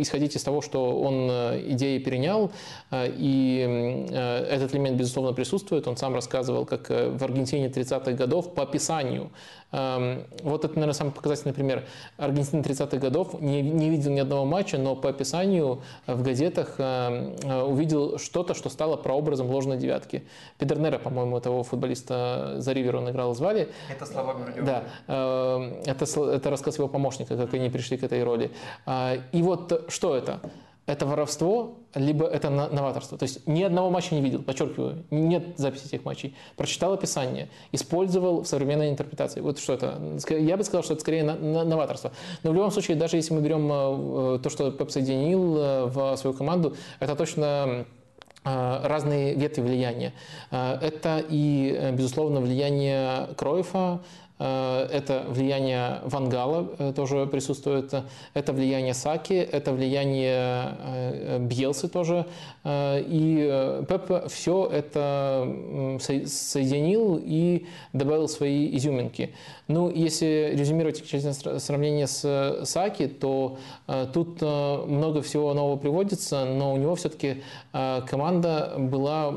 [0.00, 2.50] исходить из того, что он э, идеи перенял,
[2.90, 4.06] э, и
[4.50, 5.88] этот элемент, безусловно, присутствует.
[5.88, 9.30] Он сам рассказывал, как в Аргентине 30-х годов по описанию
[9.72, 11.84] Эм, вот это, наверное, самый показательный пример.
[12.18, 17.62] Аргентина 30-х годов не, не видел ни одного матча, но по описанию в газетах э,
[17.62, 20.24] увидел что-то, что стало прообразом ложной девятки.
[20.58, 23.70] Педернера, по-моему, того футболиста за Ривер он играл, звали.
[23.90, 24.66] Это слова Гвардиолы.
[24.66, 24.82] Да.
[25.86, 28.50] Это, это рассказ его помощника, как они пришли к этой роли.
[28.86, 30.40] А, и вот что это?
[30.86, 33.16] это воровство, либо это новаторство.
[33.16, 36.34] То есть ни одного матча не видел, подчеркиваю, нет записи этих матчей.
[36.56, 39.40] Прочитал описание, использовал в современной интерпретации.
[39.40, 40.00] Вот что это.
[40.30, 42.12] Я бы сказал, что это скорее новаторство.
[42.42, 46.16] Но в любом случае, даже если мы берем э, то, что Пеп соединил э, в
[46.16, 47.86] свою команду, это точно
[48.44, 50.14] э, разные ветви влияния.
[50.50, 54.00] Это и, безусловно, влияние Кроефа,
[54.42, 57.94] это влияние Вангала э, тоже присутствует,
[58.34, 62.26] это влияние Саки, это влияние э, Бьелсы тоже.
[62.64, 65.48] И Пеп все это
[66.26, 69.34] соединил и добавил свои изюминки.
[69.68, 71.02] Ну, если резюмировать
[71.58, 73.58] сравнение с Саки, то
[74.12, 79.30] тут много всего нового приводится, но у него все-таки команда была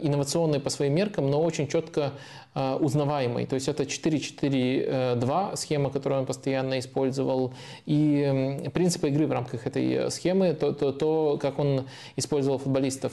[0.00, 2.12] инновационной по своим меркам, но очень четко
[2.60, 3.46] Э, узнаваемый.
[3.46, 7.52] То есть это 4-4-2 схема, которую он постоянно использовал.
[7.86, 11.84] И принципы игры в рамках этой схемы, то, то, то как он
[12.16, 13.12] использовал футболистов.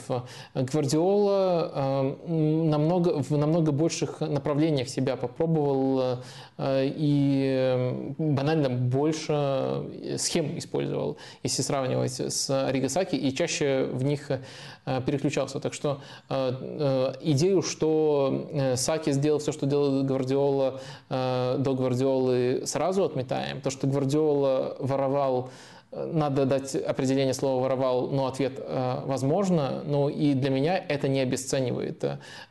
[0.54, 1.70] Гвардиола
[2.26, 6.16] э, намного, в намного больших направлениях себя попробовал э,
[6.58, 9.82] и банально больше
[10.16, 14.30] схем использовал, если сравнивать с Ригасаки, и чаще в них
[15.06, 15.60] переключался.
[15.60, 16.00] Так что
[17.20, 23.60] идею, что Саки сделал делал все, что делал Гвардиола э, до Гвардиолы, сразу отметаем.
[23.60, 29.82] То, что Гвардиола воровал э, надо дать определение слова «воровал», но ответ э, «возможно».
[29.84, 32.04] Ну и для меня это не обесценивает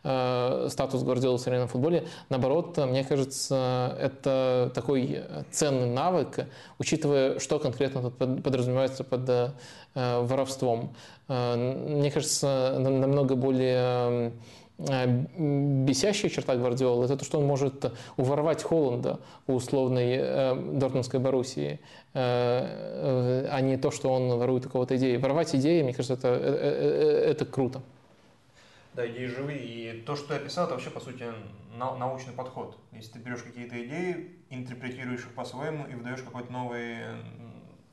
[0.04, 2.08] э, статус Гвардиолы в современном футболе.
[2.30, 6.48] Наоборот, мне кажется, это такой ценный навык,
[6.80, 9.52] учитывая, что конкретно тут подразумевается под э,
[9.94, 10.96] воровством.
[11.28, 14.34] Мне кажется, намного более
[14.78, 21.80] бесящая черта Гвардиолы– это то, что он может уворовать Холланда у условной э, Дортмундской Боруссии,
[22.14, 25.16] э, э, а не то, что он ворует у кого-то идеи.
[25.16, 27.82] Воровать идеи, мне кажется, это, это, э, это круто.
[28.94, 29.60] Да, идеи живые.
[29.60, 31.26] И то, что я писал, это вообще, по сути,
[31.78, 32.78] научный подход.
[32.92, 36.98] Если ты берешь какие-то идеи, интерпретируешь их по-своему и выдаешь какой-то новый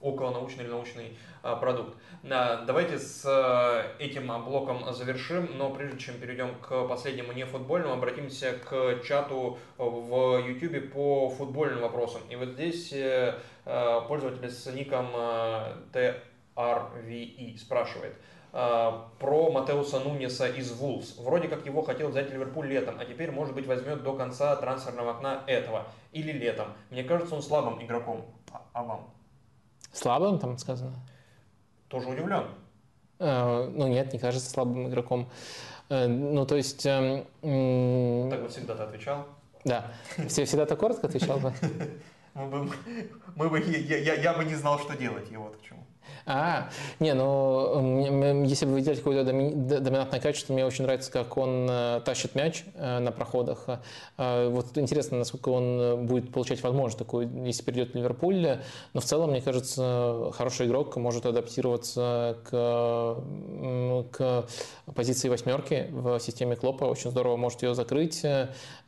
[0.02, 1.94] околонаучный или научный а, продукт.
[2.22, 9.02] Давайте с э, этим блоком завершим, но прежде чем перейдем к последнему нефутбольному, обратимся к
[9.02, 12.20] чату в YouTube по футбольным вопросам.
[12.30, 15.08] И вот здесь э, э, пользователь с ником
[15.92, 18.14] TRVE спрашивает
[18.52, 21.16] про Матеуса Нунеса из Вулс.
[21.18, 25.12] Вроде как его хотел взять Ливерпуль летом, а теперь, может быть, возьмет до конца трансферного
[25.12, 25.86] окна этого.
[26.12, 26.68] Или летом.
[26.90, 28.26] Мне кажется, он слабым игроком.
[28.52, 29.08] А, а вам?
[29.92, 30.94] Слабым там сказано?
[31.92, 32.44] тоже удивлен.
[33.18, 35.28] Э, ну нет, не кажется слабым игроком.
[35.90, 36.86] Э, ну то есть...
[36.86, 39.26] Эм, так вот всегда ты отвечал?
[39.64, 39.92] Да.
[40.26, 41.52] Все всегда так коротко отвечал бы?
[42.34, 42.72] Мы бы,
[43.36, 45.84] мы бы, я, я, я бы не знал, что делать, и вот к чему.
[46.24, 46.68] А,
[47.00, 52.34] не, ну, если вы видели какое-то доминантное качество, мне очень нравится, как он э, тащит
[52.34, 53.66] мяч э, на проходах.
[54.18, 58.58] Э, вот интересно, насколько он будет получать возможность такую, если перейдет в Ливерпуль.
[58.92, 63.16] Но в целом, мне кажется, хороший игрок может адаптироваться к,
[64.12, 64.46] к
[64.94, 66.84] позиции восьмерки в системе Клопа.
[66.84, 68.22] Очень здорово может ее закрыть.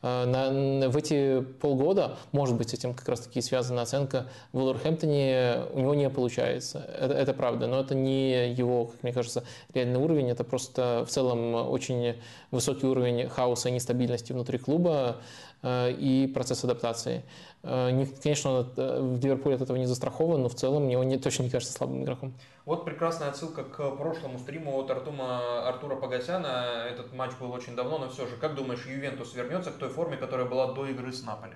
[0.01, 5.79] На, в эти полгода, может быть, с этим как раз-таки связана оценка в Уолверхэмптоне, у
[5.79, 6.85] него не получается.
[7.05, 9.43] Это, это правда, но это не его, как мне кажется,
[9.73, 12.15] реальный уровень, это просто в целом очень
[12.51, 15.17] высокий уровень хаоса и нестабильности внутри клуба
[15.61, 17.23] э, и процесс адаптации.
[17.63, 21.17] Э, конечно, э, в Ливерпуле от этого не застрахован, но в целом мне он не,
[21.17, 22.33] точно не кажется слабым игроком.
[22.65, 26.87] Вот прекрасная отсылка к прошлому стриму от Артума, Артура Погосяна.
[26.89, 30.17] Этот матч был очень давно, но все же, как думаешь, Ювентус вернется к той форме,
[30.17, 31.55] которая была до игры с Наполи?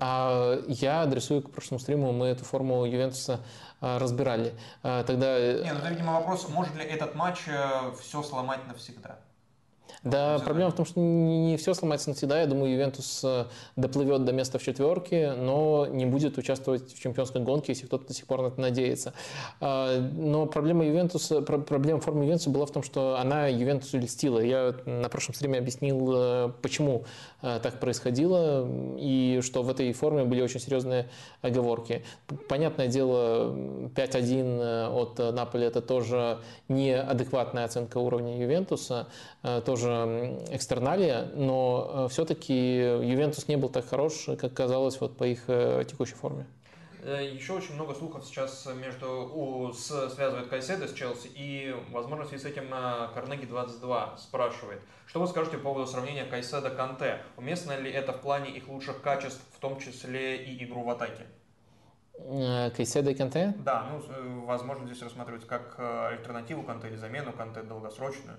[0.00, 3.40] А я адресую к прошлому стриму, мы эту форму Ювентуса
[3.82, 4.54] а, разбирали.
[4.82, 5.38] А, тогда...
[5.38, 9.18] Не, ну это, видимо, вопрос, может ли этот матч э, все сломать навсегда?
[10.02, 12.40] Да, проблема в том, что не все сломается навсегда.
[12.40, 13.44] Я думаю, Ювентус э,
[13.76, 18.14] доплывет до места в четверке, но не будет участвовать в чемпионской гонке, если кто-то до
[18.14, 19.14] сих пор на это надеется.
[19.60, 24.40] А, но проблема Ювентуса, проблема формы Ювентуса была в том, что она Ювентусу льстила.
[24.40, 27.04] Я на прошлом стриме объяснил, э, почему
[27.42, 31.08] э, так происходило, и что в этой форме были очень серьезные
[31.42, 32.04] оговорки.
[32.48, 33.54] Понятное дело,
[33.94, 36.38] 5-1 от Наполи это тоже
[36.68, 39.06] неадекватная оценка уровня Ювентуса,
[39.42, 45.44] тоже экстерналия, но э, все-таки Ювентус не был так хорош, как казалось вот по их
[45.48, 46.46] э, текущей форме.
[47.02, 52.24] Э, Еще очень много слухов сейчас между у, с, связывает Кайседа с Челси, и, возможно,
[52.24, 52.70] в связи с этим
[53.14, 57.18] Карнеги 22 спрашивает, что вы скажете по поводу сравнения Кайседа-Канте?
[57.36, 61.26] Уместно ли это в плане их лучших качеств, в том числе и игру в атаке?
[62.76, 63.54] Кайседа и Канте?
[63.58, 68.38] Да, ну, возможно, здесь рассматривать как альтернативу Канте или замену Канте долгосрочную.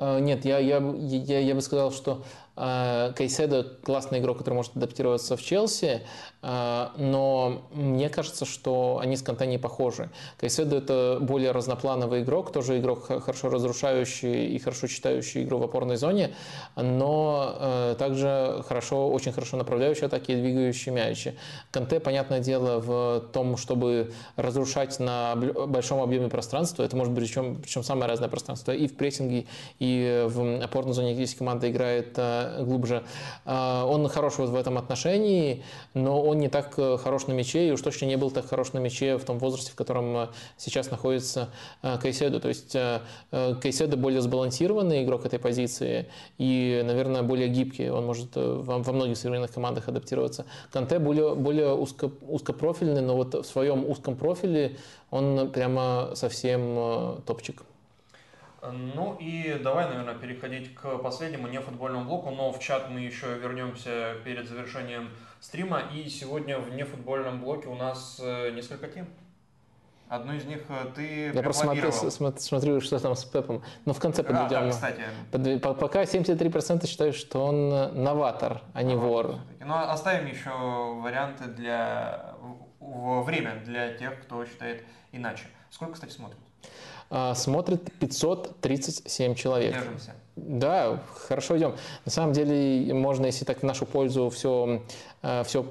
[0.00, 2.24] Нет, я, я, я, я бы сказал, что
[2.56, 6.02] Кайседо классный игрок, который может адаптироваться в Челси,
[6.42, 10.08] э, но мне кажется, что они с Канте не похожи.
[10.38, 15.96] Кайседо это более разноплановый игрок, тоже игрок хорошо разрушающий и хорошо читающий игру в опорной
[15.96, 16.32] зоне,
[16.76, 21.34] но э, также хорошо, очень хорошо направляющий атаки и двигающий мячи.
[21.72, 27.56] Канте, понятное дело, в том, чтобы разрушать на большом объеме пространства, это может быть причем,
[27.56, 29.46] причем самое разное пространство, и в прессинге,
[29.80, 33.02] и в опорной зоне, если команда играет э, глубже.
[33.44, 35.64] Э, он хорош вот в этом отношении,
[35.94, 38.72] но он не так э, хорош на мяче, и уж точно не был так хорош
[38.72, 41.50] на мяче в том возрасте, в котором сейчас находится
[41.82, 42.40] Кайседо.
[42.40, 42.76] То есть
[43.30, 46.06] Кайседо более сбалансированный игрок этой позиции
[46.38, 47.90] и, наверное, более гибкий.
[47.90, 50.46] Он может во многих современных командах адаптироваться.
[50.72, 54.76] Канте более, более узко, узкопрофильный, но вот в своем узком профиле
[55.10, 57.62] он прямо совсем топчик.
[58.72, 64.14] Ну и давай, наверное, переходить к последнему нефутбольному блоку, но в чат мы еще вернемся
[64.24, 65.10] перед завершением
[65.40, 65.82] стрима.
[65.92, 69.06] И сегодня в нефутбольном блоке у нас э, несколько тем.
[70.08, 73.62] Одну из них э, ты Я просто смотрю, смотрю, что там с Пепом.
[73.84, 74.58] Но в конце подведем.
[74.58, 75.58] А, да, кстати.
[75.58, 79.26] Под, пока 73% считают, что он новатор, а не новатор вор.
[79.60, 82.34] Но ну, оставим еще варианты для
[82.80, 85.44] время для тех, кто считает иначе.
[85.70, 86.38] Сколько, кстати, смотрит?
[87.10, 89.74] А, смотрит 537 человек.
[89.74, 90.14] Держимся.
[90.36, 91.76] Да, хорошо идем.
[92.04, 94.82] На самом деле, можно, если так в нашу пользу все,
[95.22, 95.62] э, все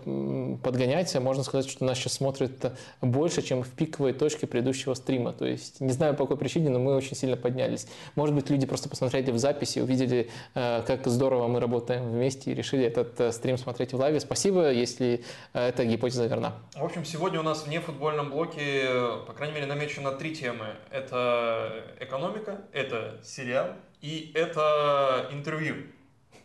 [0.63, 5.33] подгонять, можно сказать, что нас сейчас смотрит больше, чем в пиковой точке предыдущего стрима.
[5.33, 7.87] То есть, не знаю по какой причине, но мы очень сильно поднялись.
[8.15, 12.53] Может быть, люди просто посмотрели в записи, увидели, э, как здорово мы работаем вместе и
[12.53, 14.21] решили этот э, стрим смотреть в лайве.
[14.21, 16.53] Спасибо, если эта гипотеза верна.
[16.75, 18.87] В общем, сегодня у нас в нефутбольном блоке,
[19.27, 20.67] по крайней мере, намечено три темы.
[20.89, 23.67] Это экономика, это сериал
[24.03, 25.87] и это интервью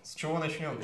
[0.05, 0.81] С чего начнем?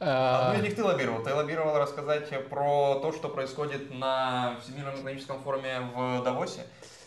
[0.00, 1.22] А, Одну из них ты лоббировал.
[1.22, 6.66] Ты лоббировал рассказать про то, что происходит на Всемирном экономическом форуме в Давосе,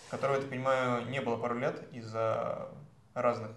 [0.10, 2.70] которого, я так понимаю, не было пару лет из-за
[3.14, 3.52] разных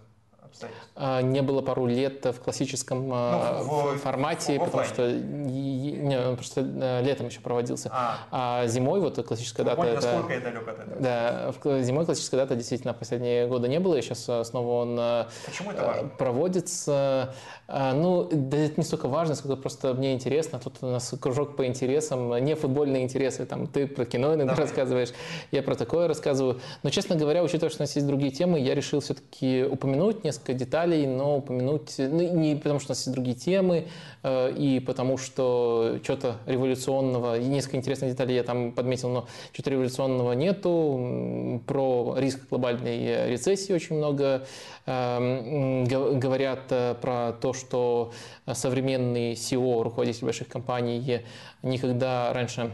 [0.48, 0.90] обстоятельств?
[0.94, 5.10] А, не было пару лет в классическом а, ну, в, формате, в, в потому что
[5.12, 7.90] не, он просто э, летом еще проводился.
[7.92, 9.76] А, а зимой вот классическая Вы дата.
[9.82, 11.00] Поняли, это, насколько я далек от этого?
[11.00, 15.24] Да, зимой классическая дата действительно последние годы не было, и сейчас э, снова он э,
[15.46, 16.08] Почему это важно?
[16.08, 17.34] проводится.
[17.68, 20.58] Ну, да это не столько важно, сколько просто мне интересно.
[20.58, 23.44] Тут у нас кружок по интересам, не футбольные интересы.
[23.44, 24.62] Там ты про кино иногда Давай.
[24.62, 25.10] рассказываешь,
[25.50, 26.60] я про такое рассказываю.
[26.82, 30.37] Но, честно говоря, учитывая, что у нас есть другие темы, я решил все-таки упомянуть несколько
[30.38, 33.88] несколько деталей, но упомянуть, ну, не потому что у нас есть другие темы,
[34.22, 39.70] э, и потому что что-то революционного, и несколько интересных деталей я там подметил, но что-то
[39.70, 41.60] революционного нету.
[41.66, 44.46] Про риск глобальной рецессии очень много
[44.86, 45.84] э,
[46.14, 48.12] говорят э, про то, что
[48.52, 51.22] современные SEO, руководители больших компаний,
[51.62, 52.70] никогда раньше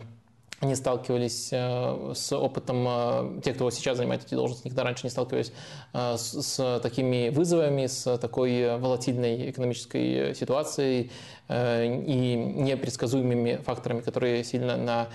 [0.63, 5.11] не сталкивались э, с опытом, э, те, кто сейчас занимает эти должности, никогда раньше не
[5.11, 5.53] сталкивались
[5.93, 11.11] э, с, такими вызовами, с такой волатильной экономической ситуацией
[11.47, 15.09] и непредсказуемыми факторами, которые сильно на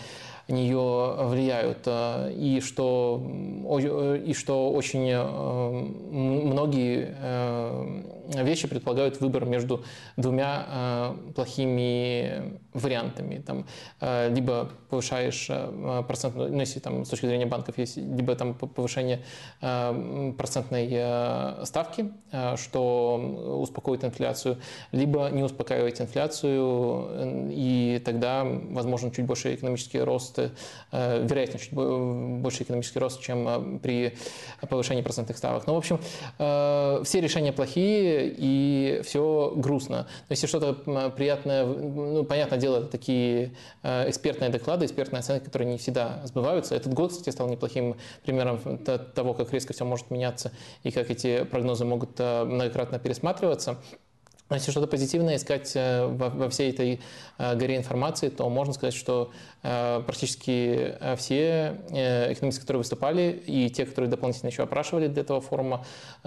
[0.47, 3.19] нее влияют, и что,
[4.23, 5.17] и что очень
[6.11, 7.15] многие
[8.43, 9.83] вещи предполагают выбор между
[10.17, 13.39] двумя плохими вариантами.
[13.39, 13.65] Там,
[13.99, 19.21] либо повышаешь э, процентную, ну, если там с точки зрения банков есть, либо там повышение
[19.61, 22.11] э, процентной ставки,
[22.55, 24.57] что успокоит инфляцию,
[24.91, 30.39] либо не успокаивать инфляцию, и тогда возможен чуть больше экономический рост,
[30.91, 34.15] вероятно, чуть больше экономический рост, чем при
[34.69, 35.67] повышении процентных ставок.
[35.67, 35.99] Ну, в общем,
[37.03, 40.07] все решения плохие, и все грустно.
[40.29, 40.73] Но если что-то
[41.11, 43.51] приятное, ну, понятно, дело, это такие
[43.83, 46.75] э, экспертные доклады, экспертные оценки, которые не всегда сбываются.
[46.75, 50.51] Этот год, кстати, стал неплохим примером того, как резко все может меняться
[50.83, 53.77] и как эти прогнозы могут э, многократно пересматриваться.
[54.51, 57.01] Если что-то позитивное искать э, во, всей этой
[57.37, 64.49] горе информации, то можно сказать, что практически все экономисты, которые выступали, и те, которые дополнительно
[64.49, 65.85] еще опрашивали для этого форума,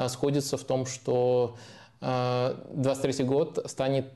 [0.09, 1.57] сходятся в том, что
[2.01, 4.15] 2023 год станет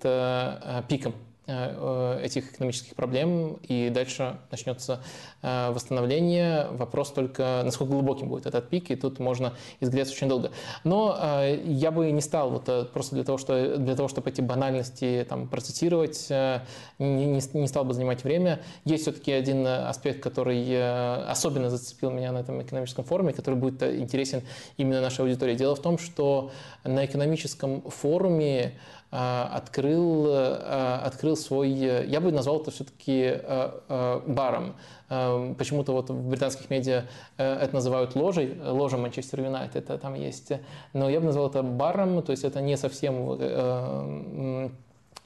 [0.89, 5.00] пиком Э, этих экономических проблем, и дальше начнется
[5.42, 6.66] э, восстановление.
[6.73, 10.50] Вопрос только, насколько глубоким будет этот пик, и тут можно изгреться очень долго.
[10.83, 14.41] Но э, я бы не стал вот просто для того, что, для того чтобы эти
[14.41, 16.28] банальности там, процитировать,
[16.99, 18.60] не, не, стал бы занимать время.
[18.84, 24.42] Есть все-таки один аспект, который особенно зацепил меня на этом экономическом форуме, который будет интересен
[24.76, 25.55] именно нашей аудитории.
[25.55, 26.50] Дело в том, что
[26.84, 28.75] на экономическом форуме
[29.18, 34.74] открыл, а, открыл свой, я бы назвал это все-таки а, баром.
[35.56, 37.04] Почему-то вот в британских медиа
[37.36, 40.52] это называют ложей, ложа Манчестер Юнайтед, это там есть.
[40.92, 44.72] Но я бы назвал это баром, то есть это не совсем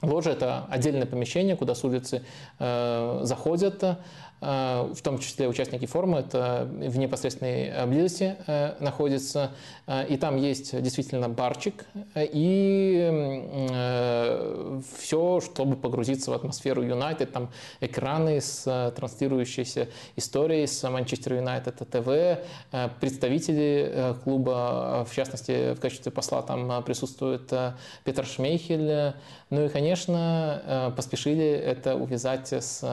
[0.01, 2.23] Ложа– это отдельное помещение, куда с улицы
[2.57, 3.95] э, заходят, Э,
[4.41, 9.51] в том числе участники форума, это в непосредственной близости э, находится,
[9.85, 12.81] э, и там есть действительно барчик, и
[14.97, 22.39] все, чтобы погрузиться в атмосферу Юнайтед, там экраны с транслирующейся историей с Манчестер Юнайтед ТВ,
[22.99, 27.53] представители клуба, в частности, в качестве посла там присутствует
[28.03, 29.13] Петр Шмейхель,
[29.49, 32.83] ну и, конечно, поспешили это увязать с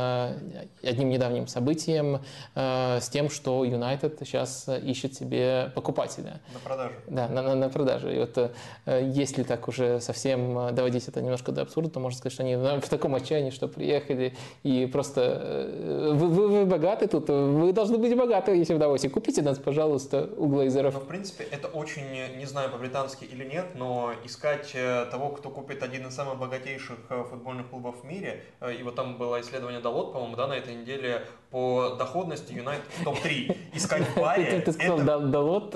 [0.83, 2.21] одним недавним недавним событием,
[2.55, 6.41] э, с тем, что Юнайтед сейчас ищет себе покупателя.
[6.53, 6.95] На продажу.
[7.07, 8.11] Да, на, на, на продажу.
[8.11, 8.39] И вот
[8.87, 12.43] э, если так уже совсем э, доводить это немножко до абсурда, то можно сказать, что
[12.43, 14.35] они в таком отчаянии, что приехали
[14.65, 15.69] и просто
[16.15, 19.09] вы, вы, вы богаты тут, вы должны быть богаты, если в Давосе.
[19.09, 20.95] Купите нас, пожалуйста, у Глейзеров.
[20.95, 24.75] Ну, в принципе, это очень, не знаю по-британски или нет, но искать
[25.11, 26.99] того, кто купит один из самых богатейших
[27.31, 28.45] футбольных клубов в мире,
[28.79, 33.05] и вот там было исследование Далот, по-моему, да, на этой неделе по доходности Юнайтед в
[33.05, 33.57] топ-3.
[33.75, 34.61] Искать в баре...
[34.61, 35.73] Ты сказал Далот?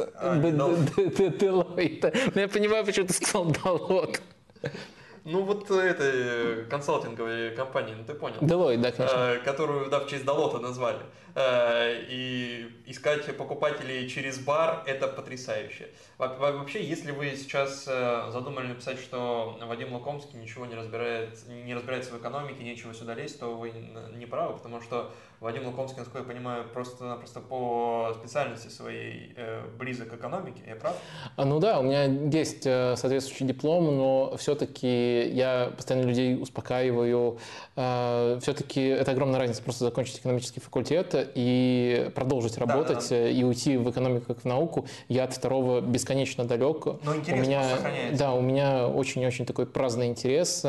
[1.39, 2.05] Делойт.
[2.35, 4.21] Я понимаю, почему ты сказал Далот.
[5.25, 8.39] Ну, вот это э, консалтинговая компания, ну ты понял.
[8.41, 9.17] Deloitte, да, конечно.
[9.17, 10.99] Э, которую, да, в честь Далота назвали.
[11.37, 15.91] Э, и искать покупателей через бар– это потрясающе.
[16.19, 22.19] Вообще, если вы сейчас задумали написать, что Вадим Лукомский ничего не разбирает, не разбирается в
[22.19, 23.73] экономике, нечего сюда лезть, то вы
[24.17, 30.11] не правы, потому что Вадим Лукомский, насколько я понимаю, просто-напросто по специальности своей э, близок
[30.11, 30.97] к экономике, я прав?
[31.37, 37.39] А, ну да, у меня есть соответствующий диплом, но все-таки я постоянно людей успокаиваю.
[37.75, 43.29] Э, Все-таки это огромная разница просто закончить экономический факультет и продолжить работать да, да.
[43.29, 44.87] и уйти в экономику как в науку.
[45.09, 46.87] Я от второго бесконечно далек.
[47.03, 48.19] Но интерес у меня, сохраняется.
[48.19, 50.65] Да, у меня очень-очень такой праздный интерес.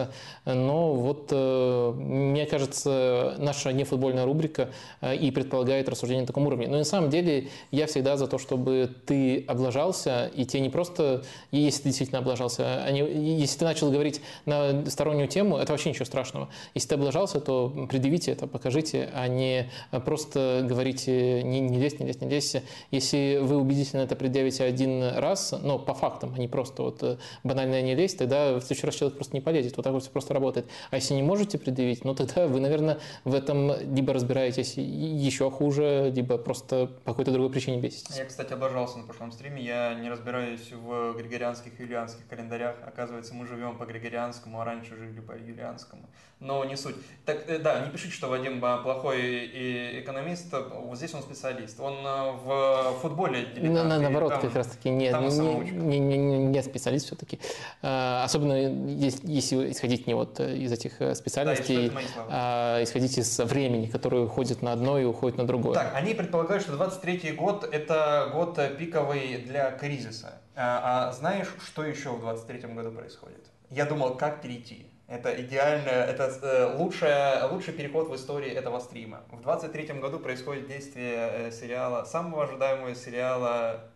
[0.46, 4.63] Но вот э, мне кажется, наша нефутбольная рубрика
[5.02, 6.68] и предполагает рассуждение на таком уровне.
[6.68, 11.24] Но на самом деле я всегда за то, чтобы ты облажался, и те не просто,
[11.52, 16.06] если ты действительно облажался, они, если ты начал говорить на стороннюю тему, это вообще ничего
[16.06, 16.50] страшного.
[16.74, 19.70] Если ты облажался, то предъявите это, покажите, а не
[20.06, 22.56] просто говорите не, не лезь, не лезь, не лезь.
[22.92, 27.18] Если вы убедительно это предъявите один раз, но по фактам, а не просто вот э,
[27.44, 29.78] банально не лезть, тогда в следующий раз человек просто не полезет.
[29.78, 30.68] Вот так вот все просто работает.
[30.92, 36.12] А если не можете предъявить, ну тогда вы, наверное, в этом либо разбираетесь еще хуже,
[36.16, 38.18] либо просто по какой-то другой причине беситесь.
[38.18, 39.62] Я, кстати, облажался на прошлом стриме.
[39.62, 42.76] Я не разбираюсь в григорианских и юлианских календарях.
[42.86, 46.10] Оказывается, мы живем по григорианскому, а раньше жили по юлианскому.
[46.44, 46.96] Но не суть.
[47.26, 50.52] Так, э, да, не пишите, что Вадим плохой экономист.
[50.52, 51.80] Вот здесь он специалист.
[51.80, 56.38] Он э, в футболе на, на, Наоборот, там, как раз таки не, не, не, не,
[56.38, 57.40] не специалист все-таки.
[57.82, 63.86] А, особенно если исходить не вот из этих э, специальностей, да, а исходить из времени,
[63.86, 65.76] которое уходит на одно и уходит на другое.
[65.76, 70.42] Так, они предполагают, что 23 год– это год пиковый для кризиса.
[70.58, 73.46] А, а знаешь, что еще в 23 году происходит?
[73.70, 74.93] Я думал, как перейти.
[75.08, 79.24] Это идеально, это э, лучшая, лучший переход в истории этого стрима.
[79.32, 83.92] В 23 году происходит действие э, сериала, самого ожидаемого сериала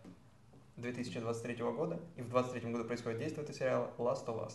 [0.76, 1.98] 2023 года.
[2.16, 4.52] И в 23 году происходит действие этого сериала Last of Us.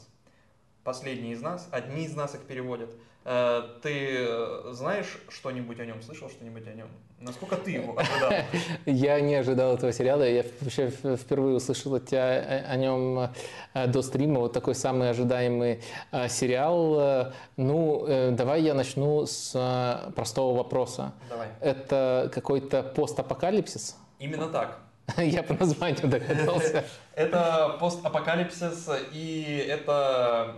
[0.83, 2.90] Последний из нас, одни из нас их переводят–
[3.24, 6.88] ты э, знаешь что-нибудь о нем, слышал что-нибудь о нем?
[7.19, 8.32] Насколько ты его ожидал?
[8.85, 10.24] Я не ожидал этого сериала.
[10.24, 13.30] Я вообще впервые услышал от тебя о нем
[13.74, 14.40] э, до стрима.
[14.40, 15.82] Вот такой самый ожидаемый
[16.27, 17.32] сериал.
[17.56, 21.14] Ну, давай я начну с простого вопроса.
[21.30, 21.48] Давай.
[21.61, 23.98] Это какой-то постапокалипсис?
[24.19, 24.80] Именно так.
[25.18, 26.85] Я по названию догадался.
[27.16, 30.56] Это постапокалипсис, и это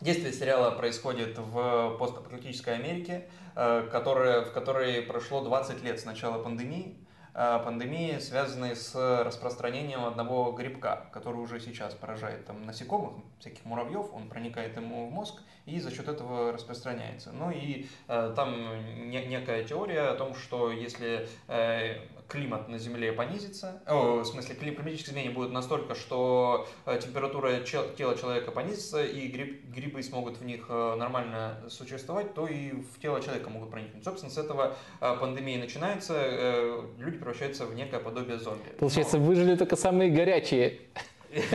[0.00, 6.40] Действие сериала происходит в постапокалиптической Америке, э, которая, в которой прошло 20 лет с начала
[6.40, 6.96] пандемии.
[7.34, 14.06] Э, пандемии, связанной с распространением одного грибка, который уже сейчас поражает там, насекомых, всяких муравьев,
[14.14, 17.32] он проникает ему в мозг и за счет этого распространяется.
[17.32, 21.96] Ну и э, там не, некая теория о том, что если э,
[22.28, 28.16] климат на Земле понизится, о, в смысле климатические изменения будут настолько, что э, температура тела
[28.16, 33.20] человека понизится и гриб, грибы смогут в них э, нормально существовать, то и в тело
[33.22, 34.04] человека могут проникнуть.
[34.04, 38.68] Собственно, с этого э, пандемия начинается, люди превращаются в некое подобие зомби.
[38.78, 39.24] Получается, Но...
[39.24, 40.80] выжили только самые горячие.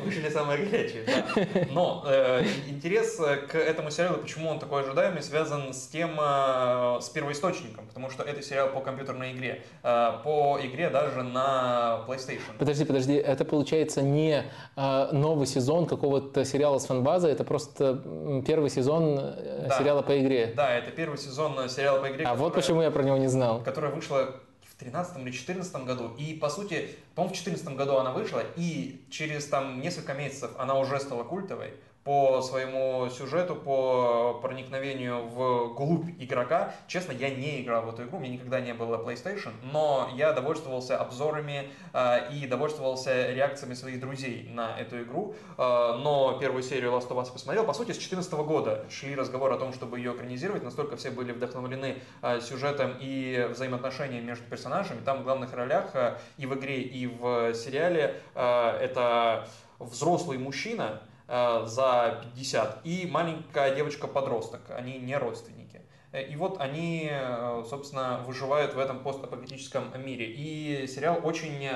[0.03, 1.66] Вышли самые горячие, да.
[1.72, 7.10] Но э, интерес к этому сериалу, почему он такой ожидаемый, связан с тем, э, с
[7.10, 12.58] первоисточником, потому что это сериал по компьютерной игре, э, по игре даже на PlayStation.
[12.60, 14.43] Подожди, подожди, это получается не
[14.76, 18.02] э, новый сезон какого-то сериала с фанбазой, это просто
[18.45, 19.77] первый сезон э, да.
[19.77, 20.53] сериала по игре.
[20.56, 22.26] Да, это первый сезон сериала по игре.
[22.26, 23.61] А вот почему я про него не знал.
[23.64, 24.35] Которая вышла
[24.84, 26.16] 2013 или 2014 году.
[26.18, 30.78] И, по сути, по-моему, в 2014 году она вышла, и через там несколько месяцев она
[30.78, 31.74] уже стала культовой
[32.04, 36.74] по своему сюжету, по проникновению в глубь игрока.
[36.88, 40.98] Честно, я не играл в эту игру, меня никогда не было PlayStation, но я довольствовался
[40.98, 45.36] обзорами э, и довольствовался реакциями своих друзей на эту игру.
[45.58, 47.64] Э, но первую серию Last of Us посмотрел.
[47.64, 50.64] По сути, с 2014 года шли разговоры о том, чтобы ее экранизировать.
[50.64, 55.00] Настолько все были вдохновлены э, сюжетом и взаимоотношениями между персонажами.
[55.06, 59.48] Там в главных ролях э, и в игре, и в сериале э, это
[59.80, 65.82] взрослый мужчина, за 50, и маленькая девочка-подросток, они не родственники.
[66.11, 70.26] Э, и вот они, э, собственно, выживают в этом постапокалиптическом мире.
[70.27, 71.69] И сериал очень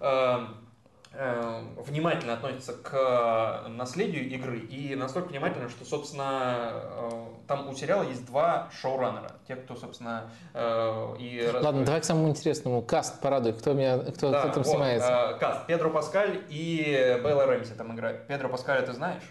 [0.00, 0.46] Э,
[1.12, 7.10] внимательно относится к э, наследию игры и настолько внимательно, что, собственно, э,
[7.46, 10.30] там у сериала есть два шоураннера, те, кто, собственно,
[11.18, 11.50] и...
[11.60, 12.82] Ладно, давай к самому интересному.
[12.82, 15.36] Каст порадуй, кто, меня, кто, да, кто там вот, снимается?
[15.40, 15.66] Каст.
[15.66, 18.26] Педро Паскаль и Белла Рэмси там играют.
[18.26, 19.22] Педро Паскаля ты знаешь?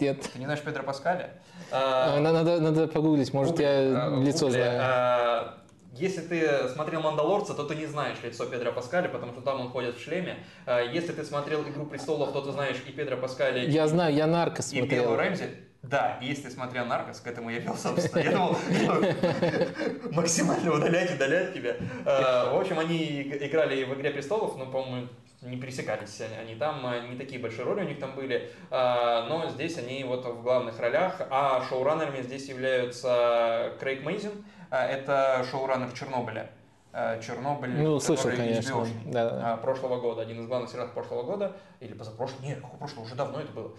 [0.00, 0.28] Нет.
[0.32, 1.30] Ты не знаешь Педро Паскаля?
[1.70, 4.60] Надо, надо, надо погуглить, может, Гугли, я лицо Гугли.
[4.60, 5.52] знаю.
[5.92, 9.70] Если ты смотрел «Мандалорца», то ты не знаешь лицо Педро Паскаля, потому что там он
[9.70, 10.44] ходит в шлеме.
[10.64, 13.64] А, если ты смотрел «Игру престолов», то ты знаешь и Педро Паскаля.
[13.64, 14.86] Я и, знаю, я «Наркос» смотрел.
[14.86, 15.50] И Беллу Рэмзи.
[15.82, 18.20] Да, если смотрел «Наркос», к этому я вел, собственно.
[18.22, 18.56] Я думал,
[20.12, 21.76] максимально удалять, удалять тебя.
[22.06, 25.08] А, в общем, они играли в «Игре престолов», ну, по-моему,
[25.42, 30.04] не пересекались они там, не такие большие роли у них там были, но здесь они
[30.04, 36.50] вот в главных ролях, а шоураннерами здесь являются Крейг Мейзин, это шоураннер Чернобыля,
[36.92, 39.54] Э, Чернобыль, ну, слышал, конечно, да.
[39.54, 43.40] Э, прошлого года, один из главных сериалов прошлого года, или позапрошлого, нет, прошлого, уже давно
[43.40, 43.72] это было.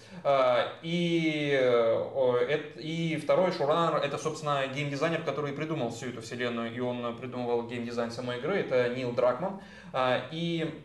[0.81, 1.59] И,
[2.77, 8.11] и второй шоураннер, это, собственно, геймдизайнер, который придумал всю эту вселенную, и он придумывал геймдизайн
[8.11, 9.59] самой игры, это Нил Дракман.
[10.31, 10.81] И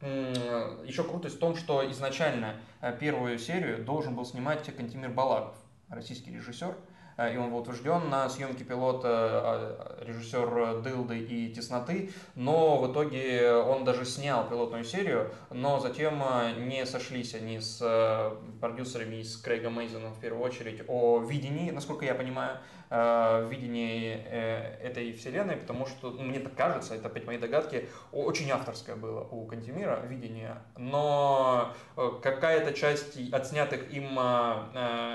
[0.00, 2.54] еще крутость в том, что изначально
[3.00, 5.56] первую серию должен был снимать Кантимир Балагов,
[5.88, 6.76] российский режиссер,
[7.18, 13.52] и он был утвержден на съемке пилота а, режиссер Дылды и Тесноты, но в итоге
[13.52, 19.36] он даже снял пилотную серию, но затем э, не сошлись они с э, продюсерами с
[19.36, 22.58] Крейгом Мейзоном в первую очередь о видении, насколько я понимаю,
[22.90, 27.88] Э, видение э, этой вселенной, потому что, ну, мне так кажется, это опять мои догадки,
[28.12, 34.18] очень авторское было у Кантемира видение, но э, какая-то часть отснятых им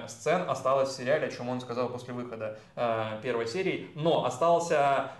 [0.07, 2.57] сцен осталась в сериале, о чем он сказал после выхода
[3.21, 5.11] первой серии, но остался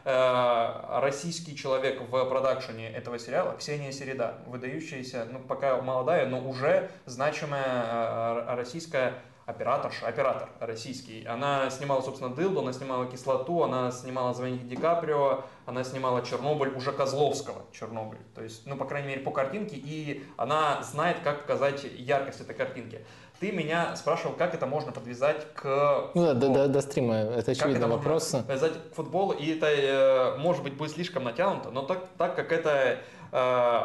[1.02, 8.56] российский человек в продакшене этого сериала, Ксения Середа, выдающаяся, ну, пока молодая, но уже значимая
[8.56, 9.14] российская
[9.50, 11.26] операторша, оператор российский.
[11.26, 16.70] Она снимала, собственно, Дылду, она снимала Кислоту, она снимала Звоните Ди Каприо, она снимала Чернобыль
[16.70, 18.20] уже Козловского Чернобыль.
[18.36, 22.56] То есть, ну, по крайней мере, по картинке, и она знает, как показать яркость этой
[22.56, 23.04] картинки.
[23.40, 26.12] Ты меня спрашивал, как это можно подвязать к...
[26.14, 28.32] Ну да, до, до, до стрима, это очевидный как это вопрос.
[28.32, 32.52] Подвязать к футболу, и это, э, может быть, будет слишком натянуто, но так, так как
[32.52, 33.00] это
[33.32, 33.82] э,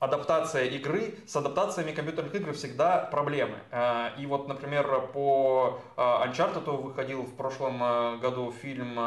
[0.00, 3.58] адаптация игры, с адаптациями компьютерных игр всегда проблемы.
[3.70, 8.98] Э, и вот, например, по э, Uncharted выходил в прошлом э, году фильм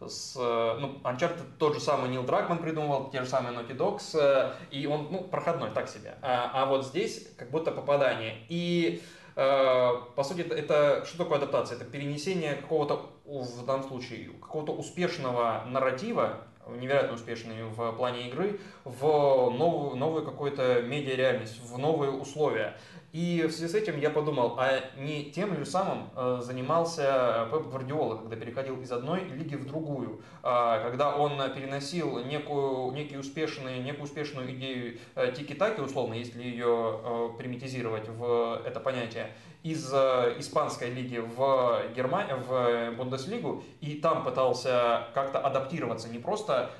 [0.00, 0.34] с...
[0.36, 5.08] Ну, Uncharted тот же самый Нил Драгман придумывал, те же самые Naughty Dogs, и он,
[5.10, 6.16] ну, проходной, так себе.
[6.22, 8.44] А вот здесь как будто попадание.
[8.48, 9.02] И
[9.34, 11.76] по сути, это что такое адаптация?
[11.76, 19.50] Это перенесение какого-то, в данном случае, какого-то успешного нарратива невероятно успешный в плане игры, в
[19.50, 22.76] новую, новую какую-то медиа-реальность, в новые условия.
[23.12, 27.68] И в связи с этим я подумал, а не тем ли самым э, занимался Пеп
[27.68, 33.78] Гвардиола, когда переходил из одной лиги в другую, а, когда он переносил некую, некий успешный,
[33.78, 39.30] некую успешную идею э, тики-таки, условно, если ее э, примитизировать в это понятие,
[39.70, 39.92] из
[40.38, 46.70] испанской лиги в, Германию, в Бундеслигу, и там пытался как-то адаптироваться, не просто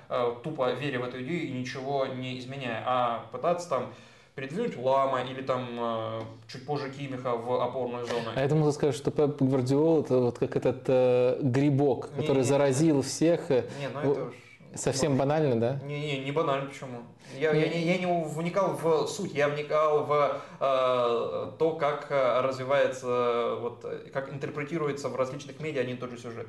[0.44, 3.92] тупо веря в эту идею и ничего не изменяя, а пытаться там
[4.36, 8.28] передвинуть Лама или там э, чуть позже Кимиха в опорную зону.
[8.34, 12.38] А я думал, сказать, что Пеп Гвардиол это вот как этот э, грибок, не, который
[12.38, 13.48] не, заразил не, всех.
[13.48, 14.34] Не, ну это уж...
[14.76, 15.80] Совсем банально, да?
[15.84, 16.98] Не, не, не банально, почему?
[17.38, 17.60] Я, не...
[17.60, 23.56] Я, я, я не вникал в суть, я вникал в э, то, как э, развивается,
[23.60, 26.46] вот, как интерпретируется в различных медиа один и тот же сюжет.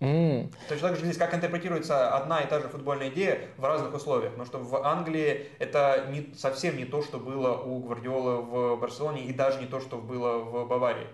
[0.00, 0.52] Mm.
[0.68, 4.32] Точно так же здесь, как интерпретируется одна и та же футбольная идея в разных условиях.
[4.32, 9.24] Потому что в Англии это не, совсем не то, что было у Гвардиолы в Барселоне,
[9.24, 11.06] и даже не то, что было в Баварии.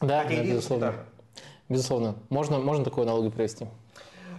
[0.00, 0.94] Да, да безусловно.
[1.68, 2.16] Безусловно.
[2.28, 3.66] Можно, можно такую аналогию привести.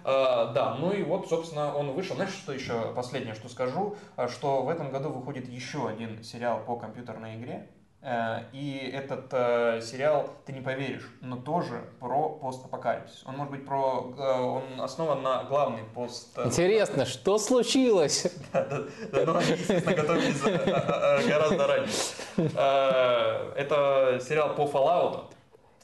[0.03, 2.15] Uh, да, ну и вот, собственно, он вышел.
[2.15, 3.95] Знаешь, что еще последнее, что скажу?
[4.27, 7.69] Что в этом году выходит еще один сериал по компьютерной игре.
[8.05, 13.23] Э, и этот э, сериал, ты не поверишь, но тоже про постапокалипсис.
[13.25, 14.13] Он может быть про...
[14.17, 16.37] Э, он основан на главный пост...
[16.43, 18.27] Интересно, что случилось?
[18.53, 21.93] Да, да, да, ну они, естественно, готовились гораздо раньше.
[22.35, 25.31] Это сериал по Fallout,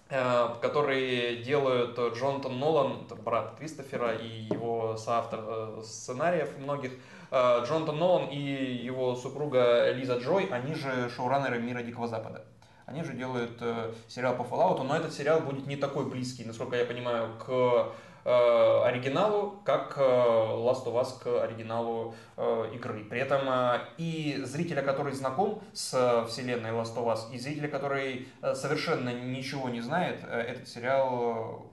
[0.10, 6.94] который делают Джонатан Нолан, брат Кристофера и его соавтор сценариев многих.
[7.32, 12.44] Э, Джонатан Нолан и его супруга Лиза Джой, они же шоураннеры «Мира Дикого Запада».
[12.86, 16.76] Они же делают э, сериал по Fallout, но этот сериал будет не такой близкий, насколько
[16.76, 17.84] я понимаю, к э,
[18.26, 23.06] оригиналу, как э, Last of Us к оригиналу э, игры.
[23.06, 28.28] При этом э, и зрителя, который знаком с вселенной Last of Us, и зрителя, который
[28.42, 31.72] э, совершенно ничего не знает, э, этот сериал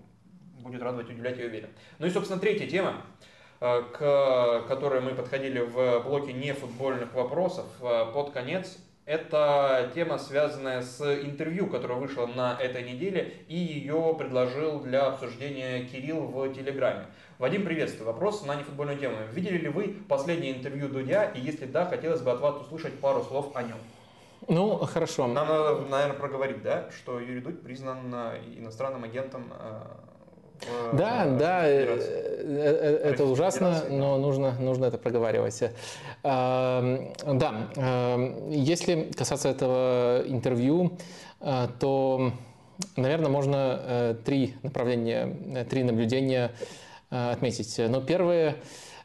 [0.60, 1.70] будет радовать, удивлять, я уверен.
[1.98, 3.02] Ну и, собственно, третья тема.
[3.58, 8.76] Э, к которой мы подходили в блоке нефутбольных вопросов э, под конец,
[9.06, 15.84] это тема, связанная с интервью, которое вышло на этой неделе, и ее предложил для обсуждения
[15.84, 17.06] Кирилл в Телеграме.
[17.38, 18.06] Вадим, приветствую.
[18.06, 19.16] Вопрос на нефутбольную тему.
[19.32, 23.22] Видели ли вы последнее интервью Дудя, и если да, хотелось бы от вас услышать пару
[23.22, 23.78] слов о нем?
[24.48, 25.28] Ну, хорошо.
[25.28, 29.44] Нам надо, наверное, проговорить, да, что Юрий Дудь признан э, иностранным агентом
[30.92, 35.62] Да, да, это ужасно, но нужно, нужно это проговаривать.
[36.22, 37.54] Да,
[38.48, 40.98] если касаться этого интервью,
[41.78, 42.32] то,
[42.96, 46.52] наверное, можно три направления, три наблюдения
[47.10, 47.78] отметить.
[47.78, 48.56] Но первое,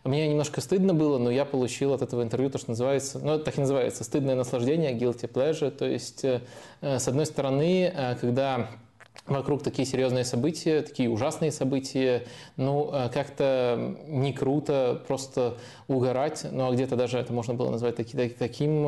[0.04, 3.58] мне немножко стыдно было, но я получил от этого интервью то, что называется, ну, так
[3.58, 5.70] и называется, стыдное наслаждение, guilty pleasure.
[5.70, 6.42] То есть, э,
[6.82, 8.68] с одной стороны, э, когда
[9.26, 12.26] вокруг такие серьезные события, такие ужасные события,
[12.58, 17.96] ну, э, как-то не круто просто угорать, ну, а где-то даже это можно было назвать
[17.96, 18.88] таки, таким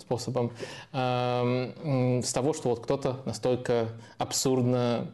[0.00, 0.52] способом,
[0.92, 3.88] эм, с того, что вот кто-то настолько
[4.18, 5.10] абсурдно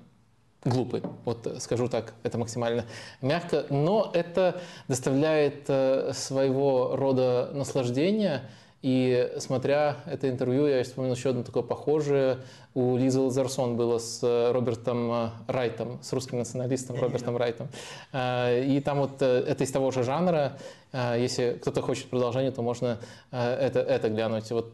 [0.65, 1.03] глупый.
[1.25, 2.85] Вот скажу так, это максимально
[3.23, 3.67] мягко.
[3.71, 8.43] Но это доставляет э, своего рода наслаждение.
[8.83, 12.39] И смотря это интервью, я вспомнил еще одно такое похожее.
[12.75, 17.69] У Лизы Лазарсон было с Робертом э, Райтом, с русским националистом Робертом Райтом.
[18.13, 20.57] Э, и там вот это из того же жанра.
[20.93, 22.99] Если кто-то хочет продолжение, то можно
[23.31, 24.51] это, это глянуть.
[24.51, 24.73] Вот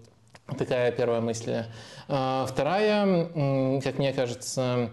[0.56, 1.64] такая первая мысль.
[2.06, 3.26] Вторая,
[3.82, 4.90] как мне кажется,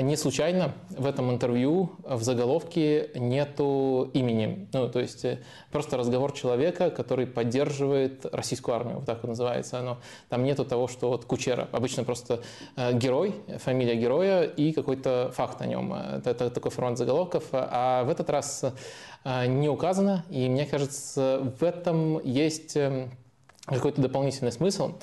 [0.00, 4.68] не случайно в этом интервью в заголовке нету имени.
[4.72, 5.40] Ну, то есть э,
[5.70, 9.98] просто разговор человека, который поддерживает российскую армию, вот так вот называется оно.
[10.30, 11.68] Там нету того, что вот Кучера.
[11.72, 12.40] Обычно просто
[12.76, 15.92] э, герой, фамилия героя и какой-то факт о нем.
[15.92, 17.44] Это, это такой формат заголовков.
[17.52, 18.64] А в этот раз
[19.24, 22.78] э, не указано, и мне кажется, в этом есть
[23.66, 24.94] какой-то дополнительный смысл.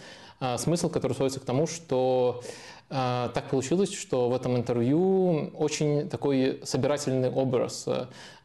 [0.57, 2.41] Смысл, который сводится к тому, что
[2.89, 7.85] так получилось, что в этом интервью очень такой собирательный образ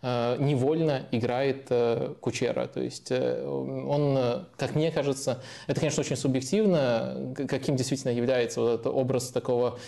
[0.02, 2.66] э, невольно играет э, Кучера.
[2.66, 8.81] То есть э, он, как мне кажется, это, конечно, очень субъективно, каким действительно является вот
[8.81, 9.78] этот образ такого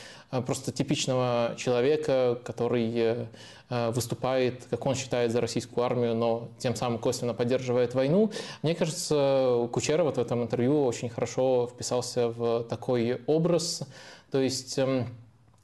[0.47, 3.29] просто типичного человека, который
[3.69, 8.31] выступает, как он считает, за российскую армию, но тем самым косвенно поддерживает войну.
[8.63, 13.83] Мне кажется, Кучера вот в этом интервью очень хорошо вписался в такой образ,
[14.31, 15.07] то есть эм,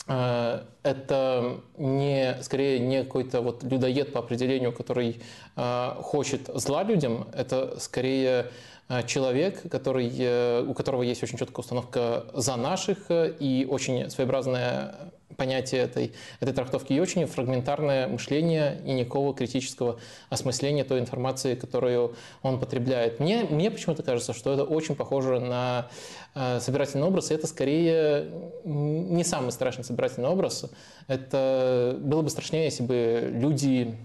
[0.07, 5.21] э, это не, скорее не какой-то вот людоед по определению, который
[5.57, 8.51] э, хочет зла людям, это скорее
[8.89, 15.83] э, человек, который, у которого есть очень четкая установка за наших и очень своеобразная понятие
[15.83, 19.99] этой, этой трактовки и очень фрагментарное мышление и никакого критического
[20.31, 23.21] осмысления той информации, которую он потребляет.
[23.21, 25.89] Мне, мне почему-то кажется, что это очень похоже на
[26.35, 28.29] э, собирательный образ, и это скорее
[28.65, 30.65] не самый страшный собирательный образ.
[31.09, 33.97] Это было бы страшнее, если бы люди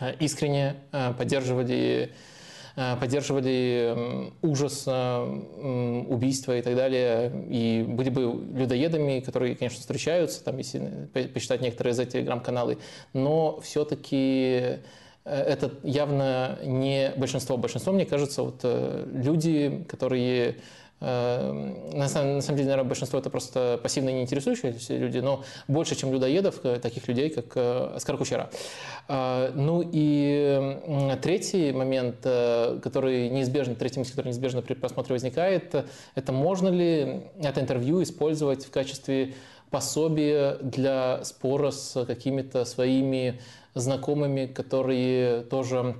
[0.00, 2.12] э, искренне э, поддерживали
[3.00, 8.22] поддерживали ужас убийства и так далее, и были бы
[8.54, 12.78] людоедами, которые, конечно, встречаются, там, если посчитать некоторые из этих грамм-каналы,
[13.12, 14.16] но все-таки
[14.64, 14.80] э,
[15.24, 17.56] это явно не большинство.
[17.56, 20.56] Большинство, мне кажется, вот э, люди, которые
[21.00, 25.94] на самом, на самом деле, наверное, большинство это просто пассивно не интересующиеся люди, но больше,
[25.94, 28.50] чем людоедов, э, таких людей, как э, Оскар Кучера.
[29.08, 30.76] Э, ну и
[31.22, 35.74] третий момент, который неизбежно, третий мысль, который неизбежно при просмотре возникает,
[36.14, 39.34] это можно ли это интервью использовать в качестве
[39.70, 43.40] пособия для спора с какими-то своими
[43.74, 45.96] знакомыми, которые тоже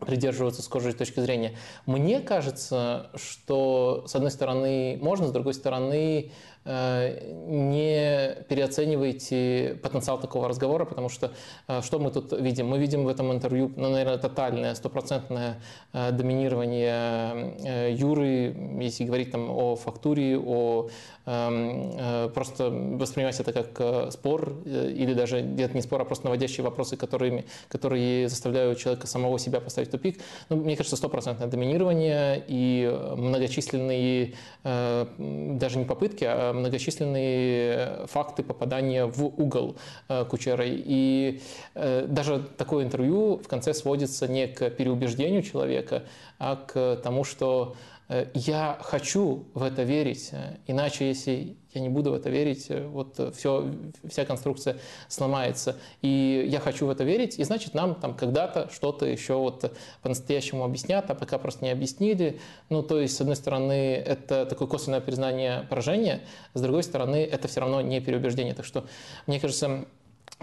[0.00, 1.56] придерживаться схожей точки зрения.
[1.86, 6.32] Мне кажется, что с одной стороны можно, с другой стороны
[6.64, 11.32] не переоценивайте потенциал такого разговора, потому что
[11.68, 12.68] э, что мы тут видим?
[12.68, 15.60] Мы видим в этом интервью, ну, наверное, тотальное, стопроцентное
[15.94, 20.88] э, доминирование Юры, если говорить там о фактуре, о
[21.26, 26.96] эм, просто воспринимать это как спор или даже где-то не спор, а просто наводящие вопросы,
[26.96, 30.20] которыми, которые заставляют человека самого себя поставить в тупик.
[30.48, 39.24] Ну, мне кажется, стопроцентное доминирование и многочисленные даже не попытки, а многочисленные факты попадания в
[39.24, 39.76] угол
[40.08, 40.82] э, Кучерой.
[40.84, 41.40] И
[41.74, 46.04] э, даже такое интервью в конце сводится не к переубеждению человека,
[46.38, 47.89] а к тому, что Э,
[48.34, 52.84] я хочу в это верить, э, иначе если я не буду в это верить, э,
[52.86, 53.72] вот все,
[54.08, 55.76] вся конструкция сломается.
[56.02, 59.72] И я хочу в это верить, и значит нам там когда-то что-то еще вот
[60.02, 62.40] по-настоящему объяснят, а пока просто не объяснили.
[62.68, 66.22] Ну, то есть, с одной стороны, это такое косвенное признание поражения,
[66.54, 68.54] с другой стороны, это все равно не переубеждение.
[68.54, 68.86] Так что,
[69.26, 69.86] мне кажется,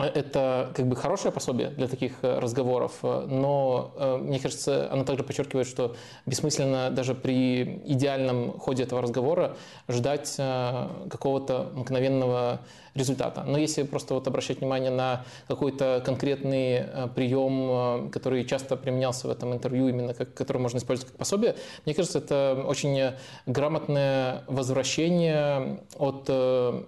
[0.03, 5.03] это как бы хорошее пособие для таких э, разговоров, э, но э, мне кажется, оно
[5.03, 5.95] также подчеркивает, что
[6.25, 12.61] бессмысленно даже при идеальном ходе этого разговора ждать какого-то мгновенного
[12.97, 13.43] результата.
[13.45, 16.83] Но если просто вот обращать внимание на какой-то конкретный
[17.15, 21.93] прием, который часто применялся в этом интервью, именно как, который можно использовать как пособие, мне
[21.93, 23.13] кажется, это очень
[23.45, 26.29] грамотное возвращение от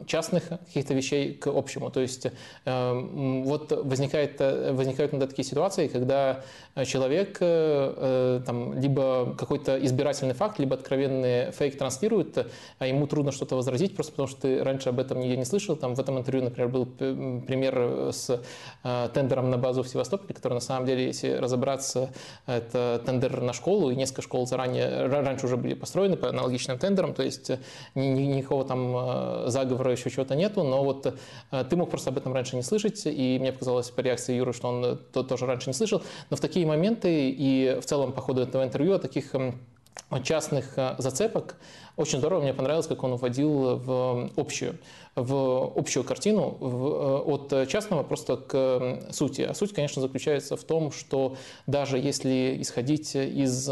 [0.07, 1.89] частных каких-то вещей к общему.
[1.91, 2.27] То есть
[2.65, 6.43] вот возникает, возникают иногда такие ситуации, когда
[6.85, 12.47] человек э, там, либо какой-то избирательный факт, либо откровенный фейк транслирует,
[12.77, 15.75] а ему трудно что-то возразить, просто потому что ты раньше об этом нигде не слышал.
[15.75, 18.41] Там в этом интервью, например, был пример с
[18.83, 22.09] э, тендером на базу в Севастополе, который на самом деле, если разобраться,
[22.47, 27.13] это тендер на школу, и несколько школ заранее, раньше уже были построены по аналогичным тендерам,
[27.13, 27.51] то есть
[27.95, 31.13] ни, никакого там э, заговора еще чего-то нету, но вот
[31.69, 34.69] ты мог просто об этом раньше не слышать, и мне показалось по реакции Юры, что
[34.69, 36.01] он то, тоже раньше не слышал.
[36.29, 39.35] Но в такие моменты и в целом по ходу этого интервью таких
[40.23, 41.55] частных э, зацепок
[41.99, 44.79] очень здорово, мне понравилось, как он вводил в общую,
[45.15, 49.41] в общую картину в, э, от частного просто к сути.
[49.41, 51.35] А суть, конечно, заключается в том, что
[51.67, 53.69] даже если исходить из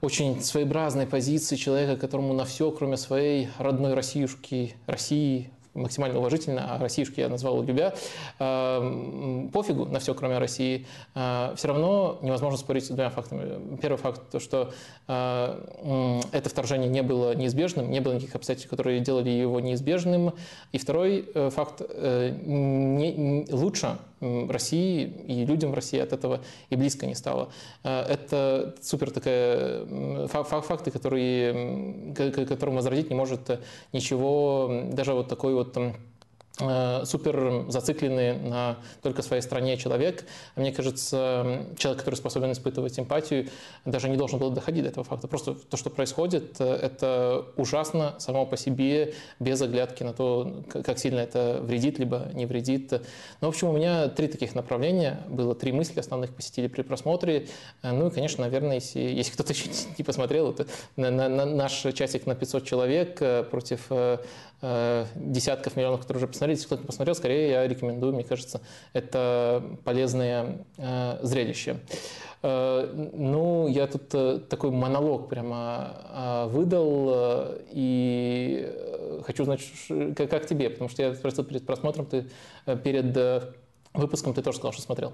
[0.00, 6.78] очень своеобразной позиции человека, которому на все, кроме своей родной Россиюшки, России, максимально уважительно, а
[6.78, 7.94] россиюшки я назвал любя,
[8.38, 13.76] э, пофигу на все, кроме России, э, все равно невозможно спорить с двумя фактами.
[13.76, 14.72] Первый факт, то, что
[15.08, 20.34] э, это вторжение не было неизбежным, не было никаких обстоятельств, которые делали его неизбежным.
[20.72, 21.82] И второй факт,
[23.50, 27.50] лучше России и людям в России от этого и близко не стало.
[27.82, 29.86] Это супер такая
[30.28, 32.14] факты, которые,
[32.46, 33.60] которым возродить не может
[33.92, 35.92] ничего, даже вот такой вот Э,
[36.56, 40.24] супер зацикленный на только своей стране человек.
[40.54, 43.48] Мне кажется, человек, который способен испытывать эмпатию,
[43.84, 45.28] даже не должен был доходить до этого факта.
[45.28, 50.98] Просто то, что происходит, э, это ужасно само по себе, без оглядки на то, как
[50.98, 52.92] сильно это вредит, либо не вредит.
[53.40, 55.20] Ну, в общем, у меня три таких направления.
[55.28, 57.48] Было три мысли основных посетили при просмотре.
[57.82, 61.44] Э, ну и, конечно, наверное, если, если кто-то еще не посмотрел, это на, на, на
[61.44, 63.90] наш часик на 500 человек против
[65.14, 68.60] десятков миллионов, которые уже посмотрели, если кто-то не посмотрел, скорее я рекомендую, мне кажется,
[68.92, 71.80] это полезное э, зрелище.
[72.42, 79.60] Э, ну, я тут э, такой монолог прямо э, выдал, э, и хочу знать,
[80.16, 82.28] как, тебе, потому что я спросил перед просмотром, ты
[82.66, 83.52] э, перед э,
[83.94, 85.12] выпуском ты тоже сказал, что смотрел.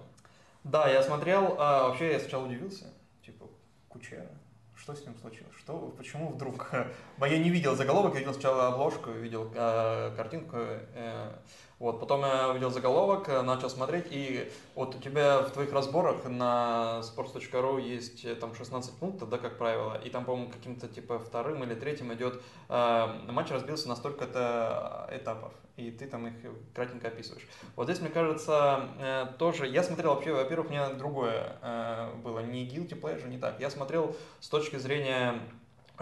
[0.64, 2.86] Да, я смотрел, а вообще я сначала удивился,
[3.24, 3.46] типа,
[3.88, 4.28] Кучера,
[4.76, 5.54] что с ним случилось?
[5.58, 6.70] Что, почему вдруг?
[7.20, 10.56] Я не видел заголовок, я видел сначала обложку, видел э, картинку.
[10.58, 11.32] Э,
[11.82, 16.24] вот, потом я увидел заголовок, э, начал смотреть, и вот у тебя в твоих разборах
[16.26, 21.18] на sports.ru есть э, там 16 пунктов, да, как правило, и там, по-моему, каким-то типа
[21.18, 26.34] вторым или третьим идет э, матч разбился на столько-то этапов и ты там их
[26.74, 27.46] кратенько описываешь.
[27.76, 29.66] Вот здесь, мне кажется, э, тоже...
[29.66, 33.58] Я смотрел вообще, во-первых, у меня другое э, было, не guilty pleasure, не так.
[33.58, 35.40] Я смотрел с точки зрения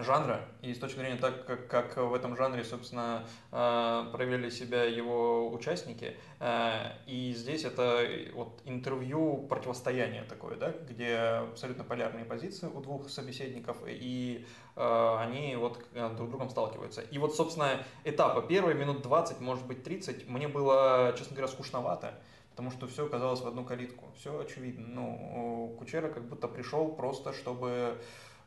[0.02, 4.84] жанра и с точки зрения так, как, как в этом жанре, собственно, э, проявили себя
[4.84, 6.16] его участники.
[6.38, 11.16] Э, и здесь это вот интервью противостояние такое, да, где
[11.50, 14.46] абсолютно полярные позиции у двух собеседников, и
[14.76, 17.02] э, они вот друг с другом сталкиваются.
[17.02, 22.14] И вот, собственно, этапы первые минут 20, может быть 30, мне было, честно говоря, скучновато
[22.50, 24.04] потому что все оказалось в одну калитку.
[24.16, 24.86] Все очевидно.
[24.86, 27.96] Ну, Кучера как будто пришел просто, чтобы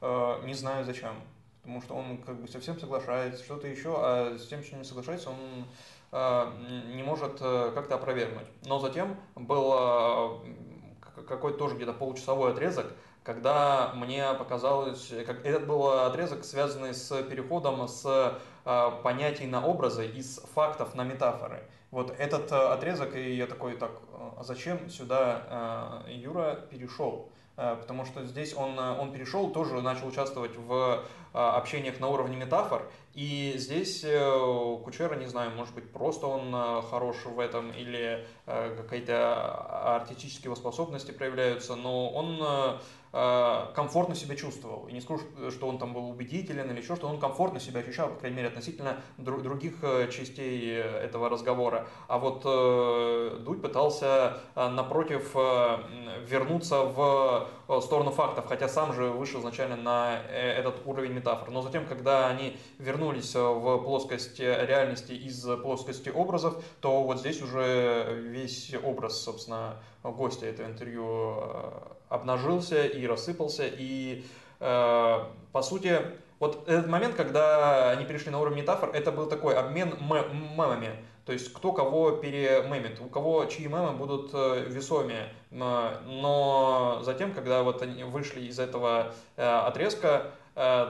[0.02, 1.16] не знаю зачем
[1.64, 5.30] потому что он как бы совсем соглашается, что-то еще, а с тем, что не соглашается,
[5.30, 5.66] он
[6.12, 6.52] э,
[6.94, 8.48] не может э, как-то опровергнуть.
[8.66, 12.88] Но затем был э, какой-то тоже где-то получасовой отрезок,
[13.24, 20.06] когда мне показалось, как этот был отрезок, связанный с переходом с э, понятий на образы
[20.06, 21.64] из фактов на метафоры.
[21.92, 23.92] Вот этот отрезок, и я такой, так,
[24.38, 27.30] а зачем сюда э, Юра перешел?
[27.56, 32.08] Э, потому что здесь он, э, он перешел, тоже начал участвовать в э, общениях на
[32.08, 34.02] уровне метафор, и здесь
[34.84, 36.52] Кучера, не знаю, может быть, просто он
[36.90, 42.80] хорош в этом, или какие-то артистические его способности проявляются, но он
[43.14, 44.88] комфортно себя чувствовал.
[44.88, 48.10] И не скажу, что он там был убедителен или еще что, он комфортно себя ощущал,
[48.10, 51.88] по крайней мере, относительно других э, частей э, этого разговора.
[52.08, 52.42] А вот
[53.44, 57.50] Дудь пытался, напротив, вернуться в
[57.82, 61.52] сторону фактов, хотя сам же вышел изначально на этот уровень метафор.
[61.52, 68.22] Но затем, когда они вернулись в плоскость реальности из плоскости образов, то вот здесь уже
[68.24, 71.36] весь образ, собственно, гостя этого интервью
[72.14, 73.64] обнажился и рассыпался.
[73.68, 74.24] И,
[74.60, 76.00] по сути,
[76.40, 80.90] вот этот момент, когда они перешли на уровень метафор, это был такой обмен мемами.
[81.26, 85.30] То есть кто кого перемемит, у кого чьи мемы будут э, весомее.
[85.52, 90.88] Но затем, когда вот они вышли из этого э, отрезка э,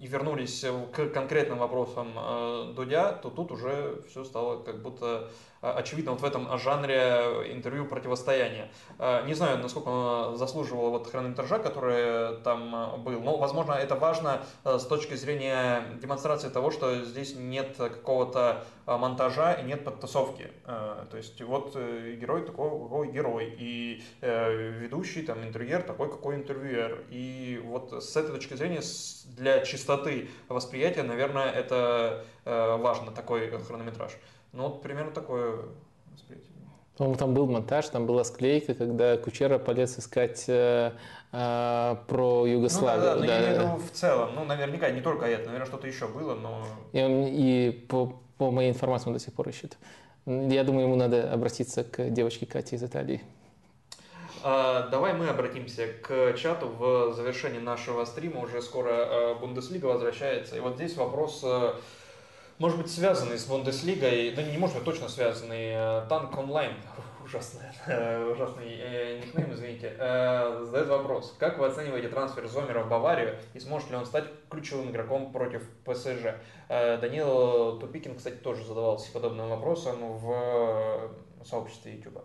[0.00, 5.28] и вернулись к конкретным вопросам Дудя, то тут уже все стало как будто
[5.72, 8.70] очевидно вот в этом жанре интервью противостояния.
[8.98, 13.94] А, не знаю, насколько он заслуживал вот хронометража, который там а, был, но, возможно, это
[13.94, 20.50] важно с точки зрения демонстрации того, что здесь нет какого-то монтажа и нет подтасовки.
[20.64, 26.36] То есть вот э, герой такой, какой герой, и э, ведущий, там, интервьюер такой, какой
[26.36, 27.04] интервьюер.
[27.10, 28.80] И вот с этой точки зрения,
[29.36, 34.12] для чистоты восприятия, наверное, это э, важно, такой хронометраж.
[34.54, 35.56] Ну, вот примерно такое
[36.12, 36.52] восприятие.
[36.96, 40.92] По-моему, там был монтаж, там была склейка, когда Кучера полез искать э,
[41.32, 43.16] э, про Югославию.
[43.16, 44.30] Ну, да, да, да, но я имею в виду в целом.
[44.36, 46.64] Ну, наверняка не только это, наверное, что-то еще было, но...
[46.92, 49.76] И, он, и по, по моей информации он до сих пор ищет.
[50.26, 53.22] Я думаю, ему надо обратиться к девочке Кате из Италии.
[54.44, 58.40] А, давай мы обратимся к чату в завершении нашего стрима.
[58.40, 60.56] Уже скоро э, Бундеслига возвращается.
[60.56, 61.72] И вот здесь вопрос э,
[62.58, 66.72] может быть, связанный с Бундеслигой, да не может быть точно связанный, э, Танк онлайн,
[67.24, 71.34] ужасный, э, ужасный э, никнейм, извините, задает вопрос.
[71.38, 75.62] Как вы оцениваете трансфер Зомера в Баварию и сможет ли он стать ключевым игроком против
[75.84, 76.36] ПСЖ?
[76.68, 81.10] Данил Тупикин, кстати, тоже задавался подобным вопросом в
[81.44, 82.22] сообществе YouTube.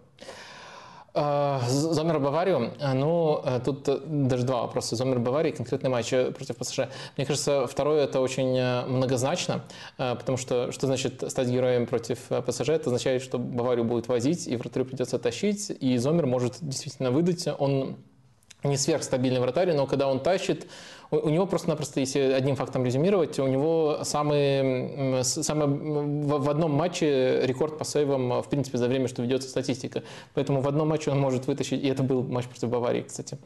[1.14, 4.96] А, Зомер Баварию, а, ну, э, тут э, даже два вопроса.
[4.96, 6.82] Зомер Баварии, конкретный матч э, против ПСЖ.
[7.18, 9.64] Мне кажется, второе это очень многозначно,
[9.98, 12.70] потому что что значит стать героем против ПСЖ?
[12.70, 17.48] Это означает, что Баварию будет возить, и вратарю придется тащить, и Зомер может действительно выдать.
[17.58, 17.98] Он
[18.64, 20.68] не сверхстабильный вратарь, но когда он тащит,
[21.12, 27.78] у него просто-напросто, если одним фактом резюмировать, у него самый, самый, в одном матче рекорд
[27.78, 30.04] по сейвам, в принципе, за время, что ведется статистика.
[30.36, 33.40] Поэтому в одном матче он может вытащить, и это был матч против Баварии, кстати.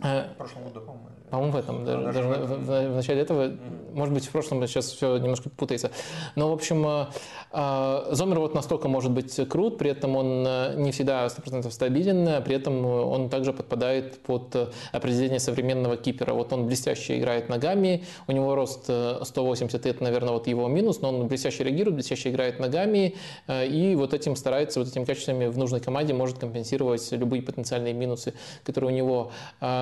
[0.00, 1.18] В прошлом году, по-моему.
[1.30, 3.94] По-моему, в этом, даже, даже в, в, в, в начале этого, mm-hmm.
[3.94, 5.90] может быть, в прошлом, сейчас все немножко путается.
[6.36, 7.06] Но, в общем, э,
[7.52, 12.42] э, Зомер вот настолько может быть крут, при этом он э, не всегда 100% стабилен,
[12.44, 16.32] при этом он также подпадает под определение современного кипера.
[16.32, 21.10] Вот он блестяще играет ногами, у него рост 180, это, наверное, вот его минус, но
[21.10, 23.16] он блестяще реагирует, блестяще играет ногами,
[23.48, 28.34] и вот этим старается, вот этими качествами в нужной команде может компенсировать любые потенциальные минусы,
[28.64, 29.30] которые у него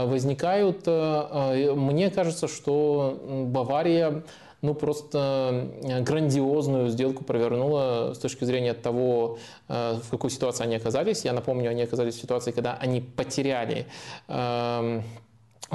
[0.07, 4.23] возникают а, мне кажется, что Бавария
[4.63, 5.71] ну, просто
[6.01, 11.25] грандиозную сделку провернула с точки зрения того, э, в какой ситуации они оказались.
[11.25, 13.87] Я напомню, они оказались в ситуации, когда они потеряли,
[14.29, 15.05] эм,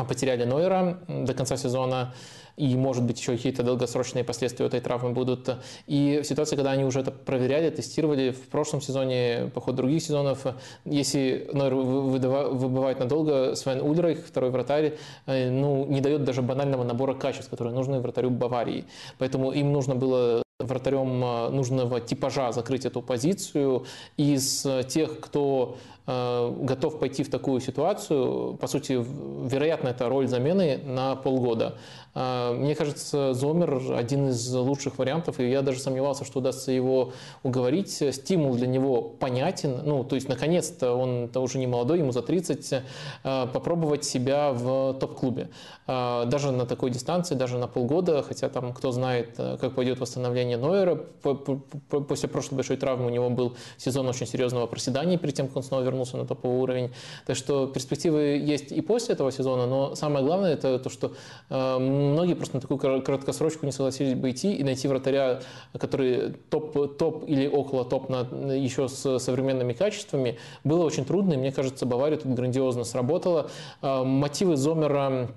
[0.08, 2.14] потеряли Нойера до конца сезона
[2.62, 5.50] и, может быть, еще какие-то долгосрочные последствия этой травмы будут.
[5.88, 10.04] И в ситуации, когда они уже это проверяли, тестировали в прошлом сезоне, по ходу других
[10.04, 10.46] сезонов,
[10.86, 17.16] если Нойер выбывает надолго, Свен Ульрейх, второй вратарь, э, ну, не дает даже банального набора
[17.16, 18.86] качеств, которые нужны вратарю Баварии.
[19.18, 23.86] Поэтому им нужно было вратарем э, нужного типажа закрыть эту позицию.
[24.18, 30.80] Из тех, кто Э, готов пойти в такую ситуацию, по сути, вероятно, это роль замены
[30.84, 31.78] на полгода.
[32.14, 37.14] Э, мне кажется, Зомер один из лучших вариантов, и я даже сомневался, что удастся его
[37.44, 38.04] уговорить.
[38.12, 42.22] Стимул для него понятен, ну, то есть, наконец-то, он -то уже не молодой, ему за
[42.22, 42.84] 30,
[43.24, 45.50] э, попробовать себя в топ-клубе.
[45.88, 50.96] Даже на такой дистанции, даже на полгода, хотя там, кто знает, как пойдет восстановление Нойера.
[50.96, 55.64] После прошлой большой травмы у него был сезон очень серьезного проседания перед тем, как он
[55.64, 56.92] снова вернулся на топовый уровень.
[57.26, 61.14] Так что перспективы есть и после этого сезона, но самое главное это то, что
[61.50, 65.42] э, многие просто на такую краткосрочку не согласились бы идти и найти вратаря,
[65.78, 68.22] который топ, топ или около топ на,
[68.54, 73.50] еще с современными качествами, было очень трудно, и мне кажется, Бавария тут грандиозно сработала.
[73.82, 75.30] Э, мотивы Зомера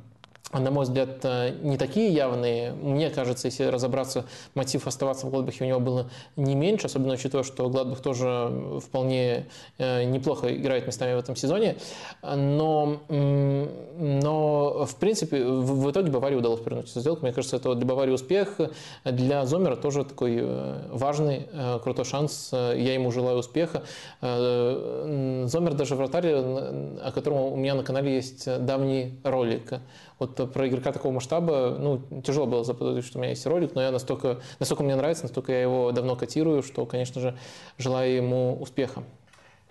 [0.60, 2.72] на мой взгляд, э, не такие явные.
[2.72, 4.24] Мне кажется, если разобраться,
[4.54, 9.46] мотив оставаться в Гладбахе у него было не меньше, особенно учитывая, что Гладбах тоже вполне
[9.78, 11.76] э, неплохо играет местами в этом сезоне.
[12.22, 17.22] Но, но в принципе, в итоге Баварии удалось вернуть эту сделку.
[17.22, 18.60] Мне кажется, это для Баварии успех.
[19.04, 21.48] Для Зомера тоже такой э, важный,
[21.82, 22.50] крутой шанс.
[22.52, 23.82] Я ему желаю успеха.
[24.20, 29.74] Зомер даже вратарь, о котором у меня на канале есть давний ролик.
[30.18, 33.82] Вот про игрока такого масштаба, ну, тяжело было заподозрить, что у меня есть ролик, но
[33.82, 37.36] я настолько, настолько мне нравится, настолько я его давно котирую, что, конечно же,
[37.78, 39.02] желаю ему успеха.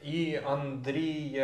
[0.02, 1.40] И Андрей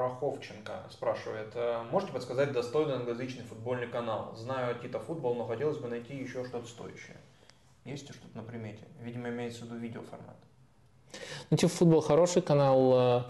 [0.00, 4.34] Раховченко спрашивает, «Э, можете подсказать достойный англоязычный футбольный канал?
[4.34, 7.18] Знаю Тита Футбол, но хотелось бы найти еще что-то стоящее.
[7.84, 8.84] Есть что-то на примете?
[9.00, 10.36] Видимо, имеется в виду видеоформат.
[11.50, 13.22] Ну, Тита Футбол хороший канал, э,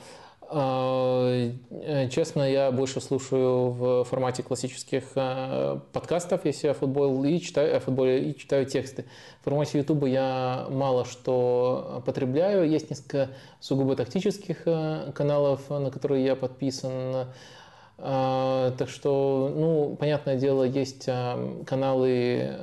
[2.10, 7.80] честно, я больше слушаю в формате классических э, подкастов, если я футбол и читаю, о
[7.80, 9.04] футболе и читаю тексты.
[9.40, 12.68] В формате YouTube я мало что потребляю.
[12.68, 13.28] Есть несколько
[13.60, 17.26] сугубо тактических э, каналов, на которые я подписан.
[18.02, 21.04] Так что, ну, понятное дело, есть
[21.66, 22.56] каналы,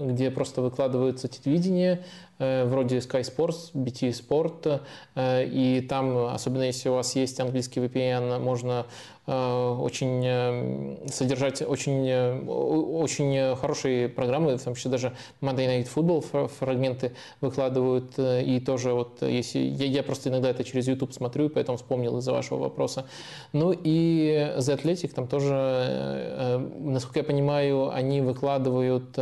[0.00, 2.02] где просто выкладываются телевидение,
[2.33, 2.33] Э,
[2.66, 4.80] вроде Sky Sports, BT Sport,
[5.14, 8.86] э, и там, особенно если у вас есть английский VPN, можно
[9.26, 15.88] Э, очень э, содержать очень, э, очень хорошие программы, в том числе даже Monday Night
[15.94, 21.48] Football фрагменты выкладывают, и тоже вот если я, я просто иногда это через YouTube смотрю,
[21.48, 23.06] поэтому вспомнил из-за вашего вопроса.
[23.52, 29.18] Ну и The Athletic там тоже, насколько я понимаю, они выкладывают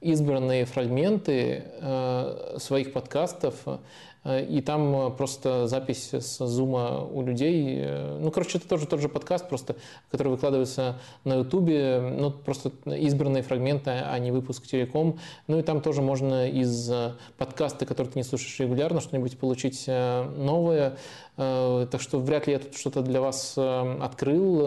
[0.00, 1.64] избранные фрагменты
[2.62, 3.66] своих подкастов,
[4.24, 7.78] Э, и там э, просто запись с зума у людей.
[7.80, 9.76] Э, ну, короче, это тоже тот же подкаст, просто,
[10.10, 12.00] который выкладывается на Ютубе.
[12.00, 15.18] Ну, просто избранные фрагменты, а не выпуск телеком.
[15.46, 16.90] Ну, и там тоже можно из
[17.36, 20.96] подкаста, который ты не слушаешь регулярно, что-нибудь получить новое.
[21.36, 24.60] Так что вряд ли я тут что-то для вас открыл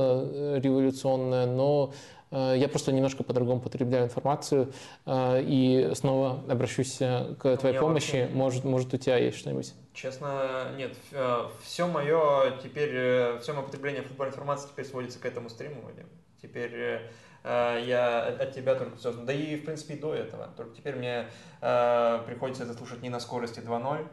[0.58, 1.94] революционное, но
[2.36, 4.74] я просто немножко по-другому потребляю информацию.
[5.06, 8.22] Э, и снова обращусь э, к твоей помощи.
[8.22, 8.36] Вообще...
[8.36, 9.74] Может, может, у тебя есть что-нибудь?
[9.94, 10.96] Честно, нет.
[11.64, 16.08] Все мое теперь, все мое потребление футбольной информации теперь сводится к этому стриму, Вадим.
[16.42, 17.02] Теперь
[17.46, 19.14] я от тебя только все.
[19.14, 20.50] Да и, в принципе, и до этого.
[20.58, 21.28] Только теперь мне
[21.62, 24.06] приходится это слушать не на скорости 2.0,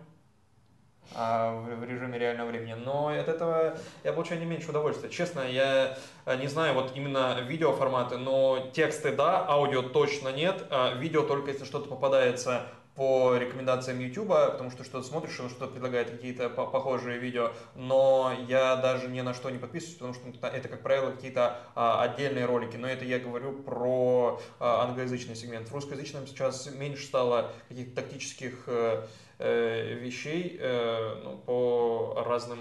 [1.15, 2.75] а, в режиме реального времени.
[2.75, 5.11] Но от этого я получаю не меньше удовольствия.
[5.11, 10.65] Честно, я э, не знаю вот именно видеоформаты, но тексты да, аудио точно нет.
[10.71, 15.69] А видео только если что-то попадается по рекомендациям YouTube, потому что что-то смотришь, он что-то
[15.69, 20.69] предлагает какие-то похожие видео, но я даже ни на что не подписываюсь, потому что это,
[20.69, 25.69] как правило, какие-то а, отдельные ролики, но это я говорю про а, англоязычный сегмент.
[25.69, 32.59] В русскоязычном сейчас меньше стало каких-то тактических э, Э, вещей э, ну, по разным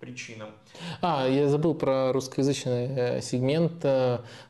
[0.00, 0.48] причинам.
[1.00, 3.84] А, я забыл про русскоязычный э, сегмент.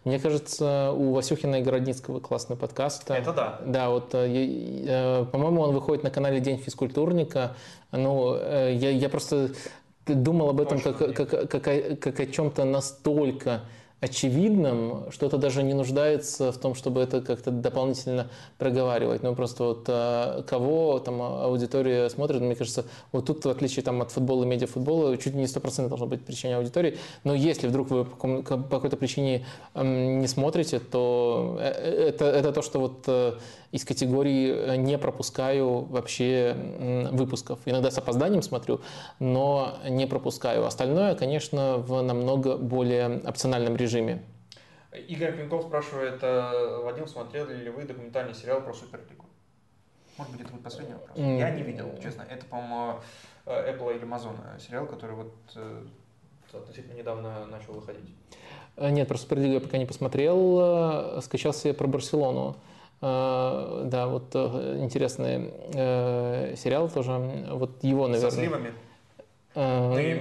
[0.04, 3.10] Мне кажется, у Васюхина и Городницкого классный подкаст.
[3.10, 3.60] Это да.
[3.64, 7.56] Да, вот, по-моему, он выходит на канале День физкультурника.
[7.92, 9.50] Ну, я, я просто
[10.06, 13.62] думал об этом как, как, как, как о чем-то настолько
[14.04, 19.22] очевидным, что это даже не нуждается в том, чтобы это как-то дополнительно проговаривать.
[19.22, 24.02] Ну, просто вот а, кого там аудитория смотрит, мне кажется, вот тут, в отличие там,
[24.02, 26.98] от футбола и медиафутбола, чуть не 100% должно быть причине аудитории.
[27.24, 32.62] Но если вдруг вы по какой-то причине не смотрите, то э, э, это, это то,
[32.62, 33.34] что вот э,
[33.74, 36.56] из категории не пропускаю вообще
[37.10, 37.58] выпусков.
[37.64, 38.80] Иногда с опозданием смотрю,
[39.18, 40.64] но не пропускаю.
[40.64, 44.22] Остальное, конечно, в намного более опциональном режиме.
[45.08, 49.24] Игорь Пинков спрашивает, э, Вадим, смотрели ли вы документальный сериал про Суперлигу?
[50.18, 51.18] Может быть, это будет последний вопрос.
[51.18, 51.38] Mm.
[51.40, 52.24] Я не видел, честно.
[52.30, 53.00] Это, по-моему,
[53.46, 55.32] э, Apple или Amazon э, сериал, который вот
[56.52, 58.14] относительно недавно начал выходить.
[58.76, 61.20] Нет, про Суперлигу я пока не посмотрел.
[61.22, 62.54] Скачал себе про Барселону.
[62.54, 62.73] Э,
[63.04, 67.12] да, вот э, интересный э, сериал тоже.
[67.52, 68.30] Вот его, наверное.
[68.30, 68.72] Со сливами?
[69.54, 70.14] Не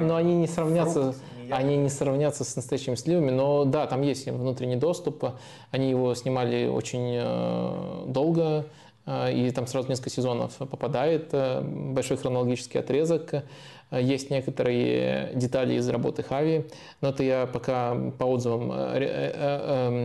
[0.00, 4.02] Но они не сравнятся, фрукт, не они не сравнятся с настоящими сливами, но да, там
[4.02, 5.24] есть внутренний доступ.
[5.70, 8.66] Они его снимали очень долго,
[9.06, 13.42] и там сразу несколько сезонов попадает, большой хронологический отрезок.
[13.90, 16.66] Э, есть некоторые детали из работы Хави,
[17.00, 19.32] но это я пока по отзывам э, э,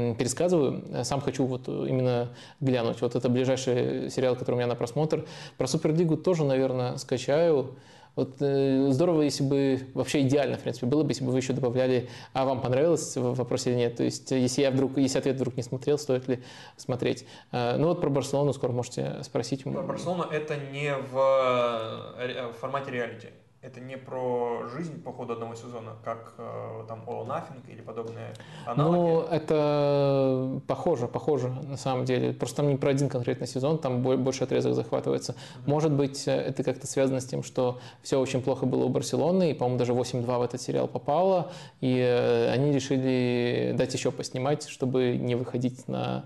[0.09, 0.83] эм, пересказываю.
[1.03, 2.29] Сам хочу вот именно
[2.59, 3.01] глянуть.
[3.01, 5.25] Вот это ближайший сериал, который у меня на просмотр.
[5.57, 7.75] Про Суперлигу тоже, наверное, скачаю.
[8.15, 11.53] Вот э, здорово, если бы вообще идеально, в принципе, было бы, если бы вы еще
[11.53, 13.95] добавляли, а вам понравилось в вопросе или нет.
[13.95, 16.43] То есть, если я вдруг, если ответ вдруг не смотрел, стоит ли
[16.77, 17.25] смотреть.
[17.51, 19.63] Э, ну вот про Барселону скоро можете спросить.
[19.63, 23.29] Про Барселону это не в, в формате реалити.
[23.63, 28.33] Это не про жизнь по ходу одного сезона, как э, там All Nothing или подобные
[28.65, 28.97] аналоги?
[28.97, 32.33] Ну, это похоже, похоже на самом деле.
[32.33, 35.31] Просто там не про один конкретный сезон, там больше отрезок захватывается.
[35.31, 35.69] Mm-hmm.
[35.69, 39.51] Может быть, э, это как-то связано с тем, что все очень плохо было у Барселоны,
[39.51, 44.67] и, по-моему, даже 8-2 в этот сериал попало, и э, они решили дать еще поснимать,
[44.67, 46.25] чтобы не выходить на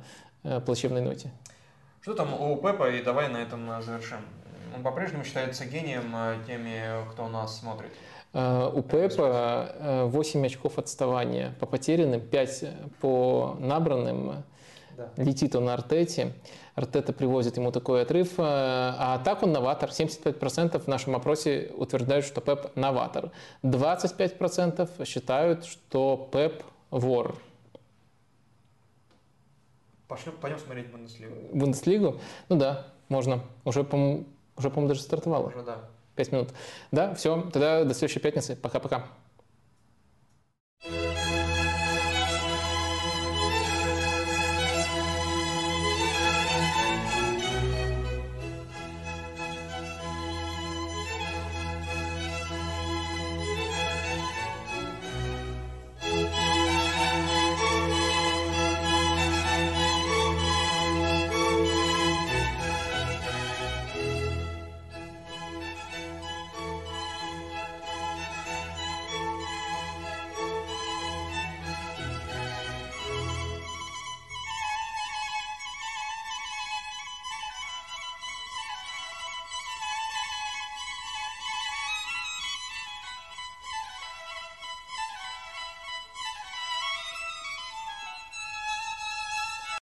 [0.66, 1.32] плачевной ноте.
[2.02, 4.20] Что там у Пепа, и давай на этом завершим.
[4.78, 7.90] Он по-прежнему считается гением э, теми, кто нас смотрит.
[8.34, 12.66] Э, у Пепа 8 э, очков отставания по потерянным, 5
[13.02, 14.44] по набранным.
[14.96, 15.10] Да.
[15.18, 16.34] Летит он на Артете.
[16.76, 18.34] Артета привозит ему такой отрыв.
[18.38, 19.90] А так он новатор.
[19.90, 23.32] 75% в нашем опросе утверждают, что Пеп новатор.
[23.64, 27.36] 25% считают, что Пеп вор.
[30.08, 31.36] Пошлем, пойдем смотреть Бундеслигу.
[31.52, 32.20] Бундеслигу?
[32.50, 33.42] Ну да, можно.
[33.66, 34.24] Уже, по
[34.58, 35.48] уже, по-моему, даже стартовало.
[35.48, 35.78] Уже, да.
[36.16, 36.50] Пять минут.
[36.92, 38.56] Да, все, тогда до следующей пятницы.
[38.56, 39.06] Пока-пока.